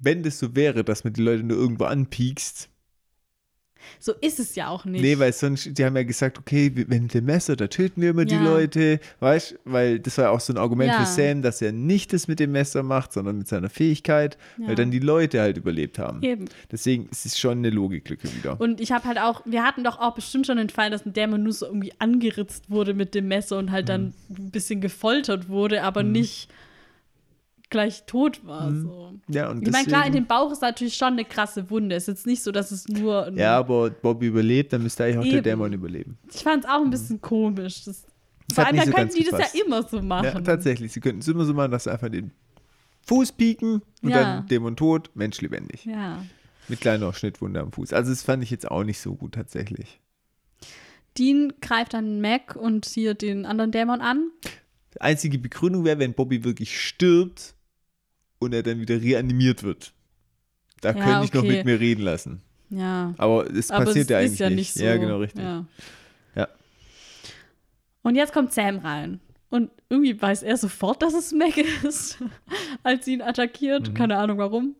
Wenn 0.00 0.24
das 0.24 0.40
so 0.40 0.56
wäre, 0.56 0.82
dass 0.82 1.04
man 1.04 1.12
die 1.12 1.22
Leute 1.22 1.44
nur 1.44 1.56
irgendwo 1.56 1.84
anpiekst, 1.84 2.68
So 3.98 4.12
ist 4.20 4.38
es 4.40 4.54
ja 4.54 4.68
auch 4.68 4.84
nicht. 4.84 5.02
Nee, 5.02 5.18
weil 5.18 5.32
sonst, 5.32 5.76
die 5.78 5.84
haben 5.84 5.96
ja 5.96 6.02
gesagt, 6.02 6.38
okay, 6.38 6.70
wir- 6.74 6.88
wenn 6.88 7.08
dem 7.08 7.24
Messer, 7.24 7.56
da 7.56 7.66
töten 7.66 8.00
wir 8.02 8.10
immer 8.10 8.24
die 8.24 8.34
Ja. 8.34 8.42
Leute, 8.44 9.00
weißt 9.20 9.52
du? 9.52 9.56
Weil 9.64 9.98
das 10.00 10.18
war 10.18 10.24
ja 10.26 10.30
auch 10.30 10.40
so 10.40 10.52
ein 10.52 10.58
Argument 10.58 10.90
Ja. 10.92 11.04
für 11.04 11.06
Sam, 11.10 11.42
dass 11.42 11.60
er 11.62 11.72
nicht 11.72 12.12
das 12.12 12.28
mit 12.28 12.40
dem 12.40 12.52
Messer 12.52 12.82
macht, 12.82 13.12
sondern 13.12 13.38
mit 13.38 13.48
seiner 13.48 13.68
Fähigkeit, 13.70 14.36
Ja. 14.58 14.68
weil 14.68 14.74
dann 14.74 14.90
die 14.90 14.98
Leute 14.98 15.40
halt 15.40 15.56
überlebt 15.56 15.98
haben. 15.98 16.22
Eben. 16.22 16.44
Deswegen 16.70 17.08
ist 17.10 17.26
es 17.26 17.38
schon 17.38 17.58
eine 17.58 17.70
Logiklücke 17.70 18.28
wieder. 18.34 18.60
Und 18.60 18.80
ich 18.80 18.92
habe 18.92 19.04
halt 19.06 19.18
auch, 19.18 19.42
wir 19.44 19.62
hatten 19.64 19.84
doch 19.84 19.98
auch 19.98 20.14
bestimmt 20.14 20.46
schon 20.46 20.56
den 20.56 20.70
Fall, 20.70 20.90
dass 20.90 21.04
ein 21.06 21.12
Dämon 21.12 21.42
nur 21.42 21.52
so 21.52 21.66
irgendwie 21.66 21.92
angeritzt 21.98 22.70
wurde 22.70 22.94
mit 22.94 23.14
dem 23.14 23.28
Messer 23.28 23.58
und 23.58 23.70
halt 23.70 23.88
dann 23.88 24.14
Mhm. 24.28 24.36
ein 24.46 24.50
bisschen 24.50 24.80
gefoltert 24.80 25.48
wurde, 25.48 25.82
aber 25.82 26.02
nicht 26.02 26.48
gleich 27.74 28.06
tot 28.06 28.46
war. 28.46 28.72
So. 28.72 29.14
ja, 29.28 29.50
und 29.50 29.62
Ich 29.66 29.70
meine, 29.72 29.86
klar, 29.86 30.04
in 30.06 30.10
Mhm. 30.12 30.14
dem 30.16 30.26
Bauch 30.26 30.52
ist 30.52 30.62
natürlich 30.62 30.94
schon 30.96 31.14
eine 31.14 31.24
krasse 31.24 31.68
Wunde. 31.70 31.96
Es 31.96 32.04
ist 32.04 32.08
jetzt 32.08 32.26
nicht 32.26 32.42
so, 32.42 32.52
dass 32.52 32.70
es 32.70 32.86
nur. 32.88 33.26
Ein, 33.26 33.36
ja, 33.36 33.58
aber 33.58 33.90
Bobby 33.90 34.26
überlebt, 34.28 34.72
dann 34.72 34.82
müsste 34.84 35.04
eigentlich 35.04 35.18
auch 35.18 35.22
der 35.22 35.32
Eben. 35.34 35.42
Dämon 35.42 35.72
überleben. 35.72 36.16
Ich 36.32 36.42
fand 36.42 36.64
es 36.64 36.70
auch 36.70 36.82
ein 36.82 36.90
bisschen 36.90 37.20
komisch. 37.20 37.84
Das, 37.84 38.02
Das 38.46 38.54
vor 38.54 38.66
allem, 38.66 38.76
dann 38.76 38.86
so 38.86 38.92
könnten 38.92 39.14
die 39.16 39.24
das 39.24 39.32
gepasst. 39.32 39.54
ja 39.56 39.64
immer 39.64 39.82
so 39.82 40.00
machen. 40.02 40.24
Ja, 40.24 40.40
tatsächlich. 40.40 40.92
Sie 40.92 41.00
könnten 41.00 41.18
es 41.20 41.28
immer 41.28 41.44
so 41.44 41.52
machen, 41.52 41.72
dass 41.72 41.84
sie 41.84 41.92
einfach 41.92 42.08
den 42.08 42.30
Fuß 43.06 43.32
pieken 43.32 43.82
und 44.02 44.10
Ja. 44.10 44.22
dann 44.38 44.46
Dämon 44.46 44.76
tot, 44.76 45.10
Mensch 45.14 45.40
lebendig. 45.40 45.84
Ja. 45.84 46.24
Mit 46.68 46.80
kleiner 46.80 47.12
Schnittwunde 47.12 47.60
am 47.60 47.72
Fuß. 47.72 47.92
Also 47.92 48.10
das 48.10 48.22
fand 48.22 48.42
ich 48.44 48.50
jetzt 48.50 48.70
auch 48.70 48.84
nicht 48.84 49.00
so 49.00 49.14
gut 49.16 49.32
tatsächlich. 49.34 50.00
Dean 51.18 51.52
greift 51.60 51.94
dann 51.94 52.20
Mac 52.20 52.56
und 52.56 52.86
hier 52.86 53.14
den 53.14 53.46
anderen 53.46 53.70
Dämon 53.72 54.00
an. 54.00 54.30
Die 54.94 55.00
einzige 55.00 55.38
Begründung 55.38 55.84
wäre, 55.84 55.98
wenn 55.98 56.14
Bobby 56.14 56.44
wirklich 56.44 56.80
stirbt 56.80 57.53
und 58.38 58.52
er 58.54 58.62
dann 58.62 58.80
wieder 58.80 59.00
reanimiert 59.00 59.62
wird. 59.62 59.92
Da 60.80 60.90
Ja, 60.90 60.94
könnte 61.04 61.24
ich 61.24 61.32
noch 61.32 61.42
okay. 61.42 61.56
mit 61.56 61.64
mir 61.64 61.80
reden 61.80 62.02
lassen. 62.02 62.42
Ja. 62.70 63.14
Aber 63.18 63.48
es 63.50 63.70
Aber 63.70 63.84
passiert 63.86 64.06
es 64.06 64.10
ja 64.10 64.18
ist 64.20 64.26
eigentlich 64.26 64.38
ja 64.40 64.48
nicht. 64.50 64.56
nicht 64.58 64.74
so. 64.74 64.84
Ja, 64.84 64.96
genau, 64.96 65.18
richtig. 65.18 65.42
Ja. 65.42 65.64
Ja. 66.34 66.48
Und 68.02 68.16
jetzt 68.16 68.32
kommt 68.32 68.52
Sam 68.52 68.78
rein. 68.78 69.20
Und 69.50 69.70
irgendwie 69.88 70.20
weiß 70.20 70.42
er 70.42 70.56
sofort, 70.56 71.00
dass 71.02 71.14
es 71.14 71.32
Mac 71.32 71.56
ist, 71.84 72.18
als 72.82 73.04
sie 73.04 73.14
ihn 73.14 73.22
attackiert. 73.22 73.90
Mhm. 73.90 73.94
Keine 73.94 74.16
Ahnung 74.16 74.38
warum. 74.38 74.74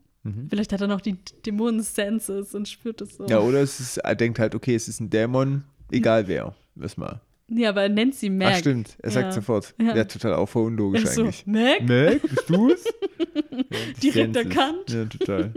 Vielleicht 0.48 0.72
hat 0.72 0.80
er 0.80 0.86
noch 0.86 1.02
die 1.02 1.18
Dämonen-Senses 1.44 2.54
und 2.54 2.66
spürt 2.66 3.02
es 3.02 3.18
so. 3.18 3.26
Ja, 3.26 3.40
oder 3.40 3.60
es 3.60 3.78
ist, 3.78 3.98
er 3.98 4.14
denkt 4.14 4.38
halt, 4.38 4.54
okay, 4.54 4.74
es 4.74 4.88
ist 4.88 4.98
ein 5.00 5.10
Dämon, 5.10 5.64
egal 5.90 6.26
wer. 6.28 6.54
Lass 6.76 6.96
mal. 6.96 7.20
Nee, 7.46 7.66
aber 7.66 7.82
er 7.82 7.88
nennt 7.90 8.14
sie 8.14 8.30
Mac. 8.30 8.52
Ach, 8.54 8.58
stimmt. 8.58 8.96
Er 9.02 9.10
sagt 9.10 9.26
Ja. 9.26 9.32
sofort. 9.32 9.74
Ja. 9.80 9.94
Ja, 9.94 10.04
total 10.04 10.34
auch 10.34 10.48
voll 10.48 10.64
unlogisch 10.66 11.02
Er 11.02 11.08
ist 11.10 11.14
so, 11.14 11.22
eigentlich. 11.22 11.46
Mac? 11.46 11.80
Mac, 11.82 12.22
bist 12.22 12.48
du 12.50 12.70
es? 12.70 12.84
Ja, 12.84 13.58
die 14.02 14.10
Direkt 14.10 14.36
erkannt. 14.36 14.90
Ja, 14.90 15.04
total. 15.04 15.52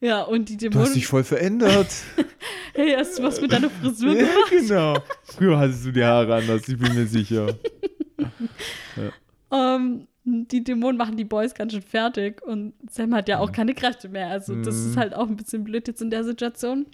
Ja, 0.00 0.22
und 0.22 0.48
die 0.48 0.56
Du 0.56 0.66
hast 0.66 0.72
Dämonen. 0.74 0.94
dich 0.94 1.06
voll 1.06 1.24
verändert. 1.24 1.88
hey, 2.74 2.94
hast 2.96 3.18
du 3.18 3.22
was 3.22 3.40
mit 3.40 3.52
deiner 3.52 3.70
Frisur 3.70 4.12
ja, 4.14 4.20
gemacht? 4.26 4.50
genau. 4.50 4.98
Früher 5.24 5.58
hattest 5.58 5.86
du 5.86 5.92
die 5.92 6.04
Haare 6.04 6.34
anders, 6.36 6.68
ich 6.68 6.78
bin 6.78 6.94
mir 6.94 7.06
sicher. 7.06 7.54
Ähm, 9.52 10.08
die 10.24 10.64
Dämonen 10.64 10.96
machen 10.96 11.16
die 11.16 11.24
Boys 11.24 11.54
ganz 11.54 11.72
schön 11.72 11.82
fertig 11.82 12.42
und 12.42 12.72
Sam 12.90 13.14
hat 13.14 13.28
ja 13.28 13.38
auch 13.38 13.52
keine 13.52 13.74
Kräfte 13.74 14.08
mehr. 14.08 14.28
Also, 14.28 14.56
das 14.60 14.74
Mhm. 14.74 14.90
ist 14.90 14.96
halt 14.96 15.14
auch 15.14 15.28
ein 15.28 15.36
bisschen 15.36 15.62
blöd 15.62 15.86
jetzt 15.86 16.02
in 16.02 16.10
der 16.10 16.24
Situation. 16.24 16.86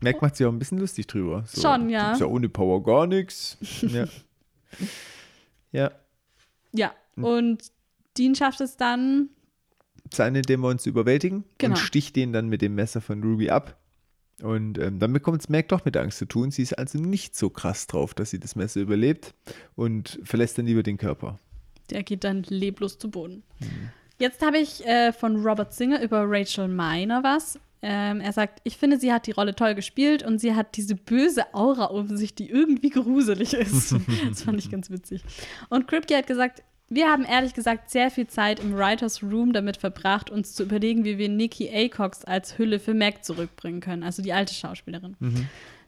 Mac 0.00 0.20
macht 0.22 0.36
sich 0.36 0.46
auch 0.46 0.52
ein 0.52 0.58
bisschen 0.58 0.78
lustig 0.78 1.06
drüber. 1.06 1.44
So, 1.46 1.60
Schon, 1.62 1.90
ja. 1.90 2.08
Gibt's 2.08 2.20
ja 2.20 2.26
ohne 2.26 2.48
Power 2.48 2.82
gar 2.82 3.06
nichts. 3.06 3.56
Ja. 3.82 4.06
ja. 5.72 5.90
Ja, 6.72 6.94
und 7.16 7.58
Dean 8.16 8.34
schafft 8.36 8.60
es 8.60 8.76
dann. 8.76 9.30
Seine 10.12 10.42
Dämonen 10.42 10.78
zu 10.78 10.88
überwältigen 10.90 11.44
Genau. 11.58 11.74
und 11.74 11.78
sticht 11.78 12.16
den 12.16 12.32
dann 12.32 12.48
mit 12.48 12.62
dem 12.62 12.74
Messer 12.74 13.00
von 13.00 13.22
Ruby 13.22 13.50
ab. 13.50 13.76
Und 14.42 14.78
ähm, 14.78 14.98
dann 14.98 15.12
bekommt 15.12 15.40
es 15.42 15.48
Mac 15.48 15.68
doch 15.68 15.84
mit 15.84 15.96
Angst 15.96 16.18
zu 16.18 16.24
tun. 16.24 16.50
Sie 16.50 16.62
ist 16.62 16.78
also 16.78 16.98
nicht 16.98 17.36
so 17.36 17.50
krass 17.50 17.86
drauf, 17.86 18.14
dass 18.14 18.30
sie 18.30 18.40
das 18.40 18.56
Messer 18.56 18.80
überlebt 18.80 19.34
und 19.76 20.18
verlässt 20.24 20.56
dann 20.56 20.66
lieber 20.66 20.82
den 20.82 20.96
Körper. 20.96 21.38
Der 21.90 22.02
geht 22.04 22.24
dann 22.24 22.42
leblos 22.44 22.98
zu 22.98 23.10
Boden. 23.10 23.42
Mhm. 23.58 23.90
Jetzt 24.18 24.44
habe 24.44 24.58
ich 24.58 24.84
äh, 24.86 25.12
von 25.12 25.36
Robert 25.44 25.74
Singer 25.74 26.00
über 26.02 26.24
Rachel 26.26 26.68
Miner 26.68 27.22
was. 27.22 27.58
Ähm, 27.82 28.20
er 28.20 28.32
sagt, 28.32 28.60
ich 28.64 28.76
finde, 28.76 28.98
sie 28.98 29.12
hat 29.12 29.26
die 29.26 29.30
Rolle 29.30 29.54
toll 29.54 29.74
gespielt 29.74 30.22
und 30.22 30.38
sie 30.38 30.54
hat 30.54 30.76
diese 30.76 30.94
böse 30.94 31.54
Aura 31.54 31.86
um 31.86 32.16
sich, 32.16 32.34
die 32.34 32.50
irgendwie 32.50 32.90
gruselig 32.90 33.54
ist. 33.54 33.94
das 34.28 34.42
fand 34.42 34.58
ich 34.58 34.70
ganz 34.70 34.90
witzig. 34.90 35.22
Und 35.70 35.88
Kripke 35.88 36.16
hat 36.16 36.26
gesagt, 36.26 36.62
wir 36.88 37.08
haben 37.08 37.24
ehrlich 37.24 37.54
gesagt 37.54 37.88
sehr 37.88 38.10
viel 38.10 38.26
Zeit 38.26 38.60
im 38.60 38.76
Writers 38.76 39.22
Room 39.22 39.52
damit 39.52 39.76
verbracht, 39.76 40.28
uns 40.28 40.54
zu 40.54 40.64
überlegen, 40.64 41.04
wie 41.04 41.18
wir 41.18 41.28
Nikki 41.28 41.70
Acox 41.72 42.24
als 42.24 42.58
Hülle 42.58 42.80
für 42.80 42.94
Mac 42.94 43.24
zurückbringen 43.24 43.80
können, 43.80 44.02
also 44.02 44.22
die 44.22 44.32
alte 44.32 44.52
Schauspielerin. 44.52 45.16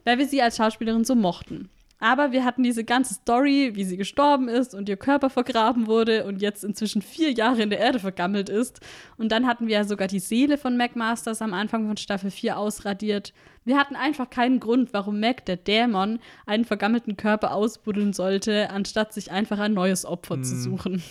Weil 0.05 0.17
wir 0.17 0.27
sie 0.27 0.41
als 0.41 0.57
Schauspielerin 0.57 1.03
so 1.03 1.13
mochten. 1.15 1.69
Aber 2.03 2.33
wir 2.33 2.43
hatten 2.43 2.63
diese 2.63 2.83
ganze 2.83 3.13
Story, 3.13 3.71
wie 3.75 3.85
sie 3.85 3.95
gestorben 3.95 4.49
ist 4.49 4.75
und 4.75 4.89
ihr 4.89 4.97
Körper 4.97 5.29
vergraben 5.29 5.87
wurde 5.87 6.25
und 6.25 6.41
jetzt 6.41 6.65
inzwischen 6.65 7.01
vier 7.01 7.31
Jahre 7.31 7.61
in 7.61 7.69
der 7.69 7.79
Erde 7.79 7.97
vergammelt 7.97 8.49
ist. 8.49 8.81
Und 9.15 9.31
dann 9.31 9.47
hatten 9.47 9.67
wir 9.67 9.77
ja 9.77 9.83
sogar 9.85 10.09
die 10.09 10.19
Seele 10.19 10.57
von 10.57 10.75
Mac 10.75 10.97
Masters 10.97 11.41
am 11.41 11.53
Anfang 11.53 11.87
von 11.87 11.95
Staffel 11.95 12.29
4 12.29 12.57
ausradiert. 12.57 13.31
Wir 13.63 13.77
hatten 13.77 13.95
einfach 13.95 14.29
keinen 14.29 14.59
Grund, 14.59 14.91
warum 14.91 15.21
Mac, 15.21 15.45
der 15.45 15.55
Dämon, 15.55 16.19
einen 16.45 16.65
vergammelten 16.65 17.15
Körper 17.15 17.53
ausbuddeln 17.53 18.11
sollte, 18.11 18.69
anstatt 18.69 19.13
sich 19.13 19.31
einfach 19.31 19.59
ein 19.59 19.73
neues 19.73 20.05
Opfer 20.05 20.41
zu 20.41 20.57
suchen. 20.57 21.01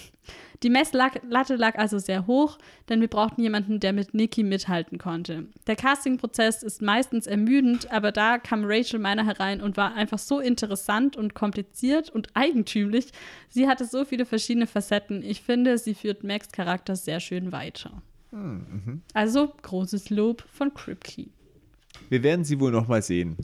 Die 0.62 0.70
Messlatte 0.70 1.56
lag 1.56 1.76
also 1.76 1.98
sehr 1.98 2.26
hoch, 2.26 2.58
denn 2.88 3.00
wir 3.00 3.08
brauchten 3.08 3.42
jemanden, 3.42 3.80
der 3.80 3.92
mit 3.92 4.14
Nikki 4.14 4.44
mithalten 4.44 4.98
konnte. 4.98 5.46
Der 5.66 5.76
Castingprozess 5.76 6.62
ist 6.62 6.82
meistens 6.82 7.26
ermüdend, 7.26 7.90
aber 7.90 8.12
da 8.12 8.38
kam 8.38 8.64
Rachel 8.64 9.00
Miner 9.00 9.26
herein 9.26 9.60
und 9.60 9.76
war 9.76 9.94
einfach 9.94 10.18
so 10.18 10.38
interessant 10.38 11.16
und 11.16 11.34
kompliziert 11.34 12.10
und 12.10 12.28
eigentümlich. 12.34 13.12
Sie 13.48 13.68
hatte 13.68 13.84
so 13.84 14.04
viele 14.04 14.24
verschiedene 14.24 14.66
Facetten. 14.66 15.22
Ich 15.22 15.42
finde, 15.42 15.78
sie 15.78 15.94
führt 15.94 16.22
Max 16.22 16.52
Charakter 16.52 16.94
sehr 16.94 17.18
schön 17.18 17.50
weiter. 17.50 18.02
Also 19.12 19.52
großes 19.62 20.10
Lob 20.10 20.44
von 20.52 20.72
Kripke. 20.72 21.26
Wir 22.08 22.22
werden 22.22 22.44
sie 22.44 22.58
wohl 22.60 22.72
noch 22.72 22.88
mal 22.88 23.02
sehen. 23.02 23.36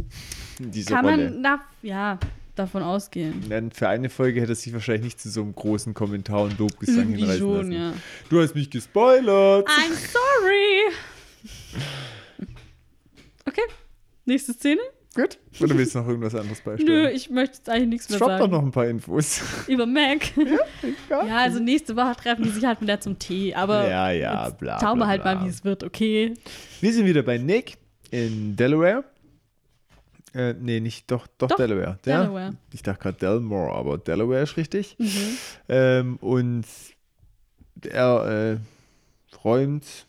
Diese 0.58 0.92
Kann 0.92 1.04
Rolle. 1.04 1.30
man 1.30 1.40
na, 1.40 1.60
ja, 1.82 2.18
davon 2.58 2.82
ausgehen. 2.82 3.44
Dann 3.48 3.70
für 3.70 3.88
eine 3.88 4.10
Folge 4.10 4.40
hätte 4.40 4.52
er 4.52 4.56
sich 4.56 4.72
wahrscheinlich 4.72 5.04
nicht 5.04 5.20
zu 5.20 5.30
so 5.30 5.42
einem 5.42 5.54
großen 5.54 5.94
Kommentar 5.94 6.42
und 6.42 6.58
Lobgesang 6.58 6.96
Irgendwie 6.98 7.20
hinreißen 7.20 7.38
schon, 7.40 7.56
lassen. 7.56 7.72
ja. 7.72 7.92
Du 8.28 8.40
hast 8.40 8.54
mich 8.54 8.70
gespoilert. 8.70 9.66
I'm 9.68 9.94
sorry. 10.12 10.92
Okay, 13.46 13.62
nächste 14.24 14.52
Szene. 14.52 14.80
Gut. 15.14 15.38
Oder 15.60 15.76
willst 15.76 15.94
du 15.94 16.00
noch 16.00 16.08
irgendwas 16.08 16.34
anderes 16.34 16.60
beistellen? 16.64 16.86
Nö, 17.04 17.08
ich 17.08 17.30
möchte 17.30 17.56
jetzt 17.56 17.68
eigentlich 17.68 17.88
nichts 17.88 18.10
mehr 18.10 18.18
doch 18.18 18.26
sagen. 18.28 18.50
noch 18.50 18.62
ein 18.62 18.70
paar 18.70 18.86
Infos. 18.86 19.40
Über 19.66 19.86
Mac. 19.86 20.20
Ja, 21.08 21.36
also 21.38 21.58
nächste 21.60 21.96
Woche 21.96 22.14
treffen 22.14 22.44
die 22.44 22.50
sich 22.50 22.64
halt 22.64 22.80
mit 22.80 22.88
der 22.88 23.00
zum 23.00 23.18
Tee. 23.18 23.54
Aber 23.54 23.88
Ja, 23.88 24.10
ja, 24.10 24.46
jetzt 24.46 24.58
bla, 24.58 24.78
schauen 24.78 24.98
wir 24.98 25.06
halt 25.08 25.22
bla. 25.22 25.34
mal, 25.36 25.44
wie 25.44 25.48
es 25.48 25.64
wird, 25.64 25.82
okay? 25.82 26.34
Wir 26.80 26.92
sind 26.92 27.06
wieder 27.06 27.22
bei 27.22 27.38
Nick 27.38 27.78
in 28.10 28.54
Delaware. 28.54 29.02
Äh, 30.38 30.54
nee, 30.54 30.78
nicht, 30.78 31.10
doch, 31.10 31.26
doch, 31.36 31.48
Doch, 31.48 31.56
Delaware. 31.56 31.98
Delaware. 32.04 32.54
Ich 32.72 32.84
dachte 32.84 33.02
gerade 33.02 33.18
Delmore, 33.18 33.72
aber 33.74 33.98
Delaware 33.98 34.42
ist 34.42 34.56
richtig. 34.56 34.94
Mhm. 34.96 35.38
Ähm, 35.68 36.16
und 36.18 36.64
er 37.82 38.60
äh, 39.34 39.36
räumt 39.44 40.06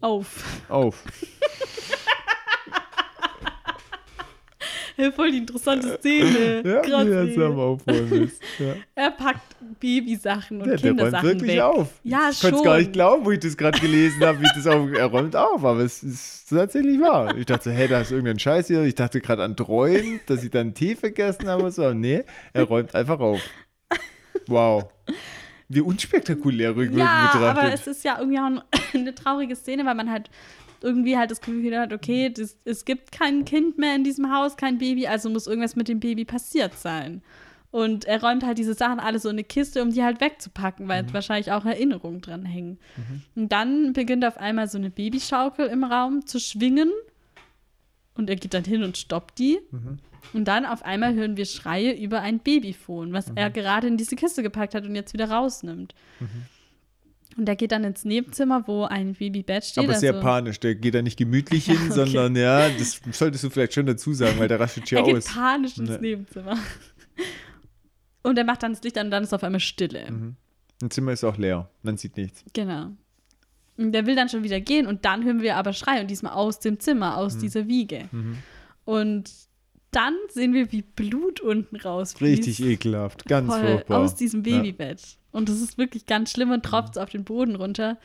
Auf. 0.00 0.44
auf. 0.68 1.02
Ja, 5.00 5.10
Voll 5.12 5.32
die 5.32 5.38
interessante 5.38 5.96
Szene. 5.98 6.62
Ja, 6.64 6.80
Krass, 6.82 7.06
wie 7.06 7.34
er 7.40 7.46
am 7.46 7.58
Aufräumen 7.58 8.24
ist. 8.24 8.40
Ja. 8.58 8.74
Er 8.94 9.10
packt 9.12 9.56
Babysachen 9.80 10.60
und 10.60 10.68
Ja, 10.68 10.76
der 10.76 10.90
räumt 10.90 10.98
Kindersachen 10.98 11.28
wirklich 11.28 11.52
weg. 11.52 11.60
auf. 11.62 11.88
Ja, 12.04 12.28
ich 12.30 12.40
konnte 12.40 12.56
es 12.56 12.62
gar 12.62 12.78
nicht 12.78 12.92
glauben, 12.92 13.24
wo 13.24 13.30
ich 13.30 13.40
das 13.40 13.56
gerade 13.56 13.80
gelesen 13.80 14.22
habe, 14.24 14.40
wie 14.40 14.46
das 14.54 14.66
auf, 14.66 14.90
er 14.92 15.06
räumt 15.06 15.34
auf, 15.36 15.64
aber 15.64 15.80
es 15.80 16.02
ist 16.02 16.48
tatsächlich 16.50 17.00
wahr. 17.00 17.36
Ich 17.36 17.46
dachte, 17.46 17.70
so, 17.70 17.70
hey, 17.70 17.88
da 17.88 18.00
ist 18.02 18.10
irgendein 18.10 18.38
Scheiß 18.38 18.66
hier. 18.66 18.82
Ich 18.82 18.94
dachte 18.94 19.20
gerade 19.20 19.42
an 19.42 19.56
Träumen, 19.56 20.20
dass 20.26 20.44
ich 20.44 20.50
dann 20.50 20.74
Tee 20.74 20.96
vergessen 20.96 21.48
habe. 21.48 21.64
und 21.64 21.70
So. 21.72 21.82
Aber 21.84 21.94
nee, 21.94 22.24
er 22.52 22.64
räumt 22.64 22.94
einfach 22.94 23.20
auf. 23.20 23.40
Wow. 24.46 24.84
Wie 25.68 25.80
unspektakulär 25.80 26.70
rückwirkend 26.70 26.98
Ja, 26.98 27.30
betrachtet. 27.32 27.62
aber 27.62 27.72
es 27.72 27.86
ist 27.86 28.04
ja 28.04 28.16
irgendwie 28.18 28.38
auch 28.38 28.44
ein- 28.46 28.60
eine 28.94 29.14
traurige 29.14 29.54
Szene, 29.54 29.84
weil 29.86 29.94
man 29.94 30.10
halt 30.10 30.28
irgendwie 30.82 31.16
halt 31.16 31.30
das 31.30 31.40
Gefühl 31.40 31.78
hat, 31.78 31.92
okay, 31.92 32.30
das, 32.30 32.56
es 32.64 32.84
gibt 32.84 33.12
kein 33.12 33.44
Kind 33.44 33.78
mehr 33.78 33.94
in 33.94 34.04
diesem 34.04 34.32
Haus, 34.32 34.56
kein 34.56 34.78
Baby, 34.78 35.06
also 35.06 35.28
muss 35.30 35.46
irgendwas 35.46 35.76
mit 35.76 35.88
dem 35.88 36.00
Baby 36.00 36.24
passiert 36.24 36.74
sein. 36.74 37.22
Und 37.72 38.04
er 38.06 38.20
räumt 38.20 38.44
halt 38.44 38.58
diese 38.58 38.74
Sachen 38.74 38.98
alle 38.98 39.18
so 39.20 39.28
in 39.28 39.36
eine 39.36 39.44
Kiste, 39.44 39.80
um 39.82 39.90
die 39.92 40.02
halt 40.02 40.20
wegzupacken, 40.20 40.88
weil 40.88 41.04
Mhm. 41.04 41.12
wahrscheinlich 41.12 41.52
auch 41.52 41.64
Erinnerungen 41.64 42.20
dran 42.20 42.44
hängen. 42.44 42.78
Und 43.36 43.52
dann 43.52 43.92
beginnt 43.92 44.24
auf 44.24 44.38
einmal 44.38 44.68
so 44.68 44.76
eine 44.78 44.90
Babyschaukel 44.90 45.66
im 45.68 45.84
Raum 45.84 46.26
zu 46.26 46.40
schwingen. 46.40 46.90
Und 48.16 48.28
er 48.28 48.36
geht 48.36 48.54
dann 48.54 48.64
hin 48.64 48.82
und 48.82 48.98
stoppt 48.98 49.38
die. 49.38 49.58
Mhm. 49.70 49.98
Und 50.32 50.44
dann 50.48 50.66
auf 50.66 50.84
einmal 50.84 51.14
hören 51.14 51.36
wir 51.36 51.44
Schreie 51.46 51.92
über 51.92 52.20
ein 52.22 52.40
Babyfon, 52.40 53.12
was 53.12 53.28
Mhm. 53.28 53.36
er 53.36 53.50
gerade 53.50 53.86
in 53.86 53.96
diese 53.96 54.16
Kiste 54.16 54.42
gepackt 54.42 54.74
hat 54.74 54.84
und 54.84 54.94
jetzt 54.96 55.12
wieder 55.12 55.30
rausnimmt. 55.30 55.94
Und 57.36 57.48
er 57.48 57.56
geht 57.56 57.72
dann 57.72 57.84
ins 57.84 58.04
Nebenzimmer, 58.04 58.66
wo 58.66 58.84
ein 58.84 59.14
Babybett 59.14 59.64
steht. 59.64 59.84
aber 59.84 59.94
sehr 59.94 60.12
also, 60.14 60.22
panisch. 60.22 60.58
Der 60.60 60.74
geht 60.74 60.94
da 60.94 61.00
nicht 61.02 61.16
gemütlich 61.16 61.64
hin, 61.66 61.78
okay. 61.86 61.92
sondern 61.92 62.36
ja, 62.36 62.68
das 62.68 63.00
solltest 63.12 63.44
du 63.44 63.50
vielleicht 63.50 63.72
schon 63.74 63.86
dazu 63.86 64.12
sagen, 64.12 64.38
weil 64.38 64.48
der 64.48 64.58
rastet 64.60 64.88
hier 64.88 64.98
er 64.98 65.04
geht 65.04 65.16
aus. 65.16 65.24
panisch 65.26 65.78
ins 65.78 65.90
Ne. 65.90 65.98
Nebenzimmer. 66.00 66.58
Und 68.22 68.36
er 68.36 68.44
macht 68.44 68.62
dann 68.62 68.72
das 68.72 68.82
Licht 68.82 68.98
an 68.98 69.06
und 69.06 69.10
dann 69.12 69.22
ist 69.22 69.32
auf 69.32 69.42
einmal 69.42 69.60
Stille. 69.60 70.10
Mhm. 70.10 70.36
Das 70.80 70.90
Zimmer 70.90 71.12
ist 71.12 71.24
auch 71.24 71.38
leer. 71.38 71.70
Man 71.82 71.96
sieht 71.96 72.16
nichts. 72.18 72.44
Genau. 72.52 72.90
Und 73.78 73.92
der 73.92 74.04
will 74.04 74.14
dann 74.14 74.28
schon 74.28 74.42
wieder 74.42 74.60
gehen 74.60 74.86
und 74.86 75.06
dann 75.06 75.24
hören 75.24 75.40
wir 75.40 75.56
aber 75.56 75.72
Schreie 75.72 76.02
und 76.02 76.10
diesmal 76.10 76.32
aus 76.34 76.60
dem 76.60 76.78
Zimmer, 76.80 77.16
aus 77.16 77.36
Mhm. 77.36 77.40
dieser 77.40 77.66
Wiege. 77.66 78.08
Und 78.84 79.30
dann 79.90 80.14
sehen 80.28 80.52
wir, 80.52 80.70
wie 80.70 80.82
Blut 80.82 81.40
unten 81.40 81.76
rausfließt. 81.76 82.46
Richtig 82.46 82.62
ekelhaft. 82.62 83.24
Ganz 83.24 83.50
Voll 83.50 83.60
furchtbar. 83.66 83.98
aus 84.00 84.14
diesem 84.14 84.44
Ja. 84.44 84.60
Und 85.32 85.48
das 85.48 85.60
ist 85.60 85.78
wirklich 85.78 86.06
ganz 86.06 86.30
schlimm 86.32 86.50
und 86.50 86.64
tropft 86.64 86.98
auf 86.98 87.10
den 87.10 87.24
Boden 87.24 87.56
runter. 87.56 87.98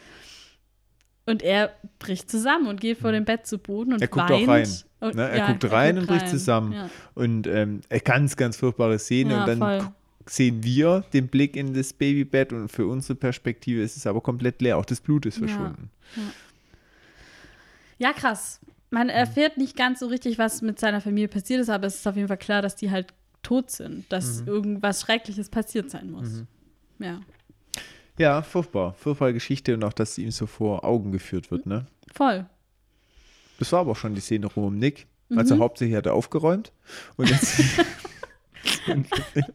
Und 1.25 1.41
er 1.41 1.71
bricht 1.97 2.29
zusammen 2.29 2.67
und 2.67 2.79
geht 2.79 2.99
vor 2.99 3.11
dem 3.11 3.25
Bett 3.25 3.47
zu 3.47 3.57
Boden 3.57 3.93
und 3.93 4.01
Er 4.01 4.07
guckt 4.07 4.29
weint. 4.29 4.43
auch 4.43 4.47
rein. 4.47 4.67
Und, 4.99 5.15
Ne? 5.15 5.27
Er 5.29 5.37
ja, 5.37 5.47
guckt 5.51 5.71
rein 5.71 5.97
und 5.97 6.07
bricht 6.07 6.29
zusammen. 6.29 6.71
Ja. 6.73 6.89
Und 7.15 7.47
ähm, 7.47 7.81
ganz, 8.03 8.35
ganz 8.37 8.57
furchtbare 8.57 8.99
Szene. 8.99 9.31
Ja, 9.33 9.39
und 9.41 9.47
dann 9.47 9.57
voll. 9.57 9.87
sehen 10.27 10.63
wir 10.63 11.03
den 11.13 11.27
Blick 11.27 11.55
in 11.55 11.73
das 11.73 11.93
Babybett 11.93 12.53
und 12.53 12.69
für 12.69 12.85
unsere 12.87 13.15
Perspektive 13.15 13.81
ist 13.81 13.97
es 13.97 14.05
aber 14.05 14.21
komplett 14.21 14.61
leer. 14.61 14.77
Auch 14.77 14.85
das 14.85 15.01
Blut 15.01 15.25
ist 15.25 15.37
verschwunden. 15.39 15.89
Ja, 17.97 18.13
krass. 18.13 18.59
Man 18.91 19.09
erfährt 19.09 19.57
nicht 19.57 19.75
ganz 19.75 19.99
so 19.99 20.07
richtig, 20.07 20.37
was 20.37 20.61
mit 20.61 20.79
seiner 20.79 21.01
Familie 21.01 21.27
passiert 21.27 21.59
ist, 21.61 21.69
aber 21.69 21.87
es 21.87 21.95
ist 21.95 22.07
auf 22.07 22.15
jeden 22.15 22.27
Fall 22.27 22.37
klar, 22.37 22.61
dass 22.61 22.75
die 22.75 22.91
halt 22.91 23.13
tot 23.41 23.71
sind, 23.71 24.05
dass 24.11 24.41
Mhm. 24.41 24.47
irgendwas 24.47 25.01
Schreckliches 25.01 25.49
passiert 25.49 25.89
sein 25.89 26.11
muss. 26.11 26.43
Ja, 26.99 27.21
Ja, 28.17 28.41
furchtbar. 28.41 28.93
Furchtbare 28.93 29.33
Geschichte 29.33 29.73
und 29.73 29.83
auch, 29.83 29.93
dass 29.93 30.15
sie 30.15 30.23
ihm 30.23 30.31
so 30.31 30.45
vor 30.47 30.83
Augen 30.85 31.11
geführt 31.11 31.51
wird, 31.51 31.65
ne? 31.65 31.85
voll. 32.13 32.45
Das 33.59 33.71
war 33.71 33.79
aber 33.81 33.91
auch 33.91 33.95
schon 33.95 34.15
die 34.15 34.21
Szene 34.21 34.47
rum 34.47 34.65
um 34.65 34.77
Nick. 34.77 35.07
Mhm. 35.29 35.37
Also 35.37 35.57
hauptsächlich 35.59 35.95
hat 35.95 36.05
er 36.05 36.13
aufgeräumt. 36.13 36.71
Und 37.15 37.29
jetzt 37.29 37.55
sind, 38.85 39.09
wir, 39.33 39.45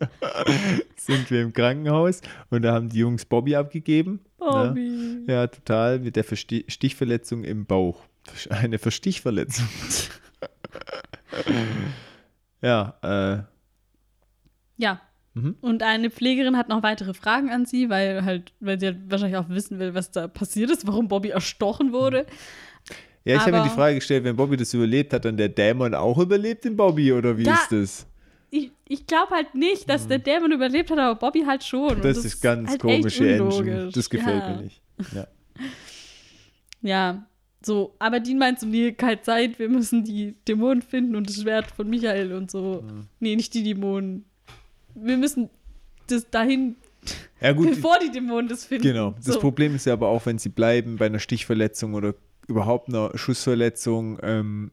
sind 0.97 1.31
wir 1.31 1.43
im 1.43 1.53
Krankenhaus 1.53 2.23
und 2.49 2.63
da 2.63 2.73
haben 2.73 2.89
die 2.89 2.99
Jungs 2.99 3.25
Bobby 3.27 3.57
abgegeben. 3.57 4.21
Bobby. 4.39 4.89
Ne? 4.89 5.25
Ja, 5.27 5.47
total. 5.47 5.99
Mit 5.99 6.17
der 6.17 6.25
Versti 6.25 6.65
Stichverletzung 6.69 7.45
im 7.45 7.67
Bauch. 7.67 8.05
Eine 8.49 8.79
Verstichverletzung. 8.79 9.69
ja, 12.63 12.95
äh, 13.03 13.43
Ja. 14.77 15.01
Mhm. 15.35 15.57
Und 15.61 15.83
eine 15.83 16.11
Pflegerin 16.11 16.57
hat 16.57 16.69
noch 16.69 16.83
weitere 16.83 17.15
Fragen 17.15 17.51
an 17.51 17.65
sie, 17.67 17.89
weil 17.89 18.25
halt, 18.25 18.53
weil 18.61 18.81
sie 18.81 18.87
halt 18.87 18.99
wahrscheinlich 19.09 19.37
auch 19.39 19.49
wissen 19.49 19.79
will, 19.79 19.95
was 19.95 20.11
da 20.11 20.27
passiert 20.29 20.71
ist, 20.71 20.87
warum 20.87 21.07
Bobby 21.09 21.29
erstochen 21.29 21.93
wurde. 21.93 22.27
ja, 23.25 23.37
ich 23.37 23.41
habe 23.43 23.53
mir 23.53 23.63
die 23.63 23.69
Frage 23.71 23.95
gestellt, 23.97 24.25
wenn 24.25 24.35
Bobby 24.37 24.57
das 24.57 24.75
überlebt, 24.75 25.13
hat 25.13 25.25
dann 25.25 25.37
der 25.37 25.49
Dämon 25.49 25.95
auch 25.95 26.19
überlebt 26.19 26.67
in 26.67 26.77
Bobby 26.77 27.13
oder 27.13 27.39
wie 27.39 27.45
Da- 27.45 27.55
ist 27.55 27.71
das? 27.73 28.07
Ich, 28.53 28.73
ich 28.89 29.07
glaube 29.07 29.33
halt 29.33 29.55
nicht, 29.55 29.89
dass 29.89 30.09
der 30.09 30.19
Dämon 30.19 30.51
überlebt 30.51 30.91
hat, 30.91 30.99
aber 30.99 31.15
Bobby 31.15 31.45
halt 31.47 31.63
schon. 31.63 31.99
Mhm. 31.99 32.03
Das, 32.03 32.25
ist 32.25 32.41
ganz 32.41 32.69
halt 32.71 32.81
komische 32.81 33.33
Engine. 33.37 33.91
Das 33.95 34.11
gefällt 34.11 34.43
ja. 34.43 34.49
mir 34.57 34.63
nicht. 34.63 34.83
Ja. 35.15 35.27
Ja, 36.83 37.27
so. 37.63 37.95
Aber 37.99 38.21
Dean 38.21 38.39
meint 38.39 38.59
so, 38.61 38.67
nee, 38.67 38.93
keine 38.93 39.21
Zeit, 39.21 39.59
wir 39.59 39.69
müssen 39.69 40.05
die 40.05 40.35
Dämonen 40.49 40.83
finden 40.83 41.17
und 41.17 41.29
das 41.29 41.43
Schwert 41.43 41.71
von 41.71 41.89
Michael 41.89 42.33
und 42.33 42.51
so. 42.51 42.83
Mhm. 42.83 43.07
Nee, 43.19 43.37
nicht 43.37 43.53
die 43.55 43.63
Dämonen. 43.63 44.25
Wir 44.95 45.17
müssen 45.17 45.51
das 46.07 46.29
dahin, 46.31 46.77
ja, 47.41 47.53
gut. 47.53 47.71
bevor 47.71 47.99
die 47.99 48.11
Dämonen 48.11 48.49
das 48.49 48.65
finden. 48.65 48.85
Genau. 48.85 49.15
Das 49.25 49.35
so. 49.35 49.41
Problem 49.41 49.75
ist 49.75 49.87
ja 49.87 49.93
aber 49.93 50.09
auch, 50.09 50.27
wenn 50.27 50.39
sie 50.39 50.49
bleiben 50.49 50.97
bei 50.97 51.07
einer 51.07 51.19
Stichverletzung 51.19 51.95
oder 51.95 52.15
überhaupt 52.47 52.89
einer 52.89 53.17
Schussverletzung, 53.17 54.19
ähm, 54.23 54.71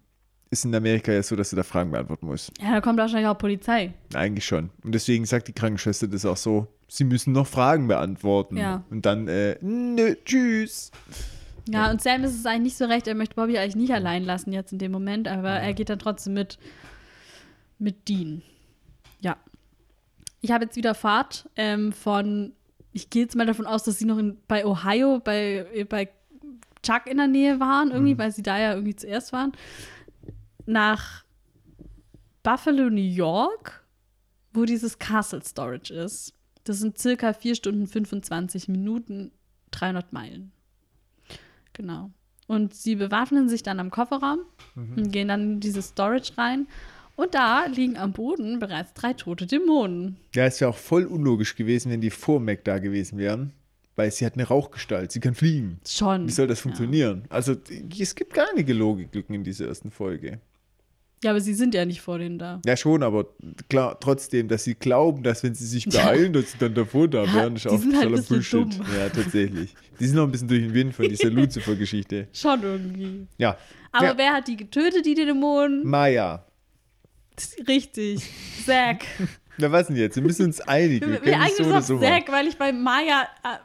ist 0.50 0.66
in 0.66 0.74
Amerika 0.74 1.12
ja 1.12 1.22
so, 1.24 1.36
dass 1.36 1.50
du 1.50 1.56
da 1.56 1.64
Fragen 1.64 1.92
beantworten 1.92 2.26
musst. 2.26 2.52
Ja, 2.62 2.74
da 2.74 2.82
kommt 2.82 2.98
wahrscheinlich 2.98 3.28
auch 3.28 3.38
Polizei. 3.38 3.94
Eigentlich 4.14 4.46
schon. 4.46 4.70
Und 4.84 4.96
deswegen 4.96 5.26
sagt 5.26 5.48
die 5.48 5.54
Krankenschwester 5.54 6.08
das 6.08 6.26
auch 6.26 6.38
so. 6.38 6.68
Sie 6.88 7.04
müssen 7.04 7.34
noch 7.34 7.48
Fragen 7.48 7.88
beantworten. 7.88 8.58
Ja. 8.58 8.84
Und 8.90 9.06
dann, 9.06 9.28
äh, 9.28 9.58
nö, 9.62 10.16
tschüss. 10.24 10.92
Ja, 11.70 11.92
und 11.92 12.02
Sam 12.02 12.24
ist 12.24 12.36
es 12.36 12.46
eigentlich 12.46 12.64
nicht 12.64 12.78
so 12.78 12.86
recht, 12.86 13.08
er 13.08 13.16
möchte 13.16 13.36
Bobby 13.36 13.58
eigentlich 13.58 13.76
nicht 13.76 13.94
allein 13.94 14.24
lassen 14.24 14.54
jetzt 14.54 14.72
in 14.72 14.80
dem 14.80 14.94
Moment, 14.94 15.28
aber 15.28 15.50
er 15.50 15.74
geht 15.74 15.90
dann 15.90 16.00
trotzdem 16.00 16.34
mit, 16.34 16.58
mit 17.78 18.08
Dean. 18.08 18.42
Ich 20.42 20.52
habe 20.52 20.66
jetzt 20.66 20.76
wieder 20.76 20.94
Fahrt 20.94 21.50
ähm, 21.56 21.92
von, 21.92 22.54
ich 22.92 23.10
gehe 23.10 23.24
jetzt 23.24 23.36
mal 23.36 23.46
davon 23.46 23.66
aus, 23.66 23.84
dass 23.84 24.00
sie 24.00 24.06
noch 24.06 24.18
in, 24.18 24.38
bei 24.48 24.66
Ohio, 24.66 25.20
bei, 25.20 25.68
äh, 25.74 25.84
bei 25.84 26.10
Chuck 26.84 27.08
in 27.08 27.18
der 27.18 27.28
Nähe 27.28 27.60
waren, 27.60 27.92
irgendwie, 27.92 28.18
weil 28.18 28.32
sie 28.32 28.44
da 28.44 28.58
ja 28.58 28.74
irgendwie 28.74 28.96
zuerst 28.96 29.34
waren, 29.34 29.52
nach 30.66 31.24
Buffalo, 32.44 32.90
New 32.90 33.02
York, 33.02 33.84
wo 34.54 34.66
dieses 34.66 35.00
Castle 35.00 35.44
Storage 35.44 35.94
ist. 35.94 36.34
Das 36.64 36.80
sind 36.80 36.98
circa 36.98 37.34
4 37.34 37.56
Stunden 37.56 37.88
25 37.88 38.68
Minuten, 38.68 39.32
300 39.72 40.14
Meilen. 40.14 40.52
Genau. 41.74 42.12
Und 42.48 42.74
sie 42.74 42.96
bewaffnen 42.96 43.50
sich 43.50 43.64
dann 43.64 43.80
am 43.80 43.92
Kofferraum 43.92 44.40
und 44.96 45.12
gehen 45.12 45.28
dann 45.28 45.42
in 45.42 45.60
dieses 45.60 45.90
Storage 45.90 46.38
rein. 46.38 46.68
Und 47.18 47.34
da 47.34 47.66
liegen 47.66 47.98
am 47.98 48.14
Boden 48.14 48.60
bereits 48.60 48.94
drei 48.94 49.14
tote 49.14 49.48
Dämonen. 49.48 50.18
Ja, 50.36 50.46
es 50.46 50.62
wäre 50.62 50.70
auch 50.70 50.78
voll 50.78 51.04
unlogisch 51.04 51.56
gewesen, 51.56 51.92
wenn 51.92 52.00
die 52.00 52.12
vor 52.12 52.40
Mac 52.40 52.64
da 52.64 52.78
gewesen 52.78 53.18
wären. 53.18 53.54
Weil 53.96 54.12
sie 54.12 54.24
hat 54.24 54.36
eine 54.36 54.44
Rauchgestalt, 54.44 55.12
sie 55.12 55.20
kann 55.20 55.34
fliegen. 55.34 55.80
Schon. 55.86 56.28
Wie 56.28 56.32
soll 56.32 56.46
das 56.46 56.60
funktionieren? 56.60 57.24
Also, 57.30 57.56
es 58.00 58.14
gibt 58.14 58.36
gar 58.36 58.46
einige 58.52 58.72
Logiklücken 58.74 59.34
in 59.34 59.44
dieser 59.44 59.68
ersten 59.68 59.90
Folge. 59.90 60.40
Ja, 61.24 61.32
aber 61.32 61.42
sie 61.42 61.56
sind 61.56 61.74
ja 61.74 61.84
nicht 61.84 62.02
vor 62.02 62.20
denen 62.20 62.38
da. 62.38 62.62
Ja, 62.64 62.78
schon, 62.78 63.02
aber 63.02 63.26
klar, 63.70 64.00
trotzdem, 64.00 64.48
dass 64.48 64.66
sie 64.66 64.76
glauben, 64.76 65.24
dass 65.24 65.42
wenn 65.42 65.56
sie 65.56 65.66
sich 65.66 65.90
beeilen, 65.90 66.32
dass 66.34 66.52
sie 66.52 66.60
dann 66.60 66.76
davor 66.76 67.08
da 67.08 67.34
wären, 67.34 67.56
ist 67.56 67.66
auch 67.66 67.72
halt 67.72 67.82
totaler 67.82 68.10
bisschen 68.12 68.28
Bullshit. 68.28 68.54
dumm. 68.62 68.86
Ja, 68.96 69.10
tatsächlich. 69.10 69.74
Die 70.00 70.06
sind 70.06 70.16
noch 70.16 70.26
ein 70.26 70.32
bisschen 70.32 70.48
durch 70.48 70.62
den 70.62 70.74
Wind 70.76 70.94
von 70.94 71.10
dieser 71.10 71.30
Lucifer-Geschichte. 71.32 72.28
Schon 72.32 72.62
irgendwie. 72.62 73.28
Ja. 73.40 73.58
Aber 73.92 74.06
ja. 74.06 74.18
wer 74.18 74.34
hat 74.34 74.48
die 74.48 74.58
getötet, 74.58 75.08
die 75.08 75.16
Dämonen? 75.16 75.84
Maya. 75.88 76.46
Richtig. 77.68 78.22
Zack. 78.66 79.06
Na, 79.58 79.72
was 79.72 79.88
denn 79.88 79.96
jetzt? 79.96 80.16
Wir 80.16 80.24
müssen 80.24 80.46
uns 80.46 80.62
einig. 80.62 81.02
Wir 81.06 81.18
können 81.18 81.42
es 81.42 81.60
eigentlich 81.60 81.84
so 81.86 81.96
so. 81.98 82.00
Zack, 82.00 82.32
weil 82.32 82.48
ich 82.48 82.58
bei 82.58 82.72
Maya 82.72 83.24
äh, 83.44 83.58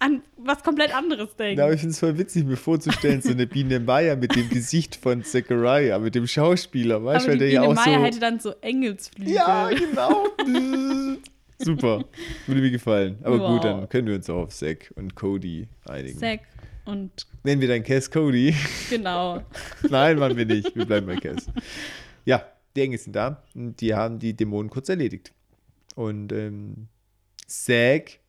an 0.00 0.22
was 0.36 0.62
komplett 0.64 0.94
anderes 0.94 1.34
denke. 1.36 1.58
Ja, 1.58 1.64
aber 1.64 1.74
ich 1.74 1.80
finde 1.80 1.92
es 1.92 1.98
voll 2.00 2.18
witzig, 2.18 2.44
mir 2.44 2.56
vorzustellen, 2.56 3.20
so 3.22 3.30
eine 3.30 3.46
Biene 3.46 3.78
Maya 3.80 4.16
mit 4.16 4.34
dem 4.34 4.48
Gesicht 4.48 4.96
von 4.96 5.22
Zachariah, 5.24 5.98
mit 5.98 6.14
dem 6.14 6.26
Schauspieler, 6.26 7.04
weißt 7.04 7.26
du, 7.26 7.30
aber 7.32 7.40
weil 7.40 7.46
die 7.46 7.52
der 7.52 7.52
ja 7.54 7.60
Biene 7.62 7.72
auch 7.72 7.84
Maya 7.86 7.98
so. 7.98 8.04
hätte 8.04 8.20
dann 8.20 8.40
so 8.40 8.54
Engelsflügel. 8.60 9.34
Ja, 9.34 9.68
genau. 9.70 10.26
Super. 11.58 12.04
Würde 12.46 12.60
mir 12.60 12.70
gefallen. 12.70 13.18
Aber 13.22 13.38
Wow. 13.40 13.50
gut, 13.54 13.64
dann 13.64 13.88
können 13.88 14.06
wir 14.06 14.14
uns 14.14 14.30
auch 14.30 14.44
auf 14.44 14.50
Zack 14.54 14.92
und 14.94 15.14
Cody 15.16 15.66
einigen. 15.88 16.18
Zack 16.18 16.40
und 16.84 17.10
Nennen 17.42 17.60
wir 17.60 17.68
dann 17.68 17.82
Cass 17.82 18.10
Cody. 18.10 18.54
genau. 18.90 19.42
Nein, 19.88 20.18
machen 20.18 20.36
wir 20.36 20.46
nicht. 20.46 20.74
Wir 20.76 20.84
bleiben 20.86 21.06
bei 21.06 21.16
Cass. 21.16 21.46
Ja, 22.24 22.44
die 22.78 22.84
Engel 22.84 22.98
sind 22.98 23.16
da 23.16 23.42
und 23.54 23.80
die 23.80 23.94
haben 23.94 24.18
die 24.18 24.34
Dämonen 24.34 24.70
kurz 24.70 24.88
erledigt. 24.88 25.32
Und 25.96 26.32
ähm, 26.32 26.88
Zack 27.46 28.20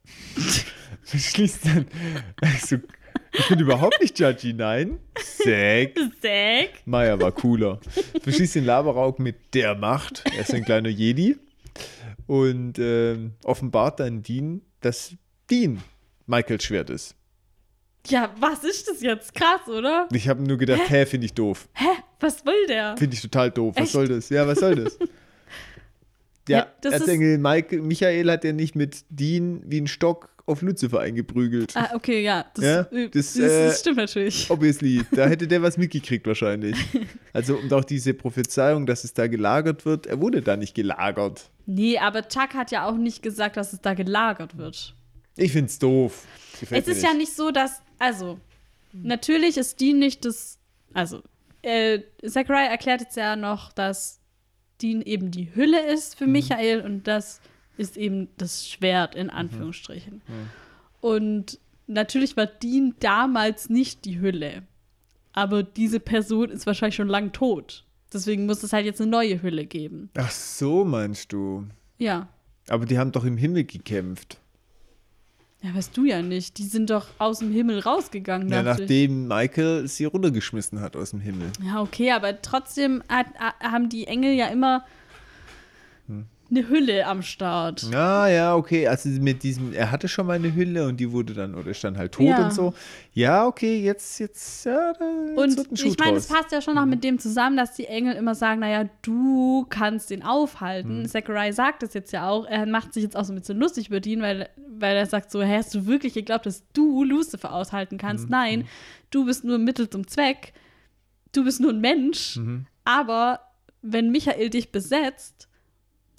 beschließt 1.12 1.66
dann, 1.66 1.86
also, 2.42 2.78
ich 3.32 3.48
bin 3.48 3.60
überhaupt 3.60 4.02
nicht 4.02 4.20
judgy, 4.20 4.54
nein. 4.54 5.00
Zack, 5.16 5.96
Zack. 6.20 6.82
Maya 6.86 7.20
war 7.20 7.32
cooler. 7.32 7.80
Beschließt 8.24 8.56
den 8.56 8.66
Laberrauk 8.66 9.20
mit 9.20 9.54
der 9.54 9.76
Macht. 9.76 10.24
Er 10.34 10.42
ist 10.42 10.54
ein 10.54 10.66
kleiner 10.66 10.90
Jedi. 10.90 11.38
Und 12.26 12.80
ähm, 12.80 13.34
offenbart 13.44 14.00
dann 14.00 14.24
Dean, 14.24 14.62
dass 14.82 15.16
Dean 15.50 15.82
Michaels 16.26 16.64
Schwert 16.64 16.90
ist. 16.90 17.16
Ja, 18.08 18.34
was 18.40 18.64
ist 18.64 18.88
das 18.88 19.02
jetzt? 19.02 19.36
Krass, 19.36 19.68
oder? 19.68 20.08
Ich 20.14 20.28
habe 20.30 20.42
nur 20.42 20.58
gedacht, 20.58 20.82
hä, 20.90 21.06
finde 21.06 21.26
ich 21.26 21.34
doof. 21.34 21.68
Hä? 21.74 21.86
Was 22.20 22.46
will 22.46 22.66
der? 22.68 22.96
Finde 22.98 23.16
ich 23.16 23.22
total 23.22 23.52
doof. 23.52 23.76
Was 23.76 23.84
Echt? 23.84 23.92
soll 23.92 24.08
das? 24.08 24.30
Ja, 24.30 24.48
was 24.48 24.60
soll 24.60 24.76
das? 24.76 24.98
Ja, 26.48 26.58
Ja, 26.60 26.68
das 26.82 26.96
ist- 26.96 27.02
Erzengel 27.02 27.38
Mike, 27.38 27.78
Michael 27.80 28.32
hat 28.32 28.44
ja 28.44 28.54
nicht 28.54 28.76
mit 28.76 29.06
Dean 29.10 29.62
wie 29.66 29.80
ein 29.82 29.86
Stock 29.88 30.30
auf 30.48 30.64
Lucifer 30.64 31.00
eingeprügelt. 31.00 31.78
Ah, 31.78 31.92
okay, 31.94 32.24
ja. 32.24 32.44
Das, 32.56 32.66
Ja, 32.66 32.80
äh, 32.92 33.08
das, 33.10 33.34
das, 33.34 33.36
das, 33.36 33.52
äh, 33.52 33.80
stimmt 33.80 33.98
natürlich. 33.98 34.50
Obviously, 34.50 35.04
da 35.12 35.28
hätte 35.28 35.48
der 35.48 35.62
was 35.62 35.78
mitgekriegt 35.78 36.26
wahrscheinlich. 36.26 36.76
Also 37.34 37.56
und 37.58 37.72
auch 37.72 37.84
diese 37.84 38.16
Prophezeiung, 38.16 38.88
dass 38.88 39.04
es 39.04 39.14
da 39.14 39.28
gelagert 39.28 39.86
wird, 39.86 40.08
er 40.08 40.20
wurde 40.20 40.42
da 40.42 40.58
nicht 40.58 40.74
gelagert. 40.74 41.52
Nee, 41.68 42.00
aber 42.00 42.28
Chuck 42.28 42.56
hat 42.56 42.72
ja 42.72 42.88
auch 42.90 42.98
nicht 42.98 43.22
gesagt, 43.22 43.56
dass 43.56 43.72
es 43.72 43.82
da 43.82 43.94
gelagert 43.94 44.58
wird. 44.58 44.96
Ich 45.38 45.52
find's 45.52 45.78
doof. 45.78 46.26
Gefällt 46.60 46.88
es 46.88 46.98
ist 46.98 47.04
ja 47.04 47.14
nicht 47.14 47.36
so, 47.36 47.52
dass, 47.52 47.84
also, 48.00 48.40
natürlich 48.94 49.58
ist 49.58 49.80
Dean 49.80 50.00
nicht 50.00 50.26
das, 50.26 50.58
also, 50.94 51.22
äh, 51.62 52.00
Zachariah 52.26 52.70
erklärt 52.70 53.02
jetzt 53.02 53.18
ja 53.18 53.36
noch, 53.36 53.72
dass 53.74 54.20
Dean 54.82 55.02
eben 55.02 55.32
die 55.32 55.54
Hülle 55.54 55.86
ist 55.86 56.18
für 56.18 56.28
Michael 56.28 56.82
und 56.82 57.08
das 57.08 57.42
ist 57.78 57.98
eben 57.98 58.30
das 58.38 58.68
Schwert 58.68 59.16
in 59.16 59.30
Anführungsstrichen. 59.30 60.22
Und 61.02 61.60
natürlich 61.88 62.38
war 62.38 62.46
Dean 62.46 62.96
damals 63.00 63.70
nicht 63.70 64.06
die 64.06 64.20
Hülle, 64.20 64.64
aber 65.34 65.64
diese 65.64 66.00
Person 66.00 66.50
ist 66.50 66.66
wahrscheinlich 66.66 66.96
schon 66.96 67.08
lang 67.08 67.32
tot. 67.32 67.86
Deswegen 68.12 68.46
muss 68.46 68.64
es 68.64 68.74
halt 68.74 68.86
jetzt 68.86 69.02
eine 69.02 69.12
neue 69.12 69.42
Hülle 69.42 69.66
geben. 69.66 70.10
Ach 70.18 70.32
so, 70.32 70.84
meinst 70.84 71.32
du. 71.32 71.68
Ja. 72.00 72.28
Aber 72.68 72.86
die 72.86 72.98
haben 72.98 73.12
doch 73.12 73.24
im 73.24 73.38
Himmel 73.38 73.66
gekämpft. 73.66 74.40
Ja, 75.62 75.76
weißt 75.76 75.96
du 75.98 76.06
ja 76.06 76.22
nicht. 76.22 76.58
Die 76.58 76.64
sind 76.64 76.90
doch 76.90 77.08
aus 77.18 77.40
dem 77.40 77.52
Himmel 77.52 77.80
rausgegangen. 77.80 78.48
Ja, 78.50 78.64
dachte 78.64 78.84
ich. 78.84 78.90
nachdem 78.90 79.28
Michael 79.28 79.88
sie 79.90 80.06
runtergeschmissen 80.06 80.80
hat 80.80 80.96
aus 80.96 81.10
dem 81.12 81.20
Himmel. 81.20 81.52
Ja, 81.62 81.82
okay, 81.82 82.12
aber 82.12 82.42
trotzdem 82.42 83.04
hat, 83.10 83.28
ha- 83.38 83.56
haben 83.62 83.90
die 83.90 84.08
Engel 84.08 84.34
ja 84.34 84.48
immer 84.48 84.86
eine 86.52 86.68
Hülle 86.70 87.06
am 87.06 87.22
Start. 87.22 87.86
Ah, 87.94 88.28
ja, 88.28 88.56
okay. 88.56 88.88
Also 88.88 89.10
mit 89.10 89.44
diesem, 89.44 89.74
er 89.74 89.92
hatte 89.92 90.08
schon 90.08 90.26
mal 90.28 90.34
eine 90.34 90.54
Hülle 90.56 90.88
und 90.88 90.98
die 90.98 91.12
wurde 91.12 91.34
dann, 91.34 91.56
oder 91.56 91.70
ist 91.72 91.84
dann 91.84 91.98
halt 91.98 92.12
tot 92.14 92.26
Ja. 92.28 92.46
und 92.46 92.54
so. 92.54 92.74
Ja, 93.14 93.46
okay, 93.46 93.80
jetzt, 93.82 94.20
jetzt, 94.20 94.66
ja, 94.66 94.94
da 94.94 95.06
jetzt 95.46 95.60
Und 95.60 95.82
ich 95.86 95.98
meine, 95.98 96.18
es 96.18 96.28
passt 96.28 96.52
ja 96.52 96.62
schon 96.62 96.76
noch 96.76 96.86
mit 96.86 97.04
dem 97.04 97.20
zusammen, 97.20 97.58
dass 97.58 97.74
die 97.76 97.86
Engel 97.86 98.16
immer 98.16 98.36
sagen, 98.36 98.62
naja, 98.62 98.90
du 99.02 99.66
kannst 99.70 100.10
den 100.10 100.24
aufhalten. 100.24 101.06
Zachariah 101.08 101.52
sagt 101.54 101.84
es 101.84 101.94
jetzt 101.94 102.12
ja 102.14 102.30
auch. 102.30 102.46
Er 102.46 102.66
macht 102.66 102.94
sich 102.94 103.04
jetzt 103.04 103.16
auch 103.18 103.26
so 103.26 103.34
ein 103.34 103.40
bisschen 103.40 103.60
lustig 103.60 103.90
über 103.90 104.04
ihn, 104.06 104.22
weil, 104.22 104.50
weil 104.78 104.96
er 104.96 105.06
sagt 105.06 105.32
so, 105.32 105.42
hey, 105.42 105.58
hast 105.58 105.74
du 105.76 105.86
wirklich 105.88 106.14
geglaubt, 106.14 106.46
dass 106.46 106.64
du 106.74 107.04
Lucifer 107.04 107.54
aushalten 107.54 107.98
kannst? 107.98 108.30
Nein, 108.30 108.66
du 109.12 109.26
bist 109.26 109.44
nur 109.44 109.58
Mittel 109.58 109.90
zum 109.90 110.08
Zweck. 110.08 110.54
du 111.32 111.44
bist 111.44 111.60
nur 111.60 111.72
ein 111.72 111.80
Mensch, 111.82 112.38
Mhm. 112.38 112.66
aber 112.86 113.42
wenn 113.84 114.12
Michael 114.12 114.50
dich 114.50 114.72
besetzt, 114.72 115.49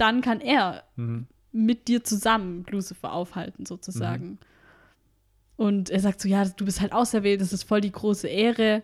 dann 0.00 0.20
kann 0.22 0.40
er 0.40 0.84
Mhm. 0.96 1.26
mit 1.52 1.88
dir 1.88 2.02
zusammen 2.04 2.64
Lucifer 2.70 3.12
aufhalten, 3.12 3.66
sozusagen. 3.66 4.38
Und 5.56 5.90
er 5.90 6.00
sagt 6.00 6.20
so, 6.20 6.28
ja, 6.28 6.44
du 6.44 6.64
bist 6.64 6.80
halt 6.80 6.92
auserwählt, 6.92 7.40
das 7.40 7.52
ist 7.52 7.64
voll 7.64 7.80
die 7.80 7.92
große 7.92 8.28
Ehre. 8.28 8.82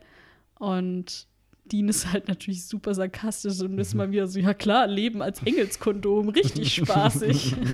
Und 0.59 1.26
Dean 1.72 1.88
ist 1.88 2.12
halt 2.12 2.28
natürlich 2.28 2.64
super 2.66 2.94
sarkastisch 2.94 3.60
und 3.60 3.78
ist 3.78 3.94
mal 3.94 4.10
wieder 4.10 4.26
so, 4.26 4.38
ja 4.38 4.52
klar, 4.55 4.86
Leben 4.86 5.22
als 5.22 5.43
Engelskondom, 5.43 6.28
richtig 6.28 6.74
spaßig. 6.74 7.56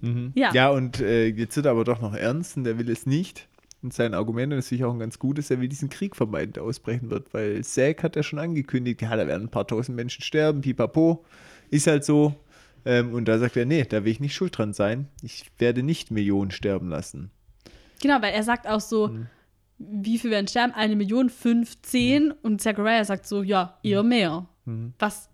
Mhm. 0.00 0.30
Ja. 0.36 0.52
ja, 0.54 0.70
und 0.70 1.00
äh, 1.00 1.26
jetzt 1.26 1.56
wird 1.56 1.66
er 1.66 1.72
aber 1.72 1.82
doch 1.82 2.00
noch 2.00 2.14
ernst 2.14 2.56
und 2.56 2.64
er 2.66 2.78
will 2.78 2.88
es 2.88 3.04
nicht. 3.04 3.48
Und 3.82 3.92
sein 3.92 4.14
Argument, 4.14 4.52
finde 4.52 4.74
ich 4.74 4.84
auch 4.84 4.92
ein 4.92 4.98
ganz 4.98 5.18
gutes, 5.18 5.50
er 5.50 5.60
will 5.60 5.68
diesen 5.68 5.88
Krieg 5.88 6.14
vermeiden, 6.14 6.52
der 6.52 6.62
ausbrechen 6.64 7.10
wird, 7.10 7.32
weil 7.34 7.62
Zack 7.64 8.02
hat 8.02 8.16
ja 8.16 8.22
schon 8.22 8.38
angekündigt, 8.38 9.02
ja, 9.02 9.16
da 9.16 9.26
werden 9.26 9.44
ein 9.44 9.50
paar 9.50 9.66
tausend 9.66 9.96
Menschen 9.96 10.22
sterben, 10.22 10.60
pipapo, 10.60 11.24
ist 11.70 11.86
halt 11.86 12.04
so. 12.04 12.34
Ähm, 12.84 13.12
und 13.12 13.26
da 13.26 13.38
sagt 13.38 13.56
er, 13.56 13.66
nee, 13.66 13.84
da 13.84 14.04
will 14.04 14.12
ich 14.12 14.20
nicht 14.20 14.34
schuld 14.34 14.56
dran 14.56 14.72
sein. 14.72 15.08
Ich 15.22 15.44
werde 15.58 15.82
nicht 15.82 16.10
Millionen 16.10 16.50
sterben 16.50 16.88
lassen. 16.88 17.30
genau, 18.00 18.22
weil 18.22 18.32
er 18.32 18.42
sagt 18.44 18.66
auch 18.68 18.80
so, 18.80 19.08
Mhm. 19.08 19.26
wie 19.78 20.18
viel 20.18 20.30
werden 20.30 20.46
sterben? 20.48 20.72
Eine 20.72 20.94
Million, 20.96 21.28
fünf, 21.30 21.80
zehn. 21.82 22.30
Und 22.42 22.60
Zachariah 22.62 23.04
sagt 23.04 23.26
so, 23.26 23.42
ja, 23.42 23.78
eher 23.82 24.02
mehr. 24.04 24.46
Mhm. 24.64 24.94
Was 24.98 25.28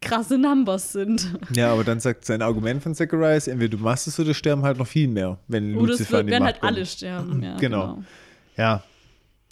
krasse 0.00 0.38
Numbers 0.38 0.92
sind. 0.92 1.34
Ja, 1.54 1.72
aber 1.72 1.82
dann 1.82 1.98
sagt 1.98 2.24
sein 2.24 2.40
Argument 2.40 2.80
von 2.82 2.94
Zachariah 2.94 3.34
ist, 3.34 3.48
entweder 3.48 3.76
du 3.76 3.82
machst 3.82 4.06
es 4.06 4.18
oder 4.20 4.32
sterben 4.32 4.62
halt 4.62 4.78
noch 4.78 4.86
viel 4.86 5.08
mehr, 5.08 5.38
wenn 5.48 5.74
Oder 5.76 5.94
es 5.94 5.98
Lucifer 5.98 6.18
an 6.18 6.26
wird, 6.26 6.28
die 6.28 6.32
werden 6.32 6.44
halt 6.44 6.60
kommt. 6.60 6.72
alle 6.72 6.86
sterben. 6.86 7.42
Ja, 7.42 7.56
Genau. 7.56 8.02
Ja. 8.56 8.84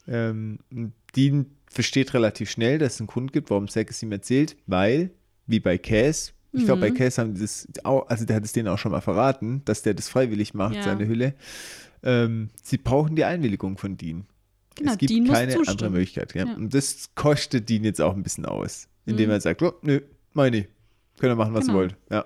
Ähm, 0.07 0.59
und 0.71 0.93
Dean 1.17 1.47
versteht 1.69 2.15
relativ 2.15 2.49
schnell, 2.51 2.79
dass 2.79 2.95
es 2.95 3.01
einen 3.01 3.09
Grund 3.09 3.33
gibt, 3.33 3.51
warum 3.51 3.67
Zack 3.69 3.91
es 3.91 4.01
ihm 4.03 4.13
erzählt, 4.13 4.57
weil, 4.67 5.11
wie 5.47 5.61
bei 5.61 5.79
Cass, 5.79 6.33
ich 6.53 6.65
glaube, 6.65 6.79
Mhm. 6.79 6.95
bei 6.95 6.99
Cass 6.99 7.19
haben 7.19 7.35
die 7.35 7.41
das 7.41 7.69
auch, 7.85 8.09
also 8.09 8.25
der 8.25 8.37
hat 8.37 8.45
es 8.45 8.53
denen 8.53 8.69
auch 8.69 8.79
schon 8.79 8.93
mal 8.93 9.01
verraten, 9.01 9.63
dass 9.65 9.83
der 9.83 9.95
das 9.95 10.09
freiwillig 10.09 10.55
macht, 10.55 10.77
Ja. 10.77 10.83
seine 10.83 11.07
Hülle. 11.07 11.35
Ähm, 12.03 12.49
sie 12.63 12.79
brauchen 12.79 13.17
die 13.17 13.25
Einwilligung 13.25 13.77
von 13.79 13.97
Dean. 13.97 14.27
Genau, 14.77 14.93
es 14.93 14.99
gibt 14.99 15.11
Dean 15.11 15.27
keine 15.27 15.57
andere. 15.67 15.91
Möglichkeit. 15.91 16.35
Ja. 16.35 16.47
Ja. 16.47 16.55
Und 16.55 16.73
das 16.75 17.11
kostet 17.15 17.69
Dean 17.69 17.85
jetzt 17.85 18.01
auch 18.01 18.15
ein 18.15 18.23
bisschen 18.23 18.45
aus, 18.47 18.89
indem 19.07 19.27
Mhm. 19.27 19.33
er 19.33 19.41
sagt, 19.41 19.63
oh, 19.63 19.73
nö, 19.83 20.01
meine 20.35 20.57
ich. 20.59 20.67
Könnt 21.19 21.33
ihr 21.33 21.37
machen, 21.37 21.55
was 21.55 21.67
Genau. 21.67 21.79
ihr 21.79 21.81
wollt. 21.83 21.97
Ja. 22.11 22.25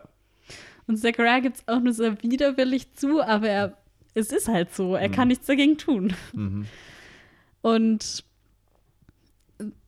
Und 0.86 0.96
Zachariah 0.98 1.38
gibt 1.40 1.56
es 1.58 1.68
auch 1.68 1.80
nur 1.80 1.92
sehr 1.92 2.20
widerwillig 2.22 2.92
zu, 2.94 3.22
aber 3.22 3.48
er, 3.48 3.76
es 4.14 4.32
ist 4.32 4.48
halt 4.48 4.74
so. 4.74 4.96
Er 4.96 5.08
kann 5.08 5.28
nichts 5.28 5.46
dagegen 5.46 5.78
tun. 5.78 6.12
Mhm. 6.32 6.66
Und 7.62 8.24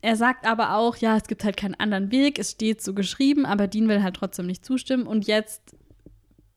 er 0.01 0.17
sagt 0.17 0.47
aber 0.47 0.75
auch, 0.77 0.97
ja, 0.97 1.17
es 1.17 1.25
gibt 1.25 1.45
halt 1.45 1.57
keinen 1.57 1.75
anderen 1.75 2.11
Weg, 2.11 2.39
es 2.39 2.53
steht 2.53 2.83
so 2.83 2.95
geschrieben, 2.95 3.47
aber 3.47 3.67
Dean 3.67 3.89
will 3.89 4.03
halt 4.03 4.17
trotzdem 4.17 4.47
nicht 4.47 4.65
zustimmen. 4.65 5.07
Und 5.07 5.27
jetzt, 5.27 5.77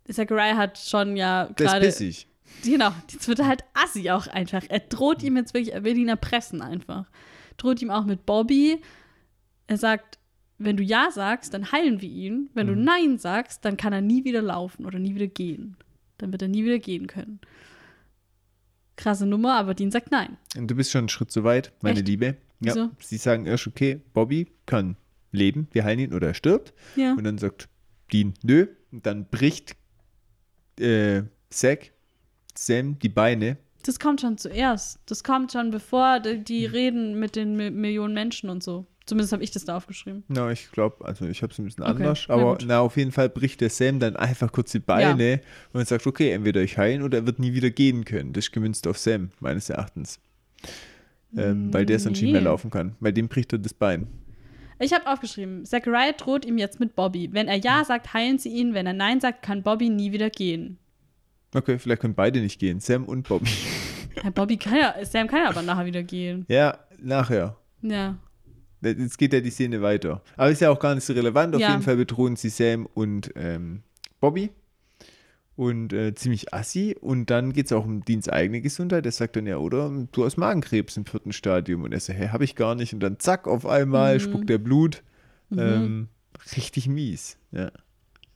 Zachariah 0.10 0.58
hat 0.58 0.78
schon 0.78 1.16
ja 1.16 1.50
gerade. 1.56 1.94
Genau, 2.64 2.92
jetzt 3.12 3.28
wird 3.28 3.40
er 3.40 3.48
halt 3.48 3.64
assi 3.74 4.10
auch 4.12 4.28
einfach. 4.28 4.64
Er 4.70 4.80
droht 4.80 5.24
ihm 5.24 5.36
jetzt 5.38 5.54
wirklich, 5.54 5.74
er 5.74 5.84
will 5.84 5.98
ihn 5.98 6.10
erpressen 6.10 6.62
einfach. 6.62 7.06
Droht 7.58 7.82
ihm 7.82 7.90
auch 7.90 8.06
mit 8.06 8.26
Bobby. 8.26 8.82
Er 9.68 9.78
sagt, 9.78 10.20
wenn 10.58 10.78
du 10.78 10.84
Ja 10.84 11.10
sagst, 11.12 11.54
dann 11.54 11.72
heilen 11.72 12.02
wir 12.02 12.10
ihn. 12.10 12.50
Wenn 12.54 12.68
du 12.68 12.76
Nein 12.76 13.18
sagst, 13.18 13.66
dann 13.66 13.78
kann 13.78 13.94
er 13.94 14.02
nie 14.02 14.24
wieder 14.24 14.42
laufen 14.42 14.86
oder 14.86 15.00
nie 15.00 15.16
wieder 15.16 15.28
gehen. 15.28 15.76
Dann 16.18 16.32
wird 16.32 16.42
er 16.42 16.48
nie 16.48 16.64
wieder 16.64 16.80
gehen 16.80 17.08
können. 17.08 17.40
Krasse 18.96 19.26
Nummer, 19.26 19.56
aber 19.56 19.74
Dean 19.74 19.92
sagt 19.92 20.12
Nein. 20.12 20.38
Du 20.56 20.76
bist 20.76 20.92
schon 20.92 21.00
einen 21.00 21.10
Schritt 21.10 21.32
zu 21.32 21.44
weit, 21.44 21.74
meine 21.82 22.00
Echt? 22.00 22.08
Liebe. 22.08 22.38
Ja. 22.66 22.76
Wieso? 22.76 22.90
Sie 23.00 23.18
sagen 23.18 23.46
erst, 23.46 23.68
okay, 23.68 24.02
Bobby 24.14 24.52
kann 24.66 24.98
leben, 25.32 25.68
wir 25.72 25.84
heilen 25.84 26.00
ihn 26.00 26.14
oder 26.14 26.28
er 26.28 26.34
stirbt. 26.34 26.74
Ja. 26.96 27.14
Und 27.14 27.24
dann 27.24 27.38
sagt 27.38 27.70
Dean, 28.12 28.34
nö. 28.44 28.68
Und 28.92 29.06
dann 29.06 29.26
bricht 29.30 29.76
äh, 30.80 31.24
Zack 31.50 31.92
Sam 32.58 32.98
die 33.00 33.10
Beine. 33.10 33.58
Das 33.84 34.00
kommt 34.00 34.22
schon 34.22 34.38
zuerst. 34.38 35.00
Das 35.06 35.24
kommt 35.24 35.52
schon 35.52 35.70
bevor 35.72 36.20
die, 36.20 36.44
die 36.44 36.66
reden 36.66 37.20
mit 37.20 37.36
den 37.36 37.56
Mi 37.56 37.70
Millionen 37.70 38.14
Menschen 38.14 38.50
und 38.50 38.64
so. 38.64 38.88
Zumindest 39.06 39.34
habe 39.34 39.44
ich 39.44 39.52
das 39.52 39.66
da 39.66 39.78
aufgeschrieben. 39.78 40.24
Na, 40.30 40.52
ich 40.52 40.72
glaube, 40.72 41.06
also 41.06 41.26
ich 41.26 41.44
habe 41.44 41.54
es 41.54 41.60
ein 41.60 41.66
bisschen 41.66 41.84
Okay, 41.84 41.92
anders, 41.92 42.26
na 42.28 42.34
aber 42.34 42.52
gut. 42.58 42.66
na, 42.68 42.80
auf 42.80 42.98
jeden 42.98 43.12
Fall 43.12 43.30
bricht 43.30 43.62
der 43.62 43.70
Sam 43.70 44.00
dann 44.00 44.16
einfach 44.16 44.52
kurz 44.52 44.72
die 44.72 44.80
Beine 44.80 45.42
und 45.74 45.88
sagt, 45.88 46.08
okay, 46.08 46.32
entweder 46.32 46.62
ich 46.64 46.80
heilen 46.80 47.04
oder 47.04 47.20
er 47.20 47.26
wird 47.28 47.38
nie 47.38 47.54
wieder 47.54 47.70
gehen 47.70 48.04
können. 48.04 48.34
Das 48.34 48.46
ist 48.46 48.52
gemünzt 48.52 48.88
auf 48.88 48.98
Sam, 48.98 49.30
meines 49.40 49.70
Erachtens. 49.70 50.20
Ähm, 51.38 51.74
weil 51.74 51.86
der 51.86 52.00
sonst 52.00 52.22
nicht 52.22 52.32
mehr 52.32 52.42
Nee. 52.42 52.46
laufen 52.46 52.70
kann. 52.72 52.96
Bei 53.00 53.12
dem 53.12 53.28
bricht 53.28 53.52
er 53.54 53.60
das 53.60 53.74
Bein. 53.74 54.08
Ich 54.80 54.94
habe 54.94 55.08
aufgeschrieben, 55.08 55.66
Zachariah 55.66 56.12
droht 56.14 56.46
ihm 56.46 56.58
jetzt 56.58 56.80
mit 56.80 56.96
Bobby. 56.96 57.30
Wenn 57.32 57.48
er 57.48 57.56
Ja 57.58 57.84
sagt, 57.86 58.14
heilen 58.14 58.40
sie 58.40 58.50
ihn. 58.50 58.74
Wenn 58.74 58.86
er 58.86 58.94
Nein 58.94 59.22
sagt, 59.22 59.42
kann 59.42 59.64
Bobby 59.64 59.90
nie 59.90 60.12
wieder 60.12 60.30
gehen. 60.30 60.78
Okay, 61.54 61.80
vielleicht 61.80 62.02
können 62.02 62.16
beide 62.16 62.42
nicht 62.42 62.60
gehen, 62.60 62.80
Sam 62.80 63.06
und 63.06 63.28
Bobby. 63.28 63.50
Ja, 64.24 64.30
Bobby 64.30 64.56
kann 64.56 64.78
ja, 64.78 64.96
Sam 65.04 65.28
kann 65.28 65.40
ja 65.44 65.50
aber 65.50 65.62
nachher 65.62 65.86
wieder 65.86 66.02
gehen. 66.02 66.46
ja, 66.48 66.78
nachher. 67.02 67.58
Ja. 67.82 68.18
Jetzt 68.82 69.18
geht 69.18 69.34
ja 69.34 69.42
die 69.42 69.50
Szene 69.50 69.82
weiter. 69.82 70.22
Aber 70.38 70.50
ist 70.52 70.62
ja 70.62 70.70
auch 70.70 70.80
gar 70.80 70.96
nicht 70.96 71.04
so 71.04 71.12
relevant. 71.12 71.54
Auf 71.54 71.60
Ja. 71.62 71.72
jeden 71.72 71.82
Fall 71.82 71.98
bedrohen 71.98 72.38
sie 72.38 72.48
Sam 72.50 72.86
und 72.94 73.32
ähm, 73.36 73.82
Bobby. 74.22 74.52
Und 75.58 75.94
äh, 75.94 76.14
ziemlich 76.14 76.54
assi. 76.54 76.96
Und 77.00 77.30
dann 77.30 77.54
geht 77.54 77.68
es 77.68 77.72
auch 77.72 77.86
um 77.86 78.04
Deans 78.04 78.28
eigene 78.28 78.60
Gesundheit. 78.62 79.06
Er 79.06 79.12
sagt 79.14 79.38
dann 79.38 79.48
ja, 79.48 79.58
oder? 79.58 79.90
Du 80.12 80.26
hast 80.26 80.36
Magenkrebs 80.38 80.98
im 80.98 81.06
vierten 81.06 81.32
Stadium. 81.32 81.84
Und 81.84 81.94
er 81.94 82.00
sagt, 82.02 82.20
hä, 82.20 82.28
habe 82.30 82.44
ich 82.44 82.56
gar 82.56 82.76
nicht. 82.76 82.94
Und 82.94 83.00
dann 83.00 83.20
zack, 83.20 83.48
auf 83.48 83.66
einmal 83.66 84.16
Mhm. 84.16 84.20
spuckt 84.20 84.50
er 84.50 84.58
Blut. 84.58 85.02
Ähm, 85.56 86.10
richtig 86.58 86.88
mies. 86.90 87.38
Ja. 87.52 87.72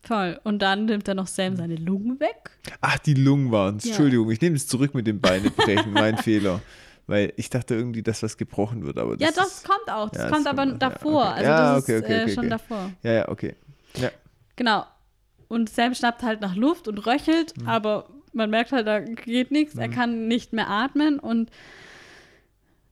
Voll. 0.02 0.40
Und 0.46 0.62
dann 0.62 0.86
nimmt 0.86 1.08
er 1.10 1.16
noch 1.16 1.28
Sam 1.28 1.58
seine 1.58 1.76
Lungen 1.76 2.22
weg. 2.22 2.52
Ach, 2.80 2.98
die 3.00 3.16
Lungen 3.16 3.52
waren 3.52 3.76
es. 3.78 3.84
Ja. 3.84 3.90
Entschuldigung, 3.90 4.32
ich 4.32 4.40
nehme 4.40 4.56
es 4.56 4.68
zurück 4.68 4.96
mit 4.96 5.06
dem 5.06 5.20
Beinebrechen. 5.20 5.92
mein 5.92 6.18
Fehler. 6.20 6.62
Weil 7.06 7.34
ich 7.36 7.50
dachte 7.50 7.76
irgendwie, 7.76 8.04
dass 8.04 8.24
was 8.24 8.38
gebrochen 8.38 8.86
wird. 8.86 8.98
Aber 8.98 9.18
das 9.18 9.22
ja, 9.22 9.30
ist- 9.30 9.38
das 9.38 9.64
kommt 9.64 9.90
auch. 9.92 10.10
Das 10.10 10.22
Ja, 10.24 10.30
kommt 10.30 10.46
das 10.46 10.54
aber 10.54 10.62
kommt- 10.68 10.82
ja, 10.82 10.90
davor. 10.90 11.22
okay. 11.24 11.32
Also 11.34 11.44
Ja, 11.50 11.74
das 11.76 11.84
okay, 11.84 11.98
ist 11.98 12.04
okay, 12.04 12.14
äh, 12.14 12.24
okay, 12.24 12.34
schon 12.36 12.50
davor. 12.50 12.92
Ja, 13.04 13.12
ja, 13.12 13.28
okay. 13.30 13.56
Ja. 13.96 14.10
Genau. 14.56 14.86
Und 15.50 15.70
Sam 15.70 15.94
schnappt 15.94 16.24
halt 16.24 16.40
nach 16.42 16.56
Luft 16.56 16.88
und 16.88 17.00
röchelt, 17.06 17.58
Mhm. 17.58 17.68
aber 17.68 18.10
man 18.32 18.50
merkt 18.50 18.72
halt, 18.72 18.88
da 18.88 19.00
geht 19.02 19.52
nichts. 19.52 19.76
Er 19.76 19.90
kann 19.90 20.28
nicht 20.28 20.54
mehr 20.54 20.70
atmen 20.70 21.20
und 21.20 21.50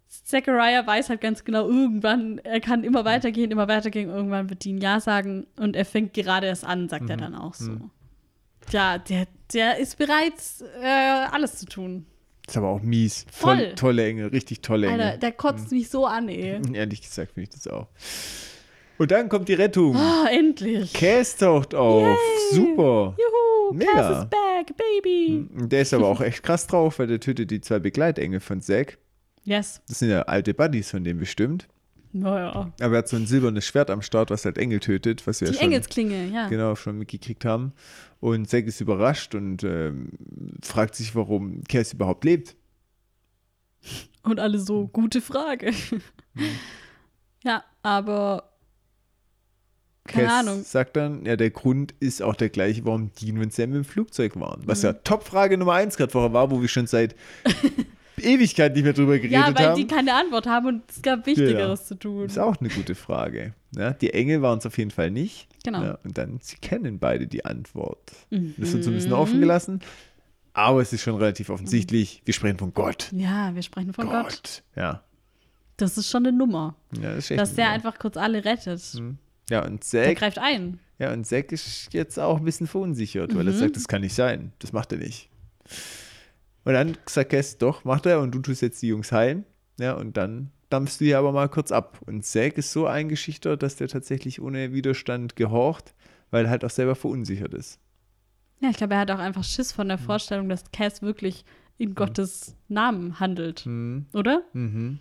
Zachariah 0.09 0.85
weiß 0.85 1.09
halt 1.09 1.21
ganz 1.21 1.43
genau, 1.43 1.67
irgendwann, 1.67 2.39
er 2.39 2.59
kann 2.59 2.83
immer 2.83 3.05
weitergehen, 3.05 3.51
immer 3.51 3.67
weitergehen, 3.67 4.09
irgendwann 4.09 4.49
wird 4.49 4.63
Dean 4.65 4.79
Ja 4.79 4.99
sagen 4.99 5.47
und 5.57 5.75
er 5.75 5.85
fängt 5.85 6.13
gerade 6.13 6.47
erst 6.47 6.65
an, 6.65 6.89
sagt 6.89 7.03
Mhm. 7.05 7.09
er 7.11 7.17
dann 7.17 7.35
auch 7.35 7.53
so. 7.53 7.77
Ja, 8.71 8.97
der, 8.97 9.27
der 9.53 9.77
ist 9.77 9.97
bereit, 9.97 10.33
äh, 10.81 10.85
alles 11.31 11.57
zu 11.59 11.65
tun. 11.65 12.05
Ist 12.47 12.57
aber 12.57 12.69
auch 12.69 12.81
mies. 12.81 13.25
Voll. 13.31 13.57
Toll, 13.57 13.75
tolle 13.75 14.05
Engel, 14.07 14.27
richtig 14.29 14.61
tolle 14.61 14.87
Engel. 14.87 15.01
Alter, 15.01 15.17
der 15.17 15.31
kotzt 15.33 15.71
mich 15.71 15.89
so 15.89 16.05
an, 16.05 16.29
ey. 16.29 16.59
Ehrlich 16.73 17.01
gesagt 17.01 17.33
finde 17.33 17.43
ich 17.43 17.49
das 17.49 17.67
auch. 17.67 17.87
Und 18.97 19.11
dann 19.11 19.29
kommt 19.29 19.47
die 19.47 19.53
Rettung. 19.53 19.95
Oh, 19.95 20.25
endlich. 20.29 20.93
Cass 20.93 21.37
taucht 21.37 21.75
auf. 21.75 22.17
Super. 22.51 23.15
Juhu, 23.17 23.73
Mega. 23.73 23.91
Cass 23.93 24.23
is 24.23 24.29
back, 24.29 24.75
baby. 24.77 25.47
Und 25.55 25.71
Der 25.71 25.81
ist 25.81 25.93
aber 25.93 26.07
auch 26.07 26.21
echt 26.21 26.43
krass 26.43 26.65
drauf, 26.67 26.99
weil 26.99 27.07
der 27.07 27.19
tötet 27.19 27.51
die 27.51 27.61
zwei 27.61 27.79
Begleitengel 27.79 28.39
von 28.39 28.61
Zack. 28.61 28.97
Yes. 29.43 29.81
Das 29.87 29.99
sind 29.99 30.09
ja 30.09 30.23
alte 30.23 30.53
Buddies 30.53 30.91
von 30.91 31.03
dem 31.03 31.19
bestimmt. 31.19 31.67
Naja. 32.13 32.71
Aber 32.81 32.93
er 32.95 32.97
hat 32.99 33.07
so 33.09 33.15
ein 33.17 33.27
silbernes 33.27 33.65
Schwert 33.65 33.89
am 33.89 34.01
Start, 34.01 34.29
was 34.31 34.45
halt 34.45 34.57
Engel 34.57 34.79
tötet, 34.79 35.25
was 35.27 35.41
wir 35.41 35.47
Die 35.49 35.53
ja 35.53 35.59
schon, 35.59 35.71
Engelsklinge, 35.71 36.27
ja. 36.29 36.47
genau, 36.47 36.75
schon 36.75 36.97
mitgekriegt 36.97 37.45
haben. 37.45 37.73
Und 38.19 38.49
Zack 38.49 38.65
ist 38.65 38.81
überrascht 38.81 39.35
und 39.35 39.63
ähm, 39.63 40.09
fragt 40.63 40.95
sich, 40.95 41.15
warum 41.15 41.63
Cass 41.65 41.93
überhaupt 41.93 42.23
lebt. 42.25 42.55
Und 44.23 44.39
alle 44.39 44.59
so, 44.59 44.87
gute 44.87 45.21
Frage. 45.21 45.71
ja, 47.43 47.63
aber 47.83 48.51
keine 50.07 50.27
Cass 50.27 50.47
Ahnung. 50.47 50.63
sagt 50.63 50.95
dann, 50.95 51.25
ja, 51.25 51.35
der 51.35 51.51
Grund 51.51 51.93
ist 51.99 52.21
auch 52.23 52.35
der 52.35 52.49
gleiche, 52.49 52.83
warum 52.85 53.11
Dean 53.21 53.37
und 53.37 53.53
Sam 53.53 53.75
im 53.75 53.83
Flugzeug 53.85 54.39
waren. 54.39 54.61
Was 54.65 54.81
ja 54.81 54.93
Top-Frage 54.93 55.57
Nummer 55.57 55.73
eins 55.73 55.97
gerade 55.97 56.11
vorher 56.11 56.33
war, 56.33 56.49
wo 56.51 56.61
wir 56.61 56.67
schon 56.67 56.87
seit 56.87 57.15
Ewigkeit 58.19 58.73
nicht 58.73 58.83
mehr 58.83 58.93
drüber 58.93 59.17
geredet 59.17 59.31
Ja, 59.31 59.53
weil 59.55 59.67
haben. 59.67 59.75
die 59.75 59.85
keine 59.85 60.13
Antwort 60.15 60.47
haben 60.47 60.67
und 60.67 60.81
es 60.89 61.01
gab 61.03 61.25
Wichtigeres 61.27 61.85
zu 61.85 61.95
tun. 61.95 62.25
ist 62.25 62.39
auch 62.39 62.57
eine 62.59 62.69
gute 62.69 62.95
Frage. 62.95 63.53
Ja, 63.75 63.91
die 63.93 64.11
Engel 64.13 64.41
waren 64.41 64.57
es 64.57 64.65
auf 64.65 64.77
jeden 64.77 64.89
Fall 64.91 65.11
nicht. 65.11 65.47
Genau. 65.63 65.83
Ja, 65.83 65.99
und 66.03 66.17
dann, 66.17 66.39
sie 66.41 66.55
kennen 66.57 66.97
beide 66.97 67.27
die 67.27 67.45
Antwort. 67.45 67.99
Das 68.31 68.73
wird 68.73 68.83
so 68.83 68.89
ein 68.89 68.93
Mhm. 68.93 68.97
bisschen 68.97 69.13
offen 69.13 69.39
gelassen. 69.39 69.81
Aber 70.53 70.81
es 70.81 70.91
ist 70.93 71.03
schon 71.03 71.15
relativ 71.17 71.51
offensichtlich, 71.51 72.23
wir 72.25 72.33
sprechen 72.33 72.57
von 72.57 72.73
Gott. 72.73 73.09
Ja, 73.11 73.53
wir 73.53 73.61
sprechen 73.61 73.93
von 73.93 74.07
Gott. 74.07 74.23
Gott. 74.23 74.63
Ja. 74.75 75.03
Das 75.75 75.95
ist 75.99 76.09
schon 76.09 76.25
eine 76.25 76.35
Nummer. 76.35 76.75
ja, 76.95 77.09
das 77.13 77.25
ist 77.25 77.31
echt 77.31 77.39
Dass 77.39 77.53
der 77.53 77.67
ein- 77.67 77.73
einfach 77.75 77.99
kurz 77.99 78.17
alle 78.17 78.43
rettet. 78.43 78.81
Ja, 79.49 79.65
und 79.65 79.81
Der 79.93 80.03
Zack, 80.05 80.17
greift 80.17 80.39
ein. 80.39 80.79
ja, 80.99 81.13
und 81.13 81.25
Zack 81.25 81.51
ist 81.51 81.93
jetzt 81.93 82.19
auch 82.19 82.37
ein 82.37 82.43
bisschen 82.45 82.67
verunsichert, 82.67 83.35
weil 83.35 83.47
er 83.47 83.53
Mhm. 83.53 83.57
sagt, 83.57 83.75
das 83.75 83.87
kann 83.87 84.01
nicht 84.01 84.13
sein. 84.15 84.51
Das 84.59 84.73
macht 84.73 84.91
er 84.91 84.97
nicht. 84.97 85.29
Und 86.65 86.73
dann 86.73 86.97
sagt 87.05 87.31
Cass, 87.31 87.57
doch, 87.57 87.85
macht 87.85 88.05
er 88.05 88.19
und 88.19 88.31
du 88.35 88.39
tust 88.39 88.61
jetzt 88.61 88.81
die 88.81 88.87
Jungs 88.87 89.11
heilen. 89.11 89.45
Ja, 89.79 89.93
und 89.93 90.17
dann 90.17 90.51
dampfst 90.69 90.99
du 90.99 91.05
hier 91.05 91.17
aber 91.19 91.31
mal 91.31 91.47
kurz 91.47 91.71
ab. 91.71 91.99
Und 92.05 92.25
Zack 92.25 92.57
ist 92.57 92.71
so 92.73 92.87
eingeschüchtert, 92.87 93.63
dass 93.63 93.77
der 93.77 93.87
tatsächlich 93.87 94.41
ohne 94.41 94.73
Widerstand 94.73 95.35
gehorcht, 95.37 95.93
weil 96.29 96.45
er 96.45 96.51
halt 96.51 96.65
auch 96.65 96.69
selber 96.69 96.95
verunsichert 96.95 97.53
ist. 97.53 97.79
Ja, 98.59 98.69
ich 98.69 98.77
glaube, 98.77 98.95
er 98.95 99.01
hat 99.01 99.11
auch 99.11 99.19
einfach 99.19 99.43
Schiss 99.45 99.71
von 99.71 99.87
der 99.87 99.97
Vorstellung, 99.99 100.49
dass 100.49 100.71
Cass 100.71 101.01
wirklich 101.01 101.45
in 101.77 101.93
Gottes 101.95 102.55
Namen 102.67 103.19
handelt. 103.19 103.65
Mhm. 103.65 104.07
Oder? 104.13 104.41
Mhm. 104.53 104.99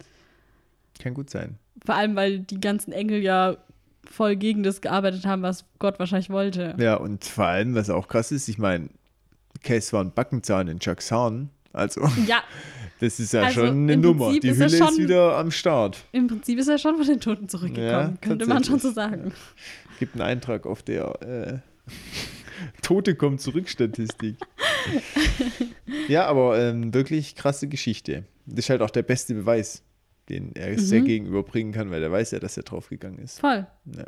Kann 1.01 1.15
gut 1.15 1.31
sein. 1.31 1.59
Vor 1.85 1.95
allem, 1.97 2.15
weil 2.17 2.41
die 2.41 2.61
ganzen 2.61 2.93
Engel 2.93 3.23
ja 3.23 3.57
voll 4.11 4.37
gegen 4.37 4.63
das 4.63 4.81
gearbeitet 4.81 5.27
haben, 5.27 5.43
was 5.43 5.65
Gott 5.79 5.99
wahrscheinlich 5.99 6.31
wollte. 6.31 6.75
Ja, 6.79 6.95
und 6.97 7.25
vor 7.25 7.47
allem, 7.47 7.75
was 7.75 7.91
auch 7.91 8.09
krass 8.09 8.33
ist, 8.33 8.49
ich 8.49 8.59
meine, 8.59 8.89
Cass 9.63 9.93
war 9.93 10.03
ein 10.05 10.13
Backenzahn 10.13 10.69
in 10.69 10.79
Chucks 10.81 11.11
Haaren. 11.13 11.51
Also, 11.73 12.03
Ja, 12.27 12.43
das 13.01 13.21
ist 13.21 13.33
ja 13.33 13.43
Also, 13.43 13.61
schon 13.67 13.69
eine 13.85 13.97
Nummer. 13.97 14.27
Prinzip 14.27 14.43
Die 14.43 14.49
ist 14.49 14.57
Hülle 14.59 14.67
ist 14.67 14.79
schon- 14.79 14.97
wieder 14.99 15.37
am 15.37 15.51
Start. 15.51 15.99
im 16.13 16.27
Prinzip 16.29 16.59
ist 16.59 16.69
er 16.69 16.79
schon 16.79 16.97
von 16.97 17.07
den 17.07 17.21
Toten 17.21 17.49
zurückgekommen, 17.49 17.85
Ja, 17.91 18.13
könnte 18.21 18.47
man 18.47 18.65
schon 18.65 18.79
so 18.79 18.91
sagen. 18.91 19.33
Gibt 19.99 20.15
einen 20.15 20.23
Eintrag 20.23 20.67
auf 20.67 20.83
der 20.83 21.23
äh, 21.23 21.59
Tote 22.83 23.15
kommt 23.15 23.41
zurück 23.41 23.69
Statistik. 23.69 24.37
ja, 26.09 26.27
aber 26.27 26.59
ähm, 26.59 26.93
wirklich 26.95 27.35
krasse 27.35 27.69
Geschichte. 27.69 28.25
Das 28.47 28.61
ist 28.67 28.71
halt 28.71 28.83
auch 28.83 28.91
der 28.91 29.03
beste 29.03 29.35
Beweis, 29.35 29.83
den 30.29 30.55
er 30.57 30.73
Mhm. 30.73 30.79
sehr 30.79 31.01
gegenüberbringen 31.03 31.73
kann, 31.73 31.91
weil 31.91 32.03
er 32.03 32.11
weiß 32.13 32.33
ja, 32.33 32.39
dass 32.39 32.57
er 32.57 32.63
draufgegangen 32.65 33.19
ist. 33.19 33.41
Voll. 33.41 33.67
Ja. 33.97 34.05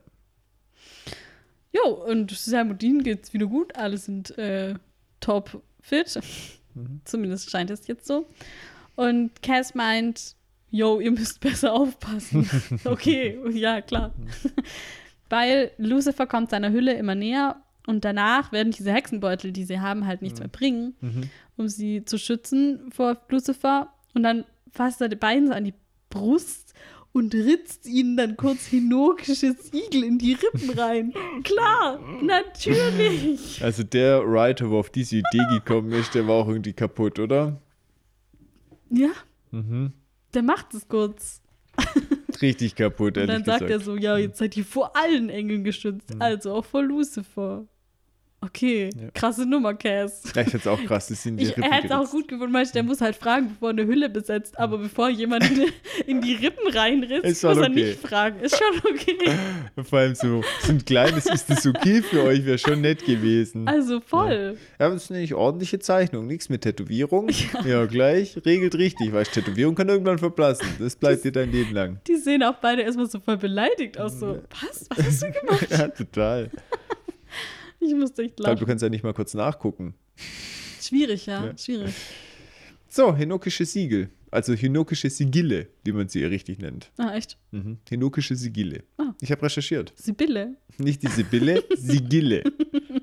Jo, 1.73 1.91
und 1.91 2.31
Salmodin 2.31 3.03
geht's 3.03 3.33
wieder 3.33 3.47
gut. 3.47 3.77
Alle 3.77 3.99
sind 3.99 4.37
äh, 4.39 4.75
top 5.21 5.63
fit. 5.81 6.19
Mhm. 6.75 7.01
Zumindest 7.05 7.51
scheint 7.51 7.71
es 7.71 7.87
jetzt 7.87 8.07
so. 8.07 8.27
Und 8.97 9.43
Cass 9.43 9.75
meint, 9.75 10.35
yo, 10.71 10.99
ihr 11.01 11.11
müsst 11.11 11.41
besser 11.41 11.73
aufpassen. 11.73 12.49
okay, 12.85 13.39
ja, 13.53 13.81
klar. 13.83 14.15
Weil 15.29 15.71
Lucifer 15.77 16.27
kommt 16.27 16.51
seiner 16.51 16.73
Hülle 16.73 16.95
immer 16.95 17.15
näher 17.15 17.63
und 17.87 18.05
danach 18.05 18.51
werden 18.51 18.73
diese 18.73 18.93
Hexenbeutel, 18.93 19.53
die 19.53 19.65
sie 19.65 19.81
haben, 19.81 20.07
halt 20.07 20.23
nichts 20.23 20.41
mehr 20.41 20.49
bringen, 20.49 20.95
Mhm. 21.01 21.31
um 21.57 21.69
sie 21.69 22.05
zu 22.05 22.19
schützen 22.19 22.91
vor 22.91 23.19
Lucifer. 23.29 23.93
Und 24.15 24.23
dann 24.23 24.45
fasst 24.73 25.01
er 25.03 25.09
die 25.09 25.17
Beine 25.17 25.49
so 25.49 25.53
an 25.53 25.65
die 25.65 25.75
Brust 26.11 26.75
und 27.13 27.35
ritzt 27.35 27.87
ihnen 27.87 28.17
dann 28.17 28.37
kurz 28.37 28.67
hinokisches 28.67 29.73
Igel 29.73 30.05
in 30.05 30.19
die 30.19 30.35
Rippen 30.35 30.71
rein. 30.79 31.13
Klar, 31.43 31.99
natürlich. 32.23 33.63
Also 33.65 33.83
der 33.83 34.23
Writer, 34.31 34.71
wo 34.71 34.79
auf 34.79 34.91
diese 34.91 35.17
Idee 35.17 35.45
gekommen 35.51 35.93
ist, 35.93 36.15
der 36.15 36.27
war 36.29 36.37
auch 36.37 36.49
irgendwie 36.49 36.73
kaputt, 36.75 37.19
oder? 37.19 37.61
Ja, 38.91 39.11
Mhm. 39.51 39.93
der 40.35 40.43
macht 40.43 40.75
es 40.75 40.87
kurz. 40.89 41.41
Richtig 42.43 42.75
kaputt, 42.77 43.17
Und 43.17 43.23
ehrlich 43.29 43.37
dann 43.37 43.45
sagt 43.45 43.61
gesagt. 43.67 43.71
er 43.71 43.81
so, 43.81 43.97
ja, 43.97 44.17
jetzt 44.19 44.39
seid 44.39 44.57
ihr 44.57 44.65
vor 44.65 44.95
allen 44.97 45.29
Engeln 45.31 45.65
geschützt, 45.65 46.15
also 46.19 46.53
auch 46.53 46.65
vor 46.65 46.83
Lucifer. 46.83 47.67
Okay, 48.41 48.91
Ja. 48.95 49.11
krasse 49.15 49.45
Nummer, 49.45 49.75
Cass. 49.75 50.23
Ja, 50.35 50.43
ich 50.43 50.49
find's 50.49 50.67
auch 50.69 50.81
krass, 50.85 51.09
das 51.09 51.23
sind 51.25 51.39
die 51.39 51.45
Ich, 51.45 51.51
Rippen 51.51 51.65
er 51.65 51.73
hätte 51.73 51.87
es 51.89 51.93
auch 51.93 52.09
gut 52.09 52.29
gefunden, 52.29 52.55
weil 52.55 52.67
der 52.67 52.85
muss 52.85 53.01
halt 53.01 53.17
fragen, 53.17 53.49
bevor 53.49 53.71
er 53.71 53.73
eine 53.73 53.87
Hülle 53.87 54.09
besetzt, 54.09 54.57
aber 54.59 54.79
bevor 54.79 55.09
jemand 55.09 55.51
in, 55.51 55.67
in 56.07 56.21
die 56.21 56.35
Rippen 56.35 56.69
reinritzt, 56.73 57.25
muss 57.25 57.41
schon 57.41 57.59
er 57.59 57.71
okay. 57.71 57.85
nicht 57.85 58.01
fragen. 58.01 58.41
Ist 58.41 58.57
schon 58.57 58.93
okay. 58.93 59.19
Vor 59.85 59.99
allem 59.99 60.15
so, 60.15 60.43
so 60.63 60.73
ein 60.73 60.85
kleines, 60.85 61.27
ist 61.27 61.51
das 61.51 61.67
okay 61.67 62.03
für 62.03 62.23
euch, 62.23 62.45
wäre 62.45 62.59
schon 62.59 62.81
nett 62.81 63.05
gewesen. 63.05 63.67
Also 63.67 64.01
voll. 64.01 64.57
Ja, 64.79 64.87
aber 64.87 64.95
das 64.95 65.05
ist 65.05 65.11
nämlich 65.11 65.35
ordentliche 65.35 65.79
Zeichnung. 65.79 66.27
Nichts 66.27 66.49
mit 66.49 66.63
Tätowierung. 66.63 67.29
Ja. 67.65 67.87
gleich. 67.87 68.37
Regelt 68.45 68.77
richtig. 68.77 69.13
Weil 69.13 69.25
Tätowierung 69.25 69.75
kann 69.75 69.89
irgendwann 69.89 70.19
verblassen. 70.19 70.67
Das 70.79 70.97
bleibt 70.97 71.25
dir 71.25 71.33
dein 71.33 71.51
Leben 71.51 71.75
lang. 71.75 72.01
Die 72.07 72.17
sehen 72.17 72.43
auch 72.43 72.55
beide 72.57 72.83
erstmal 72.83 73.07
so 73.07 73.19
voll 73.21 73.37
beleidigt 73.37 73.99
aus. 73.99 74.19
So, 74.21 74.39
was? 74.51 74.87
Was 74.91 75.07
hast 75.07 75.23
du 75.23 75.33
gemacht? 75.33 75.67
ja, 75.71 75.89
total. 75.89 76.51
Ich 77.81 77.95
musste 77.95 78.23
echt 78.23 78.31
Ich 78.33 78.37
glaube, 78.37 78.51
du 78.57 78.61
lachen. 78.63 78.67
kannst 78.67 78.83
ja 78.83 78.89
nicht 78.89 79.05
mal 79.05 79.15
kurz 79.15 79.35
nachgucken. 79.35 79.95
Schwierig, 80.81 81.27
ja. 81.27 81.47
Ja. 81.47 81.57
Schwierig. 81.59 81.95
So, 82.89 83.15
hinokische 83.15 83.65
Siegel. 83.65 84.11
Also 84.31 84.53
hinokische 84.55 85.11
Sigille, 85.11 85.69
wie 85.85 85.93
man 85.93 86.09
sie 86.09 86.25
richtig 86.25 86.59
nennt. 86.59 86.91
Ah, 86.99 87.15
echt? 87.15 87.39
Mhm. 87.51 87.79
Hinokische 87.89 88.37
Sigille. 88.37 88.85
Ah. 88.99 89.15
Ich 89.21 89.31
habe 89.33 89.43
recherchiert. 89.43 89.93
Sibylle. 89.97 90.57
Nicht 90.79 91.03
die 91.03 91.09
Sibylle, 91.09 91.65
Sigille. 91.77 92.45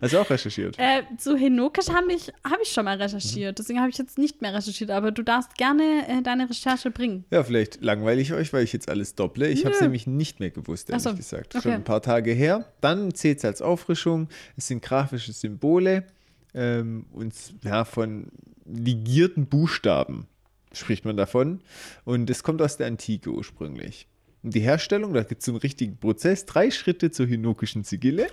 Hast 0.02 0.14
du 0.14 0.19
auch 0.19 0.30
recherchiert? 0.30 0.76
Äh, 0.77 1.03
zu 1.18 1.35
Henokisch 1.35 1.89
habe 1.89 2.14
ich, 2.14 2.31
hab 2.43 2.60
ich 2.61 2.69
schon 2.69 2.85
mal 2.85 3.02
recherchiert. 3.02 3.57
Deswegen 3.57 3.80
habe 3.80 3.89
ich 3.89 3.97
jetzt 3.97 4.18
nicht 4.18 4.41
mehr 4.41 4.53
recherchiert. 4.53 4.91
Aber 4.91 5.11
du 5.11 5.23
darfst 5.23 5.56
gerne 5.56 6.07
äh, 6.07 6.22
deine 6.22 6.49
Recherche 6.49 6.91
bringen. 6.91 7.26
Ja, 7.31 7.43
vielleicht 7.43 7.81
langweile 7.84 8.22
ich 8.22 8.34
euch, 8.34 8.53
weil 8.53 8.64
ich 8.64 8.73
jetzt 8.73 8.89
alles 8.89 9.15
dopple. 9.15 9.49
Ich 9.49 9.65
habe 9.65 9.73
es 9.73 9.81
nämlich 9.81 10.07
nicht 10.07 10.39
mehr 10.39 10.52
gewusst, 10.52 10.89
ehrlich 10.89 11.03
so, 11.03 11.15
gesagt. 11.15 11.56
okay. 11.56 11.64
Schon 11.64 11.72
ein 11.72 11.84
paar 11.84 12.02
Tage 12.02 12.31
her. 12.31 12.72
Dann 12.81 13.14
zählt 13.14 13.39
es 13.39 13.45
als 13.45 13.61
Auffrischung. 13.61 14.30
Es 14.57 14.68
sind 14.68 14.81
grafische 14.81 15.34
Symbole 15.34 16.06
ähm, 16.53 17.06
und 17.11 17.34
ja, 17.64 17.84
von 17.85 18.27
ligierten 18.65 19.47
Buchstaben 19.47 20.27
spricht 20.77 21.06
man 21.06 21.18
davon. 21.18 21.61
Und 22.03 22.30
es 22.30 22.43
kommt 22.43 22.61
aus 22.61 22.77
der 22.77 22.88
Antike 22.88 23.30
ursprünglich. 23.31 24.07
Und 24.43 24.53
die 24.53 24.60
Herstellung, 24.60 25.14
da 25.14 25.23
gibt 25.23 25.39
es 25.39 25.45
so 25.45 25.52
einen 25.52 25.60
richtigen 25.60 25.97
Prozess. 25.97 26.45
Drei 26.45 26.69
Schritte 26.69 27.10
zur 27.10 27.26
hinokischen 27.26 27.84
Sigille. 27.84 28.27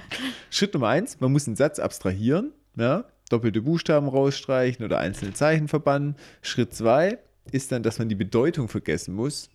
Schritt 0.50 0.74
Nummer 0.74 0.88
eins, 0.88 1.20
man 1.20 1.32
muss 1.32 1.46
einen 1.46 1.56
Satz 1.56 1.78
abstrahieren. 1.78 2.52
Ja? 2.76 3.04
Doppelte 3.30 3.62
Buchstaben 3.62 4.08
rausstreichen 4.08 4.84
oder 4.84 4.98
einzelne 4.98 5.32
Zeichen 5.32 5.68
verbannen. 5.68 6.16
Schritt 6.42 6.74
zwei 6.74 7.18
ist 7.50 7.72
dann, 7.72 7.82
dass 7.82 7.98
man 7.98 8.08
die 8.08 8.14
Bedeutung 8.14 8.68
vergessen 8.68 9.14
muss. 9.14 9.48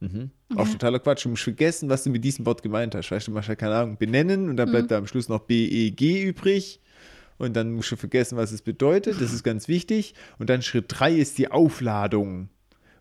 Mhm. 0.00 0.30
Auch 0.54 0.68
totaler 0.68 0.98
Quatsch. 1.00 1.24
Du 1.24 1.30
musst 1.30 1.42
vergessen, 1.42 1.88
was 1.88 2.04
du 2.04 2.10
mit 2.10 2.22
diesem 2.24 2.46
Wort 2.46 2.62
gemeint 2.62 2.94
hast. 2.94 3.10
Weißt 3.10 3.26
du, 3.26 3.32
machst 3.32 3.48
ja 3.48 3.56
keine 3.56 3.74
Ahnung, 3.74 3.96
benennen 3.96 4.48
und 4.48 4.56
dann 4.56 4.70
bleibt 4.70 4.90
da 4.90 4.98
am 4.98 5.06
Schluss 5.06 5.28
noch 5.28 5.40
B-E-G 5.40 6.22
übrig. 6.22 6.80
Und 7.38 7.54
dann 7.54 7.72
musst 7.72 7.90
du 7.92 7.96
vergessen, 7.96 8.36
was 8.38 8.52
es 8.52 8.62
bedeutet. 8.62 9.20
Das 9.20 9.32
ist 9.32 9.42
ganz 9.42 9.68
wichtig. 9.68 10.14
Und 10.38 10.48
dann 10.50 10.62
Schritt 10.62 10.86
drei 10.88 11.14
ist 11.14 11.38
die 11.38 11.50
Aufladung. 11.50 12.48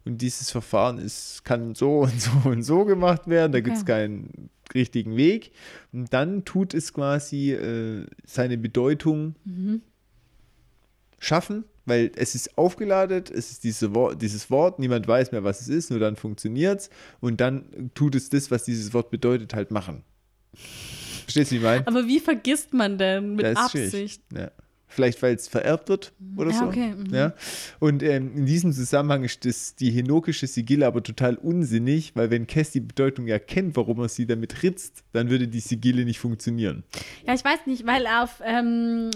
Und 0.04 0.20
dieses 0.22 0.52
Verfahren 0.52 0.98
ist, 1.00 1.44
kann 1.46 1.74
so 1.76 2.00
und 2.02 2.22
so 2.22 2.32
und 2.50 2.64
so 2.64 2.86
gemacht 2.86 3.28
werden. 3.28 3.52
Da 3.52 3.62
gibt 3.62 3.78
es 3.78 3.84
Okay. 3.84 3.92
keinen 3.94 4.50
richtigen 4.74 5.16
Weg. 5.16 5.52
Und 5.94 6.12
dann 6.14 6.44
tut 6.44 6.74
es 6.74 6.92
quasi 6.94 7.52
äh, 7.54 8.06
seine 8.26 8.58
Bedeutung 8.58 9.36
schaffen, 11.20 11.64
weil 11.86 12.12
es 12.16 12.36
ist 12.36 12.58
aufgeladen, 12.58 13.24
es 13.34 13.52
ist 13.52 13.64
diese 13.64 13.96
Wort, 13.96 14.22
dieses 14.22 14.50
Wort, 14.52 14.80
niemand 14.80 15.08
weiß 15.08 15.32
mehr, 15.32 15.44
was 15.44 15.62
es 15.62 15.70
ist, 15.70 15.92
nur 15.92 16.00
dann 16.00 16.16
funktioniert 16.16 16.82
es 16.82 16.90
und 17.20 17.40
dann 17.42 17.92
tut 17.94 18.16
es 18.16 18.30
das, 18.30 18.52
was 18.52 18.64
dieses 18.64 18.94
Wort 18.94 19.10
bedeutet, 19.12 19.54
halt 19.54 19.72
machen. 19.72 20.04
Verstehst 21.36 21.52
du, 21.52 21.56
wie 21.56 21.58
ich 21.58 21.64
meine? 21.64 21.88
Aber 21.88 22.08
wie 22.08 22.20
vergisst 22.20 22.74
man 22.74 22.98
denn 22.98 23.36
mit. 23.36 23.46
Absicht? 23.58 24.22
Ja. 24.34 24.52
Vielleicht, 24.88 25.22
weil 25.22 25.36
es 25.36 25.50
vererbt 25.50 25.90
wird 25.90 26.14
oder 26.38 26.52
Ja, 26.52 26.60
so. 26.60 26.66
okay, 26.68 26.94
mhm. 26.96 27.14
Ja. 27.14 27.34
Und 27.80 28.02
ähm, 28.02 28.38
in 28.38 28.46
diesem 28.46 28.72
Zusammenhang 28.72 29.26
ist 29.26 29.44
das, 29.44 29.76
die 29.76 29.92
henokische 29.92 30.48
Sigille 30.48 30.88
aber 30.88 31.04
total 31.04 31.36
unsinnig, 31.36 32.16
weil 32.16 32.30
wenn 32.30 32.48
Cass 32.48 32.72
die 32.72 32.80
Bedeutung 32.80 33.28
ja 33.28 33.38
kennt, 33.40 33.76
warum 33.76 34.00
er 34.00 34.08
sie 34.08 34.26
damit 34.26 34.64
ritzt, 34.64 35.04
dann 35.12 35.30
würde 35.30 35.50
die 35.50 35.60
Sigille 35.60 36.06
nicht 36.06 36.20
funktionieren. 36.20 36.84
Ja, 37.28 37.34
ich 37.34 37.44
weiß 37.44 37.66
nicht, 37.66 37.86
weil 37.86 38.08
auf, 38.08 38.42
ähm, 38.46 39.12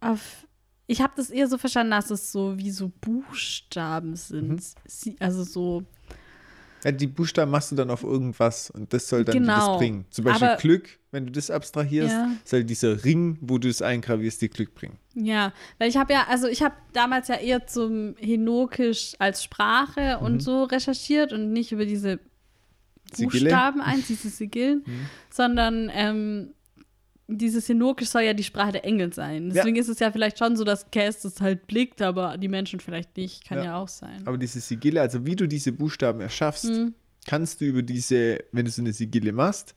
auf 0.00 0.46
ich 0.86 1.02
habe 1.02 1.12
das 1.16 1.28
eher 1.28 1.48
so 1.48 1.58
verstanden, 1.58 1.90
dass 1.90 2.10
es 2.10 2.32
so 2.32 2.56
wie 2.56 2.70
so 2.70 2.90
Buchstaben 3.02 4.16
sind. 4.16 4.62
Mhm. 5.04 5.16
Also 5.18 5.44
so, 5.44 5.82
Ja, 6.84 6.92
die 6.92 7.06
Buchstaben 7.08 7.50
machst 7.50 7.72
du 7.72 7.76
dann 7.76 7.90
auf 7.90 8.04
irgendwas 8.04 8.70
und 8.70 8.92
das 8.92 9.08
soll 9.08 9.24
dann 9.24 9.32
dir 9.32 9.40
Genau. 9.40 9.72
das 9.72 9.78
bringen. 9.78 10.04
Zum 10.10 10.24
Beispiel 10.24 10.48
Aber- 10.48 10.56
Glück, 10.60 10.98
wenn 11.10 11.26
du 11.26 11.32
das 11.32 11.50
abstrahierst, 11.50 12.12
Ja. 12.12 12.30
soll 12.44 12.64
dieser 12.64 13.04
Ring, 13.04 13.36
wo 13.40 13.58
du 13.58 13.68
es 13.68 13.82
eingravierst, 13.82 14.40
dir 14.42 14.48
Glück 14.48 14.74
bringen. 14.74 14.96
ja, 15.14 15.52
weil 15.78 15.88
ich 15.88 15.96
habe 15.96 16.12
ja, 16.12 16.26
also 16.28 16.46
ich 16.46 16.62
habe 16.62 16.74
damals 16.92 17.26
ja 17.28 17.34
eher 17.36 17.66
zum 17.66 18.14
Henokisch 18.18 19.14
als 19.18 19.42
Sprache 19.42 20.18
und 20.18 20.40
so 20.40 20.62
recherchiert 20.64 21.32
und 21.32 21.52
nicht 21.52 21.72
über 21.72 21.84
diese 21.86 22.16
Mhm. 22.16 22.20
Sigille? 23.12 23.40
Mhm. 23.40 23.44
Buchstaben 23.48 23.80
eins, 23.80 24.06
diese 24.06 24.28
Sigillen, 24.28 24.84
sondern 25.30 25.90
ähm, 25.92 26.54
dieses 27.28 27.68
Henokisch 27.68 28.08
soll 28.08 28.22
ja 28.22 28.32
die 28.32 28.42
Sprache 28.42 28.72
der 28.72 28.84
Engel 28.86 29.12
sein. 29.12 29.50
Deswegen 29.54 29.76
ist 29.76 29.88
es 29.88 29.98
ja 29.98 30.10
vielleicht 30.10 30.38
schon 30.38 30.56
so, 30.56 30.64
dass 30.64 30.90
Cass 30.90 31.20
das 31.20 31.40
halt 31.40 31.66
blickt, 31.66 32.00
aber 32.00 32.38
die 32.38 32.48
Menschen 32.48 32.80
vielleicht 32.80 33.16
nicht. 33.18 33.44
Kann 33.46 33.58
Ja. 33.58 33.64
ja, 33.64 33.76
auch 33.76 33.88
sein. 33.88 34.22
Aber 34.24 34.38
diese 34.38 34.60
Sigille, 34.60 35.00
also 35.02 35.24
wie 35.26 35.36
du 35.36 35.46
diese 35.46 35.72
Buchstaben 35.72 36.20
erschaffst, 36.22 36.64
Mhm. 36.70 36.94
kannst 37.26 37.60
du 37.60 37.66
über 37.66 37.82
diese, 37.82 38.38
wenn 38.52 38.64
du 38.64 38.70
so 38.70 38.80
eine 38.80 38.94
Sigille 38.94 39.32
machst, 39.32 39.74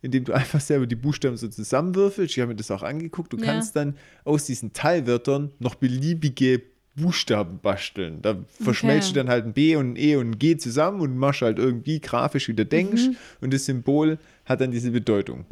indem 0.00 0.24
du 0.24 0.32
einfach 0.32 0.60
selber 0.60 0.86
die 0.86 0.94
Buchstaben 0.96 1.36
so 1.36 1.48
zusammenwürfelst, 1.48 2.36
ich 2.36 2.40
habe 2.40 2.50
mir 2.50 2.56
das 2.56 2.70
auch 2.70 2.82
angeguckt, 2.84 3.32
du 3.32 3.36
Ja. 3.36 3.46
kannst 3.46 3.74
dann 3.74 3.96
aus 4.24 4.44
diesen 4.46 4.72
Teilwörtern 4.72 5.50
noch 5.58 5.74
beliebige 5.74 6.62
Buchstaben 6.94 7.58
basteln. 7.58 8.20
Da 8.20 8.36
verschmelzt 8.60 9.10
du 9.10 9.14
dann 9.14 9.28
halt 9.30 9.46
ein 9.46 9.54
B 9.54 9.76
und 9.76 9.92
ein 9.92 9.96
E 9.96 10.16
und 10.16 10.30
ein 10.32 10.38
G 10.38 10.58
zusammen 10.58 11.00
und 11.00 11.16
machst 11.16 11.40
halt 11.40 11.58
irgendwie 11.58 12.00
grafisch, 12.00 12.48
wie 12.48 12.54
du 12.54 12.66
denkst. 12.66 13.06
Mhm. 13.08 13.16
Und 13.40 13.54
das 13.54 13.64
Symbol 13.64 14.18
hat 14.44 14.60
dann 14.60 14.70
diese 14.72 14.90
Bedeutung. 14.90 15.46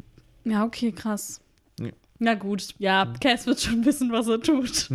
Ja, 0.44 0.64
okay, 0.64 0.92
krass. 0.92 1.40
Ja. 1.78 1.90
Na 2.18 2.34
gut, 2.34 2.74
ja, 2.78 3.12
Cass 3.20 3.46
wird 3.46 3.60
schon 3.60 3.84
wissen, 3.84 4.12
was 4.12 4.28
er 4.28 4.40
tut. 4.40 4.88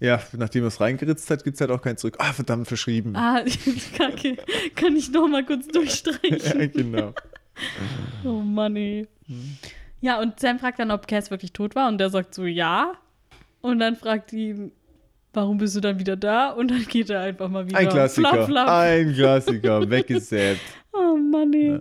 Ja, 0.00 0.20
nachdem 0.36 0.62
er 0.62 0.68
es 0.68 0.80
reingeritzt 0.80 1.28
hat, 1.30 1.42
gibt 1.42 1.56
es 1.56 1.60
halt 1.60 1.70
auch 1.70 1.82
kein 1.82 1.96
Zurück. 1.96 2.16
Ah, 2.18 2.32
verdammt, 2.32 2.68
verschrieben. 2.68 3.16
Ah, 3.16 3.42
Kacke. 3.96 4.36
Kann 4.76 4.94
ich 4.94 5.10
noch 5.10 5.26
mal 5.26 5.44
kurz 5.44 5.66
durchstreichen? 5.68 6.60
Ja, 6.60 6.66
genau. 6.66 7.12
Oh 8.24 8.40
Mann, 8.40 8.76
ey. 8.76 9.08
Ja, 10.00 10.20
und 10.20 10.38
Sam 10.38 10.60
fragt 10.60 10.78
dann, 10.78 10.92
ob 10.92 11.08
Cass 11.08 11.30
wirklich 11.32 11.52
tot 11.52 11.74
war 11.74 11.88
und 11.88 11.98
der 11.98 12.10
sagt 12.10 12.32
so, 12.34 12.44
ja. 12.44 12.92
Und 13.60 13.80
dann 13.80 13.96
fragt 13.96 14.32
ihn, 14.32 14.70
warum 15.32 15.58
bist 15.58 15.74
du 15.74 15.80
dann 15.80 15.98
wieder 15.98 16.16
da? 16.16 16.50
Und 16.50 16.70
dann 16.70 16.84
geht 16.84 17.10
er 17.10 17.22
einfach 17.22 17.48
mal 17.48 17.66
wieder. 17.66 17.78
Ein 17.78 17.88
Klassiker. 17.88 18.30
Flap, 18.30 18.46
flap. 18.46 18.68
Ein 18.68 19.14
Klassiker. 19.14 19.90
Weggesäbt. 19.90 20.60
Oh 20.92 21.16
Mann, 21.16 21.52
ey. 21.52 21.70
Ja. 21.72 21.80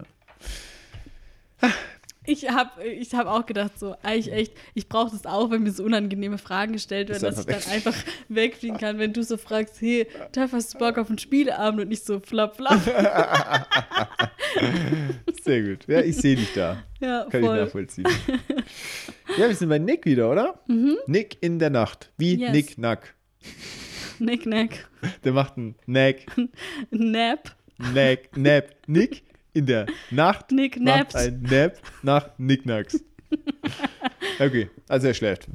Ich 2.30 2.50
habe 2.50 2.84
ich 2.84 3.14
hab 3.16 3.26
auch 3.28 3.46
gedacht, 3.46 3.80
so, 3.80 3.96
eigentlich 4.04 4.34
echt, 4.34 4.54
ich 4.74 4.90
brauche 4.90 5.12
das 5.12 5.26
auch, 5.26 5.50
wenn 5.50 5.64
mir 5.64 5.72
so 5.72 5.84
unangenehme 5.86 6.38
Fragen 6.38 6.74
gestellt 6.74 7.08
werden, 7.08 7.22
dass 7.22 7.40
ich 7.40 7.46
dann 7.46 7.64
einfach 7.72 7.96
wegfliegen 8.28 8.78
kann, 8.78 9.00
wenn 9.00 9.14
du 9.14 9.24
so 9.24 9.38
fragst, 9.38 9.80
hey, 9.80 10.06
Teuf, 10.34 10.52
hast 10.52 10.74
du 10.74 10.78
Bock 10.80 10.98
auf 10.98 11.08
einen 11.08 11.20
Spieleabend 11.20 11.80
und 11.84 11.88
nicht 11.88 12.06
so 12.06 12.20
flap, 12.20 12.58
flap. 12.58 12.82
Sehr 15.44 15.62
gut. 15.64 15.88
Ja, 15.88 16.02
ich 16.02 16.18
sehe 16.18 16.36
dich 16.36 16.54
da. 16.54 16.84
Ja, 17.00 17.26
Kann 17.30 17.42
ich 17.42 17.48
voll. 17.48 17.58
nachvollziehen. 17.62 18.08
Ja, 19.38 19.48
wir 19.48 19.56
sind 19.56 19.70
bei 19.70 19.80
Nick 19.80 20.06
wieder, 20.06 20.30
oder? 20.30 20.60
Nick 21.08 21.38
in 21.42 21.60
der 21.60 21.70
Nacht. 21.70 22.12
Wie 22.18 22.36
Mhm. 22.36 22.42
Yes. 22.42 22.52
Nick 22.52 22.78
Nack. 22.78 23.14
Nick, 24.20 24.46
Nack. 24.46 24.90
Der 25.24 25.32
macht 25.32 25.58
einen 25.58 25.76
Nack, 25.86 26.16
Nap. 26.92 27.56
Nack, 27.78 28.36
Nap. 28.36 28.76
Nick 28.88 29.24
in 29.58 29.66
der 29.66 29.86
Nacht 30.12 30.52
macht 30.80 31.16
ein 31.16 31.42
Nap 31.42 31.78
nach 32.04 32.30
Nicknacks. 32.38 33.04
Okay, 34.40 34.70
also 34.88 35.08
er 35.08 35.14
schläft. 35.16 35.48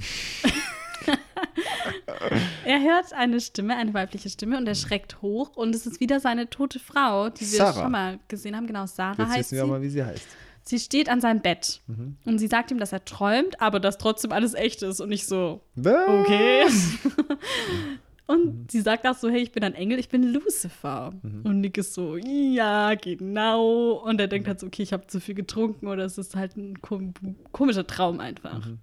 Er 2.65 2.81
hört 2.83 3.13
eine 3.13 3.41
Stimme, 3.41 3.77
eine 3.77 3.95
weibliche 3.95 4.29
Stimme 4.29 4.57
und 4.59 4.67
er 4.67 4.75
schreckt 4.75 5.23
hoch 5.23 5.57
und 5.57 5.75
es 5.75 5.87
ist 5.87 6.01
wieder 6.01 6.21
seine 6.21 6.51
tote 6.51 6.79
Frau, 6.79 7.29
die 7.29 7.41
wir 7.43 7.59
Sarah. 7.59 7.83
schon 7.83 7.93
mal 7.93 8.19
gesehen 8.29 8.57
haben. 8.57 8.67
Genau, 8.67 8.87
Sarah 8.87 9.23
Jetzt 9.23 9.29
heißt 9.31 9.39
wissen 9.53 9.57
wir 9.59 9.65
sie. 9.65 9.71
mal, 9.71 9.83
wie 9.83 9.89
sie 9.89 10.05
heißt. 10.05 10.27
Sie 10.65 10.79
steht 10.79 11.09
an 11.09 11.21
seinem 11.21 11.41
Bett 11.41 11.81
Mhm. 11.87 12.17
und 12.25 12.39
sie 12.39 12.47
sagt 12.47 12.71
ihm, 12.71 12.79
dass 12.79 12.93
er 12.93 13.05
träumt, 13.05 13.61
aber 13.61 13.81
dass 13.81 13.99
trotzdem 13.99 14.33
alles 14.33 14.55
echt 14.55 14.83
ist 14.83 15.01
und 15.01 15.09
nicht 15.09 15.27
so, 15.27 15.61
Was? 15.77 16.09
okay. 16.09 16.65
Mhm. 18.37 18.49
und 18.49 18.71
sie 18.71 18.81
sagt 18.81 19.07
auch 19.07 19.17
so, 19.17 19.29
hey, 19.29 19.41
ich 19.43 19.53
bin 19.53 19.63
ein 19.65 19.75
Engel, 19.75 19.99
ich 19.99 20.09
bin 20.09 20.23
Lucifer. 20.33 21.13
Mhm. 21.23 21.43
Und 21.45 21.61
Nick 21.61 21.79
ist 21.79 21.95
so, 21.95 22.17
ja, 22.17 22.95
genau. 22.95 23.93
Und 24.05 24.21
er 24.21 24.29
denkt 24.29 24.49
halt 24.49 24.61
so, 24.61 24.67
okay, 24.67 24.83
ich 24.83 24.93
habe 24.93 25.07
zu 25.07 25.21
viel 25.21 25.35
getrunken 25.35 25.87
oder 25.89 26.05
es 26.05 26.19
ist 26.19 26.35
halt 26.37 26.57
ein 26.57 26.81
kom 26.81 27.15
komischer 27.53 27.87
Traum 27.87 28.21
einfach. 28.21 28.67
Mhm. 28.67 28.79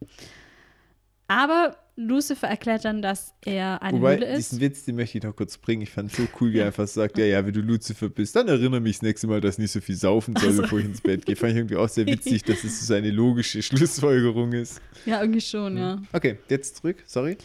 Aber 1.28 1.76
Lucifer 1.96 2.48
erklärt 2.48 2.86
dann, 2.86 3.04
dass 3.04 3.36
er 3.46 3.84
eine 3.84 4.00
Wobei, 4.00 4.16
Höhle 4.16 4.26
ist. 4.32 4.52
diesen 4.52 4.62
Witz, 4.62 4.86
den 4.86 4.96
möchte 4.96 5.20
ich 5.20 5.24
noch 5.24 5.36
kurz 5.36 5.58
bringen. 5.60 5.84
Ich 5.84 5.92
fand 5.92 6.10
es 6.12 6.18
so 6.18 6.24
cool, 6.42 6.54
wie 6.54 6.58
er 6.60 6.68
einfach 6.68 6.88
sagt, 6.88 7.20
ja, 7.20 7.26
ja, 7.26 7.46
wenn 7.46 7.54
du 7.54 7.60
Lucifer 7.62 8.10
bist, 8.10 8.36
dann 8.36 8.48
erinnere 8.48 8.80
mich 8.80 8.96
das 8.98 9.02
nächste 9.04 9.28
Mal, 9.28 9.40
dass 9.40 9.56
ich 9.56 9.60
nicht 9.60 9.72
so 9.72 9.80
viel 9.82 9.96
saufen 9.96 10.36
soll, 10.36 10.50
Also. 10.50 10.62
bevor 10.64 10.80
ich 10.80 10.86
ins 10.86 11.02
Bett 11.02 11.26
gehe. 11.28 11.36
Fand 11.36 11.52
ich 11.52 11.58
irgendwie 11.58 11.76
auch 11.76 11.90
sehr 11.90 12.08
witzig, 12.08 12.44
dass 12.46 12.64
es 12.64 12.88
so 12.88 12.94
eine 12.96 13.12
logische 13.12 13.62
Schlussfolgerung 13.62 14.54
ist. 14.54 14.82
Ja, 15.06 15.22
irgendwie 15.22 15.42
schon, 15.42 15.78
ja. 15.78 16.02
Okay, 16.14 16.40
jetzt 16.50 16.78
zurück, 16.78 17.04
sorry. 17.06 17.38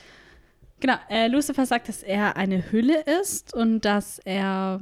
Genau, 0.85 0.99
äh, 1.09 1.29
Lucifer 1.29 1.65
sagt, 1.65 1.89
dass 1.89 2.03
er 2.03 2.37
eine 2.37 2.71
Hülle 2.71 3.01
ist 3.23 3.55
und 3.55 3.87
dass 3.87 4.19
er, 4.19 4.81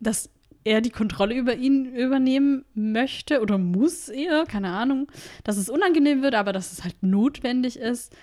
dass 0.00 0.30
er 0.64 0.80
die 0.80 0.88
Kontrolle 0.88 1.34
über 1.34 1.56
ihn 1.56 1.84
übernehmen 1.94 2.64
möchte 2.72 3.42
oder 3.42 3.58
muss 3.58 4.08
eher, 4.08 4.46
keine 4.46 4.70
Ahnung, 4.70 5.12
dass 5.44 5.58
es 5.58 5.68
unangenehm 5.68 6.22
wird, 6.22 6.34
aber 6.34 6.54
dass 6.54 6.72
es 6.72 6.84
halt 6.84 7.02
notwendig 7.02 7.78
ist 7.78 8.16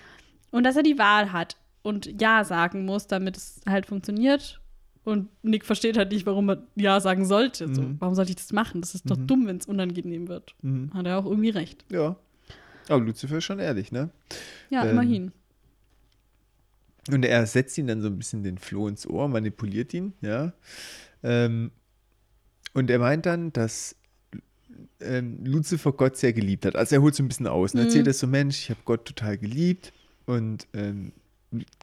und 0.50 0.64
dass 0.64 0.74
er 0.74 0.82
die 0.82 0.98
Wahl 0.98 1.30
hat 1.30 1.56
und 1.82 2.20
Ja 2.20 2.42
sagen 2.42 2.84
muss, 2.84 3.06
damit 3.06 3.36
es 3.36 3.60
halt 3.64 3.86
funktioniert. 3.86 4.60
Und 5.04 5.28
Nick 5.44 5.64
versteht 5.66 5.96
halt 5.96 6.10
nicht, 6.10 6.26
warum 6.26 6.50
er 6.50 6.64
Ja 6.74 6.98
sagen 6.98 7.24
sollte. 7.26 7.72
So, 7.72 7.80
Mhm. 7.82 7.96
warum 8.00 8.16
sollte 8.16 8.30
ich 8.32 8.36
das 8.36 8.52
machen? 8.52 8.80
Das 8.80 8.96
ist 8.96 9.08
doch 9.08 9.16
Mhm. 9.18 9.26
dumm, 9.28 9.46
wenn 9.46 9.58
es 9.58 9.66
unangenehm 9.66 10.26
wird. 10.26 10.56
Mhm. 10.62 10.90
Hat 10.94 11.06
er 11.06 11.18
auch 11.18 11.26
irgendwie 11.26 11.50
recht. 11.50 11.84
Ja. 11.92 12.16
Aber 12.88 13.04
Lucifer 13.04 13.38
ist 13.38 13.44
schon 13.44 13.60
ehrlich, 13.60 13.92
ne? 13.92 14.10
Ja, 14.68 14.82
Ähm, 14.82 14.90
immerhin. 14.90 15.32
Und 17.10 17.24
er 17.24 17.46
setzt 17.46 17.78
ihn 17.78 17.86
dann 17.86 18.00
so 18.00 18.08
ein 18.08 18.18
bisschen 18.18 18.42
den 18.42 18.58
Floh 18.58 18.88
ins 18.88 19.06
Ohr, 19.06 19.28
manipuliert 19.28 19.94
ihn, 19.94 20.12
ja. 20.20 20.52
Ähm, 21.22 21.70
und 22.74 22.90
er 22.90 22.98
meint 22.98 23.26
dann, 23.26 23.52
dass 23.52 23.96
ähm, 25.00 25.44
Lucifer 25.44 25.92
Gott 25.92 26.16
sehr 26.16 26.32
geliebt 26.32 26.66
hat. 26.66 26.76
Also 26.76 26.96
er 26.96 27.02
holt 27.02 27.14
so 27.14 27.22
ein 27.22 27.28
bisschen 27.28 27.46
aus 27.46 27.72
und 27.72 27.80
Mhm. 27.80 27.86
erzählt 27.86 28.06
es 28.06 28.18
so, 28.20 28.26
Mensch, 28.26 28.58
ich 28.64 28.70
habe 28.70 28.80
Gott 28.84 29.04
total 29.04 29.38
geliebt 29.38 29.92
und 30.26 30.66
ähm, 30.74 31.12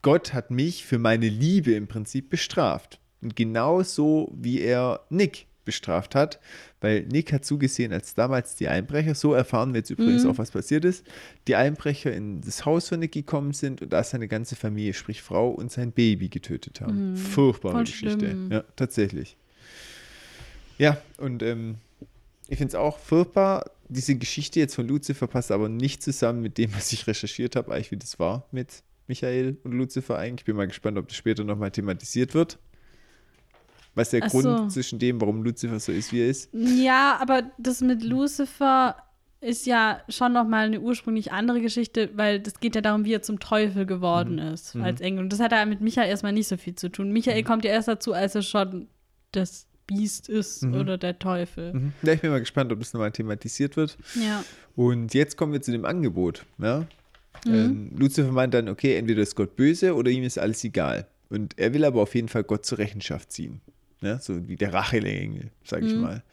Gott 0.02 0.34
hat 0.34 0.52
mich 0.52 0.86
für 0.86 1.00
meine 1.00 1.28
Liebe 1.28 1.74
im 1.74 1.88
Prinzip 1.88 2.30
bestraft. 2.30 3.00
Und 3.22 3.36
genau 3.36 3.82
so, 3.82 4.32
wie 4.36 4.62
er 4.62 5.02
Nick 5.10 5.48
bestraft 5.66 6.14
hat, 6.14 6.40
weil 6.86 7.02
Nick 7.08 7.34
hat 7.34 7.44
zugesehen, 7.44 7.92
als 7.92 8.14
damals 8.14 8.56
die 8.56 8.68
Einbrecher, 8.68 9.16
so 9.16 9.34
erfahren 9.34 9.74
wir 9.74 9.80
jetzt 9.80 9.90
übrigens 9.90 10.24
Mhm. 10.24 10.30
auch, 10.30 10.38
was 10.38 10.52
passiert 10.52 10.86
ist, 10.86 11.04
die 11.48 11.56
Einbrecher 11.56 12.14
in 12.14 12.42
das 12.42 12.64
Haus 12.66 12.90
von 12.90 13.00
Nick 13.00 13.14
gekommen 13.14 13.54
sind 13.54 13.82
und 13.82 13.92
da 13.92 14.04
seine 14.04 14.28
ganze 14.28 14.56
Familie, 14.56 14.94
sprich 14.94 15.22
Frau 15.24 15.50
und 15.50 15.72
sein 15.72 15.92
Baby 15.92 16.30
getötet 16.30 16.82
haben. 16.82 17.12
Mhm. 17.12 17.18
Furchtbare 17.18 17.74
Voll 17.74 17.84
Geschichte. 17.86 18.20
schlimm. 18.20 18.52
Ja, 18.52 18.64
tatsächlich. 18.76 19.36
Ja, 20.78 20.98
und 21.18 21.42
ähm, 21.42 21.76
ich 22.48 22.58
finde 22.58 22.70
es 22.70 22.76
auch 22.76 23.00
furchtbar. 23.00 23.72
Diese 23.90 24.16
Geschichte 24.16 24.60
jetzt 24.60 24.76
von 24.76 24.88
Lucifer 24.88 25.28
passt 25.28 25.52
aber 25.52 25.70
nicht 25.70 26.04
zusammen 26.04 26.42
mit 26.42 26.58
dem, 26.58 26.74
was 26.76 26.92
ich 26.92 27.08
recherchiert 27.08 27.56
habe, 27.56 27.74
eigentlich 27.74 27.92
wie 27.92 27.98
das 27.98 28.20
war 28.20 28.46
mit 28.52 28.84
Michael 29.08 29.58
und 29.64 29.72
Lucifer 29.74 30.18
eigentlich. 30.18 30.42
Ich 30.42 30.46
bin 30.46 30.56
mal 30.56 30.68
gespannt, 30.68 30.98
ob 30.98 31.08
das 31.08 31.18
später 31.18 31.44
nochmal 31.44 31.72
thematisiert 31.72 32.34
wird. 32.34 32.58
Was 33.96 34.10
der 34.12 34.24
Ach 34.24 34.30
Grund 34.30 34.44
so. 34.44 34.68
zwischen 34.68 35.00
dem, 35.00 35.20
warum 35.22 35.42
Lucifer 35.44 35.80
so 35.80 35.92
ist, 35.92 36.12
wie 36.12 36.22
er 36.22 36.30
ist. 36.30 36.50
Ja, 36.54 37.18
aber 37.22 37.44
das 37.58 37.82
mit 37.82 38.04
Lucifer 38.04 38.98
ist 39.42 39.66
ja 39.66 40.02
schon 40.10 40.34
noch 40.34 40.48
mal 40.48 40.66
eine 40.66 40.80
ursprünglich 40.82 41.32
andere 41.32 41.62
Geschichte, 41.62 42.10
weil 42.16 42.40
das 42.40 42.60
geht 42.60 42.76
ja 42.76 42.82
darum, 42.82 43.06
wie 43.06 43.14
er 43.14 43.22
zum 43.22 43.40
Teufel 43.40 43.86
geworden 43.86 44.40
ist 44.40 44.76
als 44.76 45.02
Engel. 45.02 45.24
Und 45.24 45.32
das 45.34 45.40
hat 45.40 45.52
ja 45.52 45.66
mit 45.66 45.82
Michael 45.82 46.10
erstmal 46.10 46.34
nicht 46.34 46.48
so 46.48 46.58
viel 46.58 46.76
zu 46.76 46.90
tun. 46.90 47.12
Michael 47.12 47.44
kommt 47.44 47.64
ja 47.64 47.72
erst 47.72 47.88
dazu, 47.88 48.14
als 48.14 48.34
er 48.36 48.42
schon 48.42 48.88
das 49.32 49.68
Biest 49.88 50.30
ist 50.30 50.64
Mhm. 50.64 50.74
oder 50.76 50.98
der 50.98 51.20
Teufel. 51.20 51.74
Mhm. 51.74 51.94
Ja, 52.02 52.14
ich 52.14 52.22
bin 52.22 52.32
mal 52.32 52.40
gespannt, 52.40 52.72
ob 52.72 52.80
das 52.80 52.94
nochmal 52.94 53.12
thematisiert 53.12 53.78
wird. 53.78 53.98
Ja. 54.16 54.44
Und 54.76 55.14
jetzt 55.14 55.38
kommen 55.38 55.54
wir 55.54 55.62
zu 55.62 55.72
dem 55.72 55.86
Angebot. 55.86 56.44
Ja? 56.58 56.88
Mhm. 57.46 57.54
Ähm, 57.54 57.92
Lucifer 57.98 58.32
meint 58.32 58.56
dann, 58.56 58.68
okay, 58.68 58.96
entweder 58.98 59.22
ist 59.22 59.36
Gott 59.36 59.56
böse 59.56 59.94
oder 59.94 60.10
ihm 60.10 60.24
ist 60.24 60.40
alles 60.40 60.64
egal. 60.64 61.06
Und 61.30 61.58
er 61.60 61.74
will 61.74 61.86
aber 61.86 62.02
auf 62.02 62.16
jeden 62.16 62.30
Fall 62.30 62.44
Gott 62.44 62.66
zur 62.66 62.80
Rechenschaft 62.80 63.32
ziehen. 63.32 63.62
Ja? 64.02 64.20
So 64.20 64.48
wie 64.48 64.56
der 64.56 64.74
Racheengel, 64.74 65.52
sag 65.64 65.84
ich 65.84 65.96
Mhm. 65.96 66.02
mal. 66.02 66.24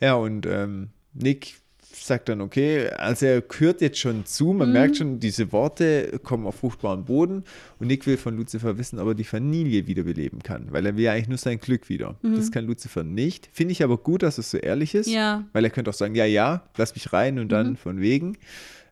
Ja, 0.00 0.14
und 0.14 0.46
ähm, 0.46 0.88
Nick 1.14 1.54
sagt 1.94 2.30
dann, 2.30 2.40
okay, 2.40 2.88
also 2.88 3.26
er 3.26 3.42
hört 3.58 3.82
jetzt 3.82 3.98
schon 3.98 4.24
zu, 4.24 4.52
man 4.54 4.68
Mhm. 4.68 4.72
merkt 4.72 4.96
schon, 4.96 5.20
diese 5.20 5.52
Worte 5.52 6.18
kommen 6.24 6.46
auf 6.46 6.56
fruchtbaren 6.56 7.04
Boden 7.04 7.44
und 7.78 7.86
Nick 7.86 8.06
will 8.06 8.16
von 8.16 8.34
Lucifer 8.36 8.78
wissen, 8.78 8.98
ob 8.98 9.08
er 9.08 9.14
die 9.14 9.24
Familie 9.24 9.86
wiederbeleben 9.86 10.42
kann, 10.42 10.72
weil 10.72 10.86
er 10.86 10.96
will 10.96 11.04
ja 11.04 11.12
eigentlich 11.12 11.28
nur 11.28 11.38
sein 11.38 11.58
Glück 11.60 11.88
wieder. 11.90 12.16
Das 12.22 12.50
kann 12.50 12.64
Lucifer 12.64 13.04
nicht. 13.04 13.48
Finde 13.52 13.72
ich 13.72 13.84
aber 13.84 13.98
gut, 13.98 14.22
dass 14.22 14.38
es 14.38 14.50
so 14.50 14.56
ehrlich 14.58 14.94
ist. 14.94 15.08
Mhm. 15.08 15.12
Ja. 15.12 15.44
Weil 15.52 15.64
er 15.64 15.70
könnte 15.70 15.90
auch 15.90 15.94
sagen, 15.94 16.14
ja, 16.14 16.24
ja, 16.24 16.62
lass 16.78 16.94
mich 16.94 17.12
rein 17.12 17.38
und 17.38 17.50
dann 17.52 17.70
Mhm. 17.72 17.76
von 17.76 18.00
wegen. 18.00 18.38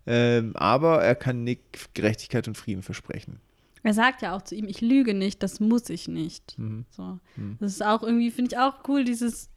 Ähm, 0.06 0.54
aber 0.56 1.02
er 1.02 1.14
kann 1.14 1.42
Nick 1.42 1.60
Gerechtigkeit 1.94 2.48
und 2.48 2.56
Frieden 2.56 2.82
versprechen. 2.82 3.40
Er 3.82 3.94
sagt 3.94 4.22
ja 4.22 4.36
auch 4.36 4.42
zu 4.42 4.54
ihm, 4.54 4.66
ich 4.68 4.80
lüge 4.80 5.14
nicht, 5.14 5.42
das 5.42 5.60
muss 5.60 5.88
ich 5.88 6.06
nicht. 6.06 6.58
Mhm. 6.58 6.84
So. 6.90 7.18
Das 7.60 7.72
ist 7.72 7.84
auch 7.84 8.02
irgendwie, 8.02 8.30
finde 8.30 8.50
ich 8.52 8.58
auch 8.58 8.86
cool, 8.88 9.04
dieses, 9.04 9.50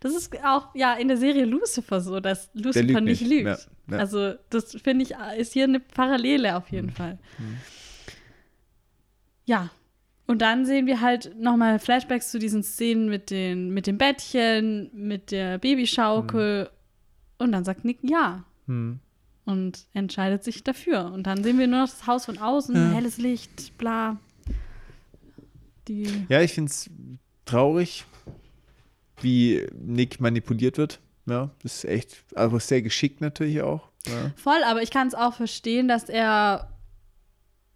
das 0.00 0.14
ist 0.14 0.32
auch 0.44 0.74
ja 0.74 0.94
in 0.94 1.08
der 1.08 1.16
Serie 1.18 1.44
Lucifer 1.44 2.00
so, 2.00 2.20
dass 2.20 2.50
Lucifer 2.54 2.86
lügt 2.86 3.04
nicht 3.04 3.22
nicht. 3.22 3.30
lügt. 3.30 3.46
Ja, 3.46 3.58
ja. 3.94 3.98
Also 3.98 4.34
das 4.50 4.72
finde 4.82 5.04
ich, 5.04 5.14
ist 5.38 5.52
hier 5.52 5.64
eine 5.64 5.80
Parallele 5.80 6.56
auf 6.56 6.70
jeden 6.70 6.90
Fall. 6.90 7.18
Ja. 9.44 9.70
Und 10.26 10.42
dann 10.42 10.64
sehen 10.64 10.86
wir 10.86 11.00
halt 11.00 11.38
nochmal 11.38 11.78
Flashbacks 11.78 12.32
zu 12.32 12.38
diesen 12.40 12.64
Szenen 12.64 13.08
mit, 13.08 13.30
den, 13.30 13.70
mit 13.70 13.86
dem 13.86 13.96
Bettchen, 13.96 14.90
mit 14.92 15.30
der 15.30 15.58
Babyschaukel. 15.58 16.68
Und 17.38 17.52
dann 17.52 17.64
sagt 17.64 17.84
Nick 17.84 17.98
ja. 18.02 18.44
Hm. 18.66 18.98
Und 19.46 19.86
entscheidet 19.94 20.44
sich 20.44 20.62
dafür. 20.64 21.06
Und 21.12 21.22
dann 21.26 21.42
sehen 21.42 21.58
wir 21.58 21.66
nur 21.68 21.80
noch 21.82 21.88
das 21.88 22.06
Haus 22.06 22.26
von 22.26 22.36
außen, 22.38 22.74
Ja. 22.74 22.90
helles 22.90 23.16
Licht, 23.16 23.78
bla. 23.78 24.18
Die. 25.88 26.26
Ja, 26.28 26.42
ich 26.42 26.52
finde 26.52 26.70
es 26.70 26.90
traurig, 27.44 28.04
wie 29.20 29.66
Nick 29.72 30.20
manipuliert 30.20 30.78
wird. 30.78 31.00
Ja, 31.26 31.50
das 31.62 31.76
ist 31.78 31.84
echt, 31.84 32.24
aber 32.34 32.58
sehr 32.60 32.82
geschickt 32.82 33.20
natürlich 33.20 33.62
auch. 33.62 33.88
Ja. 34.06 34.32
Voll, 34.36 34.62
aber 34.64 34.82
ich 34.82 34.90
kann 34.90 35.08
es 35.08 35.14
auch 35.14 35.34
verstehen, 35.34 35.88
dass 35.88 36.08
er. 36.08 36.68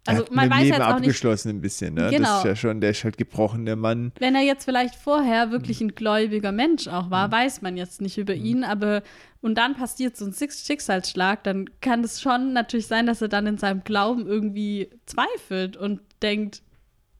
Also 0.05 0.25
man 0.31 0.49
weiß 0.49 0.63
Leben 0.63 0.67
jetzt 0.69 0.81
auch 0.81 0.87
nicht, 0.87 0.95
abgeschlossen 1.09 1.49
ein 1.49 1.61
bisschen. 1.61 1.93
Ne? 1.93 2.01
Das 2.03 2.11
Genau. 2.11 2.37
ist 2.39 2.45
ja 2.45 2.55
schon, 2.55 2.81
der 2.81 2.89
ist 2.89 3.03
halt 3.03 3.17
gebrochen, 3.17 3.65
der 3.65 3.75
Mann. 3.75 4.11
wenn 4.19 4.33
er 4.33 4.41
jetzt 4.41 4.65
vielleicht 4.65 4.95
vorher 4.95 5.51
wirklich 5.51 5.79
ein 5.81 5.93
gläubiger 5.93 6.51
Mensch 6.51 6.87
auch 6.87 7.11
war, 7.11 7.31
weiß 7.31 7.61
man 7.61 7.77
jetzt 7.77 8.01
nicht 8.01 8.17
über 8.17 8.33
ihn, 8.33 8.63
aber 8.63 9.03
und 9.41 9.55
dann 9.55 9.75
passiert 9.75 10.17
so 10.17 10.25
ein 10.25 10.33
Schicksalsschlag, 10.33 11.43
dann 11.43 11.69
kann 11.81 12.03
es 12.03 12.19
schon 12.21 12.53
natürlich 12.53 12.87
sein, 12.87 13.05
dass 13.05 13.21
er 13.21 13.27
dann 13.27 13.45
in 13.47 13.57
seinem 13.57 13.83
Glauben 13.83 14.25
irgendwie 14.27 14.89
zweifelt 15.05 15.77
und 15.77 15.99
denkt, 16.21 16.61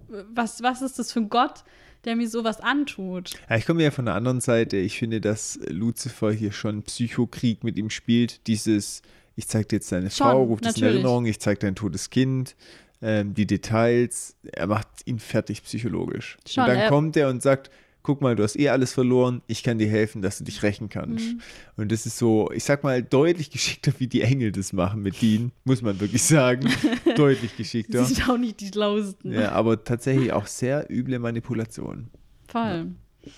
was, 0.08 0.62
was 0.64 0.82
ist 0.82 0.99
das 0.99 1.12
für 1.12 1.20
ein 1.20 1.30
Gott, 1.30 1.64
der 2.06 2.16
mir 2.16 2.28
sowas 2.30 2.60
antut? 2.62 3.32
Ja, 3.49 3.58
ich 3.58 3.66
komme 3.66 3.84
ja 3.84 3.91
von 3.91 4.06
der 4.06 4.16
anderen 4.16 4.41
Seite. 4.41 4.78
Ich 4.78 4.98
finde, 4.98 5.22
dass 5.22 5.60
Lucifer 5.68 6.32
hier 6.32 6.52
schon 6.52 6.84
Psychokrieg 6.84 7.64
mit 7.64 7.78
ihm 7.78 7.90
spielt. 7.90 8.45
Dieses, 8.48 9.02
ich 9.36 9.48
zeig 9.48 9.70
dir 9.70 9.78
jetzt 9.78 9.91
deine 9.91 10.10
Schon, 10.10 10.28
Frau, 10.28 10.44
ruft 10.44 10.66
es 10.66 10.78
in. 10.78 10.84
Erinnerung, 10.84 11.26
ich 11.26 11.40
zeig 11.40 11.60
dein 11.60 11.76
totes 11.76 12.10
Kind, 12.10 12.56
ähm, 13.02 13.34
die 13.34 13.48
Details. 13.48 14.36
Er 14.44 14.68
macht 14.68 14.88
ihn 15.06 15.20
fertig 15.20 15.64
psychologisch. 15.64 16.38
Schon, 16.48 16.64
und 16.64 16.70
dann 16.70 16.78
er- 16.78 16.90
kommt 16.90 17.18
er 17.18 17.30
und 17.30 17.41
sagt, 17.41 17.72
guck 18.03 18.20
mal, 18.22 18.36
du 18.36 18.41
hast 18.44 18.58
eh 18.58 18.70
alles 18.70 18.94
verloren, 18.94 19.44
ich 19.45 19.62
kann 19.62 19.78
dir 19.78 19.88
helfen, 19.88 20.24
dass 20.24 20.40
du 20.40 20.44
dich 20.44 20.64
rächen 20.64 20.90
kannst. 20.90 21.24
Mhm. 21.34 21.41
Und 21.78 21.91
das 21.91 22.08
ist 22.08 22.18
so, 22.18 22.49
ich 22.52 22.64
sag 22.64 22.84
mal, 22.84 23.03
deutlich 23.03 23.52
geschickter, 23.52 23.91
wie 23.99 24.08
die 24.08 24.22
Engel 24.24 24.52
das 24.52 24.74
machen 24.74 25.03
mit 25.03 25.22
Dean, 25.22 25.52
muss 25.66 25.84
man 25.84 25.99
wirklich 25.99 26.24
sagen. 26.24 26.68
deutlich 27.16 27.56
geschickter. 27.58 28.03
Sie 28.06 28.16
sind 28.16 28.28
auch 28.30 28.38
nicht 28.40 28.60
die 28.60 28.68
schlauesten. 28.70 29.32
Ja, 29.32 29.52
aber 29.52 29.84
tatsächlich 29.84 30.34
auch 30.34 30.48
sehr 30.48 30.90
üble 30.90 31.20
Manipulation. 31.20 32.10
Voll. 32.48 32.88
Ja, 33.24 33.32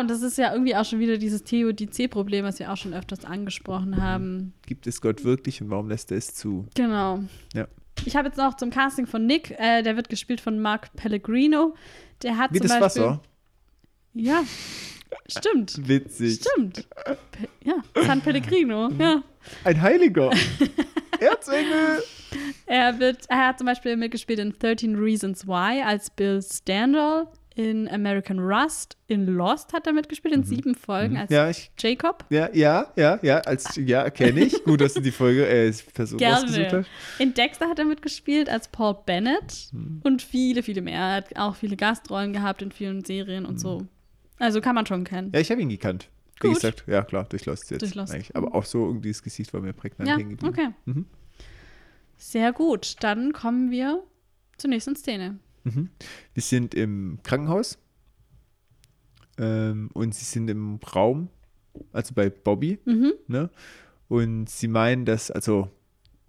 und 0.00 0.10
das 0.10 0.22
ist 0.22 0.36
ja 0.36 0.52
irgendwie 0.52 0.76
auch 0.76 0.84
schon 0.84 0.98
wieder 0.98 1.16
dieses 1.16 1.44
Theodizee-Problem, 1.44 2.44
was 2.44 2.58
wir 2.58 2.70
auch 2.72 2.76
schon 2.76 2.92
öfters 2.92 3.24
angesprochen 3.24 4.02
haben. 4.02 4.52
Gibt 4.66 4.86
es 4.86 5.00
Gott 5.00 5.24
wirklich 5.24 5.62
und 5.62 5.70
warum 5.70 5.88
lässt 5.88 6.10
er 6.10 6.18
es 6.18 6.34
zu? 6.34 6.66
Genau. 6.74 7.20
Ja. 7.54 7.66
Ich 8.04 8.16
habe 8.16 8.28
jetzt 8.28 8.36
noch 8.36 8.54
zum 8.56 8.70
Casting 8.70 9.06
von 9.06 9.26
Nick, 9.26 9.52
äh, 9.58 9.82
der 9.82 9.96
wird 9.96 10.08
gespielt 10.08 10.40
von 10.40 10.58
Mark 10.60 10.94
Pellegrino. 10.94 11.74
Der 12.22 12.36
hat 12.36 12.52
Wie 12.52 12.58
zum 12.58 12.68
das 12.68 12.80
Beispiel, 12.80 13.02
Wasser. 13.02 13.22
Ja, 14.14 14.42
stimmt. 15.26 15.76
Witzig. 15.88 16.40
Stimmt. 16.40 16.86
Pe 17.30 17.48
ja, 17.64 17.76
San 18.04 18.20
Pellegrino. 18.20 18.90
Mhm. 18.90 19.00
Ja. 19.00 19.22
Ein 19.64 19.80
Heiliger. 19.80 20.30
Erzengel. 21.20 22.02
Er, 22.66 22.98
wird, 22.98 23.24
er 23.28 23.48
hat 23.48 23.58
zum 23.58 23.66
Beispiel 23.66 23.96
mitgespielt 23.96 24.38
in 24.38 24.54
13 24.58 24.96
Reasons 24.96 25.46
Why 25.46 25.82
als 25.82 26.10
Bill 26.10 26.42
Standall. 26.42 27.28
In 27.54 27.86
American 27.88 28.38
Rust, 28.38 28.96
in 29.08 29.26
Lost 29.26 29.72
hat 29.74 29.86
er 29.86 29.92
mitgespielt, 29.92 30.34
in 30.34 30.42
sieben 30.42 30.74
Folgen 30.74 31.16
als 31.18 31.28
Mhm. 31.30 31.36
Ja, 31.36 31.50
ich, 31.50 31.70
Jacob. 31.78 32.24
ja, 32.30 32.48
ja, 32.54 32.90
ja, 32.96 33.18
ja, 33.22 33.38
als, 33.40 33.76
ja, 33.76 34.08
kenne 34.10 34.40
ich. 34.40 34.64
Gut, 34.64 34.80
dass 34.80 34.94
du 34.94 35.00
die 35.00 35.10
Folge, 35.10 35.46
äh, 35.46 35.70
Person 35.92 36.18
rausgesucht 36.22 36.56
Gerne. 36.70 36.78
hast. 36.86 37.20
In 37.20 37.34
Dexter 37.34 37.68
hat 37.68 37.78
er 37.78 37.84
mitgespielt 37.84 38.48
als 38.48 38.68
Paul 38.68 38.96
Bennett 39.04 39.68
Mhm. 39.72 40.00
und 40.02 40.22
viele, 40.22 40.62
viele 40.62 40.80
mehr. 40.80 40.98
Er 40.98 41.14
hat 41.16 41.36
auch 41.36 41.54
viele 41.56 41.76
Gastrollen 41.76 42.32
gehabt 42.32 42.62
in 42.62 42.72
vielen 42.72 43.04
Serien 43.04 43.44
und 43.44 43.60
so. 43.60 43.86
Also 44.38 44.60
kann 44.60 44.74
man 44.74 44.86
schon 44.86 45.04
kennen. 45.04 45.28
Mhm. 45.28 45.34
Ja, 45.34 45.40
ich 45.40 45.50
habe 45.50 45.60
ihn 45.60 45.68
gekannt. 45.68 46.08
Wie 46.40 46.48
Gut. 46.48 46.56
gesagt, 46.56 46.84
ja 46.88 47.02
klar, 47.02 47.24
durch 47.28 47.44
Lost 47.46 47.70
jetzt. 47.70 47.82
Durch 47.82 47.94
Lost. 47.94 48.12
Eigentlich. 48.14 48.34
Aber 48.34 48.54
auch 48.54 48.64
so 48.64 48.86
irgendwie 48.86 49.10
das 49.10 49.22
Gesicht 49.22 49.52
war 49.52 49.60
mir 49.60 49.72
prägnant 49.74 50.08
Ja, 50.08 50.16
hängen 50.16 50.30
geblieben. 50.30 50.52
okay. 50.52 50.68
Mhm. 50.86 51.06
Sehr 52.16 52.52
gut. 52.52 52.96
Dann 53.00 53.32
kommen 53.32 53.70
wir 53.70 54.02
zur 54.56 54.70
nächsten 54.70 54.96
Szene. 54.96 55.38
Mhm. 55.64 55.90
Wir 56.34 56.42
sind 56.42 56.74
im 56.74 57.18
Krankenhaus 57.22 57.78
ähm, 59.38 59.90
und 59.94 60.14
sie 60.14 60.24
sind 60.24 60.48
im 60.50 60.78
Raum, 60.94 61.28
also 61.92 62.14
bei 62.14 62.30
Bobby. 62.30 62.78
Mhm. 62.84 63.12
Ne? 63.28 63.50
Und 64.08 64.48
sie 64.50 64.68
meinen, 64.68 65.04
dass, 65.04 65.30
also 65.30 65.70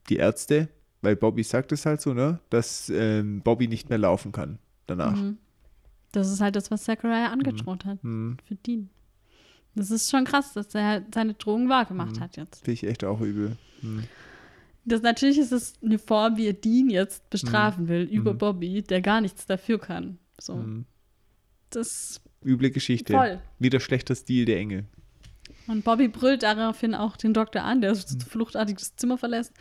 die 0.10 0.18
Ärzte, 0.18 0.70
weil 1.02 1.16
Bobby 1.16 1.44
sagt 1.44 1.72
es 1.72 1.86
halt 1.86 2.02
so, 2.02 2.14
ne, 2.14 2.40
dass 2.50 2.90
ähm, 2.90 3.42
Bobby 3.42 3.68
nicht 3.68 3.90
mehr 3.90 3.98
laufen 3.98 4.32
kann 4.32 4.60
danach. 4.88 5.16
Mhm. 5.18 5.38
Das 6.14 6.32
ist 6.32 6.40
halt 6.42 6.56
das, 6.56 6.70
was 6.72 6.84
Zachariah 6.84 7.32
angedroht 7.32 7.86
hat 7.86 8.04
Mhm. 8.04 8.38
für 8.46 8.56
Dean. 8.56 8.90
Das 9.76 9.90
ist 9.90 10.12
schon 10.12 10.24
krass, 10.24 10.54
dass 10.54 10.74
er 10.76 11.04
seine 11.14 11.34
Drohung 11.34 11.68
wahrgemacht 11.68 12.20
hat 12.20 12.38
jetzt. 12.38 12.60
Finde 12.64 12.74
ich 12.74 12.84
echt 12.86 13.04
auch 13.04 13.20
übel. 13.22 13.58
Mhm. 14.86 14.90
Das, 14.90 15.02
natürlich 15.02 15.38
ist 15.38 15.52
es 15.52 15.74
eine 15.84 16.00
Form, 16.00 16.38
wie 16.38 16.48
er 16.48 16.54
Dean 16.54 16.90
jetzt 16.90 17.30
bestrafen 17.30 17.88
will 17.88 18.04
über 18.04 18.34
Mhm. 18.34 18.38
Bobby, 18.38 18.82
der 18.82 19.02
gar 19.02 19.22
nichts 19.22 19.46
dafür 19.46 19.80
kann. 19.80 20.18
So. 20.40 20.56
Mhm. 20.56 20.86
Das 21.70 22.22
Üble 22.46 22.70
Geschichte. 22.72 23.14
voll. 23.14 23.40
Wieder 23.60 23.80
schlechter 23.80 24.16
Stil 24.16 24.46
der 24.46 24.58
Engel. 24.60 24.86
Und 25.68 25.84
Bobby 25.86 26.10
brüllt 26.10 26.44
daraufhin 26.44 26.94
auch 26.94 27.16
den 27.16 27.34
Doktor 27.34 27.64
an, 27.64 27.80
der 27.82 27.94
Mhm. 27.94 28.20
fluchtartig 28.28 28.76
das 28.78 28.96
Zimmer 28.98 29.18
verlässt. 29.18 29.54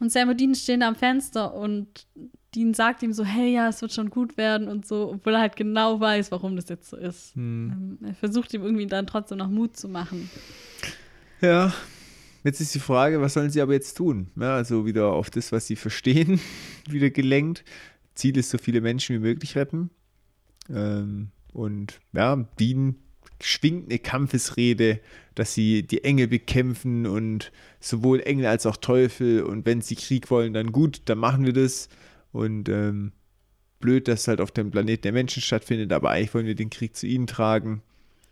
Und 0.00 0.10
Sam 0.12 0.28
und 0.28 0.40
Dean 0.40 0.54
stehen 0.54 0.80
da 0.80 0.88
am 0.88 0.96
Fenster 0.96 1.54
und 1.54 2.06
Dean 2.54 2.74
sagt 2.74 3.02
ihm 3.02 3.12
so, 3.12 3.24
hey, 3.24 3.52
ja, 3.54 3.68
es 3.68 3.80
wird 3.80 3.92
schon 3.92 4.10
gut 4.10 4.36
werden 4.36 4.66
und 4.68 4.86
so, 4.86 5.10
obwohl 5.12 5.34
er 5.34 5.40
halt 5.40 5.56
genau 5.56 6.00
weiß, 6.00 6.30
warum 6.32 6.56
das 6.56 6.68
jetzt 6.68 6.90
so 6.90 6.96
ist. 6.96 7.36
Mhm. 7.36 7.98
Ähm, 8.02 8.08
er 8.08 8.14
versucht 8.14 8.52
ihm 8.54 8.62
irgendwie 8.62 8.86
dann 8.86 9.06
trotzdem 9.06 9.38
noch 9.38 9.48
Mut 9.48 9.76
zu 9.76 9.88
machen. 9.88 10.28
Ja, 11.40 11.72
jetzt 12.46 12.60
ist 12.60 12.74
die 12.74 12.80
Frage, 12.80 13.20
was 13.20 13.34
sollen 13.34 13.50
sie 13.50 13.60
aber 13.60 13.74
jetzt 13.74 13.94
tun? 13.94 14.28
Ja, 14.40 14.54
also 14.54 14.86
wieder 14.86 15.08
auf 15.12 15.30
das, 15.30 15.52
was 15.52 15.66
sie 15.66 15.76
verstehen, 15.76 16.40
wieder 16.88 17.10
gelenkt. 17.10 17.64
Ziel 18.14 18.36
ist, 18.38 18.50
so 18.50 18.58
viele 18.58 18.80
Menschen 18.80 19.16
wie 19.16 19.20
möglich 19.20 19.56
retten. 19.56 19.90
Ähm, 20.70 21.28
und 21.52 22.00
ja, 22.12 22.36
Dean 22.58 22.96
schwingt 23.42 23.90
eine 23.90 23.98
Kampfesrede, 23.98 25.00
dass 25.34 25.52
sie 25.52 25.82
die 25.82 26.04
Engel 26.04 26.28
bekämpfen 26.28 27.06
und 27.06 27.52
sowohl 27.80 28.20
Engel 28.20 28.46
als 28.46 28.64
auch 28.64 28.76
Teufel. 28.76 29.42
Und 29.42 29.66
wenn 29.66 29.82
sie 29.82 29.96
Krieg 29.96 30.30
wollen, 30.30 30.54
dann 30.54 30.72
gut, 30.72 31.02
dann 31.06 31.18
machen 31.18 31.44
wir 31.44 31.52
das. 31.52 31.88
Und 32.32 32.68
ähm, 32.68 33.12
blöd, 33.80 34.08
dass 34.08 34.22
es 34.22 34.28
halt 34.28 34.40
auf 34.40 34.52
dem 34.52 34.70
Planeten 34.70 35.02
der 35.02 35.12
Menschen 35.12 35.42
stattfindet, 35.42 35.92
aber 35.92 36.10
eigentlich 36.10 36.32
wollen 36.32 36.46
wir 36.46 36.54
den 36.54 36.70
Krieg 36.70 36.96
zu 36.96 37.06
ihnen 37.06 37.26
tragen. 37.26 37.82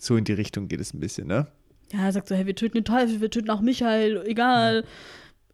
So 0.01 0.17
in 0.17 0.25
die 0.25 0.33
Richtung 0.33 0.69
geht 0.69 0.81
es 0.81 0.95
ein 0.95 1.01
bisschen, 1.01 1.27
ne? 1.27 1.49
Ja, 1.93 2.07
er 2.07 2.13
sagt 2.13 2.29
so, 2.29 2.35
hey, 2.35 2.47
wir 2.47 2.55
töten 2.55 2.79
den 2.79 2.85
Teufel, 2.85 3.21
wir 3.21 3.31
töten 3.31 3.51
auch 3.51 3.61
Michael, 3.61 4.25
egal, 4.27 4.85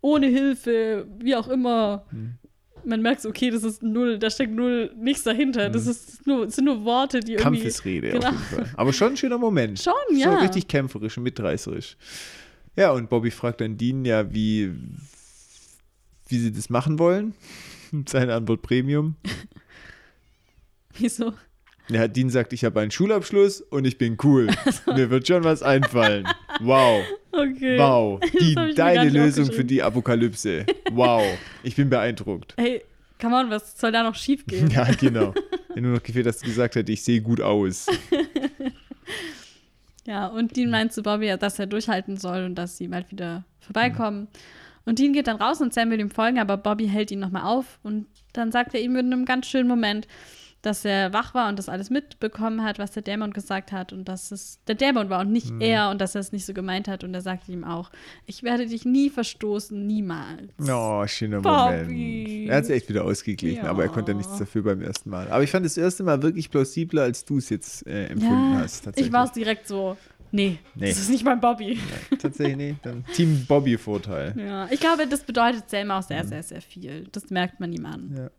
ohne 0.00 0.26
Hilfe, 0.28 1.06
wie 1.18 1.34
auch 1.36 1.48
immer. 1.48 2.06
Mhm. 2.10 2.34
Man 2.82 3.02
merkt 3.02 3.20
so, 3.20 3.28
okay, 3.28 3.50
das 3.50 3.62
ist 3.62 3.82
null, 3.82 4.18
da 4.18 4.30
steckt 4.30 4.52
null 4.54 4.90
nichts 4.96 5.24
dahinter. 5.24 5.68
Das, 5.68 5.86
ist 5.86 6.26
nur, 6.26 6.46
das 6.46 6.56
sind 6.56 6.64
nur 6.64 6.82
Worte, 6.84 7.20
die 7.20 7.32
irgendwie. 7.34 7.58
Mhm. 7.58 7.62
Kampfesrede 7.62 8.10
Genau. 8.12 8.28
auf 8.28 8.32
jeden 8.32 8.64
Fall. 8.64 8.74
Aber 8.76 8.92
schon 8.94 9.08
ein 9.12 9.16
schöner 9.18 9.36
Moment. 9.36 9.78
Schon, 9.82 9.92
So 10.08 10.14
ja. 10.16 10.38
richtig 10.38 10.66
kämpferisch 10.66 11.18
und 11.18 11.24
mitreißerisch. 11.24 11.96
Ja, 12.76 12.92
und 12.92 13.10
Bobby 13.10 13.30
fragt 13.30 13.60
dann 13.60 13.76
Dean 13.76 14.04
ja, 14.06 14.32
wie, 14.32 14.70
wie 16.28 16.38
sie 16.38 16.52
das 16.52 16.70
machen 16.70 16.98
wollen. 16.98 17.34
Seine 18.08 18.34
Antwort 18.34 18.62
Premium. 18.62 19.16
Wieso? 20.98 21.34
Ja, 21.90 22.06
Dean 22.06 22.30
sagt, 22.30 22.52
ich 22.52 22.64
habe 22.64 22.80
einen 22.80 22.90
Schulabschluss 22.90 23.60
und 23.60 23.84
ich 23.84 23.98
bin 23.98 24.16
cool. 24.22 24.48
Mir 24.86 25.10
wird 25.10 25.26
schon 25.26 25.42
was 25.42 25.62
einfallen. 25.62 26.26
Wow. 26.60 27.02
Okay. 27.32 27.78
Wow. 27.78 28.20
mir 28.32 28.74
deine 28.74 29.08
Lösung 29.08 29.46
für 29.46 29.64
die 29.64 29.82
Apokalypse. 29.82 30.66
Wow. 30.92 31.22
Ich 31.62 31.74
bin 31.76 31.90
beeindruckt. 31.90 32.54
Hey, 32.56 32.82
come 33.20 33.36
on, 33.36 33.50
was 33.50 33.78
soll 33.78 33.92
da 33.92 34.02
noch 34.02 34.14
schief 34.14 34.46
gehen? 34.46 34.70
Ja, 34.74 34.84
genau. 34.92 35.34
Wenn 35.74 35.84
nur 35.84 35.94
noch 35.94 36.02
gefehlt, 36.02 36.26
dass 36.26 36.38
du 36.38 36.46
gesagt 36.46 36.74
hättest, 36.74 36.90
ich 36.90 37.02
sehe 37.02 37.20
gut 37.20 37.40
aus. 37.40 37.86
Ja, 40.06 40.26
und 40.26 40.56
Dean 40.56 40.70
meint 40.70 40.92
zu 40.92 41.02
Bobby, 41.02 41.32
dass 41.38 41.58
er 41.58 41.66
durchhalten 41.66 42.16
soll 42.16 42.44
und 42.44 42.56
dass 42.56 42.76
sie 42.76 42.88
bald 42.88 43.10
wieder 43.12 43.44
vorbeikommen. 43.60 44.28
Und 44.84 44.98
Dean 44.98 45.12
geht 45.12 45.28
dann 45.28 45.36
raus 45.36 45.60
und 45.60 45.72
Sam 45.72 45.90
will 45.90 46.00
ihm 46.00 46.10
folgen, 46.10 46.38
aber 46.38 46.56
Bobby 46.56 46.88
hält 46.88 47.10
ihn 47.10 47.20
nochmal 47.20 47.44
auf 47.44 47.78
und 47.82 48.06
dann 48.32 48.50
sagt 48.50 48.74
er 48.74 48.80
ihm 48.80 48.96
in 48.96 49.12
einem 49.12 49.24
ganz 49.24 49.46
schönen 49.46 49.68
Moment, 49.68 50.08
dass 50.62 50.84
er 50.84 51.12
wach 51.12 51.32
war 51.34 51.48
und 51.48 51.58
das 51.58 51.68
alles 51.68 51.88
mitbekommen 51.90 52.62
hat, 52.62 52.78
was 52.78 52.90
der 52.90 53.02
Dämon 53.02 53.32
gesagt 53.32 53.72
hat 53.72 53.92
und 53.92 54.08
dass 54.08 54.30
es 54.30 54.58
der 54.66 54.74
Dämon 54.74 55.08
war 55.08 55.20
und 55.20 55.32
nicht 55.32 55.52
er 55.60 55.90
und 55.90 56.00
dass 56.00 56.14
er 56.14 56.20
es 56.20 56.32
nicht 56.32 56.44
so 56.44 56.52
gemeint 56.52 56.86
hat 56.88 57.02
und 57.02 57.14
er 57.14 57.22
sagt 57.22 57.48
ihm 57.48 57.64
auch, 57.64 57.90
ich 58.26 58.42
werde 58.42 58.66
dich 58.66 58.84
nie 58.84 59.08
verstoßen, 59.10 59.86
niemals. 59.86 60.52
Oh, 60.70 61.06
schöner 61.06 61.40
Bobby. 61.40 62.24
Moment. 62.26 62.50
Er 62.50 62.56
hat 62.58 62.64
es 62.64 62.70
echt 62.70 62.88
wieder 62.88 63.04
ausgeglichen, 63.04 63.64
Ja. 63.64 63.70
aber 63.70 63.84
er 63.84 63.88
konnte 63.88 64.12
ja 64.12 64.18
nichts 64.18 64.38
dafür 64.38 64.62
beim 64.62 64.82
ersten 64.82 65.08
Mal. 65.10 65.28
Aber 65.30 65.42
ich 65.42 65.50
fand 65.50 65.64
das 65.64 65.76
erste 65.76 66.02
Mal 66.02 66.22
wirklich 66.22 66.50
plausibler, 66.50 67.02
als 67.02 67.24
du 67.24 67.38
es 67.38 67.48
jetzt 67.48 67.86
äh, 67.86 68.06
empfunden 68.08 68.52
Ja, 68.54 68.58
hast. 68.60 68.86
Ich 68.96 69.10
war 69.12 69.24
es 69.24 69.32
direkt 69.32 69.66
so, 69.66 69.96
nee, 70.30 70.58
Nee. 70.74 70.88
das 70.90 70.98
ist 70.98 71.10
nicht 71.10 71.24
mein 71.24 71.40
Bobby. 71.40 71.78
Tatsächlich, 72.20 72.56
nee. 72.56 72.74
Dann 72.82 73.04
Team 73.14 73.46
Bobby-Vorteil. 73.48 74.34
Ja, 74.38 74.68
ich 74.70 74.80
glaube, 74.80 75.06
das 75.06 75.20
bedeutet 75.24 75.70
Sam 75.70 75.90
auch 75.90 76.02
sehr, 76.02 76.24
sehr, 76.26 76.42
sehr 76.42 76.60
viel. 76.60 77.08
Das 77.12 77.30
merkt 77.30 77.60
man 77.60 77.72
ihm 77.72 77.86
an. 77.86 78.14
Ja. 78.16 78.30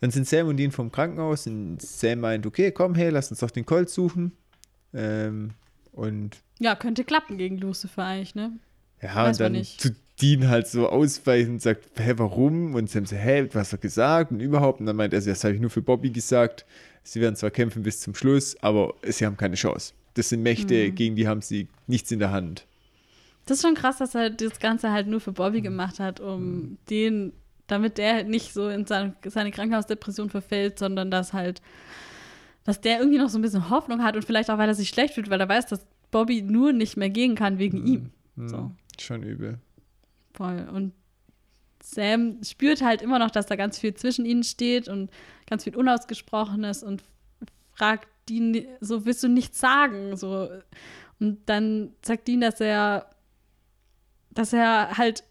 Dann 0.00 0.10
sind 0.10 0.26
Sam 0.28 0.48
und 0.48 0.56
Dean 0.56 0.70
vom 0.72 0.90
Krankenhaus 0.92 1.46
und 1.46 1.80
Sam 1.82 2.20
meint, 2.20 2.46
okay, 2.46 2.70
komm, 2.72 2.94
hey, 2.94 3.10
lass 3.10 3.30
uns 3.30 3.40
doch 3.40 3.50
den 3.50 3.66
Colt 3.66 3.90
suchen. 3.90 4.32
Ähm, 4.92 5.50
und 5.92 6.36
Ja, 6.58 6.74
könnte 6.74 7.04
klappen 7.04 7.38
gegen 7.38 7.58
Lucifer 7.58 8.04
eigentlich, 8.04 8.34
ne? 8.34 8.52
ja, 9.02 9.14
Weiß 9.14 9.36
und 9.38 9.40
dann 9.44 9.52
nicht. 9.52 9.80
zu 9.80 9.90
Dean 10.20 10.48
halt 10.48 10.68
so 10.68 10.88
ausweichen 10.88 11.52
und 11.54 11.62
sagt, 11.62 11.88
hä, 11.98 12.14
warum? 12.16 12.74
Und 12.74 12.88
Sam 12.88 13.04
so, 13.06 13.16
hä, 13.16 13.48
was 13.52 13.72
hat 13.72 13.80
er 13.80 13.82
gesagt? 13.82 14.30
Und 14.30 14.40
überhaupt. 14.40 14.78
Und 14.80 14.86
dann 14.86 14.96
meint 14.96 15.12
er, 15.12 15.20
das 15.20 15.42
habe 15.44 15.54
ich 15.54 15.60
nur 15.60 15.70
für 15.70 15.82
Bobby 15.82 16.10
gesagt. 16.10 16.64
Sie 17.02 17.20
werden 17.20 17.34
zwar 17.36 17.50
kämpfen 17.50 17.82
bis 17.82 18.00
zum 18.00 18.14
Schluss, 18.14 18.56
aber 18.62 18.94
sie 19.06 19.26
haben 19.26 19.36
keine 19.36 19.56
Chance. 19.56 19.92
Das 20.14 20.28
sind 20.28 20.42
Mächte, 20.42 20.74
Mhm. 20.90 20.94
gegen 20.94 21.16
die 21.16 21.26
haben 21.26 21.42
sie 21.42 21.66
nichts 21.88 22.10
in 22.12 22.20
der 22.20 22.30
Hand. 22.30 22.66
Das 23.46 23.58
ist 23.58 23.62
schon 23.62 23.74
krass, 23.74 23.98
dass 23.98 24.14
er 24.14 24.30
das 24.30 24.58
Ganze 24.60 24.90
halt 24.92 25.06
nur 25.08 25.20
für 25.20 25.32
Bobby 25.32 25.60
gemacht 25.60 25.98
hat, 26.00 26.20
um 26.20 26.78
den, 26.88 27.32
damit 27.66 27.98
der 27.98 28.24
nicht 28.24 28.52
so 28.52 28.68
in 28.68 28.86
seine, 28.86 29.14
seine 29.26 29.50
Krankenhausdepression 29.50 30.30
verfällt, 30.30 30.78
sondern 30.78 31.10
dass 31.10 31.32
halt, 31.32 31.62
dass 32.64 32.80
der 32.80 32.98
irgendwie 32.98 33.18
noch 33.18 33.28
so 33.28 33.38
ein 33.38 33.42
bisschen 33.42 33.70
Hoffnung 33.70 34.02
hat 34.02 34.16
und 34.16 34.24
vielleicht 34.24 34.50
auch, 34.50 34.58
weil 34.58 34.68
er 34.68 34.74
sich 34.74 34.88
schlecht 34.88 35.14
fühlt, 35.14 35.30
weil 35.30 35.40
er 35.40 35.48
weiß, 35.48 35.66
dass 35.66 35.86
Bobby 36.10 36.42
nur 36.42 36.72
nicht 36.72 36.96
mehr 36.96 37.10
gehen 37.10 37.34
kann 37.34 37.58
wegen 37.58 37.86
ihm. 37.86 38.10
So, 38.36 38.70
Schon 39.00 39.22
übel. 39.22 39.58
voll. 40.34 40.68
Und 40.72 40.92
Sam 41.82 42.38
spürt 42.42 42.82
halt 42.82 43.02
immer 43.02 43.18
noch, 43.18 43.30
dass 43.30 43.46
da 43.46 43.56
ganz 43.56 43.78
viel 43.78 43.94
zwischen 43.94 44.24
ihnen 44.24 44.44
steht 44.44 44.88
und 44.88 45.10
ganz 45.46 45.64
viel 45.64 45.76
Unausgesprochenes 45.76 46.82
und 46.82 47.02
fragt 47.74 48.08
Dean 48.28 48.64
so, 48.80 49.04
willst 49.04 49.22
du 49.22 49.28
nichts 49.28 49.58
sagen? 49.60 50.16
So. 50.16 50.48
Und 51.20 51.40
dann 51.46 51.92
sagt 52.04 52.26
Dean, 52.28 52.40
dass 52.40 52.60
er, 52.60 53.10
dass 54.30 54.52
er 54.52 54.96
halt 54.96 55.24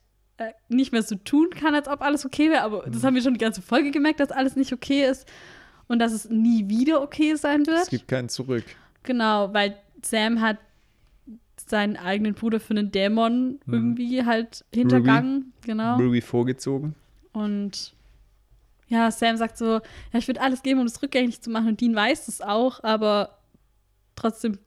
nicht 0.69 0.91
mehr 0.91 1.03
so 1.03 1.15
tun 1.15 1.49
kann, 1.51 1.75
als 1.75 1.87
ob 1.87 2.01
alles 2.01 2.25
okay 2.25 2.49
wäre. 2.49 2.61
Aber 2.63 2.83
das 2.89 3.03
haben 3.03 3.15
wir 3.15 3.21
schon 3.21 3.33
die 3.33 3.39
ganze 3.39 3.61
Folge 3.61 3.91
gemerkt, 3.91 4.19
dass 4.19 4.31
alles 4.31 4.55
nicht 4.55 4.73
okay 4.73 5.05
ist 5.05 5.27
und 5.87 5.99
dass 5.99 6.11
es 6.11 6.29
nie 6.29 6.69
wieder 6.69 7.01
okay 7.01 7.35
sein 7.35 7.65
wird. 7.65 7.83
Es 7.83 7.89
gibt 7.89 8.07
keinen 8.07 8.29
Zurück. 8.29 8.63
Genau, 9.03 9.53
weil 9.53 9.77
Sam 10.01 10.41
hat 10.41 10.57
seinen 11.57 11.97
eigenen 11.97 12.33
Bruder 12.33 12.59
für 12.59 12.71
einen 12.71 12.91
Dämon 12.91 13.59
Hm. 13.65 13.73
irgendwie 13.73 14.25
halt 14.25 14.65
hintergangen. 14.73 15.53
Genau. 15.65 15.97
Ruby 15.97 16.21
vorgezogen. 16.21 16.95
Und 17.31 17.93
ja, 18.87 19.09
Sam 19.11 19.37
sagt 19.37 19.57
so, 19.57 19.65
ja, 20.11 20.19
ich 20.19 20.27
würde 20.27 20.41
alles 20.41 20.61
geben, 20.61 20.79
um 20.81 20.85
es 20.85 21.01
rückgängig 21.01 21.41
zu 21.41 21.49
machen. 21.49 21.69
Und 21.69 21.81
Dean 21.81 21.95
weiß 21.95 22.25
das 22.27 22.41
auch, 22.41 22.83
aber 22.83 23.37
trotzdem 24.15 24.59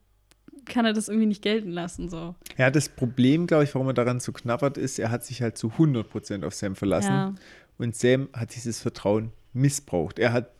kann 0.66 0.84
er 0.84 0.93
das 0.93 1.09
irgendwie 1.09 1.26
nicht 1.26 1.43
gelten 1.43 1.70
lassen. 1.70 2.09
So. 2.09 2.34
Ja, 2.59 2.70
das 2.70 2.88
Problem, 2.88 3.47
glaube 3.47 3.64
ich, 3.64 3.74
warum 3.74 3.88
er 3.88 3.94
daran 3.94 4.20
so 4.20 4.32
knabbert 4.32 4.78
ist, 4.78 4.98
er 4.98 5.10
hat 5.10 5.24
sich 5.24 5.43
halt 5.43 5.56
zu 5.59 5.68
100% 5.78 6.44
auf 6.44 6.55
Sam 6.55 6.76
verlassen. 6.76 7.10
Ja. 7.10 7.34
Und 7.78 7.94
Sam 7.97 8.28
hat 8.32 8.55
dieses 8.55 8.80
Vertrauen 8.80 9.32
missbraucht. 9.52 10.18
Er 10.18 10.32
hat 10.32 10.51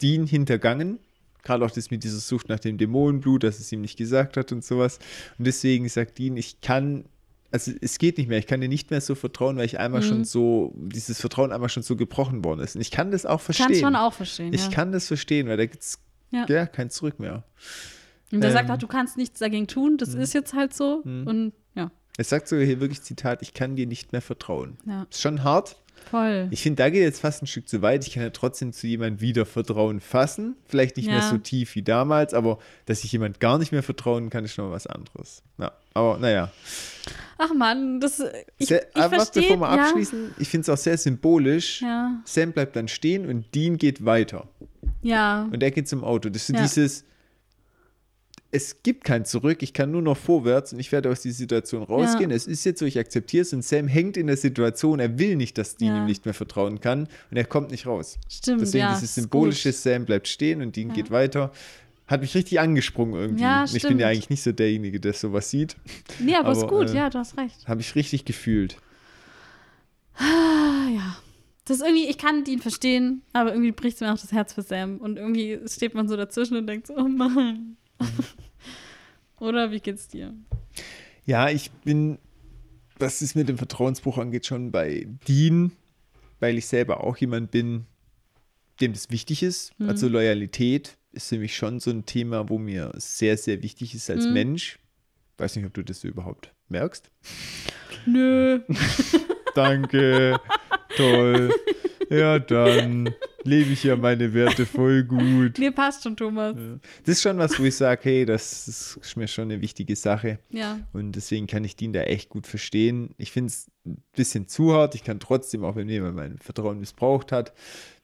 Dean 0.00 0.26
hintergangen. 0.26 0.98
Gerade 1.42 1.64
auch 1.64 1.70
das 1.70 1.90
mit 1.90 2.04
dieser 2.04 2.18
Sucht 2.18 2.48
nach 2.48 2.60
dem 2.60 2.78
Dämonenblut, 2.78 3.42
dass 3.42 3.58
es 3.58 3.72
ihm 3.72 3.80
nicht 3.80 3.96
gesagt 3.98 4.36
hat 4.36 4.52
und 4.52 4.64
sowas. 4.64 4.98
Und 5.38 5.46
deswegen 5.46 5.88
sagt 5.88 6.18
Dean, 6.18 6.36
ich 6.36 6.60
kann, 6.60 7.04
also 7.50 7.72
es 7.80 7.98
geht 7.98 8.18
nicht 8.18 8.28
mehr, 8.28 8.38
ich 8.38 8.46
kann 8.46 8.60
dir 8.60 8.68
nicht 8.68 8.90
mehr 8.92 9.00
so 9.00 9.14
vertrauen, 9.16 9.56
weil 9.56 9.64
ich 9.66 9.78
einmal 9.80 10.02
Mhm. 10.02 10.06
schon 10.06 10.24
so, 10.24 10.72
dieses 10.76 11.20
Vertrauen 11.20 11.50
einmal 11.52 11.68
schon 11.68 11.82
so 11.82 11.96
gebrochen 11.96 12.44
worden 12.44 12.60
ist. 12.60 12.76
Und 12.76 12.80
ich 12.80 12.90
kann 12.92 13.10
das 13.10 13.26
auch 13.26 13.40
verstehen. 13.40 13.66
kann 13.66 13.74
schon 13.76 13.96
auch 13.96 14.12
verstehen. 14.12 14.52
ich 14.54 14.66
ja. 14.66 14.70
kann 14.70 14.92
das 14.92 15.08
verstehen, 15.08 15.48
weil 15.48 15.56
da 15.56 15.66
gibt 15.66 15.82
es 15.82 15.98
Ja. 16.30 16.46
ja. 16.48 16.66
kein 16.66 16.90
Zurück 16.90 17.18
mehr. 17.18 17.42
Und 18.32 18.42
er 18.42 18.50
sagt 18.52 18.68
ähm, 18.68 18.74
auch, 18.74 18.78
du 18.78 18.86
kannst 18.88 19.16
nichts 19.16 19.38
dagegen 19.38 19.66
tun, 19.66 19.96
das 19.98 20.14
ist 20.14 20.32
jetzt 20.34 20.54
halt 20.54 20.74
so. 20.74 21.02
Und 21.04 21.52
ja, 21.74 21.90
Es 22.18 22.28
sagt 22.30 22.48
sogar 22.48 22.64
hier 22.64 22.80
wirklich 22.80 23.02
Zitat, 23.02 23.42
ich 23.42 23.54
kann 23.54 23.76
dir 23.76 23.86
nicht 23.86 24.12
mehr 24.12 24.22
vertrauen. 24.22 24.78
ja, 24.86 25.06
Ist 25.10 25.20
schon 25.20 25.44
hart. 25.44 25.76
voll. 26.10 26.48
Ich 26.50 26.62
finde, 26.62 26.82
da 26.82 26.90
geht 26.90 27.02
jetzt 27.02 27.20
fast 27.20 27.42
ein 27.42 27.46
Stück 27.46 27.68
zu 27.68 27.80
weit. 27.82 28.06
Ich 28.06 28.14
kann 28.14 28.22
ja 28.24 28.30
trotzdem 28.30 28.72
zu 28.72 28.86
jemandem 28.88 29.20
wieder 29.20 29.46
Vertrauen 29.46 30.00
fassen. 30.00 30.56
Vielleicht 30.66 30.96
nicht 30.96 31.06
mehr 31.06 31.18
Ja. 31.18 31.30
so 31.30 31.38
tief 31.38 31.74
wie 31.76 31.82
damals, 31.82 32.34
aber 32.34 32.58
dass 32.86 33.04
ich 33.04 33.12
jemand 33.12 33.38
gar 33.38 33.58
nicht 33.58 33.70
mehr 33.70 33.82
vertrauen 33.84 34.28
kann, 34.30 34.44
ist 34.44 34.54
schon 34.54 34.64
mal 34.66 34.72
was 34.72 34.86
anderes. 34.88 35.42
Ja, 35.58 35.72
aber 35.94 36.18
naja. 36.18 36.50
Ach 37.38 37.52
Mann, 37.54 38.00
das 38.00 38.20
ich, 38.58 38.68
Sehr, 38.68 38.86
ich 38.90 38.96
aber 38.96 39.16
verstehe. 39.16 39.42
bevor 39.42 39.58
wir 39.58 39.76
ja, 39.76 39.82
abschließen, 39.84 40.34
ich 40.38 40.48
finde 40.48 40.62
es 40.62 40.68
auch 40.68 40.76
sehr 40.82 40.96
symbolisch. 40.98 41.82
ja, 41.82 42.20
Sam 42.24 42.52
bleibt 42.52 42.76
dann 42.76 42.88
stehen 42.88 43.26
und 43.28 43.54
Dean 43.54 43.76
geht 43.78 44.04
weiter. 44.04 44.48
ja, 45.02 45.48
Und 45.52 45.62
er 45.62 45.70
geht 45.70 45.88
zum 45.88 46.02
Auto. 46.04 46.28
Das 46.28 46.42
ist 46.42 46.46
so 46.48 46.54
Ja. 46.54 46.62
dieses, 46.62 47.04
es 48.54 48.82
gibt 48.82 49.04
kein 49.04 49.24
Zurück, 49.24 49.62
ich 49.62 49.72
kann 49.72 49.90
nur 49.90 50.02
noch 50.02 50.16
vorwärts 50.18 50.74
und 50.74 50.78
ich 50.78 50.92
werde 50.92 51.10
aus 51.10 51.22
dieser 51.22 51.36
Situation 51.38 51.82
rausgehen. 51.82 52.30
Es 52.30 52.46
ist 52.46 52.64
jetzt 52.64 52.80
so, 52.80 52.84
ich 52.86 52.98
akzeptiere 52.98 53.42
es 53.42 53.52
und 53.54 53.64
Sam 53.64 53.88
hängt 53.88 54.18
in 54.18 54.26
der 54.26 54.36
Situation, 54.36 55.00
er 55.00 55.18
will 55.18 55.36
nicht, 55.36 55.56
dass 55.56 55.76
Dean 55.76 55.96
Ja. 55.96 56.02
ihm 56.02 56.06
nicht 56.06 56.26
mehr 56.26 56.34
vertrauen 56.34 56.78
kann 56.80 57.08
und 57.30 57.36
er 57.36 57.46
kommt 57.46 57.70
nicht 57.70 57.86
raus. 57.86 58.18
stimmt. 58.28 58.60
Deswegen 58.60 58.80
ja, 58.84 58.94
dieses 58.94 59.16
ist 59.16 59.24
gut. 59.30 59.32
symbolische, 59.32 59.72
Sam 59.72 60.04
bleibt 60.04 60.28
stehen 60.28 60.60
und 60.60 60.76
Dean 60.76 60.92
geht 60.92 61.10
weiter. 61.10 61.50
Hat 62.06 62.20
mich 62.20 62.34
richtig 62.34 62.60
angesprungen 62.60 63.14
irgendwie. 63.18 63.42
Ja, 63.42 63.60
Und 63.60 63.66
ich 63.68 63.72
bin 63.72 63.80
stimmt. 63.80 64.00
ja 64.02 64.08
eigentlich 64.08 64.28
nicht 64.28 64.42
so 64.42 64.52
derjenige, 64.52 65.00
der 65.00 65.14
sowas 65.14 65.48
sieht. 65.48 65.76
Nee, 66.18 66.34
aber, 66.34 66.52
ist 66.52 66.58
aber, 66.62 66.78
gut, 66.78 66.90
äh, 66.90 66.96
ja, 66.96 67.08
du 67.08 67.18
hast 67.18 67.38
recht. 67.38 67.66
Habe 67.66 67.80
ich 67.80 67.94
richtig 67.94 68.26
gefühlt. 68.26 68.76
Ah, 70.16 70.88
ja. 70.94 71.16
Das 71.64 71.78
ist 71.78 71.84
irgendwie, 71.86 72.06
ich 72.08 72.18
kann 72.18 72.44
ihn 72.44 72.58
verstehen, 72.58 73.22
aber 73.32 73.52
irgendwie 73.52 73.72
bricht 73.72 73.94
es 73.94 74.00
mir 74.00 74.12
auch 74.12 74.18
das 74.18 74.32
Herz 74.32 74.52
für 74.52 74.62
Sam. 74.62 74.98
Und 74.98 75.16
irgendwie 75.16 75.58
steht 75.66 75.94
man 75.94 76.08
so 76.08 76.16
dazwischen 76.16 76.56
und 76.56 76.66
denkt 76.66 76.88
so, 76.88 76.94
oh 76.96 77.08
Mann. 77.08 77.76
Oder 79.40 79.70
wie 79.70 79.80
geht's 79.80 80.08
dir? 80.08 80.34
Ja, 81.26 81.48
ich 81.48 81.70
bin, 81.70 82.18
was 82.98 83.20
es 83.22 83.34
mit 83.34 83.48
dem 83.48 83.58
Vertrauensbruch 83.58 84.18
angeht, 84.18 84.46
schon 84.46 84.70
bei 84.70 85.06
Dean, 85.28 85.72
weil 86.40 86.58
ich 86.58 86.66
selber 86.66 87.02
auch 87.04 87.16
jemand 87.16 87.50
bin, 87.50 87.86
dem 88.80 88.92
das 88.92 89.10
wichtig 89.10 89.42
ist. 89.42 89.78
Mhm. 89.78 89.88
Also 89.88 90.08
Loyalität 90.08 90.96
ist 91.12 91.28
für 91.28 91.38
mich 91.38 91.56
schon 91.56 91.78
so 91.80 91.90
ein 91.90 92.06
Thema, 92.06 92.48
wo 92.48 92.58
mir 92.58 92.92
sehr, 92.96 93.36
sehr 93.36 93.62
wichtig 93.62 93.94
ist 93.94 94.10
als 94.10 94.26
Mhm. 94.26 94.32
Mensch. 94.32 94.78
Weiß 95.38 95.56
nicht, 95.56 95.66
ob 95.66 95.74
du 95.74 95.82
das 95.82 96.04
überhaupt 96.04 96.52
merkst. 96.68 97.10
Nö. 98.06 98.60
Danke, 99.54 100.40
toll. 100.96 101.52
Ja, 102.10 102.38
dann 102.38 103.14
lebe 103.44 103.70
ich 103.70 103.84
ja 103.84 103.96
meine 103.96 104.34
Werte 104.34 104.66
voll 104.66 105.04
gut. 105.04 105.58
Nee, 105.58 105.70
passt 105.70 106.02
schon, 106.02 106.16
Thomas. 106.16 106.56
Das 107.04 107.16
ist 107.16 107.22
schon 107.22 107.38
was, 107.38 107.58
wo 107.58 107.64
ich 107.64 107.76
sage, 107.76 108.00
hey, 108.04 108.26
das 108.26 108.68
ist 108.68 109.16
mir 109.16 109.28
schon 109.28 109.50
eine 109.50 109.60
wichtige 109.60 109.96
Sache. 109.96 110.38
Ja. 110.50 110.80
Und 110.92 111.12
deswegen 111.12 111.46
kann 111.46 111.64
ich 111.64 111.76
Dean 111.76 111.92
da 111.92 112.02
echt 112.02 112.28
gut 112.28 112.46
verstehen. 112.46 113.14
Ich 113.18 113.32
finde 113.32 113.48
es 113.48 113.70
ein 113.84 114.02
bisschen 114.14 114.48
zu 114.48 114.72
hart. 114.72 114.94
Ich 114.94 115.04
kann 115.04 115.20
trotzdem, 115.20 115.64
auch 115.64 115.76
wenn 115.76 115.88
jemand 115.88 116.16
mein 116.16 116.38
Vertrauen 116.38 116.78
missbraucht 116.78 117.32
hat, 117.32 117.52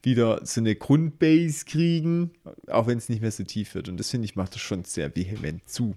wieder 0.01 0.45
so 0.45 0.61
eine 0.61 0.75
Grundbase 0.75 1.65
kriegen, 1.65 2.31
auch 2.67 2.87
wenn 2.87 2.97
es 2.97 3.09
nicht 3.09 3.21
mehr 3.21 3.31
so 3.31 3.43
tief 3.43 3.75
wird. 3.75 3.89
Und 3.89 3.97
das 3.97 4.09
finde 4.09 4.25
ich, 4.25 4.35
macht 4.35 4.55
das 4.55 4.61
schon 4.61 4.83
sehr 4.83 5.15
vehement 5.15 5.67
zu. 5.67 5.95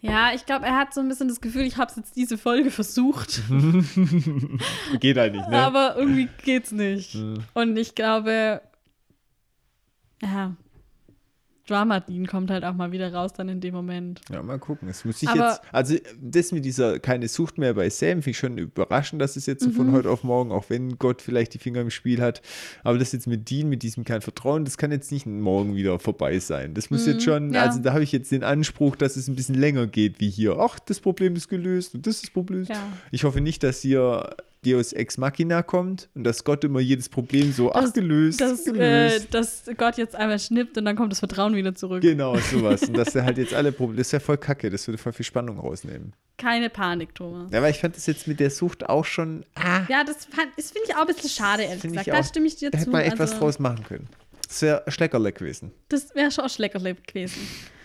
Ja, 0.00 0.32
ich 0.32 0.46
glaube, 0.46 0.64
er 0.64 0.76
hat 0.76 0.94
so 0.94 1.00
ein 1.00 1.08
bisschen 1.08 1.28
das 1.28 1.40
Gefühl, 1.40 1.62
ich 1.62 1.76
habe 1.76 1.90
es 1.90 1.96
jetzt 1.96 2.16
diese 2.16 2.38
Folge 2.38 2.70
versucht, 2.70 3.42
Geht 5.00 5.16
nicht, 5.32 5.48
ne? 5.48 5.58
aber 5.58 5.96
irgendwie 5.96 6.28
geht's 6.44 6.70
nicht. 6.70 7.16
Und 7.54 7.76
ich 7.76 7.96
glaube, 7.96 8.62
ja, 10.22 10.54
Drama 11.68 12.00
Dean 12.00 12.26
kommt 12.26 12.50
halt 12.50 12.64
auch 12.64 12.74
mal 12.74 12.92
wieder 12.92 13.12
raus 13.12 13.32
dann 13.34 13.48
in 13.48 13.60
dem 13.60 13.74
Moment. 13.74 14.20
Ja, 14.32 14.42
mal 14.42 14.58
gucken. 14.58 14.88
Es 14.88 15.04
muss 15.04 15.22
ich 15.22 15.28
Aber- 15.28 15.50
jetzt, 15.50 15.60
also 15.70 15.96
das 16.20 16.50
mit 16.52 16.64
dieser 16.64 16.98
keine 16.98 17.28
Sucht 17.28 17.58
mehr 17.58 17.74
bei 17.74 17.90
Sam, 17.90 18.22
finde 18.22 18.30
ich 18.30 18.38
schon 18.38 18.58
überraschend, 18.58 19.20
dass 19.20 19.36
es 19.36 19.46
jetzt 19.46 19.62
so 19.62 19.68
Mhm. 19.70 19.74
von 19.74 19.92
heute 19.92 20.10
auf 20.10 20.24
morgen, 20.24 20.50
auch 20.50 20.64
wenn 20.68 20.98
Gott 20.98 21.20
vielleicht 21.22 21.54
die 21.54 21.58
Finger 21.58 21.80
im 21.80 21.90
Spiel 21.90 22.20
hat. 22.22 22.40
Aber 22.84 22.98
das 22.98 23.12
jetzt 23.12 23.26
mit 23.26 23.50
Dean, 23.50 23.68
mit 23.68 23.82
diesem 23.82 24.04
kein 24.04 24.22
Vertrauen, 24.22 24.64
das 24.64 24.78
kann 24.78 24.90
jetzt 24.90 25.12
nicht 25.12 25.26
morgen 25.26 25.76
wieder 25.76 25.98
vorbei 25.98 26.38
sein. 26.38 26.74
Das 26.74 26.90
muss 26.90 27.06
jetzt 27.06 27.22
schon, 27.22 27.48
Mhm, 27.48 27.54
ja. 27.54 27.62
also 27.62 27.80
da 27.80 27.92
habe 27.92 28.02
ich 28.02 28.12
jetzt 28.12 28.32
den 28.32 28.44
Anspruch, 28.44 28.96
dass 28.96 29.16
es 29.16 29.28
ein 29.28 29.36
bisschen 29.36 29.54
länger 29.56 29.86
geht 29.86 30.20
wie 30.20 30.30
hier. 30.30 30.56
Ach, 30.58 30.78
das 30.78 31.00
Problem 31.00 31.36
ist 31.36 31.48
gelöst 31.48 31.94
und 31.94 32.06
das 32.06 32.16
ist 32.16 32.24
das 32.24 32.30
Problem. 32.30 32.64
Ja. 32.64 32.76
Ich 33.10 33.24
hoffe 33.24 33.40
nicht, 33.40 33.62
dass 33.62 33.80
hier 33.82 34.34
Deus 34.64 34.92
Ex 34.92 35.18
Machina 35.18 35.62
kommt 35.62 36.08
und 36.14 36.24
dass 36.24 36.42
Gott 36.44 36.64
immer 36.64 36.80
jedes 36.80 37.08
Problem 37.08 37.52
so, 37.52 37.72
ach, 37.72 37.82
Dass- 37.82 37.92
gelöst, 37.94 38.40
Dass, 38.40 38.66
äh, 38.66 39.20
dass 39.30 39.62
Gott 39.76 39.96
jetzt 39.98 40.14
einmal 40.16 40.38
schnippt 40.38 40.76
und 40.78 40.84
dann 40.84 40.96
kommt 40.96 41.12
das 41.12 41.20
Vertrauen 41.20 41.54
wieder 41.54 41.74
zurück. 41.74 42.02
Genau, 42.02 42.36
sowas. 42.38 42.82
Und 42.82 42.96
dass 42.96 43.14
er 43.14 43.24
halt 43.24 43.38
jetzt 43.38 43.54
alle 43.54 43.72
Probleme, 43.72 43.98
das 43.98 44.12
wäre 44.12 44.20
voll 44.20 44.38
kacke, 44.38 44.68
das 44.70 44.86
würde 44.88 44.98
voll 44.98 45.12
viel 45.12 45.24
Spannung 45.26 45.58
rausnehmen. 45.58 46.12
Keine 46.36 46.70
Panik, 46.70 47.14
Thomas. 47.14 47.50
Ja, 47.52 47.58
aber 47.58 47.68
ich 47.70 47.78
fand 47.78 47.96
das 47.96 48.06
jetzt 48.06 48.26
mit 48.28 48.38
der 48.40 48.50
Sucht 48.50 48.88
auch 48.88 49.04
schon. 49.04 49.44
Ah, 49.54 49.82
Ja, 49.88 50.04
das, 50.04 50.24
fand- 50.26 50.48
das 50.56 50.70
finde 50.70 50.88
ich 50.88 50.94
auch 50.96 51.00
ein 51.00 51.06
bisschen 51.08 51.30
schade, 51.30 51.62
ehrlich 51.64 51.82
gesagt. 51.82 52.06
Da 52.08 52.18
auch. 52.20 52.24
stimme 52.24 52.46
ich 52.46 52.56
dir 52.56 52.70
da 52.70 52.78
zu. 52.78 52.82
hätte 52.82 52.90
man 52.90 53.20
Also, 53.20 53.38
draus 53.38 53.58
machen 53.58 53.84
können. 53.84 54.08
Das 54.46 54.62
wäre 54.62 54.82
Schleckerle 54.88 55.32
gewesen. 55.32 55.72
Das 55.88 56.14
wäre 56.14 56.30
schon 56.30 56.48
Schleckerle 56.48 56.94
gewesen. 56.94 57.40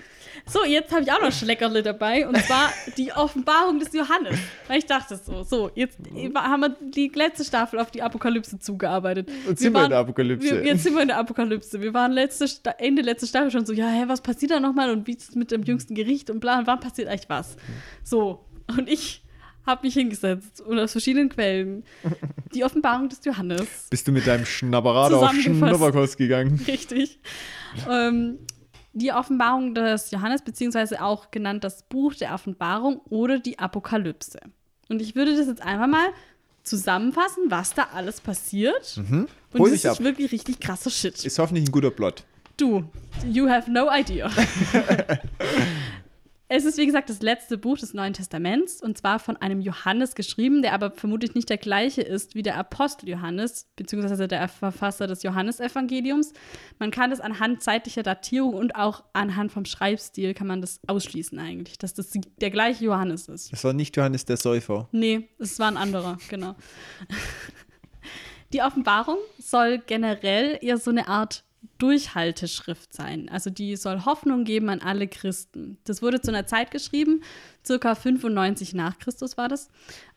So, 0.45 0.65
jetzt 0.65 0.91
habe 0.91 1.03
ich 1.03 1.11
auch 1.11 1.22
noch 1.22 1.32
Schleckerle 1.32 1.82
dabei 1.82 2.28
und 2.28 2.38
zwar 2.38 2.72
die 2.98 3.11
Offenbarung 3.14 3.80
des 3.80 3.94
Johannes. 3.94 4.38
Weil 4.68 4.80
ich 4.80 4.86
dachte 4.86 5.20
so, 5.24 5.44
so, 5.44 5.72
jetzt 5.74 5.98
haben 6.36 6.61
wir 6.61 6.76
die 6.82 7.11
letzte 7.14 7.45
Staffel 7.45 7.80
auf 7.80 7.91
die 7.91 8.02
Apokalypse 8.02 8.60
zugearbeitet. 8.60 9.30
Und 9.48 9.57
sind 9.57 9.74
wir 9.74 9.86
in 9.86 9.90
der 9.90 9.99
Apokalypse. 9.99 10.49
Wir, 10.49 10.65
jetzt 10.65 10.84
sind 10.84 10.95
wir 10.95 11.02
in 11.02 11.07
der 11.07 11.18
Apokalypse. 11.18 11.82
Wir 11.82 11.94
waren 11.94 12.11
letzte, 12.11 12.48
Ende 12.78 13.02
letzte 13.02 13.28
Staffel 13.28 13.52
schon 13.52 13.65
so, 13.65 13.74
ja, 13.74 13.88
hä, 13.88 14.03
was 14.07 14.22
passiert 14.22 14.52
da 14.52 14.60
nochmal 14.60 14.91
und 14.91 15.07
wie 15.07 15.14
ist 15.14 15.30
es 15.30 15.36
mit 15.36 15.52
dem 15.52 15.64
jüngsten 15.64 15.95
Gericht 15.95 16.30
und 16.30 16.40
bla, 16.40 16.60
und 16.60 16.68
wann 16.68 16.80
passiert 16.80 17.07
eigentlich 17.07 17.30
was? 17.30 17.56
So, 18.03 18.45
und 18.78 18.90
ich 18.90 19.24
habe 19.65 19.86
mich 19.86 19.94
hingesetzt 19.94 20.61
und 20.61 20.78
aus 20.78 20.91
verschiedenen 20.91 21.30
Quellen 21.30 21.84
die 22.53 22.64
Offenbarung 22.64 23.10
des 23.10 23.24
Johannes 23.24 23.88
Bist 23.90 24.07
du 24.07 24.11
mit 24.11 24.28
deinem 24.28 24.45
Schnabberad 24.45 25.14
auf. 25.14 25.34
Schnabberkost 25.34 26.18
gegangen? 26.18 26.60
Richtig. 26.68 27.20
ähm, 27.90 28.40
die 28.94 29.11
Offenbarung 29.11 29.74
des 29.74 30.11
Johannes, 30.11 30.41
beziehungsweise 30.44 31.02
auch 31.03 31.32
genannt 31.32 31.64
das 31.64 31.84
Buch 31.84 32.14
der 32.14 32.34
Offenbarung 32.34 33.02
oder 33.10 33.40
die 33.40 33.60
Apokalypse. 33.60 34.40
Und 34.90 35.02
ich 35.02 35.15
würde 35.15 35.36
das 35.36 35.48
jetzt 35.48 35.61
einfach 35.61 35.88
mal 35.88 36.07
zusammenfassen, 36.64 37.45
was 37.49 37.74
da 37.74 37.88
alles 37.94 38.22
passiert. 38.22 38.95
Und 38.98 39.10
Mhm. 39.10 39.28
Hol 39.57 39.70
das 39.70 39.72
mich 39.72 39.88
ab. 39.88 39.94
ist 39.99 40.03
wirklich 40.03 40.32
richtig 40.32 40.60
krasser 40.60 40.90
Shit. 40.90 41.26
Ist 41.26 41.38
hoffentlich 41.40 41.68
ein 41.68 41.72
guter 41.72 41.91
Plot. 41.91 42.24
Du, 42.57 42.84
you 43.28 43.49
have 43.49 43.70
no 43.70 43.88
idea. 43.91 44.30
es 46.55 46.65
ist, 46.65 46.77
wie 46.77 46.85
gesagt, 46.85 47.09
das 47.09 47.23
letzte 47.23 47.57
Buch 47.57 47.80
des 47.80 47.95
Neuen 47.95 48.13
Testaments 48.13 48.80
und 48.80 48.95
zwar 48.95 49.17
von 49.17 49.38
einem 49.38 49.59
Johannes 49.59 50.13
geschrieben, 50.13 50.61
der 50.61 50.73
aber 50.73 50.91
vermutlich 50.91 51.34
nicht 51.34 51.49
der 51.49 51.57
gleiche 51.57 52.03
ist 52.03 52.35
wie 52.35 52.43
der 52.43 52.57
Apostel 52.57 53.09
Johannes, 53.09 53.71
beziehungsweise 53.75 54.27
der 54.27 54.47
Verfasser 54.47 55.07
des 55.07 55.23
Johannesevangeliums. 55.23 56.31
Man 56.77 56.91
kann 56.91 57.09
das 57.09 57.21
anhand 57.21 57.63
zeitlicher 57.63 58.03
Datierung 58.03 58.53
und 58.53 58.75
auch 58.75 59.03
anhand 59.13 59.51
vom 59.51 59.65
Schreibstil 59.65 60.35
kann 60.35 60.45
man 60.45 60.61
das 60.61 60.80
ausschließen 60.85 61.39
eigentlich, 61.39 61.80
dass 61.80 61.95
das 61.95 62.11
der 62.39 62.51
gleiche 62.51 62.85
Johannes 62.85 63.27
ist. 63.30 63.51
Das 63.51 63.63
war 63.63 63.73
nicht 63.73 63.97
Johannes 63.97 64.25
der 64.25 64.38
Säufer. 64.38 64.88
Nee, 64.91 65.30
es 65.39 65.57
war 65.57 65.69
ein 65.69 65.77
anderer, 65.77 66.19
genau. 66.30 66.55
Die 68.53 68.61
Offenbarung 68.61 69.17
soll 69.39 69.80
generell 69.80 70.59
eher 70.61 70.77
so 70.77 70.91
eine 70.91 71.07
Art 71.07 71.43
Durchhalteschrift 71.77 72.94
sein. 72.94 73.30
Also 73.30 73.49
die 73.49 73.76
soll 73.76 74.06
Hoffnung 74.06 74.44
geben 74.44 74.69
an 74.69 74.81
alle 74.81 75.07
Christen. 75.07 75.77
Das 75.85 76.02
wurde 76.02 76.22
zu 76.22 76.31
einer 76.31 76.45
Zeit 76.45 76.72
geschrieben, 76.72 77.22
circa 77.65 77.95
95 77.95 78.73
nach 78.73 78.99
Christus 78.99 79.38
war 79.38 79.49
das, 79.49 79.69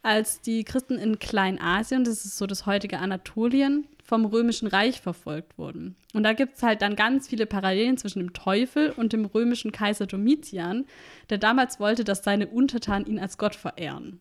als 0.02 0.40
die 0.40 0.64
Christen 0.64 0.98
in 0.98 1.18
Kleinasien, 1.18 2.05
das 2.05 2.24
ist 2.24 2.36
so 2.36 2.47
das 2.47 2.66
heutige 2.66 2.98
Anatolien, 2.98 3.86
vom 4.05 4.24
Römischen 4.24 4.68
Reich 4.68 5.01
verfolgt 5.01 5.59
wurden. 5.59 5.97
Und 6.14 6.23
da 6.23 6.32
gibt 6.32 6.56
es 6.56 6.62
halt 6.62 6.81
dann 6.81 6.94
ganz 6.94 7.28
viele 7.28 7.47
Parallelen 7.47 7.98
zwischen 7.98 8.20
dem 8.20 8.32
Teufel 8.32 8.90
und 8.90 9.12
dem 9.12 9.24
römischen 9.24 9.73
Kaiser 9.73 10.06
Domitian, 10.06 10.86
der 11.28 11.39
damals 11.39 11.81
wollte, 11.81 12.05
dass 12.05 12.23
seine 12.23 12.47
Untertanen 12.47 13.06
ihn 13.06 13.18
als 13.18 13.36
Gott 13.36 13.56
verehren. 13.56 14.20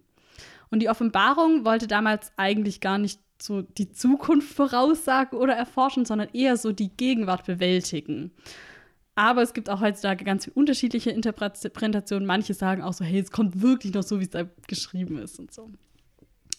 Und 0.72 0.80
die 0.80 0.90
Offenbarung 0.90 1.66
wollte 1.66 1.88
damals 1.88 2.32
eigentlich 2.38 2.82
gar 2.82 2.98
nicht 2.98 3.20
so 3.46 3.62
die 3.62 3.92
Zukunft 3.92 4.54
voraussagen 4.54 5.38
oder 5.38 5.54
erforschen, 5.54 6.06
sondern 6.06 6.30
eher 6.34 6.58
so 6.58 6.72
die 6.72 6.90
Gegenwart 6.90 7.46
bewältigen. 7.46 8.32
Aber 9.16 9.42
es 9.42 9.54
gibt 9.54 9.70
auch 9.70 9.80
heutzutage 9.80 10.26
ganz 10.26 10.48
unterschiedliche 10.54 11.10
Interpretationen. 11.12 12.26
Manche 12.26 12.54
sagen 12.54 12.82
auch 12.82 12.94
so, 12.94 13.06
hey, 13.06 13.20
es 13.20 13.32
kommt 13.32 13.62
wirklich 13.62 13.94
noch 13.94 14.04
so, 14.04 14.20
wie 14.20 14.26
es 14.26 14.30
da 14.30 14.46
geschrieben 14.68 15.18
ist 15.20 15.40
und 15.40 15.54
so. 15.54 15.70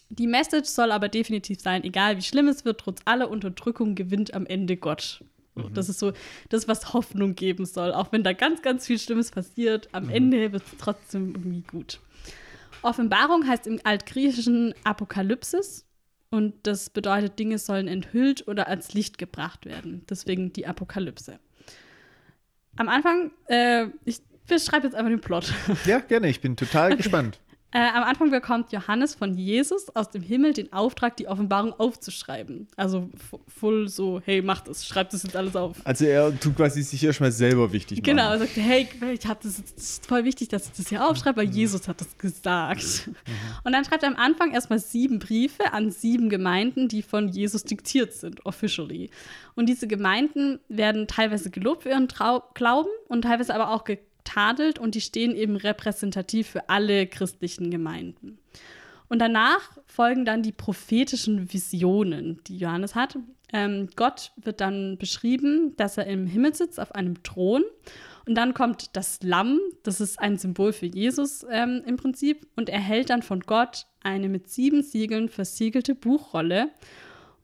Die 0.09 0.25
Message 0.27 0.69
soll 0.69 0.91
aber 0.91 1.09
definitiv 1.09 1.59
sein, 1.61 1.83
egal 1.83 2.17
wie 2.17 2.21
schlimm 2.21 2.47
es 2.47 2.65
wird, 2.65 2.79
trotz 2.79 3.01
aller 3.05 3.29
Unterdrückung 3.29 3.93
gewinnt 3.93 4.33
am 4.33 4.45
Ende 4.45 4.77
Gott. 4.77 5.23
Mhm. 5.55 5.73
Das 5.73 5.89
ist 5.89 5.99
so 5.99 6.13
das, 6.49 6.67
was 6.67 6.93
Hoffnung 6.93 7.35
geben 7.35 7.65
soll. 7.65 7.91
Auch 7.93 8.11
wenn 8.11 8.23
da 8.23 8.33
ganz, 8.33 8.61
ganz 8.61 8.87
viel 8.87 8.97
Schlimmes 8.97 9.31
passiert, 9.31 9.89
am 9.91 10.05
mhm. 10.05 10.11
Ende 10.11 10.51
wird 10.51 10.63
es 10.63 10.77
trotzdem 10.79 11.35
irgendwie 11.35 11.61
gut. 11.61 11.99
Offenbarung 12.81 13.45
heißt 13.45 13.67
im 13.67 13.79
Altgriechischen 13.83 14.73
Apokalypsis 14.83 15.86
und 16.29 16.53
das 16.63 16.89
bedeutet, 16.89 17.39
Dinge 17.39 17.57
sollen 17.57 17.87
enthüllt 17.87 18.47
oder 18.47 18.67
als 18.67 18.93
Licht 18.93 19.17
gebracht 19.17 19.65
werden. 19.65 20.03
Deswegen 20.09 20.51
die 20.51 20.67
Apokalypse. 20.67 21.39
Am 22.75 22.89
Anfang, 22.89 23.31
äh, 23.47 23.87
ich 24.05 24.21
beschreibe 24.47 24.85
jetzt 24.87 24.95
einfach 24.95 25.09
den 25.09 25.21
Plot. 25.21 25.53
Ja, 25.85 25.99
gerne. 25.99 26.29
Ich 26.29 26.41
bin 26.41 26.55
total 26.55 26.87
okay. 26.91 26.97
gespannt. 26.97 27.39
Äh, 27.77 27.91
am 27.93 28.01
Anfang 28.01 28.31
bekommt 28.31 28.71
Johannes 28.71 29.13
von 29.13 29.37
Jesus 29.37 29.95
aus 29.95 30.09
dem 30.09 30.23
Himmel 30.23 30.53
den 30.53 30.73
Auftrag, 30.73 31.15
die 31.15 31.27
Offenbarung 31.27 31.73
aufzuschreiben. 31.73 32.67
Also 32.75 33.07
voll 33.47 33.87
so, 33.87 34.19
hey, 34.25 34.41
mach 34.41 34.61
das, 34.61 34.87
schreib 34.87 35.11
das 35.11 35.21
jetzt 35.21 35.35
alles 35.35 35.55
auf. 35.55 35.77
Also 35.83 36.05
er 36.05 36.39
tut 36.39 36.55
quasi 36.55 36.81
sich 36.81 37.03
erstmal 37.03 37.31
selber 37.31 37.71
wichtig 37.71 37.99
machen. 37.99 38.03
Genau, 38.03 38.31
er 38.31 38.39
sagt, 38.39 38.55
hey, 38.55 38.87
ich 39.13 39.27
hab 39.27 39.41
das, 39.41 39.61
das 39.61 39.73
ist 39.73 40.07
voll 40.07 40.23
wichtig, 40.23 40.47
dass 40.47 40.65
ich 40.65 40.71
das 40.71 40.87
hier 40.89 41.07
aufschreibe, 41.07 41.37
weil 41.37 41.45
mhm. 41.45 41.53
Jesus 41.53 41.87
hat 41.87 42.01
das 42.01 42.17
gesagt. 42.17 43.09
Mhm. 43.09 43.13
Und 43.63 43.73
dann 43.73 43.85
schreibt 43.85 44.01
er 44.01 44.09
am 44.09 44.15
Anfang 44.15 44.53
erstmal 44.53 44.79
sieben 44.79 45.19
Briefe 45.19 45.71
an 45.71 45.91
sieben 45.91 46.29
Gemeinden, 46.29 46.87
die 46.87 47.03
von 47.03 47.29
Jesus 47.29 47.63
diktiert 47.63 48.11
sind, 48.11 48.43
officially. 48.43 49.11
Und 49.53 49.69
diese 49.69 49.85
Gemeinden 49.85 50.59
werden 50.67 51.07
teilweise 51.07 51.51
gelobt 51.51 51.83
für 51.83 51.89
ihren 51.89 52.07
Trau 52.07 52.41
Glauben 52.55 52.89
und 53.07 53.21
teilweise 53.21 53.53
aber 53.53 53.69
auch 53.69 53.83
ge 53.83 53.99
tadelt 54.27 54.77
und 54.79 54.95
die 54.95 55.01
stehen 55.01 55.35
eben 55.35 55.55
repräsentativ 55.55 56.47
für 56.47 56.69
alle 56.69 57.07
christlichen 57.07 57.71
Gemeinden. 57.71 58.37
Und 59.09 59.19
danach 59.19 59.77
folgen 59.85 60.25
dann 60.25 60.43
die 60.43 60.51
prophetischen 60.51 61.51
Visionen, 61.53 62.41
die 62.47 62.57
Johannes 62.57 62.93
hat. 62.93 63.17
Ähm, 63.53 63.87
Gott 63.95 64.33
wird 64.35 64.59
dann 64.59 64.97
beschrieben, 64.97 65.73
dass 65.77 65.97
er 65.97 66.07
im 66.07 66.27
Himmel 66.27 66.53
sitzt 66.53 66.79
auf 66.79 66.93
einem 66.93 67.23
Thron. 67.23 67.63
Und 68.25 68.35
dann 68.35 68.53
kommt 68.53 68.97
das 68.97 69.19
Lamm, 69.23 69.59
das 69.83 70.01
ist 70.01 70.19
ein 70.19 70.37
Symbol 70.37 70.73
für 70.73 70.87
Jesus 70.87 71.45
ähm, 71.49 71.81
im 71.85 71.95
Prinzip. 71.95 72.45
Und 72.57 72.67
er 72.67 72.81
hält 72.81 73.09
dann 73.09 73.21
von 73.21 73.39
Gott 73.39 73.85
eine 74.03 74.27
mit 74.27 74.49
sieben 74.49 74.83
Siegeln 74.83 75.29
versiegelte 75.29 75.95
Buchrolle 75.95 76.69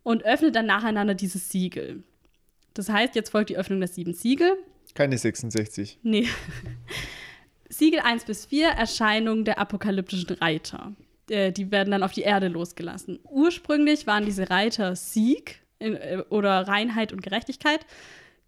und 0.04 0.26
öffnet 0.26 0.58
dann 0.58 0.66
nacheinander 0.66 1.16
diese 1.16 1.38
Siegel. 1.38 2.04
Das 2.74 2.90
heißt, 2.90 3.16
jetzt 3.16 3.30
folgt 3.30 3.50
die 3.50 3.58
Öffnung 3.58 3.80
der 3.80 3.88
sieben 3.88 4.14
Siegel. 4.14 4.52
Keine 4.94 5.18
66. 5.18 6.00
Nee. 6.04 6.28
Siegel 7.70 8.00
1 8.02 8.26
bis 8.26 8.46
4, 8.46 8.68
Erscheinung 8.68 9.46
der 9.46 9.58
apokalyptischen 9.60 10.30
Reiter. 10.36 10.94
Äh, 11.30 11.52
die 11.52 11.72
werden 11.72 11.92
dann 11.92 12.04
auf 12.04 12.12
die 12.12 12.22
Erde 12.22 12.48
losgelassen. 12.48 13.20
Ursprünglich 13.24 14.06
waren 14.08 14.26
diese 14.26 14.50
Reiter 14.50 14.96
Sieg 14.96 15.62
äh, 15.80 16.18
oder 16.30 16.68
Reinheit 16.68 17.12
und 17.12 17.24
Gerechtigkeit, 17.24 17.86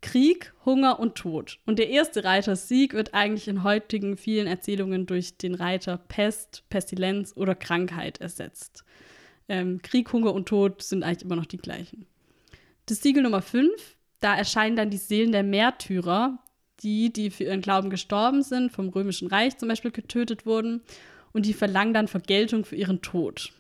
Krieg, 0.02 0.54
Hunger 0.66 1.00
und 1.00 1.16
Tod. 1.16 1.60
Und 1.66 1.80
der 1.80 1.90
erste 1.90 2.24
Reiter 2.24 2.56
Sieg 2.56 2.94
wird 2.94 3.14
eigentlich 3.14 3.48
in 3.48 3.64
heutigen 3.64 4.18
vielen 4.18 4.46
Erzählungen 4.46 5.08
durch 5.08 5.38
den 5.38 5.56
Reiter 5.56 5.98
Pest, 5.98 6.64
Pestilenz 6.70 7.34
oder 7.36 7.56
Krankheit 7.56 8.22
ersetzt. 8.22 8.84
Ähm, 9.48 9.82
Krieg, 9.82 10.12
Hunger 10.14 10.34
und 10.34 10.48
Tod 10.48 10.84
sind 10.84 11.04
eigentlich 11.04 11.24
immer 11.24 11.36
noch 11.36 11.46
die 11.46 11.58
gleichen. 11.58 12.06
Das 12.86 13.02
Siegel 13.02 13.24
Nummer 13.24 13.42
5 13.42 13.96
da 14.20 14.36
erscheinen 14.36 14.76
dann 14.76 14.90
die 14.90 14.98
Seelen 14.98 15.32
der 15.32 15.44
Märtyrer, 15.44 16.40
die, 16.82 17.12
die 17.12 17.30
für 17.30 17.46
ihren 17.46 17.62
Glauben 17.62 17.90
gestorben 17.90 18.44
sind, 18.44 18.72
vom 18.72 18.90
Römischen 18.90 19.28
Reich 19.28 19.58
zum 19.58 19.70
Beispiel 19.70 19.92
getötet 19.92 20.46
wurden, 20.46 20.82
und 21.34 21.46
die 21.46 21.54
verlangen 21.54 21.94
dann 21.94 22.08
Vergeltung 22.08 22.64
für 22.64 22.78
ihren 22.78 23.02
Tod. 23.02 23.52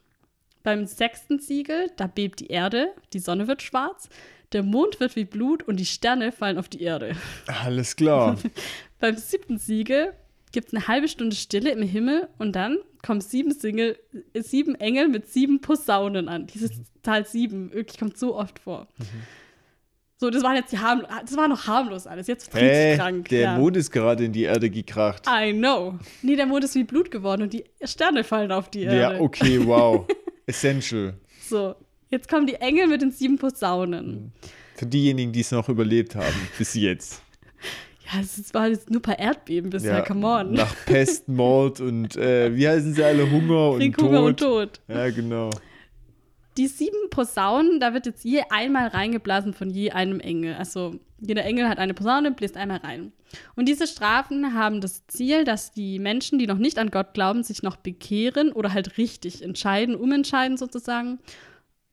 Beim 0.63 0.85
sechsten 0.85 1.39
Siegel, 1.39 1.91
da 1.97 2.07
bebt 2.07 2.39
die 2.39 2.47
Erde, 2.47 2.93
die 3.11 3.19
Sonne 3.19 3.47
wird 3.47 3.61
schwarz, 3.61 4.07
der 4.53 4.63
Mond 4.63 4.99
wird 5.01 5.15
wie 5.17 5.25
Blut 5.25 5.61
und 5.63 5.77
die 5.77 5.85
Sterne 5.85 6.31
fallen 6.31 6.57
auf 6.57 6.69
die 6.69 6.81
Erde. 6.81 7.15
Alles 7.47 7.95
klar. 7.95 8.37
Beim 8.99 9.17
siebten 9.17 9.57
Siegel 9.57 10.13
gibt 10.53 10.69
es 10.69 10.73
eine 10.73 10.87
halbe 10.87 11.09
Stunde 11.09 11.35
Stille 11.35 11.71
im 11.71 11.81
Himmel 11.81 12.29
und 12.37 12.55
dann 12.55 12.77
kommen 13.03 13.19
sieben, 13.19 13.51
Single, 13.51 13.99
sieben 14.33 14.75
Engel 14.75 15.09
mit 15.09 15.27
sieben 15.27 15.59
Posaunen 15.59 16.29
an. 16.29 16.47
Dieses 16.47 16.77
mhm. 16.77 16.85
Zahl 17.03 17.25
sieben, 17.25 17.73
wirklich 17.73 17.99
kommt 17.99 18.17
so 18.17 18.35
oft 18.35 18.59
vor. 18.59 18.87
Mhm. 18.97 19.05
So, 20.25 20.31
das 20.31 20.41
war 20.41 20.55
jetzt 20.55 20.71
die 20.71 20.79
harm 20.79 21.03
das 21.21 21.37
war 21.37 21.47
noch 21.47 21.67
harmlos 21.67 22.07
alles. 22.07 22.25
Jetzt 22.25 22.51
wird 22.51 22.63
hey, 22.63 22.97
krank. 22.97 23.29
Der 23.29 23.41
ja. 23.41 23.57
Mond 23.59 23.77
ist 23.77 23.91
gerade 23.91 24.25
in 24.25 24.31
die 24.31 24.41
Erde 24.41 24.71
gekracht. 24.71 25.21
I 25.29 25.53
know. 25.53 25.99
Nee, 26.23 26.35
der 26.35 26.47
Mond 26.47 26.63
ist 26.63 26.73
wie 26.73 26.83
Blut 26.83 27.11
geworden 27.11 27.43
und 27.43 27.53
die 27.53 27.63
Sterne 27.83 28.23
fallen 28.23 28.51
auf 28.51 28.71
die 28.71 28.85
Erde. 28.85 29.17
Ja, 29.17 29.21
okay, 29.21 29.63
wow. 29.63 30.07
Essential. 30.47 31.13
So, 31.47 31.75
jetzt 32.09 32.27
kommen 32.27 32.47
die 32.47 32.55
Engel 32.55 32.87
mit 32.87 33.03
den 33.03 33.11
sieben 33.11 33.37
Posaunen. 33.37 34.05
Hm. 34.07 34.31
Für 34.73 34.87
diejenigen, 34.87 35.31
die 35.31 35.41
es 35.41 35.51
noch 35.51 35.69
überlebt 35.69 36.15
haben, 36.15 36.35
bis 36.57 36.73
jetzt. 36.73 37.21
Ja, 38.13 38.19
es 38.19 38.53
war 38.53 38.67
jetzt 38.67 38.91
nur 38.91 38.99
ein 38.99 39.01
paar 39.01 39.17
Erdbeben 39.17 39.71
bisher, 39.71 39.95
ja, 39.95 40.01
come 40.01 40.27
on. 40.27 40.53
Nach 40.53 40.75
Pest, 40.85 41.27
Mord 41.27 41.81
und 41.81 42.15
äh, 42.15 42.55
wie 42.55 42.67
heißen 42.67 42.93
sie 42.93 43.03
alle? 43.03 43.31
Hunger 43.31 43.77
Krieg, 43.79 43.97
und 43.97 43.99
Tod. 43.99 44.07
Hunger 44.07 44.23
und 44.23 44.39
Tod. 44.39 44.81
Ja, 44.87 45.09
genau. 45.09 45.49
Die 46.57 46.67
sieben 46.67 47.09
Posaunen, 47.09 47.79
da 47.79 47.93
wird 47.93 48.05
jetzt 48.05 48.23
je 48.23 48.43
einmal 48.49 48.87
reingeblasen 48.87 49.53
von 49.53 49.69
je 49.69 49.91
einem 49.91 50.21
Engel. 50.21 50.55
Also 50.55 50.99
jeder 51.19 51.43
Engel 51.43 51.67
hat 51.67 51.79
eine 51.79 51.93
Posaune, 51.93 52.31
bläst 52.31 52.55
einmal 52.55 52.77
rein. 52.77 53.11
Und 53.55 53.67
diese 53.67 53.87
Strafen 53.87 54.53
haben 54.53 54.79
das 54.79 55.05
Ziel, 55.07 55.43
dass 55.43 55.73
die 55.73 55.99
Menschen, 55.99 56.39
die 56.39 56.47
noch 56.47 56.57
nicht 56.57 56.77
an 56.77 56.91
Gott 56.91 57.13
glauben, 57.13 57.43
sich 57.43 57.61
noch 57.63 57.75
bekehren 57.75 58.51
oder 58.53 58.73
halt 58.73 58.97
richtig 58.97 59.41
entscheiden, 59.41 59.95
umentscheiden 59.95 60.57
sozusagen. 60.57 61.19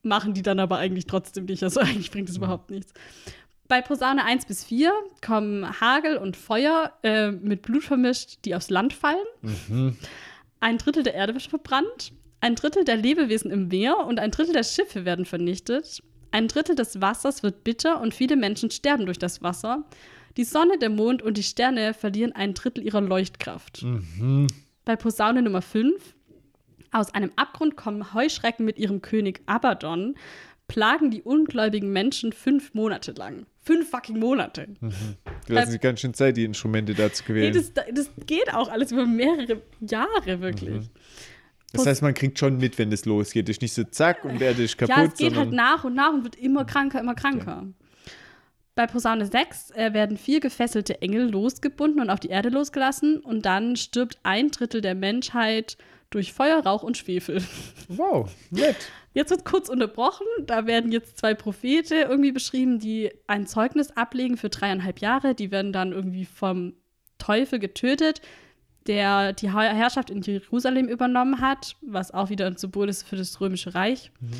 Machen 0.02 0.34
die 0.34 0.42
dann 0.42 0.60
aber 0.60 0.78
eigentlich 0.78 1.06
trotzdem 1.06 1.46
nicht. 1.46 1.62
Also 1.62 1.80
eigentlich 1.80 2.10
bringt 2.10 2.28
es 2.28 2.36
überhaupt 2.36 2.70
nichts. 2.70 2.92
Bei 3.66 3.80
Posaune 3.80 4.24
1 4.24 4.46
bis 4.46 4.64
4 4.64 4.92
kommen 5.24 5.80
Hagel 5.80 6.18
und 6.18 6.36
Feuer 6.36 6.92
äh, 7.02 7.30
mit 7.30 7.62
Blut 7.62 7.84
vermischt, 7.84 8.38
die 8.44 8.54
aufs 8.54 8.70
Land 8.70 8.92
fallen. 8.92 9.24
Mhm. 9.40 9.96
Ein 10.60 10.78
Drittel 10.78 11.02
der 11.02 11.14
Erde 11.14 11.32
wird 11.32 11.44
verbrannt. 11.44 12.12
Ein 12.42 12.56
Drittel 12.56 12.84
der 12.84 12.96
Lebewesen 12.96 13.52
im 13.52 13.68
Meer 13.68 13.98
und 13.98 14.18
ein 14.18 14.32
Drittel 14.32 14.52
der 14.52 14.64
Schiffe 14.64 15.04
werden 15.04 15.24
vernichtet. 15.24 16.02
Ein 16.32 16.48
Drittel 16.48 16.74
des 16.74 17.00
Wassers 17.00 17.44
wird 17.44 17.62
bitter 17.62 18.00
und 18.00 18.14
viele 18.14 18.34
Menschen 18.34 18.72
sterben 18.72 19.06
durch 19.06 19.20
das 19.20 19.42
Wasser. 19.42 19.84
Die 20.36 20.42
Sonne, 20.42 20.76
der 20.76 20.90
Mond 20.90 21.22
und 21.22 21.36
die 21.36 21.44
Sterne 21.44 21.94
verlieren 21.94 22.32
ein 22.32 22.54
Drittel 22.54 22.84
ihrer 22.84 23.00
Leuchtkraft. 23.00 23.84
Mhm. 23.84 24.48
Bei 24.84 24.96
Posaune 24.96 25.40
Nummer 25.42 25.62
5 25.62 26.16
aus 26.90 27.14
einem 27.14 27.30
Abgrund 27.36 27.76
kommen 27.76 28.12
Heuschrecken 28.12 28.66
mit 28.66 28.76
ihrem 28.76 29.02
König 29.02 29.40
Abaddon, 29.46 30.16
plagen 30.66 31.12
die 31.12 31.22
ungläubigen 31.22 31.92
Menschen 31.92 32.32
fünf 32.32 32.74
Monate 32.74 33.12
lang. 33.12 33.46
Fünf 33.60 33.90
fucking 33.90 34.18
Monate. 34.18 34.66
Mhm. 34.80 34.92
Die 35.46 35.52
lassen 35.52 35.70
sich 35.70 35.80
ganz 35.80 36.00
schön 36.00 36.14
Zeit, 36.14 36.36
die 36.36 36.44
Instrumente 36.44 36.94
da 36.94 37.12
zu 37.12 37.28
wählen. 37.28 37.52
Nee, 37.52 37.60
das, 37.60 37.72
das, 37.72 38.10
geht 38.26 38.52
auch 38.52 38.68
alles 38.68 38.90
über 38.90 39.06
mehrere 39.06 39.62
Jahre, 39.80 40.40
wirklich. 40.40 40.70
Mhm. 40.70 40.88
Das 41.72 41.86
heißt, 41.86 42.02
man 42.02 42.14
kriegt 42.14 42.38
schon 42.38 42.58
mit, 42.58 42.78
wenn 42.78 42.92
es 42.92 43.04
losgeht. 43.04 43.48
Ist 43.48 43.62
nicht 43.62 43.72
so 43.72 43.84
zack 43.84 44.24
und 44.24 44.40
der 44.40 44.58
ist 44.58 44.76
kaputt. 44.76 44.96
Ja, 44.96 45.04
es 45.04 45.14
geht 45.14 45.36
halt 45.36 45.52
nach 45.52 45.84
und 45.84 45.94
nach 45.94 46.12
und 46.12 46.24
wird 46.24 46.36
immer 46.36 46.64
kranker, 46.64 47.00
immer 47.00 47.14
kranker. 47.14 47.64
Ja. 47.64 47.66
Bei 48.74 48.86
Posaune 48.86 49.26
6 49.26 49.72
äh, 49.72 49.92
werden 49.92 50.16
vier 50.16 50.40
gefesselte 50.40 51.02
Engel 51.02 51.30
losgebunden 51.30 52.00
und 52.00 52.08
auf 52.08 52.20
die 52.20 52.28
Erde 52.28 52.48
losgelassen 52.48 53.20
und 53.20 53.44
dann 53.44 53.76
stirbt 53.76 54.18
ein 54.22 54.50
Drittel 54.50 54.80
der 54.80 54.94
Menschheit 54.94 55.76
durch 56.08 56.32
Feuer, 56.32 56.64
Rauch 56.64 56.82
und 56.82 56.96
Schwefel. 56.96 57.42
Wow, 57.88 58.30
nett. 58.50 58.76
Jetzt 59.14 59.30
wird 59.30 59.44
kurz 59.44 59.68
unterbrochen. 59.68 60.26
Da 60.46 60.66
werden 60.66 60.90
jetzt 60.90 61.18
zwei 61.18 61.34
Prophete 61.34 61.96
irgendwie 61.96 62.32
beschrieben, 62.32 62.78
die 62.78 63.10
ein 63.26 63.46
Zeugnis 63.46 63.90
ablegen 63.90 64.38
für 64.38 64.48
dreieinhalb 64.48 65.00
Jahre. 65.00 65.34
Die 65.34 65.50
werden 65.50 65.72
dann 65.72 65.92
irgendwie 65.92 66.24
vom 66.24 66.74
Teufel 67.18 67.58
getötet 67.58 68.22
der 68.86 69.32
die 69.32 69.52
Herrschaft 69.52 70.10
in 70.10 70.22
Jerusalem 70.22 70.88
übernommen 70.88 71.40
hat, 71.40 71.76
was 71.80 72.10
auch 72.10 72.30
wieder 72.30 72.46
ein 72.46 72.56
Symbol 72.56 72.88
ist 72.88 73.02
für 73.02 73.16
das 73.16 73.40
Römische 73.40 73.74
Reich. 73.74 74.10
Mhm. 74.20 74.30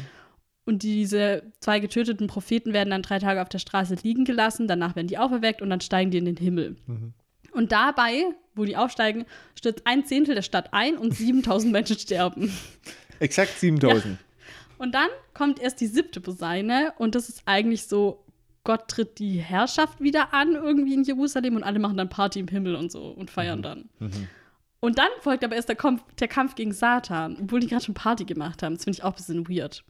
Und 0.65 0.83
diese 0.83 1.43
zwei 1.59 1.81
getöteten 1.81 2.29
Propheten 2.29 2.73
werden 2.73 2.91
dann 2.91 3.03
drei 3.03 3.19
Tage 3.19 3.43
auf 3.43 3.49
der 3.49 3.59
Straße 3.59 3.97
liegen 4.03 4.25
gelassen, 4.25 4.69
danach 4.69 4.95
werden 4.95 5.09
die 5.09 5.19
auferweckt 5.19 5.61
und 5.61 5.71
dann 5.71 5.81
steigen 5.81 6.11
die 6.11 6.19
in 6.19 6.25
den 6.25 6.37
Himmel. 6.37 6.77
Und 7.53 7.73
dabei, 7.73 8.25
wo 8.55 8.65
die 8.65 8.77
aufsteigen, 8.77 9.25
stürzt 9.57 9.87
ein 9.87 10.05
Zehntel 10.05 10.35
der 10.35 10.43
Stadt 10.43 10.73
ein 10.73 10.97
und 10.99 11.15
7000 11.15 11.73
Menschen 11.73 11.99
sterben. 11.99 12.53
Exakt 13.19 13.59
7000. 13.59 14.19
Und 14.79 14.95
dann 14.95 15.09
kommt 15.35 15.61
erst 15.61 15.81
die 15.81 15.87
siebte 15.87 16.21
Posaune 16.21 16.93
und 16.99 17.15
das 17.15 17.29
ist 17.29 17.43
eigentlich 17.47 17.85
so, 17.87 18.22
Gott 18.65 18.89
tritt 18.89 19.19
die 19.19 19.39
Herrschaft 19.39 20.01
wieder 20.01 20.33
an 20.33 20.55
irgendwie 20.55 20.95
in 20.95 21.03
Jerusalem 21.03 21.57
und 21.57 21.65
alle 21.65 21.79
machen 21.81 21.97
dann 21.97 22.09
Party 22.09 22.39
im 22.41 22.49
Himmel 22.49 22.77
und 22.77 22.93
so 22.93 23.09
und 23.09 23.31
feiern 23.31 23.63
dann. 23.63 23.89
Und 24.81 24.99
dann 24.99 25.09
folgt 25.21 25.45
aber 25.45 25.55
erst 25.57 25.69
der 25.69 25.77
Kampf, 25.77 26.03
der 26.19 26.29
Kampf 26.29 26.55
gegen 26.55 26.73
Satan, 26.73 27.37
obwohl 27.41 27.61
die 27.61 27.69
gerade 27.69 27.85
schon 27.85 27.95
Party 27.95 28.25
gemacht 28.25 28.63
haben. 28.63 28.75
Das 28.75 28.85
finde 28.85 28.99
ich 28.99 29.05
auch 29.05 29.11
ein 29.11 29.17
bisschen 29.17 29.49
weird. 29.49 29.85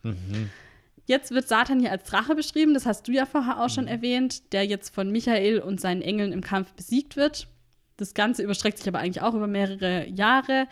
Jetzt 1.07 1.32
wird 1.32 1.49
Satan 1.49 1.81
hier 1.81 1.90
als 1.90 2.05
Drache 2.05 2.35
beschrieben, 2.35 2.74
das 2.74 2.86
hast 2.86 3.09
du 3.09 3.12
ja 3.12 3.27
vorher 3.27 3.61
auch 3.61 3.69
schon 3.70 3.89
erwähnt, 3.89 4.53
der 4.53 4.65
jetzt 4.65 4.94
von 4.94 5.11
Michael 5.11 5.59
und 5.61 5.81
seinen 5.81 6.01
Engeln 6.01 6.32
im 6.32 6.43
Kampf 6.43 6.73
besiegt 6.74 7.16
wird. 7.16 7.49
Das 7.97 8.15
Ganze 8.15 8.43
überstreckt 8.43 8.78
sich 8.78 8.89
aber 8.89 9.01
eigentlich 9.01 9.23
auch 9.23 9.35
über 9.35 9.47
mehrere 9.47 10.09
Jahre, 10.09 10.66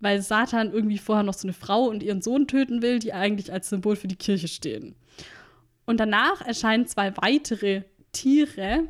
weil 0.00 0.22
Satan 0.22 0.72
irgendwie 0.72 0.98
vorher 0.98 1.22
noch 1.22 1.34
so 1.34 1.46
eine 1.46 1.52
Frau 1.52 1.84
und 1.84 2.02
ihren 2.02 2.22
Sohn 2.22 2.46
töten 2.46 2.82
will, 2.82 2.98
die 2.98 3.12
eigentlich 3.12 3.52
als 3.52 3.68
Symbol 3.68 3.96
für 3.96 4.08
die 4.08 4.16
Kirche 4.16 4.48
stehen. 4.48 4.94
Und 5.92 5.98
danach 5.98 6.40
erscheinen 6.40 6.86
zwei 6.86 7.14
weitere 7.18 7.82
Tiere. 8.12 8.88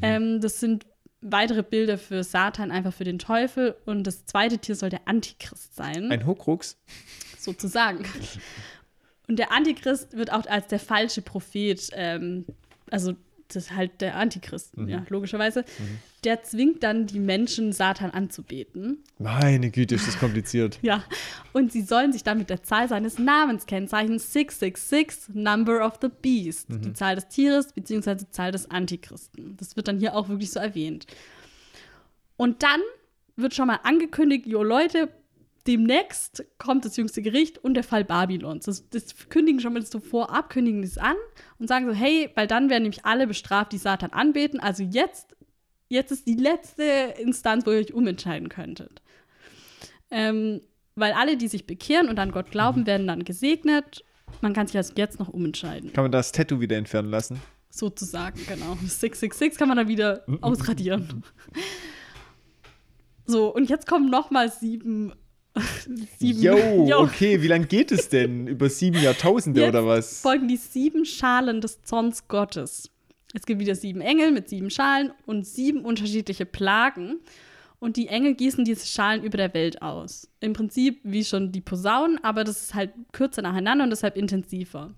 Ähm, 0.00 0.40
das 0.40 0.60
sind 0.60 0.86
weitere 1.20 1.62
Bilder 1.62 1.98
für 1.98 2.24
Satan, 2.24 2.70
einfach 2.70 2.94
für 2.94 3.04
den 3.04 3.18
Teufel. 3.18 3.76
Und 3.84 4.06
das 4.06 4.24
zweite 4.24 4.56
Tier 4.56 4.74
soll 4.74 4.88
der 4.88 5.06
Antichrist 5.06 5.76
sein 5.76 6.10
Ein 6.10 6.24
Hokrux. 6.24 6.78
sozusagen. 7.38 8.06
Und 9.28 9.38
der 9.38 9.52
Antichrist 9.52 10.16
wird 10.16 10.32
auch 10.32 10.46
als 10.46 10.68
der 10.68 10.78
falsche 10.78 11.20
Prophet, 11.20 11.90
ähm, 11.92 12.46
also 12.90 13.12
das 13.56 13.64
ist 13.64 13.76
halt 13.76 14.00
der 14.00 14.16
Antichrist, 14.16 14.72
ja, 14.86 15.04
logischerweise. 15.08 15.64
Der 16.24 16.42
zwingt 16.42 16.82
dann 16.82 17.06
die 17.06 17.18
Menschen, 17.18 17.72
Satan 17.72 18.10
anzubeten. 18.10 19.02
Meine 19.18 19.70
Güte, 19.70 19.94
ist 19.96 20.06
das 20.06 20.18
kompliziert. 20.18 20.78
Ja, 20.82 21.04
und 21.52 21.72
sie 21.72 21.82
sollen 21.82 22.12
sich 22.12 22.22
dann 22.22 22.38
mit 22.38 22.50
der 22.50 22.62
Zahl 22.62 22.88
seines 22.88 23.18
Namens 23.18 23.66
kennzeichnen. 23.66 24.18
666, 24.18 25.34
Number 25.34 25.84
of 25.84 25.98
the 26.00 26.08
Beast. 26.08 26.66
Die 26.68 26.92
Zahl 26.92 27.16
des 27.16 27.28
Tieres 27.28 27.72
beziehungsweise 27.72 28.28
Zahl 28.30 28.52
des 28.52 28.70
Antichristen. 28.70 29.56
Das 29.56 29.76
wird 29.76 29.88
dann 29.88 29.98
hier 29.98 30.14
auch 30.14 30.28
wirklich 30.28 30.50
so 30.50 30.60
erwähnt. 30.60 31.06
Und 32.36 32.62
dann 32.62 32.80
wird 33.36 33.54
schon 33.54 33.66
mal 33.66 33.80
angekündigt, 33.82 34.46
jo 34.46 34.62
Leute, 34.62 35.08
demnächst 35.66 36.44
kommt 36.58 36.84
das 36.84 36.96
jüngste 36.96 37.22
Gericht 37.22 37.58
und 37.58 37.74
der 37.74 37.84
Fall 37.84 38.04
Babylons. 38.04 38.64
Das, 38.66 38.88
das 38.90 39.28
kündigen 39.28 39.60
schon 39.60 39.72
mal 39.72 39.84
so 39.84 40.00
vorab, 40.00 40.50
kündigen 40.50 40.82
das 40.82 40.98
an 40.98 41.16
und 41.58 41.68
sagen 41.68 41.86
so, 41.86 41.92
hey, 41.92 42.30
weil 42.34 42.46
dann 42.46 42.70
werden 42.70 42.82
nämlich 42.84 43.04
alle 43.04 43.26
bestraft, 43.26 43.72
die 43.72 43.78
Satan 43.78 44.12
anbeten. 44.12 44.60
Also 44.60 44.82
jetzt, 44.82 45.36
jetzt 45.88 46.12
ist 46.12 46.26
die 46.26 46.34
letzte 46.34 46.82
Instanz, 47.18 47.66
wo 47.66 47.70
ihr 47.70 47.78
euch 47.78 47.94
umentscheiden 47.94 48.48
könntet. 48.48 49.02
Ähm, 50.10 50.60
weil 50.94 51.12
alle, 51.12 51.36
die 51.36 51.48
sich 51.48 51.66
bekehren 51.66 52.08
und 52.08 52.18
an 52.18 52.32
Gott 52.32 52.50
glauben, 52.50 52.86
werden 52.86 53.06
dann 53.06 53.24
gesegnet. 53.24 54.04
Man 54.40 54.52
kann 54.52 54.66
sich 54.66 54.76
also 54.76 54.92
jetzt 54.96 55.18
noch 55.18 55.28
umentscheiden. 55.28 55.92
Kann 55.92 56.04
man 56.04 56.12
das 56.12 56.32
Tattoo 56.32 56.60
wieder 56.60 56.76
entfernen 56.76 57.10
lassen? 57.10 57.40
Sozusagen, 57.70 58.38
genau. 58.46 58.76
Das 58.82 59.00
666 59.00 59.58
kann 59.58 59.68
man 59.68 59.78
dann 59.78 59.88
wieder 59.88 60.24
ausradieren. 60.42 61.22
So, 63.24 63.54
und 63.54 63.70
jetzt 63.70 63.86
kommen 63.86 64.10
noch 64.10 64.30
mal 64.30 64.50
sieben. 64.50 65.12
sieben 66.18 66.40
Yo, 66.42 66.86
Jo. 66.86 67.00
okay, 67.00 67.42
wie 67.42 67.48
lange 67.48 67.66
geht 67.66 67.92
es 67.92 68.08
denn? 68.08 68.46
Über 68.48 68.68
sieben 68.68 69.00
Jahrtausende 69.02 69.60
Jetzt 69.60 69.68
oder 69.70 69.86
was? 69.86 70.20
folgen 70.20 70.48
die 70.48 70.56
sieben 70.56 71.04
Schalen 71.04 71.60
des 71.60 71.82
Zorns 71.82 72.28
Gottes. 72.28 72.90
Es 73.34 73.46
gibt 73.46 73.60
wieder 73.60 73.74
sieben 73.74 74.00
Engel 74.00 74.30
mit 74.30 74.48
sieben 74.48 74.70
Schalen 74.70 75.12
und 75.26 75.46
sieben 75.46 75.84
unterschiedliche 75.84 76.46
Plagen. 76.46 77.16
Und 77.78 77.96
die 77.96 78.08
Engel 78.08 78.34
gießen 78.34 78.64
diese 78.64 78.86
Schalen 78.86 79.24
über 79.24 79.36
der 79.36 79.52
Welt 79.54 79.82
aus. 79.82 80.28
Im 80.40 80.52
Prinzip 80.52 81.00
wie 81.02 81.24
schon 81.24 81.50
die 81.50 81.60
Posaunen, 81.60 82.22
aber 82.22 82.44
das 82.44 82.62
ist 82.62 82.74
halt 82.74 82.92
kürzer 83.12 83.42
nacheinander 83.42 83.84
und 83.84 83.90
deshalb 83.90 84.16
intensiver. 84.16 84.94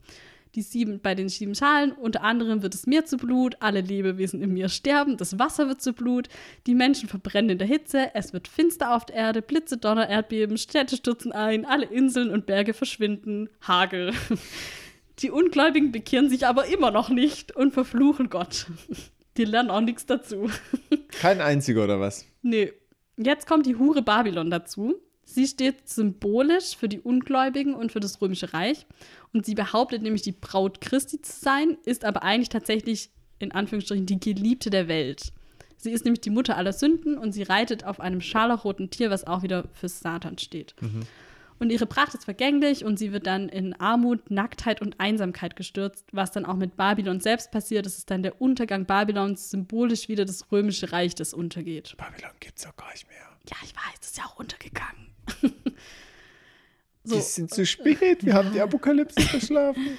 Die 0.54 0.62
sieben, 0.62 1.00
bei 1.00 1.16
den 1.16 1.28
sieben 1.28 1.56
Schalen, 1.56 1.90
unter 1.90 2.22
anderem 2.22 2.62
wird 2.62 2.74
das 2.74 2.86
Meer 2.86 3.04
zu 3.04 3.16
Blut, 3.16 3.56
alle 3.58 3.80
Lebewesen 3.80 4.40
im 4.40 4.52
Meer 4.52 4.68
sterben, 4.68 5.16
das 5.16 5.36
Wasser 5.38 5.66
wird 5.66 5.82
zu 5.82 5.92
Blut, 5.92 6.28
die 6.68 6.76
Menschen 6.76 7.08
verbrennen 7.08 7.50
in 7.50 7.58
der 7.58 7.66
Hitze, 7.66 8.14
es 8.14 8.32
wird 8.32 8.46
finster 8.46 8.94
auf 8.94 9.04
der 9.04 9.16
Erde, 9.16 9.42
Blitze, 9.42 9.78
Donner, 9.78 10.08
Erdbeben, 10.08 10.56
Städte 10.56 10.96
stürzen 10.96 11.32
ein, 11.32 11.64
alle 11.64 11.86
Inseln 11.86 12.30
und 12.30 12.46
Berge 12.46 12.72
verschwinden, 12.72 13.48
Hagel. 13.62 14.12
Die 15.20 15.30
Ungläubigen 15.30 15.90
bekehren 15.90 16.28
sich 16.28 16.46
aber 16.46 16.66
immer 16.66 16.90
noch 16.90 17.08
nicht 17.08 17.54
und 17.54 17.72
verfluchen 17.72 18.30
Gott. 18.30 18.66
Die 19.36 19.44
lernen 19.44 19.70
auch 19.70 19.80
nichts 19.80 20.06
dazu. 20.06 20.48
Kein 21.20 21.40
einziger 21.40 21.82
oder 21.84 21.98
was? 21.98 22.26
Nee. 22.42 22.72
Jetzt 23.16 23.46
kommt 23.46 23.66
die 23.66 23.76
Hure 23.76 24.02
Babylon 24.02 24.50
dazu. 24.50 24.94
Sie 25.24 25.46
steht 25.46 25.88
symbolisch 25.88 26.76
für 26.76 26.88
die 26.88 27.00
Ungläubigen 27.00 27.74
und 27.74 27.92
für 27.92 28.00
das 28.00 28.20
Römische 28.20 28.52
Reich. 28.52 28.86
Und 29.34 29.44
sie 29.44 29.54
behauptet 29.54 30.00
nämlich, 30.00 30.22
die 30.22 30.32
Braut 30.32 30.80
Christi 30.80 31.20
zu 31.20 31.32
sein, 31.38 31.76
ist 31.84 32.04
aber 32.04 32.22
eigentlich 32.22 32.48
tatsächlich 32.48 33.10
in 33.40 33.52
Anführungsstrichen 33.52 34.06
die 34.06 34.20
Geliebte 34.20 34.70
der 34.70 34.88
Welt. 34.88 35.32
Sie 35.76 35.90
ist 35.90 36.04
nämlich 36.04 36.20
die 36.20 36.30
Mutter 36.30 36.56
aller 36.56 36.72
Sünden 36.72 37.18
und 37.18 37.32
sie 37.32 37.42
reitet 37.42 37.84
auf 37.84 38.00
einem 38.00 38.20
scharlachroten 38.20 38.90
Tier, 38.90 39.10
was 39.10 39.26
auch 39.26 39.42
wieder 39.42 39.68
für 39.74 39.88
Satan 39.88 40.38
steht. 40.38 40.74
Und 41.58 41.70
ihre 41.70 41.86
Pracht 41.86 42.14
ist 42.14 42.24
vergänglich 42.24 42.84
und 42.84 42.98
sie 42.98 43.12
wird 43.12 43.26
dann 43.26 43.48
in 43.48 43.74
Armut, 43.74 44.30
Nacktheit 44.30 44.80
und 44.80 44.98
Einsamkeit 45.00 45.56
gestürzt, 45.56 46.06
was 46.12 46.30
dann 46.30 46.44
auch 46.44 46.56
mit 46.56 46.76
Babylon 46.76 47.20
selbst 47.20 47.50
passiert. 47.50 47.86
Das 47.86 47.98
ist 47.98 48.10
dann 48.10 48.22
der 48.22 48.40
Untergang 48.40 48.86
Babylons, 48.86 49.50
symbolisch 49.50 50.08
wieder 50.08 50.24
das 50.24 50.50
römische 50.52 50.92
Reich, 50.92 51.14
das 51.14 51.34
untergeht. 51.34 51.96
Babylon 51.96 52.32
gibt's 52.40 52.62
doch 52.62 52.76
gar 52.76 52.90
nicht 52.92 53.08
mehr. 53.08 53.18
Ja, 53.50 53.56
ich 53.62 53.74
weiß, 53.74 54.00
das 54.00 54.10
ist 54.10 54.18
ja 54.18 54.24
auch 54.24 54.38
untergegangen. 54.38 55.08
Die 57.04 57.20
sind 57.20 57.52
zu 57.52 57.66
spät, 57.66 58.24
wir 58.24 58.34
haben 58.34 58.52
die 58.52 58.60
Apokalypse 58.60 59.20
verschlafen. 59.28 59.98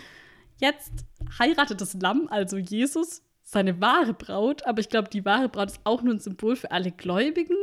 Jetzt 0.57 0.91
heiratet 1.39 1.81
das 1.81 1.93
Lamm, 1.93 2.27
also 2.29 2.57
Jesus, 2.57 3.21
seine 3.43 3.79
wahre 3.79 4.13
Braut, 4.13 4.65
aber 4.65 4.79
ich 4.79 4.89
glaube, 4.89 5.09
die 5.09 5.23
wahre 5.23 5.49
Braut 5.49 5.71
ist 5.71 5.81
auch 5.83 6.01
nur 6.01 6.15
ein 6.15 6.19
Symbol 6.19 6.55
für 6.55 6.71
alle 6.71 6.91
Gläubigen. 6.91 7.55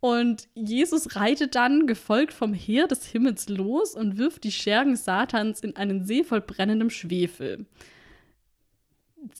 Und 0.00 0.48
Jesus 0.54 1.14
reitet 1.16 1.54
dann, 1.54 1.86
gefolgt 1.86 2.32
vom 2.32 2.54
Heer 2.54 2.88
des 2.88 3.04
Himmels, 3.04 3.48
los 3.50 3.94
und 3.94 4.16
wirft 4.16 4.44
die 4.44 4.52
Schergen 4.52 4.96
Satans 4.96 5.60
in 5.60 5.76
einen 5.76 6.06
See 6.06 6.24
voll 6.24 6.40
brennendem 6.40 6.88
Schwefel. 6.88 7.66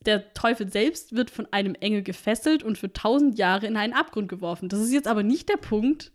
Der 0.05 0.35
Teufel 0.35 0.71
selbst 0.71 1.17
wird 1.17 1.31
von 1.31 1.51
einem 1.51 1.75
Engel 1.75 2.03
gefesselt 2.03 2.63
und 2.63 2.77
für 2.77 2.93
tausend 2.93 3.39
Jahre 3.39 3.67
in 3.67 3.79
einen 3.79 3.95
Abgrund 3.95 4.29
geworfen. 4.29 4.69
Das 4.69 4.81
ist 4.81 4.93
jetzt 4.93 5.09
aber 5.09 5.23
nicht 5.23 5.49
der 5.49 5.57
Punkt 5.57 6.13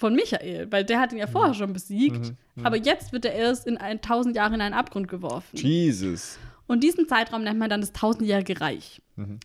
von 0.00 0.14
Michael, 0.14 0.66
weil 0.70 0.84
der 0.84 0.98
hat 1.00 1.12
ihn 1.12 1.18
ja 1.18 1.26
vorher 1.26 1.54
schon 1.54 1.72
besiegt. 1.72 2.32
Aber 2.62 2.76
jetzt 2.76 3.12
wird 3.12 3.24
er 3.24 3.34
erst 3.34 3.66
in 3.66 3.76
ein 3.76 4.00
tausend 4.00 4.34
Jahre 4.36 4.54
in 4.54 4.60
einen 4.60 4.74
Abgrund 4.74 5.08
geworfen. 5.08 5.56
Jesus. 5.56 6.38
Und 6.66 6.84
diesen 6.84 7.08
Zeitraum 7.08 7.42
nennt 7.42 7.58
man 7.58 7.68
dann 7.68 7.80
das 7.80 7.92
tausendjährige 7.92 8.60
Reich. 8.60 9.00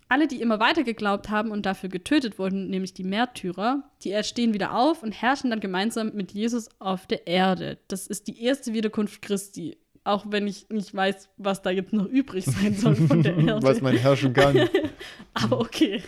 Alle, 0.07 0.27
die 0.27 0.41
immer 0.41 0.60
weiter 0.61 0.84
geglaubt 0.84 1.30
haben 1.30 1.52
und 1.52 1.65
dafür 1.65 1.90
getötet 1.90 2.40
wurden, 2.40 2.69
nämlich 2.69 2.94
die 2.94 3.03
Märtyrer, 3.03 3.84
die 4.03 4.11
erstehen 4.11 4.53
wieder 4.53 4.73
auf 4.73 5.03
und 5.03 5.11
herrschen 5.11 5.49
dann 5.49 5.60
gemeinsam 5.60 6.11
mit 6.14 6.32
Jesus 6.32 6.69
auf 6.80 7.07
der 7.07 7.27
Erde. 7.27 7.77
Das 7.90 8.07
ist 8.07 8.27
die 8.27 8.41
erste 8.41 8.73
Wiederkunft 8.73 9.22
Christi. 9.22 9.77
Auch 10.06 10.27
wenn 10.30 10.48
ich 10.48 10.69
nicht 10.69 10.94
weiß, 10.94 11.27
was 11.38 11.61
da 11.61 11.72
jetzt 11.72 11.91
noch 11.91 12.06
übrig 12.06 12.45
sein 12.45 12.76
soll 12.76 12.95
von 12.95 13.22
der 13.23 13.36
Erde. 13.38 13.64
Was 13.64 13.82
man 13.82 13.98
herrschen 13.98 14.34
kann. 14.34 14.69
Aber 15.34 15.60
okay. 15.60 16.03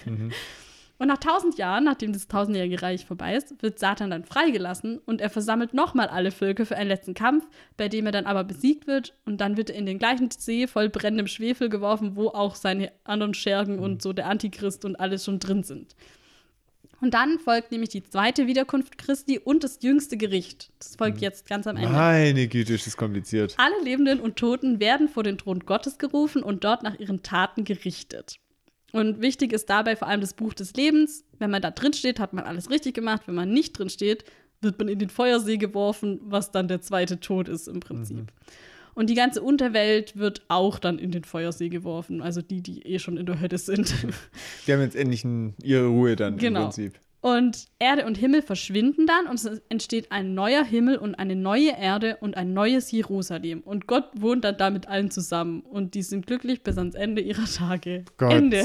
Und 0.99 1.09
nach 1.09 1.19
tausend 1.19 1.57
Jahren, 1.57 1.83
nachdem 1.83 2.11
das 2.11 2.27
tausendjährige 2.27 2.81
Reich 2.81 3.05
vorbei 3.05 3.35
ist, 3.35 3.61
wird 3.61 3.77
Satan 3.77 4.09
dann 4.09 4.23
freigelassen 4.23 4.97
und 5.05 5.21
er 5.21 5.29
versammelt 5.29 5.73
nochmal 5.73 6.07
alle 6.07 6.31
Völker 6.31 6.65
für 6.65 6.75
einen 6.75 6.89
letzten 6.89 7.13
Kampf, 7.13 7.47
bei 7.77 7.87
dem 7.87 8.07
er 8.07 8.11
dann 8.11 8.25
aber 8.25 8.43
besiegt 8.43 8.87
wird 8.87 9.15
und 9.25 9.39
dann 9.39 9.57
wird 9.57 9.69
er 9.69 9.75
in 9.75 9.85
den 9.85 9.99
gleichen 9.99 10.31
See 10.31 10.65
voll 10.65 10.89
brennendem 10.89 11.27
Schwefel 11.27 11.69
geworfen, 11.69 12.15
wo 12.15 12.29
auch 12.29 12.55
seine 12.55 12.91
anderen 13.03 13.35
Schergen 13.35 13.77
und 13.77 14.01
so 14.01 14.11
der 14.11 14.27
Antichrist 14.27 14.85
und 14.85 14.95
alles 14.95 15.23
schon 15.23 15.37
drin 15.39 15.61
sind. 15.63 15.95
Und 16.99 17.13
dann 17.13 17.37
folgt 17.37 17.71
nämlich 17.71 17.89
die 17.89 18.03
zweite 18.03 18.47
Wiederkunft 18.47 18.97
Christi 18.97 19.37
und 19.37 19.63
das 19.63 19.79
jüngste 19.83 20.17
Gericht. 20.17 20.71
Das 20.79 20.95
folgt 20.95 21.21
jetzt 21.21 21.47
ganz 21.47 21.67
am 21.67 21.77
Ende. 21.77 21.89
Meine 21.89 22.47
Güte, 22.47 22.73
ist 22.73 22.87
das 22.87 22.97
kompliziert. 22.97 23.53
Alle 23.57 23.83
Lebenden 23.83 24.19
und 24.19 24.35
Toten 24.35 24.79
werden 24.79 25.07
vor 25.07 25.21
den 25.21 25.37
Thron 25.37 25.59
Gottes 25.59 25.99
gerufen 25.99 26.41
und 26.41 26.63
dort 26.63 26.81
nach 26.81 26.97
ihren 26.97 27.21
Taten 27.21 27.65
gerichtet. 27.65 28.39
Und 28.93 29.21
wichtig 29.21 29.51
ist 29.53 29.69
dabei 29.69 29.95
vor 29.95 30.07
allem 30.07 30.21
das 30.21 30.33
Buch 30.33 30.53
des 30.53 30.73
Lebens. 30.73 31.25
Wenn 31.39 31.51
man 31.51 31.61
da 31.61 31.71
drin 31.71 31.93
steht, 31.93 32.19
hat 32.19 32.33
man 32.33 32.45
alles 32.45 32.69
richtig 32.69 32.95
gemacht. 32.95 33.23
Wenn 33.25 33.35
man 33.35 33.51
nicht 33.51 33.77
drin 33.77 33.89
steht, 33.89 34.23
wird 34.61 34.79
man 34.79 34.87
in 34.87 34.97
den 34.99 35.09
Feuersee 35.09 35.57
geworfen, 35.57 36.19
was 36.23 36.51
dann 36.51 36.67
der 36.67 36.81
zweite 36.81 37.19
Tod 37.19 37.47
ist 37.49 37.67
im 37.67 37.79
Prinzip. 37.79 38.31
Und 38.95 39.09
die 39.11 39.13
ganze 39.15 39.43
Unterwelt 39.43 40.17
wird 40.17 40.41
auch 40.47 40.79
dann 40.79 40.97
in 40.97 41.11
den 41.11 41.23
Feuersee 41.23 41.69
geworfen. 41.69 42.21
Also 42.21 42.41
die, 42.41 42.61
die 42.61 42.81
eh 42.81 42.97
schon 42.97 43.17
in 43.17 43.27
der 43.27 43.39
Hölle 43.39 43.57
sind. 43.59 43.93
Die 44.65 44.73
haben 44.73 44.81
jetzt 44.81 44.95
endlich 44.95 45.23
ein, 45.23 45.53
ihre 45.61 45.85
Ruhe 45.87 46.15
dann 46.15 46.37
Genau. 46.37 46.61
im 46.61 46.65
Prinzip. 46.65 46.99
Und 47.19 47.65
Erde 47.79 48.05
und 48.05 48.15
Himmel 48.15 48.43
verschwinden 48.43 49.07
dann 49.07 49.27
und 49.27 49.35
es 49.35 49.61
entsteht 49.69 50.11
ein 50.11 50.35
neuer 50.35 50.63
Himmel 50.63 50.97
und 50.97 51.15
eine 51.15 51.35
neue 51.35 51.71
Erde 51.71 52.17
und 52.21 52.37
ein 52.37 52.53
neues 52.53 52.91
Jerusalem. 52.91 53.61
Und 53.61 53.87
Gott 53.87 54.05
wohnt 54.15 54.43
dann 54.43 54.57
da 54.57 54.69
mit 54.69 54.87
allen 54.87 55.09
zusammen. 55.09 55.61
Und 55.61 55.95
die 55.95 56.03
sind 56.03 56.27
glücklich 56.27 56.61
bis 56.61 56.77
ans 56.77 56.93
Ende 56.93 57.21
ihrer 57.21 57.45
Tage. 57.45 58.05
Gott. 58.17 58.33
Ende. 58.33 58.63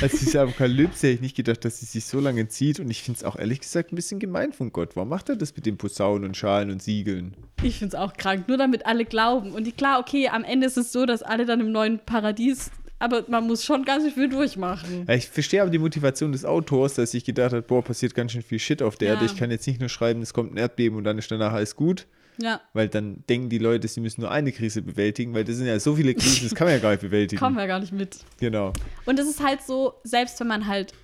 Als 0.00 0.18
diese 0.18 0.40
Apokalypse 0.40 1.06
hätte 1.06 1.16
ich 1.16 1.20
nicht 1.20 1.36
gedacht, 1.36 1.64
dass 1.64 1.80
sie 1.80 1.86
sich 1.86 2.06
so 2.06 2.20
lange 2.20 2.48
zieht. 2.48 2.80
Und 2.80 2.90
ich 2.90 3.02
finde 3.02 3.18
es 3.18 3.24
auch 3.24 3.36
ehrlich 3.36 3.60
gesagt 3.60 3.92
ein 3.92 3.96
bisschen 3.96 4.18
gemein 4.18 4.52
von 4.52 4.72
Gott. 4.72 4.96
Warum 4.96 5.10
macht 5.10 5.28
er 5.28 5.36
das 5.36 5.54
mit 5.54 5.66
den 5.66 5.76
Posaunen 5.76 6.24
und 6.24 6.36
Schalen 6.36 6.70
und 6.70 6.82
Siegeln? 6.82 7.36
Ich 7.62 7.78
finde 7.78 7.96
es 7.96 8.02
auch 8.02 8.14
krank, 8.14 8.48
nur 8.48 8.56
damit 8.56 8.86
alle 8.86 9.04
glauben. 9.04 9.52
Und 9.52 9.64
die, 9.64 9.72
klar, 9.72 10.00
okay, 10.00 10.28
am 10.28 10.42
Ende 10.42 10.66
ist 10.66 10.78
es 10.78 10.90
so, 10.90 11.04
dass 11.06 11.22
alle 11.22 11.44
dann 11.44 11.60
im 11.60 11.70
neuen 11.70 11.98
Paradies, 11.98 12.70
aber 12.98 13.24
man 13.28 13.46
muss 13.46 13.64
schon 13.64 13.84
ganz 13.84 14.12
viel 14.12 14.28
durchmachen. 14.28 15.06
Ich 15.10 15.28
verstehe 15.28 15.62
aber 15.62 15.70
die 15.70 15.78
Motivation 15.78 16.32
des 16.32 16.44
Autors, 16.44 16.94
dass 16.94 17.10
sich 17.10 17.24
gedacht 17.24 17.52
hat, 17.52 17.66
boah, 17.66 17.82
passiert 17.82 18.14
ganz 18.14 18.32
schön 18.32 18.42
viel 18.42 18.58
Shit 18.58 18.82
auf 18.82 18.96
der 18.96 19.08
Ja. 19.08 19.14
Erde. 19.14 19.26
Ich 19.26 19.36
kann 19.36 19.50
jetzt 19.50 19.66
nicht 19.66 19.80
nur 19.80 19.88
schreiben, 19.88 20.22
es 20.22 20.32
kommt 20.32 20.54
ein 20.54 20.56
Erdbeben 20.56 20.96
und 20.98 21.04
dann 21.04 21.18
ist 21.18 21.30
danach 21.30 21.52
alles 21.52 21.76
gut. 21.76 22.06
Ja, 22.36 22.60
Weil 22.72 22.88
dann 22.88 23.22
denken 23.28 23.48
die 23.48 23.58
Leute, 23.58 23.86
sie 23.86 24.00
müssen 24.00 24.20
nur 24.20 24.30
eine 24.30 24.50
Krise 24.50 24.82
bewältigen, 24.82 25.34
weil 25.34 25.44
das 25.44 25.54
sind 25.56 25.66
ja 25.66 25.78
so 25.78 25.94
viele 25.94 26.14
Krisen, 26.14 26.48
das 26.48 26.54
kann 26.56 26.66
man 26.66 26.74
ja 26.74 26.80
gar 26.82 26.90
nicht 26.90 27.02
bewältigen. 27.02 27.38
kommen 27.40 27.56
wir 27.56 27.68
gar 27.68 27.78
nicht 27.78 27.92
mit. 27.92 28.18
Genau. 28.40 28.72
Und 29.04 29.20
es 29.20 29.28
ist 29.28 29.40
halt 29.40 29.62
so, 29.62 29.94
selbst 30.02 30.40
wenn 30.40 30.48
man 30.48 30.66
halt, 30.66 30.94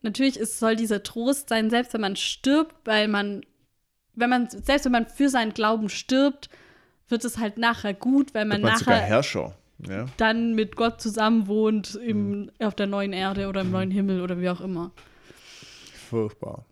natürlich 0.00 0.38
ist, 0.38 0.58
soll 0.58 0.76
dieser 0.76 1.02
Trost 1.02 1.50
sein, 1.50 1.68
selbst 1.68 1.92
wenn 1.92 2.00
man 2.00 2.16
stirbt, 2.16 2.74
weil 2.86 3.06
man, 3.06 3.42
wenn 4.14 4.30
man, 4.30 4.48
selbst 4.48 4.86
wenn 4.86 4.92
man 4.92 5.06
für 5.06 5.28
seinen 5.28 5.52
Glauben 5.52 5.90
stirbt, 5.90 6.48
wird 7.08 7.22
es 7.24 7.36
halt 7.36 7.58
nachher 7.58 7.92
gut, 7.92 8.32
weil 8.32 8.46
man 8.46 8.62
Wird 8.62 8.72
man 8.72 8.78
sogar 8.78 8.94
nachher 8.94 9.06
Herrscher. 9.08 9.58
Ja. 9.86 10.06
dann 10.16 10.54
mit 10.54 10.74
Gott 10.76 11.00
zusammen 11.00 11.46
wohnt 11.46 11.94
im, 11.94 12.50
auf 12.58 12.74
der 12.74 12.86
neuen 12.86 13.12
Erde 13.12 13.48
oder 13.48 13.60
im 13.60 13.70
neuen 13.70 13.90
Himmel 13.90 14.20
oder 14.20 14.40
wie 14.40 14.48
auch 14.48 14.60
immer. 14.60 14.92
Furchtbar. 16.08 16.64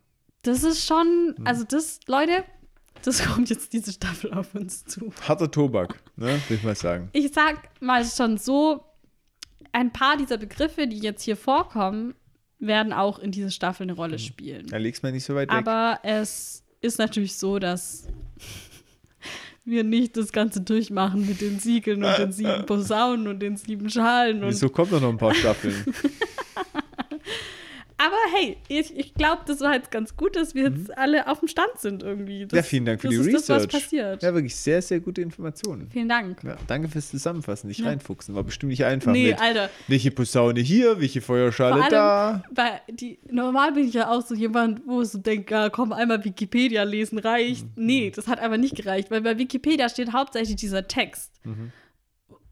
Das 0.42 0.64
ist 0.64 0.84
schon, 0.86 1.34
also 1.44 1.64
das, 1.64 2.00
Leute, 2.06 2.44
das 3.02 3.24
kommt 3.26 3.50
jetzt 3.50 3.72
diese 3.72 3.92
Staffel 3.92 4.32
auf 4.32 4.54
uns 4.54 4.84
zu. 4.84 5.12
Harter 5.26 5.50
Tobak, 5.50 6.02
ne, 6.16 6.26
würde 6.26 6.54
ich 6.54 6.62
mal 6.62 6.74
sagen. 6.74 7.08
Ich 7.12 7.32
sag 7.32 7.68
mal 7.80 8.04
schon 8.04 8.38
so, 8.38 8.84
ein 9.72 9.92
paar 9.92 10.16
dieser 10.16 10.38
Begriffe, 10.38 10.86
die 10.86 10.98
jetzt 10.98 11.22
hier 11.22 11.36
vorkommen, 11.36 12.14
werden 12.58 12.92
auch 12.92 13.18
in 13.18 13.30
dieser 13.30 13.50
Staffel 13.50 13.82
eine 13.82 13.92
Rolle 13.92 14.18
spielen. 14.18 14.66
Da 14.68 14.78
legst 14.78 15.02
du 15.02 15.06
mal 15.06 15.12
nicht 15.12 15.24
so 15.24 15.34
weit 15.34 15.50
weg. 15.50 15.56
Aber 15.56 16.00
es 16.02 16.64
ist 16.80 16.98
natürlich 16.98 17.36
so, 17.36 17.58
dass 17.58 18.08
wir 19.66 19.84
nicht 19.84 20.16
das 20.16 20.32
Ganze 20.32 20.60
durchmachen 20.60 21.26
mit 21.26 21.40
den 21.40 21.58
Siegeln 21.58 22.04
und 22.04 22.18
den 22.18 22.32
sieben 22.32 22.64
Posaunen 22.66 23.26
und 23.26 23.40
den 23.40 23.56
sieben 23.56 23.90
Schalen. 23.90 24.42
Und 24.42 24.50
Wieso 24.50 24.68
kommt 24.68 24.92
doch 24.92 25.00
noch 25.00 25.10
ein 25.10 25.18
paar 25.18 25.34
Staffeln? 25.34 25.84
Aber 27.98 28.16
hey, 28.34 28.58
ich, 28.68 28.94
ich 28.94 29.14
glaube, 29.14 29.42
das 29.46 29.60
war 29.60 29.72
jetzt 29.72 29.90
ganz 29.90 30.16
gut, 30.16 30.36
dass 30.36 30.54
wir 30.54 30.64
jetzt 30.70 30.96
alle 30.98 31.28
auf 31.28 31.38
dem 31.38 31.48
Stand 31.48 31.78
sind 31.78 32.02
irgendwie. 32.02 32.42
Das, 32.46 32.52
Mhm. 32.52 32.56
ja, 32.56 32.62
vielen 32.62 32.84
Dank 32.84 33.00
für 33.00 33.08
die 33.08 33.16
Research. 33.16 33.46
Das, 33.46 33.48
was 33.48 33.66
passiert. 33.68 34.22
Ja, 34.22 34.34
wirklich 34.34 34.54
sehr, 34.54 34.82
sehr 34.82 35.00
gute 35.00 35.22
Informationen. 35.22 35.88
Vielen 35.90 36.08
Dank. 36.10 36.42
Ja, 36.44 36.56
danke 36.66 36.88
fürs 36.88 37.08
Zusammenfassen, 37.10 37.68
nicht 37.68 37.80
Ja. 37.80 37.86
reinfuchsen. 37.86 38.34
War 38.34 38.44
bestimmt 38.44 38.68
nicht 38.70 38.84
einfach. 38.84 39.12
Nee, 39.12 39.28
mit, 39.30 39.40
Alter. 39.40 39.70
welche 39.88 40.10
Posaune 40.10 40.60
hier, 40.60 41.00
welche 41.00 41.22
Feuerschale 41.22 41.76
allem, 41.84 41.90
da. 41.90 42.42
weil 42.50 42.80
die, 42.90 43.18
normal 43.30 43.72
bin 43.72 43.88
ich 43.88 43.94
ja 43.94 44.10
auch 44.10 44.20
so 44.26 44.34
jemand, 44.34 44.82
wo 44.86 45.00
ich 45.00 45.08
so 45.08 45.18
denke, 45.18 45.54
ja, 45.54 45.70
komm, 45.70 45.92
einmal 45.92 46.22
Wikipedia 46.22 46.82
lesen 46.82 47.18
reicht. 47.18 47.64
Mhm. 47.78 47.86
Nee, 47.86 48.12
das 48.14 48.28
hat 48.28 48.40
einfach 48.40 48.58
nicht 48.58 48.76
gereicht, 48.76 49.10
weil 49.10 49.22
bei 49.22 49.38
Wikipedia 49.38 49.88
steht 49.88 50.12
hauptsächlich 50.12 50.56
dieser 50.56 50.86
Text. 50.86 51.32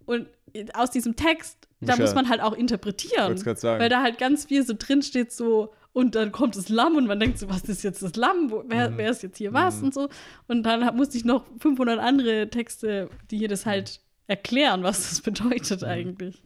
Und 0.07 0.27
aus 0.75 0.91
diesem 0.91 1.17
Text, 1.17 1.59
da 1.81 1.97
Muss 1.97 2.15
man 2.15 2.29
halt 2.31 2.41
auch 2.41 2.55
interpretieren. 2.55 3.37
Sagen. 3.37 3.81
Weil 3.81 3.89
da 3.91 4.01
halt 4.03 4.17
ganz 4.19 4.47
viel 4.47 4.65
so 4.65 4.75
drin 4.79 5.03
steht, 5.03 5.33
so, 5.33 5.73
und 5.93 6.15
dann 6.15 6.33
kommt 6.33 6.57
das 6.57 6.69
Lamm 6.71 6.97
und 6.97 7.07
man 7.07 7.21
denkt 7.21 7.39
so, 7.39 7.49
was 7.51 7.63
ist 7.65 7.83
jetzt 7.85 8.03
das 8.03 8.17
Lamm? 8.17 8.51
Wo, 8.51 8.65
wer, 8.67 8.91
Mhm. 8.91 8.99
wer 8.99 9.11
ist 9.11 9.23
jetzt 9.23 9.37
hier 9.39 9.53
was? 9.53 9.83
Und 9.83 9.93
so. 9.93 10.09
Und 10.49 10.63
dann 10.63 10.97
musste 10.97 11.19
ich 11.19 11.25
noch 11.25 11.45
500 11.59 11.99
andere 12.01 12.49
Texte, 12.49 13.11
die 13.31 13.37
hier 13.39 13.49
das 13.49 13.67
halt 13.67 14.01
erklären, 14.27 14.83
was 14.83 15.11
das 15.11 15.21
bedeutet 15.21 15.85
eigentlich. 15.85 16.43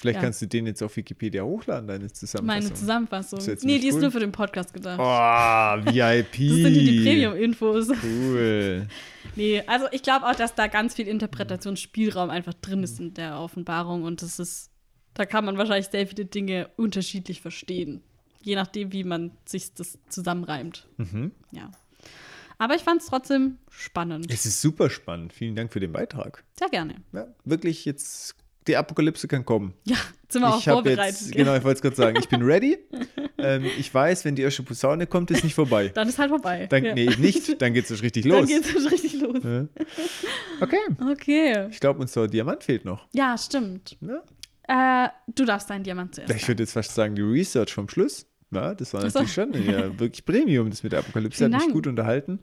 Vielleicht 0.00 0.16
Ja. 0.16 0.22
kannst 0.22 0.40
du 0.40 0.46
den 0.46 0.64
jetzt 0.66 0.82
auf 0.82 0.96
Wikipedia 0.96 1.42
hochladen, 1.42 1.86
deine 1.86 2.10
Zusammenfassung. 2.10 2.46
Meine 2.46 2.74
Zusammenfassung. 2.74 3.38
Ist 3.38 3.64
Nee, 3.64 3.78
die 3.78 3.88
ist 3.88 3.96
cool. 3.96 4.00
nur 4.00 4.10
für 4.12 4.20
den 4.20 4.32
Podcast 4.32 4.72
gedacht. 4.72 4.98
Oh, 4.98 5.92
VIP. 5.92 6.48
Das 6.48 6.56
sind 6.56 6.74
die, 6.74 6.84
die 6.98 7.04
Premium-Infos. 7.04 7.88
Cool. 8.02 8.86
Nee, 9.36 9.62
also 9.66 9.86
ich 9.92 10.02
glaube 10.02 10.26
auch, 10.26 10.34
dass 10.34 10.54
da 10.56 10.66
ganz 10.66 10.94
viel 10.94 11.06
Interpretationsspielraum 11.06 12.30
einfach 12.30 12.54
drin 12.54 12.82
ist 12.82 12.98
in 12.98 13.14
der 13.14 13.38
Offenbarung 13.38 14.02
und 14.02 14.22
das 14.22 14.38
ist, 14.40 14.70
da 15.14 15.24
kann 15.24 15.44
man 15.44 15.56
wahrscheinlich 15.56 15.86
sehr 15.88 16.06
viele 16.06 16.24
Dinge 16.24 16.68
unterschiedlich 16.76 17.40
verstehen. 17.40 18.02
Je 18.42 18.56
nachdem, 18.56 18.92
wie 18.92 19.04
man 19.04 19.30
sich 19.44 19.74
das 19.74 19.98
zusammenreimt. 20.08 20.88
Mhm. 20.96 21.30
Ja. 21.52 21.70
Aber 22.58 22.74
ich 22.74 22.82
fand 22.82 23.02
es 23.02 23.06
trotzdem 23.08 23.58
spannend. 23.70 24.26
Es 24.32 24.46
ist 24.46 24.60
super 24.62 24.90
spannend. 24.90 25.32
Vielen 25.32 25.54
Dank 25.54 25.72
für 25.72 25.80
den 25.80 25.92
Beitrag. 25.92 26.42
Sehr 26.58 26.68
gerne. 26.70 26.96
Ja, 27.12 27.26
wirklich 27.44 27.84
jetzt, 27.84 28.34
die 28.66 28.76
Apokalypse 28.76 29.26
kann 29.26 29.44
kommen. 29.44 29.74
Ja, 29.84 29.96
sind 30.28 30.42
wir 30.42 30.54
auch 30.54 30.58
ich 30.58 30.64
vorbereitet. 30.64 31.20
jetzt, 31.20 31.32
genau, 31.32 31.56
ich 31.56 31.64
wollte 31.64 31.76
es 31.76 31.82
gerade 31.82 31.96
sagen, 31.96 32.18
ich 32.18 32.28
bin 32.28 32.42
ready. 32.42 32.78
ähm, 33.38 33.64
ich 33.78 33.92
weiß, 33.92 34.24
wenn 34.24 34.34
die 34.36 34.42
erste 34.42 34.62
Posaune 34.62 35.06
kommt, 35.06 35.30
ist 35.30 35.44
nicht 35.44 35.54
vorbei. 35.54 35.88
Dann 35.88 36.08
ist 36.08 36.18
halt 36.18 36.30
vorbei. 36.30 36.66
Dann, 36.68 36.84
ja. 36.84 36.94
Nee, 36.94 37.10
nicht. 37.18 37.60
Dann 37.60 37.72
geht 37.72 37.90
es 37.90 38.02
richtig 38.02 38.24
Dann 38.24 38.40
los. 38.40 38.48
geht 38.48 38.64
es 38.64 38.90
richtig 38.90 39.20
los. 39.20 39.38
Ja. 39.42 39.66
Okay. 40.60 40.76
Okay. 41.10 41.68
Ich 41.70 41.80
glaube, 41.80 42.00
unser 42.00 42.28
Diamant 42.28 42.62
fehlt 42.62 42.84
noch. 42.84 43.06
Ja, 43.12 43.36
stimmt. 43.38 43.96
Ja? 44.00 45.06
Äh, 45.06 45.08
du 45.34 45.44
darfst 45.44 45.68
deinen 45.70 45.82
Diamant 45.84 46.14
zuerst. 46.14 46.34
Ich 46.34 46.46
würde 46.46 46.62
jetzt 46.62 46.72
fast 46.72 46.94
sagen, 46.94 47.14
die 47.14 47.22
Research 47.22 47.72
vom 47.72 47.88
Schluss. 47.88 48.26
Ja, 48.52 48.74
das 48.74 48.92
war 48.94 49.00
so. 49.02 49.06
natürlich 49.06 49.32
schon 49.32 49.52
ja, 49.52 49.98
wirklich 49.98 50.24
Premium, 50.24 50.70
das 50.70 50.82
mit 50.82 50.92
der 50.92 51.00
Apokalypse 51.00 51.38
Vielen 51.38 51.54
hat 51.54 51.60
mich 51.60 51.66
Dank. 51.66 51.74
gut 51.74 51.86
unterhalten. 51.86 52.40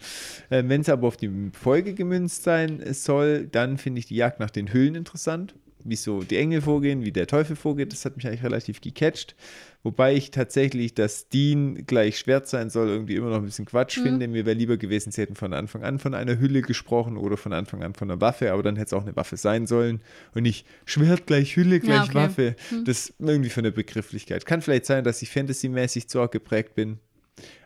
Äh, 0.49 0.63
Wenn 0.65 0.81
es 0.81 0.89
aber 0.89 1.07
auf 1.07 1.17
die 1.17 1.51
Folge 1.51 1.93
gemünzt 1.93 2.43
sein 2.43 2.81
soll, 2.93 3.45
dann 3.47 3.77
finde 3.77 3.99
ich 3.99 4.05
die 4.05 4.15
Jagd 4.15 4.39
nach 4.39 4.49
den 4.49 4.71
Hüllen 4.71 4.95
interessant. 4.95 5.53
Wie 5.83 5.95
so 5.95 6.23
die 6.23 6.37
Engel 6.37 6.61
vorgehen, 6.61 7.05
wie 7.05 7.11
der 7.11 7.27
Teufel 7.27 7.55
vorgeht, 7.55 7.93
das 7.93 8.03
hat 8.03 8.17
mich 8.17 8.27
eigentlich 8.27 8.43
relativ 8.43 8.81
gecatcht. 8.81 9.35
Wobei 9.83 10.15
ich 10.15 10.31
tatsächlich, 10.31 10.95
dass 10.95 11.29
Dean 11.29 11.85
gleich 11.85 12.17
Schwert 12.19 12.47
sein 12.47 12.69
soll, 12.69 12.89
irgendwie 12.89 13.15
immer 13.15 13.29
noch 13.29 13.37
ein 13.37 13.45
bisschen 13.45 13.63
Mhm. 13.63 13.69
Quatsch 13.69 13.99
finde. 13.99 14.27
Mir 14.27 14.45
wäre 14.45 14.57
lieber 14.57 14.75
gewesen, 14.75 15.11
sie 15.11 15.21
hätten 15.21 15.35
von 15.35 15.53
Anfang 15.53 15.83
an 15.83 15.99
von 15.99 16.13
einer 16.13 16.39
Hülle 16.39 16.61
gesprochen 16.61 17.15
oder 17.15 17.37
von 17.37 17.53
Anfang 17.53 17.83
an 17.83 17.93
von 17.93 18.11
einer 18.11 18.19
Waffe, 18.19 18.51
aber 18.51 18.63
dann 18.63 18.75
hätte 18.75 18.87
es 18.87 18.93
auch 18.93 19.03
eine 19.03 19.15
Waffe 19.15 19.37
sein 19.37 19.65
sollen 19.67 20.01
und 20.33 20.41
nicht 20.41 20.65
Schwert 20.85 21.25
gleich 21.27 21.55
Hülle 21.55 21.79
gleich 21.79 22.09
okay. 22.09 22.13
Waffe. 22.15 22.55
Das 22.83 23.13
irgendwie 23.19 23.49
von 23.49 23.63
der 23.63 23.71
Begrifflichkeit. 23.71 24.45
Kann 24.45 24.61
vielleicht 24.61 24.85
sein, 24.87 25.03
dass 25.03 25.21
ich 25.21 25.29
fantasymäßig 25.29 26.09
zu 26.09 26.19
arg 26.19 26.31
geprägt 26.31 26.75
bin, 26.75 26.97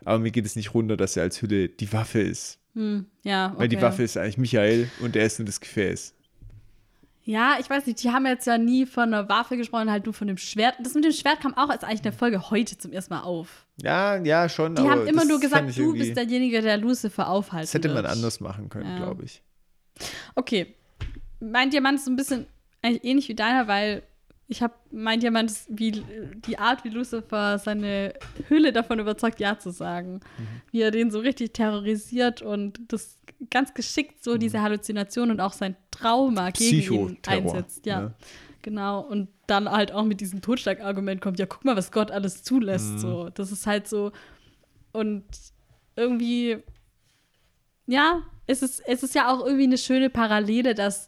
aber 0.04 0.18
mir 0.18 0.30
geht 0.30 0.46
es 0.46 0.54
nicht 0.54 0.74
runter, 0.74 0.96
dass 0.96 1.16
er 1.16 1.24
als 1.24 1.42
Hülle 1.42 1.68
die 1.70 1.92
Waffe 1.92 2.20
ist. 2.20 2.58
Hm, 2.74 3.06
ja, 3.24 3.48
okay. 3.48 3.58
Weil 3.58 3.68
die 3.68 3.80
Waffe 3.82 4.02
ist 4.02 4.16
eigentlich 4.16 4.38
Michael 4.38 4.88
und 5.00 5.16
er 5.16 5.26
ist 5.26 5.38
nur 5.38 5.46
das 5.46 5.60
Gefäß. 5.60 6.14
Ja, 7.24 7.56
ich 7.60 7.70
weiß 7.70 7.86
nicht, 7.86 8.02
die 8.02 8.10
haben 8.10 8.26
jetzt 8.26 8.46
ja 8.46 8.58
nie 8.58 8.84
von 8.84 9.04
einer 9.04 9.28
Waffe 9.28 9.56
gesprochen, 9.56 9.90
halt 9.90 10.06
nur 10.06 10.14
von 10.14 10.26
dem 10.26 10.38
Schwert. 10.38 10.74
Das 10.80 10.94
mit 10.94 11.04
dem 11.04 11.12
Schwert 11.12 11.40
kam 11.40 11.54
auch 11.56 11.68
als 11.68 11.84
eigentlich 11.84 12.00
in 12.00 12.04
der 12.04 12.12
Folge 12.12 12.50
heute 12.50 12.76
zum 12.76 12.92
ersten 12.92 13.14
Mal 13.14 13.20
auf. 13.22 13.66
Ja, 13.80 14.16
ja, 14.16 14.48
schon. 14.48 14.74
Die 14.74 14.82
haben 14.82 15.06
immer 15.06 15.24
nur 15.24 15.38
gesagt, 15.38 15.76
du 15.78 15.92
bist 15.92 16.16
derjenige, 16.16 16.62
der 16.62 16.78
Lucifer 16.78 17.28
aufhalten 17.28 17.66
Das 17.66 17.74
hätte 17.74 17.88
man 17.88 17.98
wird. 17.98 18.06
anders 18.08 18.40
machen 18.40 18.68
können, 18.68 18.90
Ja. 18.90 18.96
glaube 18.96 19.24
ich. 19.24 19.40
Okay. 20.34 20.74
Mein 21.40 21.70
Diamant 21.70 21.98
ist 21.98 22.04
so 22.06 22.10
ein 22.10 22.16
bisschen 22.16 22.46
eigentlich 22.82 23.04
ähnlich 23.04 23.28
wie 23.28 23.34
deiner, 23.34 23.68
weil 23.68 24.02
ich 24.48 24.62
habe 24.62 24.74
mein 24.90 25.20
Diamant 25.20 25.50
ist 25.50 25.66
wie 25.70 25.92
die 26.46 26.58
Art, 26.58 26.84
wie 26.84 26.88
Lucifer 26.90 27.58
seine 27.58 28.14
Hülle 28.48 28.72
davon 28.72 28.98
überzeugt, 28.98 29.40
Ja 29.40 29.58
zu 29.58 29.70
sagen. 29.70 30.14
Mhm. 30.38 30.46
Wie 30.72 30.80
er 30.82 30.90
den 30.90 31.10
so 31.10 31.20
richtig 31.20 31.52
terrorisiert 31.52 32.42
und 32.42 32.80
das 32.88 33.18
ganz 33.50 33.74
geschickt 33.74 34.22
so 34.22 34.36
diese 34.36 34.62
Halluzination 34.62 35.30
und 35.30 35.40
auch 35.40 35.52
sein 35.52 35.76
Trauma 35.90 36.50
gegen 36.50 36.92
ihn 36.92 37.02
Mhm. 37.10 37.16
Einsetzt. 37.26 37.86
Ja. 37.86 38.00
ne? 38.00 38.14
Genau. 38.62 39.00
Und 39.00 39.28
dann 39.46 39.68
halt 39.70 39.92
auch 39.92 40.04
mit 40.04 40.20
diesem 40.20 40.40
Totschlagargument 40.40 41.20
kommt, 41.20 41.38
ja, 41.38 41.46
guck 41.46 41.64
mal, 41.64 41.76
was 41.76 41.90
Gott 41.90 42.10
alles 42.10 42.42
zulässt. 42.44 42.92
Mhm. 42.94 42.98
So. 42.98 43.28
Das 43.30 43.50
ist 43.52 43.66
halt 43.66 43.88
so. 43.88 44.12
Und 44.92 45.24
irgendwie 45.96 46.58
ja, 47.86 48.22
es 48.46 48.62
ist, 48.62 48.80
es 48.86 49.02
ist 49.02 49.14
ja 49.14 49.28
auch 49.32 49.44
irgendwie 49.44 49.64
eine 49.64 49.78
schöne 49.78 50.08
Parallele, 50.08 50.74
dass 50.74 51.06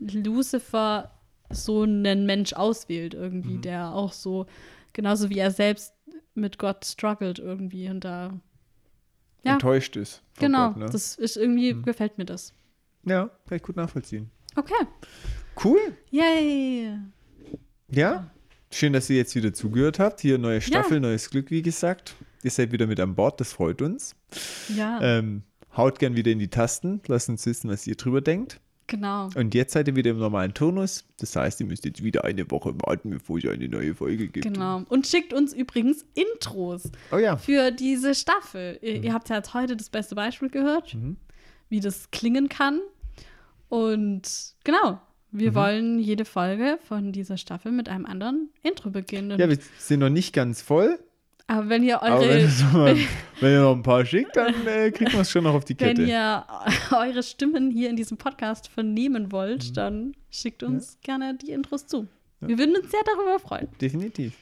Lucifer 0.00 1.10
so 1.50 1.82
einen 1.82 2.26
Mensch 2.26 2.52
auswählt, 2.54 3.14
irgendwie, 3.14 3.56
Mhm. 3.58 3.62
der 3.62 3.92
auch 3.94 4.12
so, 4.12 4.46
genauso 4.92 5.30
wie 5.30 5.38
er 5.38 5.50
selbst 5.50 5.92
mit 6.34 6.58
Gott 6.58 6.84
struggelt 6.84 7.38
irgendwie 7.38 7.88
und 7.88 8.00
da. 8.04 8.32
Ja, 9.46 9.52
Enttäuscht 9.54 9.96
ist. 9.96 10.22
genau. 10.38 10.68
Gott, 10.68 10.76
ne? 10.78 10.86
Das 10.90 11.14
ist 11.16 11.36
irgendwie, 11.36 11.74
Mhm. 11.74 11.82
gefällt 11.84 12.18
mir 12.18 12.24
das. 12.24 12.52
ja, 13.04 13.30
kann 13.48 13.56
ich 13.56 13.62
gut 13.62 13.76
nachvollziehen. 13.76 14.30
Okay. 14.56 14.86
Cool. 15.64 15.80
Yay. 16.10 16.98
Ja. 17.90 18.30
Schön, 18.72 18.92
dass 18.92 19.08
ihr 19.08 19.16
jetzt 19.16 19.34
wieder 19.36 19.52
zugehört 19.54 19.98
habt. 19.98 20.20
Hier 20.20 20.38
neue 20.38 20.60
Staffel, 20.60 20.98
neues 21.00 21.30
Glück, 21.30 21.50
wie 21.50 21.62
gesagt. 21.62 22.14
Ihr 22.42 22.50
seid 22.50 22.72
wieder 22.72 22.86
mit 22.86 22.98
an 23.00 23.14
Bord, 23.14 23.40
das 23.40 23.52
freut 23.52 23.80
uns. 23.80 24.14
Ja. 24.74 25.00
Ähm, 25.00 25.42
haut 25.76 25.98
gern 25.98 26.16
wieder 26.16 26.30
in 26.32 26.38
die 26.38 26.48
Tasten, 26.48 27.00
lasst 27.06 27.28
uns 27.28 27.46
wissen, 27.46 27.70
was 27.70 27.86
ihr 27.86 27.94
drüber 27.94 28.20
denkt. 28.20 28.60
Genau. 28.88 29.28
Und 29.34 29.54
jetzt 29.54 29.72
seid 29.72 29.88
ihr 29.88 29.96
wieder 29.96 30.12
im 30.12 30.18
normalen 30.18 30.54
Turnus. 30.54 31.04
Das 31.18 31.34
heißt, 31.34 31.60
ihr 31.60 31.66
müsst 31.66 31.84
jetzt 31.84 32.02
wieder 32.04 32.24
eine 32.24 32.48
Woche 32.50 32.72
warten, 32.86 33.10
bevor 33.10 33.38
es 33.38 33.46
eine 33.46 33.68
neue 33.68 33.94
Folge 33.94 34.28
gibt. 34.28 34.44
Genau. 34.46 34.82
Und 34.88 35.06
schickt 35.06 35.32
uns 35.32 35.52
übrigens 35.52 36.04
Intros 36.14 36.90
Oh 37.10 37.18
ja. 37.18 37.36
für 37.36 37.72
diese 37.72 38.14
Staffel. 38.14 38.78
Ihr, 38.82 39.02
ihr 39.02 39.12
habt 39.12 39.28
ja 39.28 39.36
jetzt 39.36 39.54
heute 39.54 39.76
das 39.76 39.90
beste 39.90 40.14
Beispiel 40.14 40.50
gehört, 40.50 40.94
Mhm. 40.94 41.16
wie 41.68 41.80
das 41.80 42.10
klingen 42.12 42.48
kann. 42.48 42.80
Und 43.68 44.22
genau, 44.64 45.00
wir 45.32 45.50
Mhm. 45.50 45.54
wollen 45.54 45.98
jede 45.98 46.24
Folge 46.24 46.78
von 46.86 47.12
dieser 47.12 47.36
Staffel 47.36 47.72
mit 47.72 47.88
einem 47.88 48.06
anderen 48.06 48.50
Intro 48.62 48.90
beginnen. 48.90 49.38
Ja, 49.38 49.48
wir 49.48 49.58
sind 49.78 50.00
noch 50.00 50.08
nicht 50.10 50.32
ganz 50.32 50.62
voll. 50.62 50.98
Aber 51.48 51.68
wenn 51.68 51.82
ihr 51.84 52.00
wenn, 52.02 52.12
eure, 52.12 52.38
es 52.38 52.62
mal, 52.72 52.96
wenn 53.40 53.52
ihr 53.52 53.60
noch 53.60 53.76
ein 53.76 53.82
paar 53.82 54.04
schickt, 54.04 54.34
dann 54.36 54.66
äh, 54.66 54.90
kriegen 54.90 55.12
wir 55.12 55.20
es 55.20 55.30
schon 55.30 55.44
noch 55.44 55.54
auf 55.54 55.64
die 55.64 55.78
wenn 55.78 55.96
Kette. 55.96 56.02
ihr 56.04 56.44
eure 56.90 57.22
Stimmen 57.22 57.70
hier 57.70 57.88
in 57.88 57.96
diesem 57.96 58.16
Podcast 58.16 58.68
vernehmen 58.68 59.30
wollt, 59.30 59.68
Mhm. 59.70 59.74
dann 59.74 60.16
schickt 60.30 60.62
uns 60.64 60.98
gerne 61.02 61.36
die 61.36 61.52
Intros 61.52 61.86
zu. 61.86 62.08
Wir 62.40 62.58
würden 62.58 62.76
uns 62.76 62.90
sehr 62.90 63.00
darüber 63.06 63.38
freuen. 63.38 63.68
Definitiv. 63.80 64.34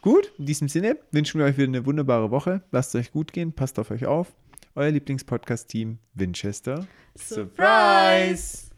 Gut, 0.00 0.30
in 0.38 0.46
diesem 0.46 0.68
Sinne 0.68 0.96
wünschen 1.10 1.38
wir 1.40 1.46
euch 1.46 1.56
wieder 1.56 1.66
eine 1.68 1.84
wunderbare 1.84 2.30
Woche. 2.30 2.62
Lasst 2.70 2.94
es 2.94 3.00
euch 3.00 3.12
gut 3.12 3.32
gehen, 3.32 3.52
passt 3.52 3.78
auf 3.78 3.90
euch 3.90 4.06
auf. 4.06 4.32
Euer 4.74 4.90
Lieblingspodcast-Team 4.90 5.98
Winchester. 6.14 6.86
Surprise! 7.16 8.71